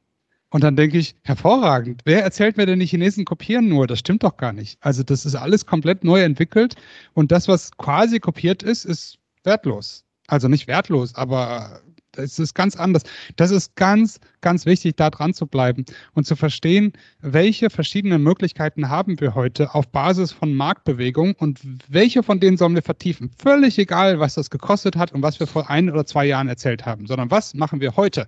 Und 0.50 0.64
dann 0.64 0.76
denke 0.76 0.96
ich, 0.96 1.16
hervorragend. 1.22 2.02
Wer 2.04 2.22
erzählt 2.22 2.56
mir 2.56 2.66
denn, 2.66 2.78
die 2.80 2.86
Chinesen 2.86 3.24
kopieren 3.24 3.68
nur? 3.68 3.86
Das 3.86 3.98
stimmt 3.98 4.22
doch 4.22 4.36
gar 4.36 4.52
nicht. 4.52 4.78
Also 4.80 5.02
das 5.02 5.26
ist 5.26 5.34
alles 5.34 5.66
komplett 5.66 6.02
neu 6.02 6.22
entwickelt 6.22 6.76
und 7.14 7.30
das, 7.30 7.46
was 7.46 7.72
quasi 7.76 8.20
kopiert 8.20 8.62
ist, 8.62 8.84
ist 8.84 9.18
wertlos. 9.44 10.04
Also 10.28 10.48
nicht 10.48 10.66
wertlos, 10.66 11.14
aber 11.14 11.80
es 12.18 12.38
ist 12.38 12.54
ganz 12.54 12.76
anders. 12.76 13.02
Das 13.36 13.50
ist 13.50 13.76
ganz, 13.76 14.20
ganz 14.40 14.66
wichtig, 14.66 14.96
da 14.96 15.10
dran 15.10 15.34
zu 15.34 15.46
bleiben 15.46 15.84
und 16.14 16.26
zu 16.26 16.36
verstehen, 16.36 16.92
welche 17.20 17.70
verschiedenen 17.70 18.22
Möglichkeiten 18.22 18.88
haben 18.88 19.20
wir 19.20 19.34
heute 19.34 19.74
auf 19.74 19.88
Basis 19.88 20.32
von 20.32 20.54
Marktbewegung 20.54 21.34
und 21.34 21.60
welche 21.88 22.22
von 22.22 22.40
denen 22.40 22.56
sollen 22.56 22.74
wir 22.74 22.82
vertiefen. 22.82 23.30
Völlig 23.38 23.78
egal, 23.78 24.20
was 24.20 24.34
das 24.34 24.50
gekostet 24.50 24.96
hat 24.96 25.12
und 25.12 25.22
was 25.22 25.40
wir 25.40 25.46
vor 25.46 25.70
ein 25.70 25.90
oder 25.90 26.06
zwei 26.06 26.26
Jahren 26.26 26.48
erzählt 26.48 26.86
haben, 26.86 27.06
sondern 27.06 27.30
was 27.30 27.54
machen 27.54 27.80
wir 27.80 27.96
heute? 27.96 28.26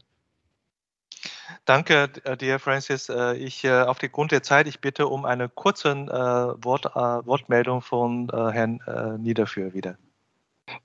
Danke 1.68 2.08
äh, 2.24 2.34
dir, 2.34 2.58
Francis. 2.58 3.10
Äh, 3.10 3.34
ich 3.34 3.62
äh, 3.62 3.82
auf 3.82 3.98
die 3.98 4.10
Grund 4.10 4.32
der 4.32 4.42
Zeit, 4.42 4.66
ich 4.66 4.80
bitte 4.80 5.06
um 5.06 5.26
eine 5.26 5.50
kurze 5.50 5.88
Wort, 6.62 6.84
Wortmeldung 6.84 7.82
von 7.82 8.30
Herrn 8.30 8.80
Niederführ 9.20 9.74
wieder. 9.74 9.98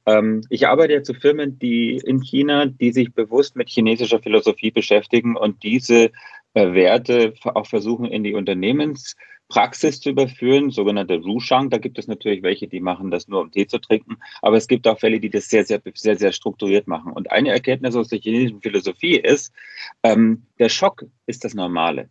Ähm, 0.06 0.42
ich 0.50 0.68
arbeite 0.68 0.94
ja 0.94 1.04
zu 1.04 1.14
Firmen, 1.14 1.60
die 1.60 1.98
in 1.98 2.22
China, 2.22 2.66
die 2.66 2.92
sich 2.92 3.14
bewusst 3.14 3.56
mit 3.56 3.70
chinesischer 3.70 4.20
Philosophie 4.20 4.72
beschäftigen 4.72 5.36
und 5.36 5.64
diese 5.64 6.12
Werte 6.54 7.34
auch 7.46 7.66
versuchen 7.66 8.06
in 8.06 8.24
die 8.24 8.36
Unternehmens 8.36 9.16
Praxis 9.50 10.00
zu 10.00 10.10
überführen, 10.10 10.72
sogenannte 10.72 11.20
Rushang. 11.20 11.70
Da 11.70 11.78
gibt 11.78 12.00
es 12.00 12.08
natürlich 12.08 12.44
welche, 12.44 12.68
die 12.68 12.80
machen 12.80 13.12
das 13.12 13.28
nur, 13.28 13.42
um 13.42 13.52
Tee 13.52 13.68
zu 13.68 13.78
trinken. 13.78 14.18
Aber 14.42 14.58
es 14.58 14.68
gibt 14.68 14.88
auch 14.88 15.00
Fälle, 15.00 15.20
die 15.20 15.30
das 15.30 15.50
sehr, 15.50 15.66
sehr, 15.66 15.82
sehr, 15.94 16.16
sehr 16.16 16.32
strukturiert 16.32 16.88
machen. 16.88 17.12
Und 17.12 17.32
eine 17.32 17.52
Erkenntnis 17.52 17.96
aus 17.96 18.08
der 18.08 18.20
chinesischen 18.20 18.62
Philosophie 18.62 19.16
ist, 19.16 19.54
ähm, 20.02 20.44
der 20.60 20.70
Schock 20.70 21.06
ist 21.28 21.44
das 21.44 21.54
Normale. 21.54 22.10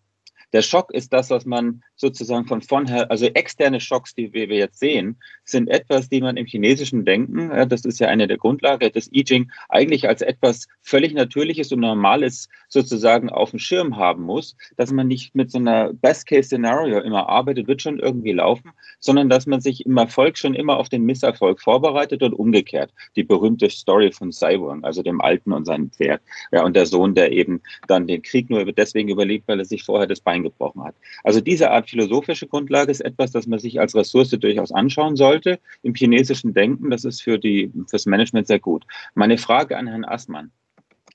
Der 0.53 0.63
Schock 0.63 0.93
ist 0.93 1.13
das, 1.13 1.31
was 1.31 1.47
man 1.47 1.83
sozusagen 1.97 2.47
von 2.47 2.61
vornherein, 2.61 3.09
also 3.11 3.27
externe 3.27 3.81
Schocks, 3.81 4.15
die 4.15 4.33
wir 4.33 4.47
jetzt 4.47 4.79
sehen, 4.79 5.17
sind 5.45 5.69
etwas, 5.69 6.09
die 6.09 6.21
man 6.21 6.37
im 6.37 6.47
chinesischen 6.47 7.05
Denken, 7.05 7.51
das 7.69 7.85
ist 7.85 8.01
ja 8.01 8.09
eine 8.09 8.27
der 8.27 8.37
Grundlage 8.37 8.91
des 8.91 9.11
I 9.13 9.25
Ching, 9.25 9.51
eigentlich 9.69 10.09
als 10.09 10.21
etwas 10.21 10.69
völlig 10.83 11.15
Natürliches 11.15 11.73
und 11.73 11.81
Normales 11.81 12.49
sozusagen 12.69 13.31
auf 13.31 13.51
dem 13.51 13.59
Schirm 13.59 13.97
haben 13.97 14.23
muss, 14.23 14.57
dass 14.77 14.93
man 14.93 15.09
nicht 15.09 15.35
mit 15.35 15.51
so 15.51 15.59
einer 15.59 15.93
Best-Case-Szenario 15.93 17.01
immer 17.01 17.29
arbeitet, 17.29 17.67
wird 17.69 17.83
schon 17.83 17.99
irgendwie 17.99 18.33
laufen, 18.33 18.73
sondern 18.99 19.29
dass 19.29 19.47
man 19.47 19.61
sich 19.61 19.87
im 19.87 19.97
Erfolg 19.97 20.37
schon 20.37 20.55
immer 20.55 20.77
auf 20.77 20.89
den 20.89 21.05
Misserfolg 21.05 21.61
vorbereitet 21.61 22.23
und 22.23 22.35
umgekehrt. 22.35 22.93
Die 23.17 23.25
berühmte 23.25 23.71
Story 23.71 24.13
von 24.13 24.33
Cyborg, 24.33 24.81
also 24.83 25.03
dem 25.03 25.21
Alten 25.21 25.53
und 25.53 25.65
seinem 25.65 25.91
Pferd, 25.91 26.21
ja, 26.51 26.65
und 26.65 26.77
der 26.77 26.87
Sohn, 26.87 27.15
der 27.15 27.33
eben 27.33 27.63
dann 27.89 28.07
den 28.07 28.23
Krieg 28.23 28.51
nur 28.51 28.65
deswegen 28.65 29.09
überlebt, 29.09 29.49
weil 29.49 29.59
er 29.59 29.65
sich 29.65 29.85
vorher 29.85 30.07
das 30.07 30.21
Bein 30.21 30.42
gebrochen 30.43 30.85
hat. 30.85 30.95
Also 31.25 31.41
diese 31.41 31.71
Art 31.71 31.91
philosophische 31.91 32.47
Grundlage 32.47 32.91
ist 32.91 33.01
etwas, 33.01 33.33
das 33.33 33.47
man 33.47 33.59
sich 33.59 33.81
als 33.81 33.95
Ressource 33.95 34.31
durchaus 34.31 34.73
anschauen 34.73 35.17
sollte. 35.17 35.59
Im 35.83 35.95
chinesischen 35.95 36.55
Denken, 36.55 36.91
das 36.91 37.05
ist 37.05 37.23
für 37.23 37.39
die, 37.39 37.73
fürs 37.89 38.07
Management 38.07 38.47
sehr 38.47 38.61
gut. 38.61 38.85
Meine 39.15 39.39
Frage 39.39 39.77
an 39.77 39.87
Herrn 39.87 40.05
Assmann. 40.05 40.51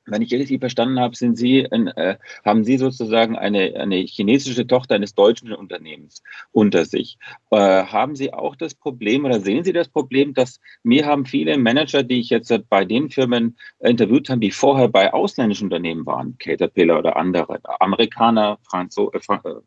Wenn 0.08 0.22
ich 0.22 0.34
richtig 0.34 0.60
verstanden 0.60 1.00
habe, 1.00 1.16
sind 1.16 1.38
Sie, 1.38 1.60
äh, 1.60 2.16
haben 2.46 2.64
Sie 2.64 2.78
sozusagen 2.78 3.38
eine, 3.38 3.76
eine 3.76 3.98
chinesische 3.98 4.66
Tochter 4.66 4.96
eines 4.96 5.14
deutschen 5.14 5.54
Unternehmens 5.54 6.24
unter 6.52 6.86
sich. 6.86 7.18
Äh, 7.52 7.58
haben 7.58 8.16
Sie 8.16 8.34
auch 8.34 8.56
das 8.56 8.74
Problem 8.74 9.26
oder 9.26 9.40
sehen 9.40 9.64
Sie 9.64 9.74
das 9.74 9.90
Problem, 9.90 10.34
dass 10.34 10.60
mir 10.84 11.06
haben 11.06 11.26
viele 11.26 11.58
Manager, 11.58 12.04
die 12.04 12.20
ich 12.20 12.30
jetzt 12.30 12.54
bei 12.70 12.86
den 12.86 13.10
Firmen 13.10 13.58
interviewt 13.80 14.30
habe, 14.30 14.40
die 14.40 14.52
vorher 14.52 14.88
bei 14.88 15.14
ausländischen 15.14 15.66
Unternehmen 15.66 16.06
waren, 16.06 16.38
Caterpillar 16.38 17.00
oder 17.00 17.18
andere, 17.18 17.60
Amerikaner, 17.80 18.58
Franzo 18.64 19.12
äh, 19.12 19.20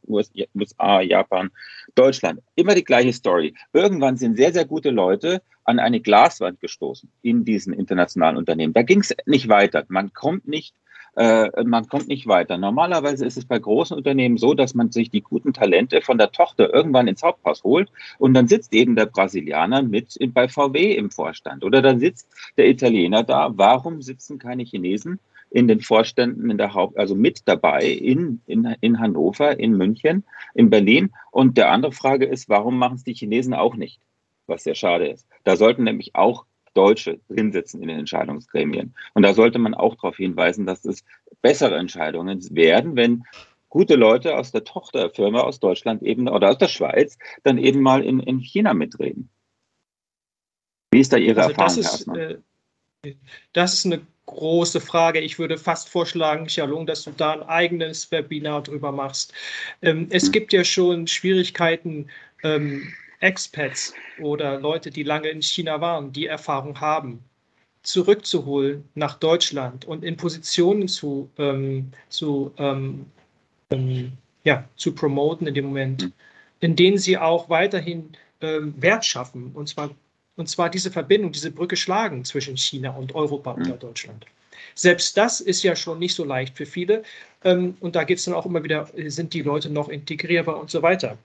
USA, 0.08 1.00
Japan, 1.00 1.50
Deutschland, 1.94 2.40
immer 2.54 2.74
die 2.74 2.84
gleiche 2.84 3.12
Story. 3.12 3.54
Irgendwann 3.72 4.16
sind 4.16 4.36
sehr, 4.36 4.52
sehr 4.52 4.64
gute 4.64 4.90
Leute 4.90 5.42
an 5.64 5.78
eine 5.78 6.00
Glaswand 6.00 6.60
gestoßen 6.60 7.10
in 7.22 7.44
diesen 7.44 7.72
internationalen 7.72 8.36
Unternehmen. 8.36 8.72
Da 8.72 8.82
ging 8.82 9.00
es 9.00 9.14
nicht 9.26 9.48
weiter. 9.48 9.84
Man 9.88 10.12
kommt 10.12 10.48
nicht, 10.48 10.74
äh, 11.16 11.48
man 11.64 11.86
kommt 11.88 12.08
nicht 12.08 12.26
weiter. 12.26 12.58
Normalerweise 12.58 13.26
ist 13.26 13.36
es 13.36 13.44
bei 13.44 13.58
großen 13.58 13.96
Unternehmen 13.96 14.38
so, 14.38 14.54
dass 14.54 14.74
man 14.74 14.90
sich 14.90 15.10
die 15.10 15.22
guten 15.22 15.52
Talente 15.52 16.00
von 16.02 16.18
der 16.18 16.32
Tochter 16.32 16.72
irgendwann 16.72 17.08
ins 17.08 17.22
Haupthaus 17.22 17.64
holt 17.64 17.90
und 18.18 18.34
dann 18.34 18.48
sitzt 18.48 18.72
eben 18.74 18.96
der 18.96 19.06
Brasilianer 19.06 19.82
mit 19.82 20.18
bei 20.32 20.48
VW 20.48 20.94
im 20.94 21.10
Vorstand 21.10 21.64
oder 21.64 21.82
dann 21.82 22.00
sitzt 22.00 22.28
der 22.56 22.68
Italiener 22.68 23.22
da. 23.22 23.50
Warum 23.54 24.02
sitzen 24.02 24.38
keine 24.38 24.64
Chinesen? 24.64 25.18
in 25.50 25.66
den 25.66 25.80
Vorständen 25.80 26.48
in 26.48 26.58
der 26.58 26.74
Haupt, 26.74 26.96
also 26.96 27.14
mit 27.14 27.42
dabei 27.46 27.84
in, 27.84 28.40
in, 28.46 28.64
in 28.80 29.00
Hannover, 29.00 29.58
in 29.58 29.76
München, 29.76 30.24
in 30.54 30.70
Berlin. 30.70 31.10
Und 31.32 31.58
der 31.58 31.72
andere 31.72 31.92
Frage 31.92 32.24
ist, 32.26 32.48
warum 32.48 32.78
machen 32.78 32.94
es 32.94 33.04
die 33.04 33.14
Chinesen 33.14 33.54
auch 33.54 33.74
nicht? 33.74 34.00
Was 34.50 34.64
sehr 34.64 34.74
schade 34.74 35.08
ist. 35.08 35.26
Da 35.44 35.56
sollten 35.56 35.84
nämlich 35.84 36.14
auch 36.14 36.44
Deutsche 36.74 37.20
drin 37.28 37.52
sitzen 37.52 37.82
in 37.82 37.88
den 37.88 38.00
Entscheidungsgremien. 38.00 38.94
Und 39.14 39.22
da 39.22 39.34
sollte 39.34 39.58
man 39.58 39.74
auch 39.74 39.94
darauf 39.96 40.16
hinweisen, 40.16 40.66
dass 40.66 40.84
es 40.84 41.04
bessere 41.42 41.76
Entscheidungen 41.76 42.40
werden, 42.54 42.96
wenn 42.96 43.24
gute 43.68 43.94
Leute 43.94 44.36
aus 44.36 44.52
der 44.52 44.64
Tochterfirma 44.64 45.40
aus 45.40 45.60
Deutschland 45.60 46.02
eben 46.02 46.28
oder 46.28 46.50
aus 46.50 46.58
der 46.58 46.68
Schweiz 46.68 47.16
dann 47.42 47.58
eben 47.58 47.80
mal 47.80 48.04
in, 48.04 48.20
in 48.20 48.38
China 48.40 48.74
mitreden. 48.74 49.30
Wie 50.92 51.00
ist 51.00 51.12
da 51.12 51.16
Ihre 51.16 51.40
also 51.42 51.50
Erfahrung, 51.50 51.82
das 51.82 52.00
ist, 52.00 52.08
äh, 52.08 53.14
das 53.52 53.74
ist 53.74 53.86
eine 53.86 54.00
große 54.26 54.80
Frage. 54.80 55.20
Ich 55.20 55.38
würde 55.38 55.56
fast 55.56 55.88
vorschlagen, 55.88 56.46
Xiaolong, 56.46 56.86
dass 56.86 57.04
du 57.04 57.10
da 57.10 57.32
ein 57.32 57.42
eigenes 57.42 58.10
Webinar 58.10 58.62
drüber 58.62 58.92
machst. 58.92 59.32
Ähm, 59.82 60.08
es 60.10 60.24
hm. 60.26 60.32
gibt 60.32 60.52
ja 60.52 60.64
schon 60.64 61.06
Schwierigkeiten, 61.06 62.08
ähm, 62.42 62.92
Expats 63.20 63.94
oder 64.20 64.58
Leute, 64.58 64.90
die 64.90 65.02
lange 65.02 65.28
in 65.28 65.42
China 65.42 65.80
waren, 65.80 66.12
die 66.12 66.26
Erfahrung 66.26 66.80
haben, 66.80 67.22
zurückzuholen 67.82 68.88
nach 68.94 69.18
Deutschland 69.18 69.84
und 69.84 70.04
in 70.04 70.16
Positionen 70.16 70.88
zu, 70.88 71.30
ähm, 71.38 71.92
zu, 72.08 72.52
ähm, 72.58 73.06
ähm, 73.70 74.12
ja, 74.44 74.68
zu 74.76 74.94
promoten 74.94 75.46
in 75.46 75.54
dem 75.54 75.66
Moment, 75.66 76.12
in 76.60 76.76
denen 76.76 76.98
sie 76.98 77.16
auch 77.16 77.48
weiterhin 77.48 78.10
ähm, 78.40 78.74
Wert 78.80 79.04
schaffen 79.04 79.52
und 79.54 79.68
zwar, 79.68 79.90
und 80.36 80.48
zwar 80.48 80.70
diese 80.70 80.90
Verbindung, 80.90 81.32
diese 81.32 81.50
Brücke 81.50 81.76
schlagen 81.76 82.24
zwischen 82.24 82.56
China 82.56 82.90
und 82.90 83.14
Europa 83.14 83.54
oder 83.54 83.76
Deutschland. 83.76 84.26
Selbst 84.74 85.16
das 85.16 85.40
ist 85.40 85.62
ja 85.62 85.74
schon 85.74 85.98
nicht 85.98 86.14
so 86.14 86.24
leicht 86.24 86.56
für 86.56 86.66
viele. 86.66 87.02
Ähm, 87.44 87.76
und 87.80 87.96
da 87.96 88.04
geht 88.04 88.18
es 88.18 88.24
dann 88.24 88.34
auch 88.34 88.46
immer 88.46 88.62
wieder, 88.62 88.88
sind 89.06 89.32
die 89.34 89.42
Leute 89.42 89.70
noch 89.70 89.88
integrierbar 89.88 90.58
und 90.58 90.70
so 90.70 90.82
weiter. 90.82 91.18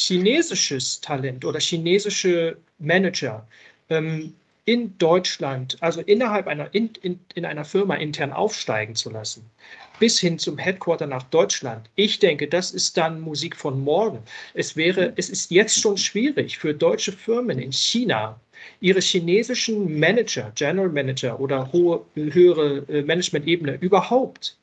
Chinesisches 0.00 1.00
Talent 1.00 1.44
oder 1.44 1.58
chinesische 1.58 2.56
Manager 2.78 3.44
ähm, 3.90 4.32
in 4.64 4.96
Deutschland, 4.98 5.76
also 5.80 6.02
innerhalb 6.02 6.46
einer, 6.46 6.72
in, 6.72 6.90
in, 7.02 7.18
in 7.34 7.44
einer 7.44 7.64
Firma 7.64 7.96
intern 7.96 8.32
aufsteigen 8.32 8.94
zu 8.94 9.10
lassen, 9.10 9.44
bis 9.98 10.20
hin 10.20 10.38
zum 10.38 10.56
Headquarter 10.56 11.08
nach 11.08 11.24
Deutschland. 11.24 11.90
Ich 11.96 12.20
denke, 12.20 12.46
das 12.46 12.70
ist 12.70 12.96
dann 12.96 13.18
Musik 13.20 13.56
von 13.56 13.82
morgen. 13.82 14.18
Es 14.54 14.76
wäre, 14.76 15.14
es 15.16 15.30
ist 15.30 15.50
jetzt 15.50 15.80
schon 15.80 15.96
schwierig 15.96 16.58
für 16.58 16.74
deutsche 16.74 17.12
Firmen 17.12 17.58
in 17.58 17.72
China, 17.72 18.38
ihre 18.80 19.00
chinesischen 19.00 19.98
Manager, 19.98 20.52
General 20.54 20.90
Manager 20.90 21.40
oder 21.40 21.72
hohe, 21.72 22.04
höhere 22.14 22.84
äh, 22.88 23.02
Management-Ebene 23.02 23.78
überhaupt 23.80 24.58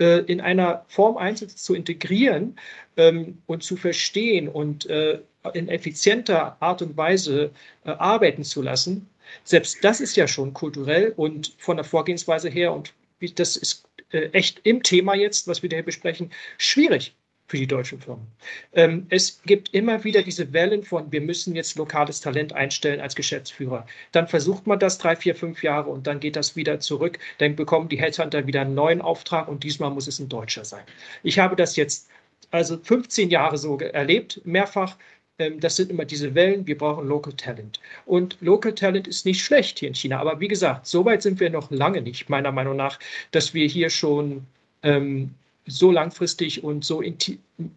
äh, 0.00 0.20
in 0.20 0.40
einer 0.40 0.84
Form 0.88 1.16
einzeln 1.16 1.50
zu 1.50 1.74
integrieren 1.74 2.58
ähm, 2.96 3.38
und 3.46 3.62
zu 3.62 3.76
verstehen 3.76 4.48
und 4.48 4.86
äh, 4.86 5.20
in 5.52 5.68
effizienter 5.68 6.56
Art 6.60 6.82
und 6.82 6.96
Weise 6.96 7.50
äh, 7.84 7.90
arbeiten 7.90 8.44
zu 8.44 8.62
lassen, 8.62 9.08
selbst 9.42 9.82
das 9.82 10.00
ist 10.00 10.16
ja 10.16 10.28
schon 10.28 10.54
kulturell 10.54 11.12
und 11.16 11.54
von 11.58 11.76
der 11.76 11.84
Vorgehensweise 11.84 12.48
her, 12.48 12.72
und 12.72 12.92
das 13.36 13.56
ist 13.56 13.84
äh, 14.10 14.26
echt 14.32 14.60
im 14.64 14.82
Thema 14.82 15.14
jetzt, 15.14 15.48
was 15.48 15.62
wir 15.62 15.70
hier 15.70 15.82
besprechen, 15.82 16.30
schwierig 16.58 17.14
für 17.46 17.58
die 17.58 17.66
deutschen 17.66 18.00
Firmen. 18.00 18.26
Ähm, 18.72 19.06
es 19.10 19.42
gibt 19.42 19.74
immer 19.74 20.02
wieder 20.04 20.22
diese 20.22 20.52
Wellen 20.52 20.82
von, 20.82 21.12
wir 21.12 21.20
müssen 21.20 21.54
jetzt 21.54 21.76
lokales 21.76 22.20
Talent 22.20 22.52
einstellen 22.54 23.00
als 23.00 23.14
Geschäftsführer. 23.14 23.86
Dann 24.12 24.28
versucht 24.28 24.66
man 24.66 24.78
das 24.78 24.98
drei, 24.98 25.14
vier, 25.14 25.34
fünf 25.34 25.62
Jahre 25.62 25.90
und 25.90 26.06
dann 26.06 26.20
geht 26.20 26.36
das 26.36 26.56
wieder 26.56 26.80
zurück. 26.80 27.18
Dann 27.38 27.54
bekommen 27.54 27.88
die 27.88 28.00
Headhunter 28.00 28.46
wieder 28.46 28.62
einen 28.62 28.74
neuen 28.74 29.02
Auftrag 29.02 29.48
und 29.48 29.62
diesmal 29.62 29.90
muss 29.90 30.06
es 30.06 30.18
ein 30.18 30.28
Deutscher 30.28 30.64
sein. 30.64 30.84
Ich 31.22 31.38
habe 31.38 31.54
das 31.56 31.76
jetzt 31.76 32.08
also 32.50 32.78
15 32.78 33.30
Jahre 33.30 33.58
so 33.58 33.78
erlebt, 33.78 34.40
mehrfach. 34.44 34.96
Ähm, 35.38 35.60
das 35.60 35.76
sind 35.76 35.90
immer 35.90 36.04
diese 36.04 36.34
Wellen, 36.34 36.66
wir 36.66 36.78
brauchen 36.78 37.06
Local 37.06 37.32
Talent. 37.34 37.80
Und 38.06 38.38
Local 38.40 38.74
Talent 38.74 39.08
ist 39.08 39.26
nicht 39.26 39.42
schlecht 39.42 39.80
hier 39.80 39.88
in 39.88 39.94
China. 39.94 40.18
Aber 40.20 40.40
wie 40.40 40.48
gesagt, 40.48 40.86
so 40.86 41.04
weit 41.04 41.22
sind 41.22 41.40
wir 41.40 41.50
noch 41.50 41.70
lange 41.70 42.00
nicht, 42.00 42.28
meiner 42.30 42.52
Meinung 42.52 42.76
nach, 42.76 42.98
dass 43.32 43.52
wir 43.52 43.66
hier 43.66 43.90
schon 43.90 44.46
ähm, 44.82 45.34
so 45.66 45.90
langfristig 45.90 46.62
und 46.62 46.84
so 46.84 47.00
in, 47.00 47.16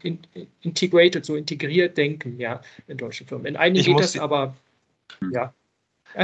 in, 0.01 0.19
integrated, 0.61 1.25
so 1.25 1.35
integriert 1.35 1.97
denken, 1.97 2.39
ja, 2.39 2.61
in 2.87 2.97
deutschen 2.97 3.27
Firmen. 3.27 3.45
In 3.45 3.55
einigen 3.55 3.79
ich 3.79 3.87
geht 3.87 3.99
das, 3.99 4.17
aber 4.17 4.55
ja. 5.31 5.53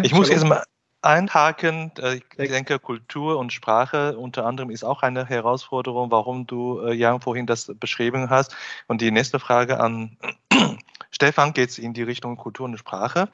Ich 0.02 0.14
muss 0.14 0.30
jetzt 0.30 0.46
mal 0.46 0.64
einhaken. 1.04 1.92
Äh, 2.00 2.20
ich 2.38 2.50
denke, 2.50 2.80
Kultur 2.80 3.38
und 3.38 3.54
Sprache 3.54 4.18
unter 4.18 4.46
anderem 4.46 4.70
ist 4.70 4.84
auch 4.84 5.04
eine 5.04 5.26
Herausforderung, 5.26 6.12
warum 6.12 6.48
du, 6.48 6.82
äh, 6.82 6.94
Jan, 6.94 7.22
vorhin 7.22 7.46
das 7.46 7.72
beschrieben 7.80 8.30
hast. 8.30 8.56
Und 8.88 9.02
die 9.02 9.12
nächste 9.12 9.40
Frage 9.40 9.80
an 9.80 10.18
Stefan 11.12 11.54
geht 11.54 11.78
in 11.78 11.94
die 11.94 12.04
Richtung 12.04 12.38
Kultur 12.38 12.66
und 12.66 12.78
Sprache. 12.78 13.30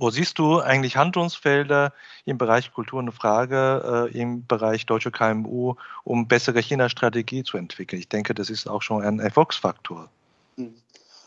Wo 0.00 0.08
siehst 0.08 0.38
du 0.38 0.60
eigentlich 0.60 0.96
Handlungsfelder 0.96 1.92
im 2.24 2.38
Bereich 2.38 2.72
Kultur 2.72 3.00
und 3.00 3.12
Frage, 3.12 4.08
äh, 4.10 4.18
im 4.18 4.46
Bereich 4.46 4.86
deutsche 4.86 5.10
KMU, 5.10 5.74
um 6.04 6.26
bessere 6.26 6.58
China-Strategie 6.60 7.44
zu 7.44 7.58
entwickeln? 7.58 8.00
Ich 8.00 8.08
denke, 8.08 8.32
das 8.32 8.48
ist 8.48 8.66
auch 8.66 8.80
schon 8.80 9.04
ein 9.04 9.20
Erfolgsfaktor. 9.20 10.08
Hm. 10.56 10.74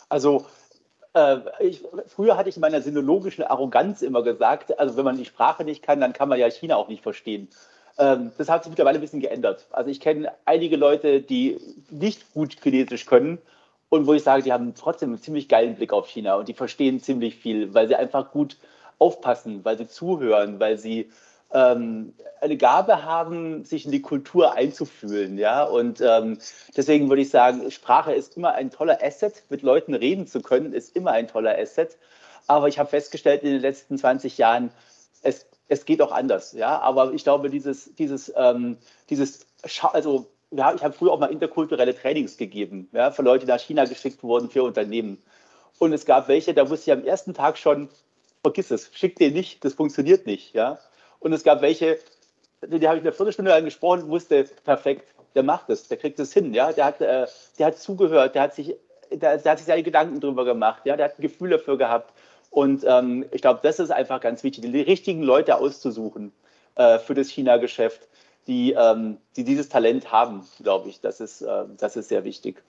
Also 0.09 0.47
äh, 1.13 1.37
ich, 1.59 1.83
früher 2.07 2.35
hatte 2.35 2.49
ich 2.49 2.55
in 2.55 2.61
meiner 2.61 2.81
sinologischen 2.81 3.43
Arroganz 3.43 4.01
immer 4.01 4.23
gesagt, 4.23 4.79
also 4.79 4.97
wenn 4.97 5.05
man 5.05 5.17
die 5.17 5.25
Sprache 5.25 5.63
nicht 5.63 5.83
kann, 5.83 6.01
dann 6.01 6.13
kann 6.13 6.27
man 6.27 6.39
ja 6.39 6.49
China 6.49 6.75
auch 6.77 6.87
nicht 6.87 7.03
verstehen. 7.03 7.49
Ähm, 7.99 8.31
das 8.39 8.49
hat 8.49 8.63
sich 8.63 8.71
mittlerweile 8.71 8.97
ein 8.97 9.01
bisschen 9.01 9.21
geändert. 9.21 9.67
Also 9.69 9.91
ich 9.91 9.99
kenne 9.99 10.31
einige 10.45 10.77
Leute, 10.77 11.21
die 11.21 11.59
nicht 11.91 12.33
gut 12.33 12.57
Chinesisch 12.59 13.05
können 13.05 13.37
und 13.93 14.07
wo 14.07 14.15
ich 14.15 14.23
sage, 14.23 14.41
die 14.41 14.51
haben 14.51 14.73
trotzdem 14.73 15.09
einen 15.09 15.21
ziemlich 15.21 15.47
geilen 15.47 15.75
Blick 15.75 15.93
auf 15.93 16.07
China 16.07 16.33
und 16.33 16.47
die 16.47 16.55
verstehen 16.55 16.99
ziemlich 16.99 17.35
viel, 17.35 17.75
weil 17.75 17.87
sie 17.87 17.95
einfach 17.95 18.31
gut 18.31 18.57
aufpassen, 18.97 19.63
weil 19.63 19.77
sie 19.77 19.87
zuhören, 19.87 20.59
weil 20.59 20.79
sie 20.79 21.11
ähm, 21.51 22.15
eine 22.41 22.57
Gabe 22.57 23.05
haben, 23.05 23.65
sich 23.65 23.85
in 23.85 23.91
die 23.91 24.01
Kultur 24.01 24.55
einzufühlen. 24.55 25.37
Ja? 25.37 25.63
Und 25.63 26.01
ähm, 26.01 26.39
deswegen 26.75 27.07
würde 27.07 27.21
ich 27.21 27.29
sagen, 27.29 27.69
Sprache 27.69 28.13
ist 28.13 28.35
immer 28.35 28.53
ein 28.53 28.71
toller 28.71 28.97
Asset. 28.99 29.43
Mit 29.49 29.61
Leuten 29.61 29.93
reden 29.93 30.25
zu 30.25 30.41
können, 30.41 30.73
ist 30.73 30.95
immer 30.95 31.11
ein 31.11 31.27
toller 31.27 31.55
Asset. 31.55 31.95
Aber 32.47 32.67
ich 32.69 32.79
habe 32.79 32.89
festgestellt 32.89 33.43
in 33.43 33.51
den 33.51 33.61
letzten 33.61 33.99
20 33.99 34.39
Jahren, 34.39 34.71
es, 35.21 35.45
es 35.67 35.85
geht 35.85 36.01
auch 36.01 36.11
anders. 36.11 36.53
Ja? 36.53 36.79
Aber 36.79 37.13
ich 37.13 37.23
glaube, 37.23 37.51
dieses, 37.51 37.93
dieses, 37.93 38.33
ähm, 38.35 38.77
dieses 39.11 39.45
also 39.91 40.31
ja, 40.55 40.73
ich 40.73 40.83
habe 40.83 40.93
früher 40.93 41.11
auch 41.11 41.19
mal 41.19 41.31
interkulturelle 41.31 41.95
Trainings 41.95 42.37
gegeben, 42.37 42.89
ja, 42.91 43.11
für 43.11 43.21
Leute, 43.21 43.45
die 43.45 43.51
nach 43.51 43.59
China 43.59 43.85
geschickt 43.85 44.23
wurden, 44.23 44.49
für 44.49 44.63
Unternehmen. 44.63 45.21
Und 45.79 45.93
es 45.93 46.05
gab 46.05 46.27
welche, 46.27 46.53
da 46.53 46.69
wusste 46.69 46.91
ich 46.91 46.97
am 46.97 47.05
ersten 47.05 47.33
Tag 47.33 47.57
schon, 47.57 47.89
vergiss 48.41 48.71
es, 48.71 48.89
schick 48.93 49.17
den 49.17 49.33
nicht, 49.33 49.65
das 49.65 49.73
funktioniert 49.73 50.25
nicht. 50.25 50.53
Ja. 50.53 50.79
Und 51.19 51.33
es 51.33 51.43
gab 51.43 51.61
welche, 51.61 51.97
die 52.61 52.87
habe 52.87 52.97
ich 52.97 53.03
eine 53.03 53.11
Viertelstunde 53.11 53.51
lang 53.51 53.65
gesprochen, 53.65 54.07
wusste, 54.09 54.45
perfekt, 54.63 55.07
der 55.35 55.43
macht 55.43 55.69
es, 55.69 55.87
der 55.87 55.97
kriegt 55.97 56.19
es 56.19 56.33
hin. 56.33 56.53
Ja. 56.53 56.71
Der, 56.71 56.85
hat, 56.85 57.01
äh, 57.01 57.25
der 57.57 57.67
hat 57.67 57.79
zugehört, 57.79 58.35
der 58.35 58.43
hat 58.43 58.55
sich, 58.55 58.75
der, 59.11 59.37
der, 59.37 59.51
hat 59.51 59.57
sich 59.57 59.67
seine 59.67 59.83
Gedanken 59.83 60.19
drüber 60.19 60.45
gemacht, 60.45 60.83
ja. 60.85 60.95
der 60.95 61.05
hat 61.05 61.17
ein 61.17 61.21
Gefühl 61.21 61.49
dafür 61.49 61.77
gehabt. 61.77 62.13
Und 62.51 62.83
ähm, 62.87 63.25
ich 63.31 63.41
glaube, 63.41 63.61
das 63.63 63.79
ist 63.79 63.89
einfach 63.89 64.21
ganz 64.21 64.43
wichtig, 64.43 64.63
die 64.71 64.81
richtigen 64.81 65.23
Leute 65.23 65.57
auszusuchen 65.57 66.31
äh, 66.75 66.99
für 66.99 67.15
das 67.15 67.29
China-Geschäft 67.29 68.07
die, 68.47 68.73
ähm, 68.73 69.17
die 69.35 69.43
dieses 69.43 69.69
Talent 69.69 70.11
haben, 70.11 70.47
glaube 70.61 70.89
ich. 70.89 71.01
Das 71.01 71.19
ist, 71.19 71.41
äh, 71.41 71.65
das 71.77 71.95
ist 71.95 72.09
sehr 72.09 72.23
wichtig. 72.23 72.63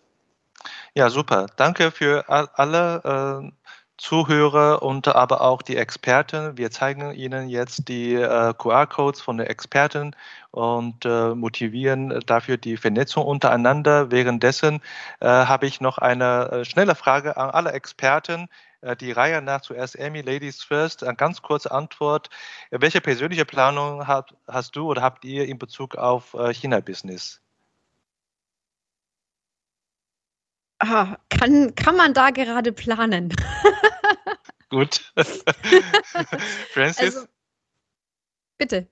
Ja, 0.95 1.11
super. 1.11 1.47
Danke 1.57 1.91
für 1.91 2.29
alle 2.29 3.43
äh, 3.45 3.51
Zuhörer 3.97 4.83
und 4.83 5.07
aber 5.07 5.41
auch 5.41 5.63
die 5.63 5.77
Experten. 5.77 6.59
Wir 6.59 6.71
zeigen 6.71 7.15
Ihnen 7.15 7.49
jetzt 7.49 7.89
die 7.89 8.15
äh, 8.15 8.53
QR-Codes 8.53 9.21
von 9.21 9.39
den 9.39 9.47
Experten 9.47 10.17
und 10.51 11.05
äh, 11.05 11.35
motivieren 11.35 12.21
dafür 12.27 12.57
die 12.57 12.77
Vernetzung 12.77 13.25
untereinander. 13.25 14.11
Währenddessen 14.11 14.81
äh, 15.21 15.27
habe 15.27 15.67
ich 15.67 15.81
noch 15.81 15.99
eine 15.99 16.51
äh, 16.51 16.65
schnelle 16.65 16.97
Frage 16.97 17.37
an 17.37 17.51
alle 17.51 17.73
Experten. 17.73 18.49
Äh, 18.85 18.97
die 18.97 19.13
Reihe 19.13 19.41
nach 19.41 19.63
zuerst 19.63 19.99
Amy, 19.99 20.21
Ladies 20.21 20.63
First. 20.63 21.03
Eine 21.03 21.17
ganz 21.17 21.41
kurze 21.41 21.71
Antwort. 21.71 22.29
Welche 22.71 23.01
persönliche 23.01 23.47
Planung 23.47 24.07
hat, 24.07 24.37
hast 24.47 24.77
du 24.77 24.87
oder 24.89 25.01
habt 25.03 25.25
ihr 25.25 25.47
in 25.47 25.59
Bezug 25.59 25.97
auf 25.97 26.35
äh, 26.35 26.53
China-Business? 26.53 27.41
Ah, 30.81 31.17
kann, 31.31 31.75
kann 31.75 31.97
man 31.97 32.13
da 32.13 32.31
gerade 32.31 32.73
planen? 32.73 33.35
Gut. 34.69 35.13
Francis? 36.73 37.17
Also, 37.17 37.27
bitte. 38.59 38.87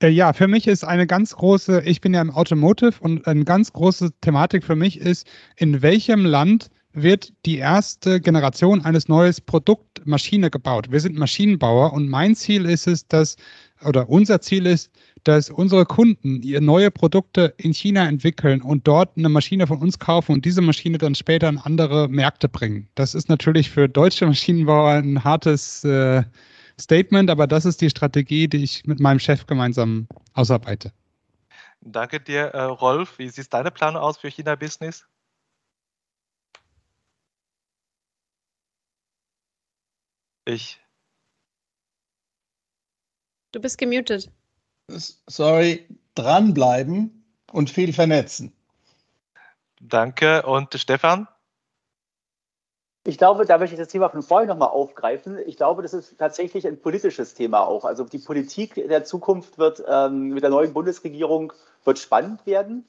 Äh, 0.00 0.08
ja, 0.08 0.32
für 0.34 0.46
mich 0.46 0.68
ist 0.68 0.84
eine 0.84 1.06
ganz 1.08 1.34
große, 1.34 1.82
ich 1.84 2.00
bin 2.00 2.14
ja 2.14 2.20
im 2.20 2.30
Automotive 2.30 3.00
und 3.00 3.26
eine 3.26 3.44
ganz 3.44 3.72
große 3.72 4.12
Thematik 4.20 4.62
für 4.62 4.76
mich 4.76 5.00
ist, 5.00 5.26
in 5.56 5.82
welchem 5.82 6.24
Land 6.24 6.70
wird 6.92 7.32
die 7.46 7.58
erste 7.58 8.20
Generation 8.20 8.84
eines 8.84 9.08
neues 9.08 9.40
Produkt 9.40 10.04
Maschine 10.06 10.50
gebaut. 10.50 10.90
Wir 10.90 11.00
sind 11.00 11.16
Maschinenbauer 11.16 11.92
und 11.92 12.08
mein 12.08 12.34
Ziel 12.34 12.64
ist 12.66 12.86
es, 12.86 13.06
dass, 13.06 13.36
oder 13.84 14.08
unser 14.08 14.40
Ziel 14.40 14.66
ist, 14.66 14.90
dass 15.24 15.50
unsere 15.50 15.84
Kunden 15.84 16.42
ihr 16.42 16.60
neue 16.60 16.90
Produkte 16.90 17.54
in 17.58 17.72
China 17.74 18.08
entwickeln 18.08 18.62
und 18.62 18.86
dort 18.88 19.16
eine 19.16 19.28
Maschine 19.28 19.66
von 19.66 19.78
uns 19.78 19.98
kaufen 19.98 20.32
und 20.32 20.44
diese 20.44 20.62
Maschine 20.62 20.98
dann 20.98 21.14
später 21.14 21.48
in 21.48 21.58
andere 21.58 22.08
Märkte 22.08 22.48
bringen. 22.48 22.88
Das 22.94 23.14
ist 23.14 23.28
natürlich 23.28 23.70
für 23.70 23.88
deutsche 23.88 24.26
Maschinenbauer 24.26 24.92
ein 24.92 25.22
hartes 25.22 25.84
äh, 25.84 26.22
Statement, 26.80 27.30
aber 27.30 27.46
das 27.46 27.66
ist 27.66 27.80
die 27.82 27.90
Strategie, 27.90 28.48
die 28.48 28.64
ich 28.64 28.86
mit 28.86 28.98
meinem 28.98 29.18
Chef 29.18 29.46
gemeinsam 29.46 30.08
ausarbeite. 30.32 30.92
Danke 31.82 32.20
dir, 32.20 32.46
äh, 32.46 32.62
Rolf. 32.62 33.18
Wie 33.18 33.28
sieht 33.28 33.52
deine 33.52 33.70
Planung 33.70 34.02
aus 34.02 34.18
für 34.18 34.28
China-Business? 34.28 35.06
Ich. 40.50 40.80
Du 43.52 43.60
bist 43.60 43.78
gemutet. 43.78 44.30
Sorry, 44.88 45.86
dranbleiben 46.16 47.24
und 47.52 47.70
viel 47.70 47.92
vernetzen. 47.92 48.52
Danke. 49.80 50.42
Und 50.42 50.74
Stefan? 50.74 51.28
Ich 53.04 53.16
glaube, 53.16 53.46
da 53.46 53.58
möchte 53.58 53.76
ich 53.76 53.80
das 53.80 53.88
Thema 53.88 54.08
von 54.10 54.22
vorhin 54.22 54.48
nochmal 54.48 54.70
aufgreifen. 54.70 55.38
Ich 55.46 55.56
glaube, 55.56 55.82
das 55.82 55.94
ist 55.94 56.18
tatsächlich 56.18 56.66
ein 56.66 56.80
politisches 56.80 57.34
Thema 57.34 57.60
auch. 57.60 57.84
Also 57.84 58.04
die 58.04 58.18
Politik 58.18 58.74
der 58.74 59.04
Zukunft 59.04 59.56
wird 59.56 59.82
ähm, 59.88 60.30
mit 60.30 60.42
der 60.42 60.50
neuen 60.50 60.72
Bundesregierung 60.72 61.52
wird 61.84 62.00
spannend 62.00 62.44
werden. 62.44 62.84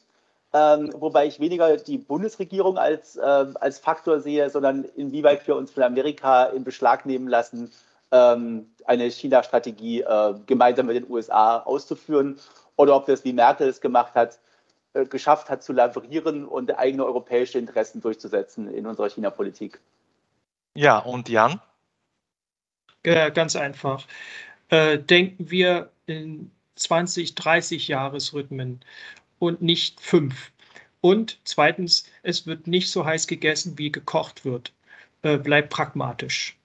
Ähm, 0.53 0.93
wobei 0.97 1.27
ich 1.27 1.39
weniger 1.39 1.77
die 1.77 1.97
Bundesregierung 1.97 2.77
als, 2.77 3.15
äh, 3.15 3.21
als 3.21 3.79
Faktor 3.79 4.19
sehe, 4.19 4.49
sondern 4.49 4.83
inwieweit 4.95 5.47
wir 5.47 5.55
uns 5.55 5.71
von 5.71 5.83
Amerika 5.83 6.45
in 6.45 6.65
Beschlag 6.65 7.05
nehmen 7.05 7.29
lassen, 7.29 7.71
ähm, 8.11 8.69
eine 8.85 9.09
China-Strategie 9.09 10.01
äh, 10.01 10.33
gemeinsam 10.45 10.87
mit 10.87 10.97
den 10.97 11.09
USA 11.09 11.59
auszuführen 11.59 12.37
oder 12.75 12.95
ob 12.95 13.05
das, 13.05 13.23
wie 13.23 13.31
Merkel 13.31 13.69
es 13.69 13.79
gemacht 13.79 14.13
hat, 14.15 14.39
äh, 14.93 15.05
geschafft 15.05 15.49
hat 15.49 15.63
zu 15.63 15.71
lavrieren 15.71 16.45
und 16.45 16.77
eigene 16.77 17.05
europäische 17.05 17.57
Interessen 17.57 18.01
durchzusetzen 18.01 18.73
in 18.73 18.85
unserer 18.85 19.09
China-Politik. 19.09 19.79
Ja, 20.73 20.99
und 20.99 21.29
Jan? 21.29 21.61
Äh, 23.03 23.31
ganz 23.31 23.55
einfach. 23.55 24.05
Äh, 24.69 24.99
denken 24.99 25.49
wir 25.49 25.91
in 26.07 26.51
20, 26.75 27.35
30 27.35 27.87
Jahresrhythmen 27.87 28.83
und 29.41 29.61
nicht 29.61 29.99
fünf. 29.99 30.51
Und 31.01 31.39
zweitens, 31.45 32.05
es 32.21 32.45
wird 32.45 32.67
nicht 32.67 32.91
so 32.91 33.05
heiß 33.05 33.25
gegessen, 33.25 33.77
wie 33.79 33.91
gekocht 33.91 34.45
wird. 34.45 34.71
Äh, 35.23 35.39
bleibt 35.39 35.71
pragmatisch. 35.71 36.57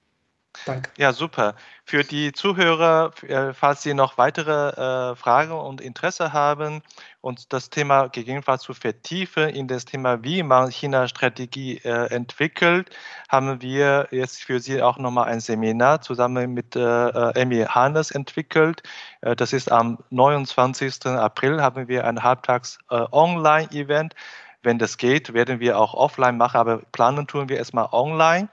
Danke. 0.66 0.90
Ja, 0.98 1.12
super. 1.12 1.54
Für 1.84 2.02
die 2.02 2.32
Zuhörer, 2.32 3.12
äh, 3.22 3.54
falls 3.54 3.82
Sie 3.82 3.94
noch 3.94 4.18
weitere 4.18 5.12
äh, 5.12 5.14
Fragen 5.14 5.52
und 5.52 5.80
Interesse 5.80 6.32
haben 6.32 6.82
und 7.20 7.52
das 7.52 7.70
Thema 7.70 8.08
gegebenenfalls 8.08 8.62
zu 8.62 8.74
vertiefen 8.74 9.48
in 9.48 9.68
das 9.68 9.84
Thema, 9.84 10.24
wie 10.24 10.42
man 10.42 10.72
China-Strategie 10.72 11.78
äh, 11.84 12.12
entwickelt, 12.12 12.90
haben 13.28 13.62
wir 13.62 14.08
jetzt 14.10 14.42
für 14.42 14.58
Sie 14.58 14.82
auch 14.82 14.98
nochmal 14.98 15.28
ein 15.28 15.38
Seminar 15.38 16.00
zusammen 16.00 16.52
mit 16.52 16.74
äh, 16.74 16.80
äh 16.80 17.40
Emmy 17.40 17.64
Hannes 17.68 18.10
entwickelt. 18.10 18.82
Äh, 19.20 19.36
das 19.36 19.52
ist 19.52 19.70
am 19.70 19.98
29. 20.10 21.06
April 21.06 21.62
haben 21.62 21.86
wir 21.86 22.04
ein 22.04 22.24
halbtags 22.24 22.78
Online-Event. 22.90 24.16
Wenn 24.64 24.80
das 24.80 24.96
geht, 24.96 25.32
werden 25.32 25.60
wir 25.60 25.78
auch 25.78 25.94
offline 25.94 26.36
machen, 26.36 26.56
aber 26.56 26.78
planen 26.90 27.28
tun 27.28 27.48
wir 27.48 27.56
erstmal 27.56 27.88
online. 27.92 28.48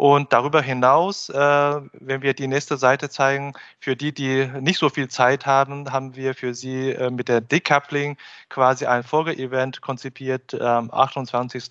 Und 0.00 0.32
darüber 0.32 0.62
hinaus, 0.62 1.28
äh, 1.28 1.34
wenn 1.34 2.22
wir 2.22 2.32
die 2.32 2.48
nächste 2.48 2.78
Seite 2.78 3.10
zeigen, 3.10 3.52
für 3.80 3.96
die, 3.96 4.14
die 4.14 4.46
nicht 4.58 4.78
so 4.78 4.88
viel 4.88 5.08
Zeit 5.08 5.44
haben, 5.44 5.92
haben 5.92 6.16
wir 6.16 6.34
für 6.34 6.54
sie 6.54 6.92
äh, 6.92 7.10
mit 7.10 7.28
der 7.28 7.42
Decoupling 7.42 8.16
quasi 8.48 8.86
ein 8.86 9.02
Folgeevent 9.02 9.82
konzipiert 9.82 10.58
am 10.58 10.90
28. 10.90 11.68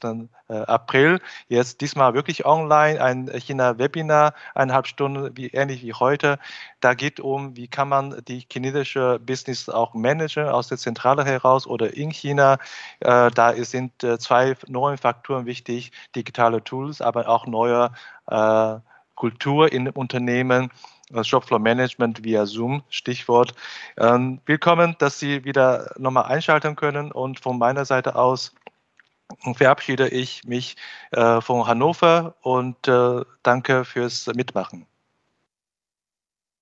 Äh, 0.50 0.54
April. 0.54 1.20
Jetzt 1.48 1.82
diesmal 1.82 2.14
wirklich 2.14 2.46
online, 2.46 3.02
ein 3.02 3.32
China-Webinar, 3.32 4.34
eineinhalb 4.56 4.88
Stunden, 4.88 5.36
wie, 5.36 5.48
ähnlich 5.48 5.84
wie 5.84 5.94
heute. 5.94 6.38
Da 6.80 6.94
geht 6.94 7.20
um, 7.20 7.58
wie 7.58 7.68
kann 7.68 7.90
man 7.90 8.22
die 8.28 8.46
chinesische 8.52 9.20
Business 9.20 9.68
auch 9.68 9.94
managen 9.94 10.48
aus 10.48 10.70
der 10.70 10.78
Zentrale 10.78 11.26
heraus 11.26 11.68
oder 11.68 11.94
in 11.96 12.12
China. 12.12 12.58
Äh, 13.02 13.32
da 13.32 13.54
sind 13.66 14.04
äh, 14.04 14.18
zwei 14.18 14.56
neue 14.68 14.98
Faktoren 14.98 15.46
wichtig, 15.46 15.92
digitale 16.16 16.64
Tools, 16.64 17.02
aber 17.02 17.28
auch 17.28 17.46
neue 17.48 17.92
äh, 18.28 18.76
Kultur 19.16 19.72
in 19.72 19.90
Unternehmen. 19.90 20.72
Shopfloor 21.24 21.60
Management 21.60 22.24
via 22.24 22.46
Zoom, 22.46 22.84
Stichwort. 22.90 23.56
Ähm, 23.98 24.42
willkommen, 24.46 24.96
dass 25.00 25.18
Sie 25.18 25.44
wieder 25.44 25.92
nochmal 25.98 26.26
einschalten 26.26 26.76
können 26.76 27.12
und 27.12 27.40
von 27.40 27.58
meiner 27.58 27.84
Seite 27.84 28.16
aus 28.16 28.54
verabschiede 29.56 30.08
ich 30.10 30.44
mich 30.44 30.76
von 31.12 31.68
Hannover 31.68 32.36
und 32.42 32.78
danke 33.44 33.86
fürs 33.86 34.28
Mitmachen. 34.28 34.88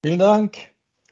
Vielen 0.04 0.20
Dank. 0.20 0.58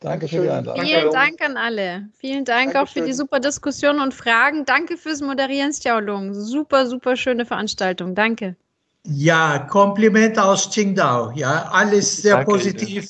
Danke 0.02 0.28
für 0.28 0.42
die 0.42 0.50
Einladung. 0.50 0.86
Vielen 0.86 1.12
Dank 1.12 1.42
an 1.42 1.58
alle. 1.58 2.10
Vielen 2.18 2.46
Dank 2.46 2.74
Dankeschön. 2.74 2.82
auch 2.82 2.90
für 2.90 3.02
die 3.02 3.14
super 3.14 3.40
Diskussion 3.40 4.00
und 4.00 4.14
Fragen. 4.14 4.66
Danke 4.66 4.98
fürs 4.98 5.22
Moderieren, 5.22 5.72
Xiaolong. 5.72 6.34
Super, 6.34 6.86
super 6.86 7.16
schöne 7.16 7.46
Veranstaltung. 7.46 8.14
Danke. 8.14 8.56
Ja, 9.04 9.60
Kompliment 9.60 10.38
aus 10.38 10.70
Qingdao. 10.70 11.32
Ja, 11.32 11.70
alles 11.72 12.18
sehr 12.18 12.36
Danke 12.38 12.52
positiv. 12.52 13.04
Ihnen. 13.04 13.10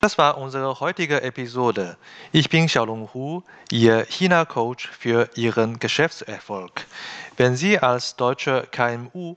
Das 0.00 0.18
war 0.18 0.38
unsere 0.38 0.78
heutige 0.78 1.22
Episode. 1.22 1.96
Ich 2.30 2.50
bin 2.50 2.66
Xiaolong 2.66 3.08
Hu, 3.14 3.42
Ihr 3.72 4.04
China-Coach 4.04 4.88
für 4.88 5.28
Ihren 5.34 5.78
Geschäftserfolg. 5.78 6.86
Wenn 7.36 7.56
Sie 7.56 7.78
als 7.78 8.14
deutsche 8.16 8.68
KMU 8.70 9.36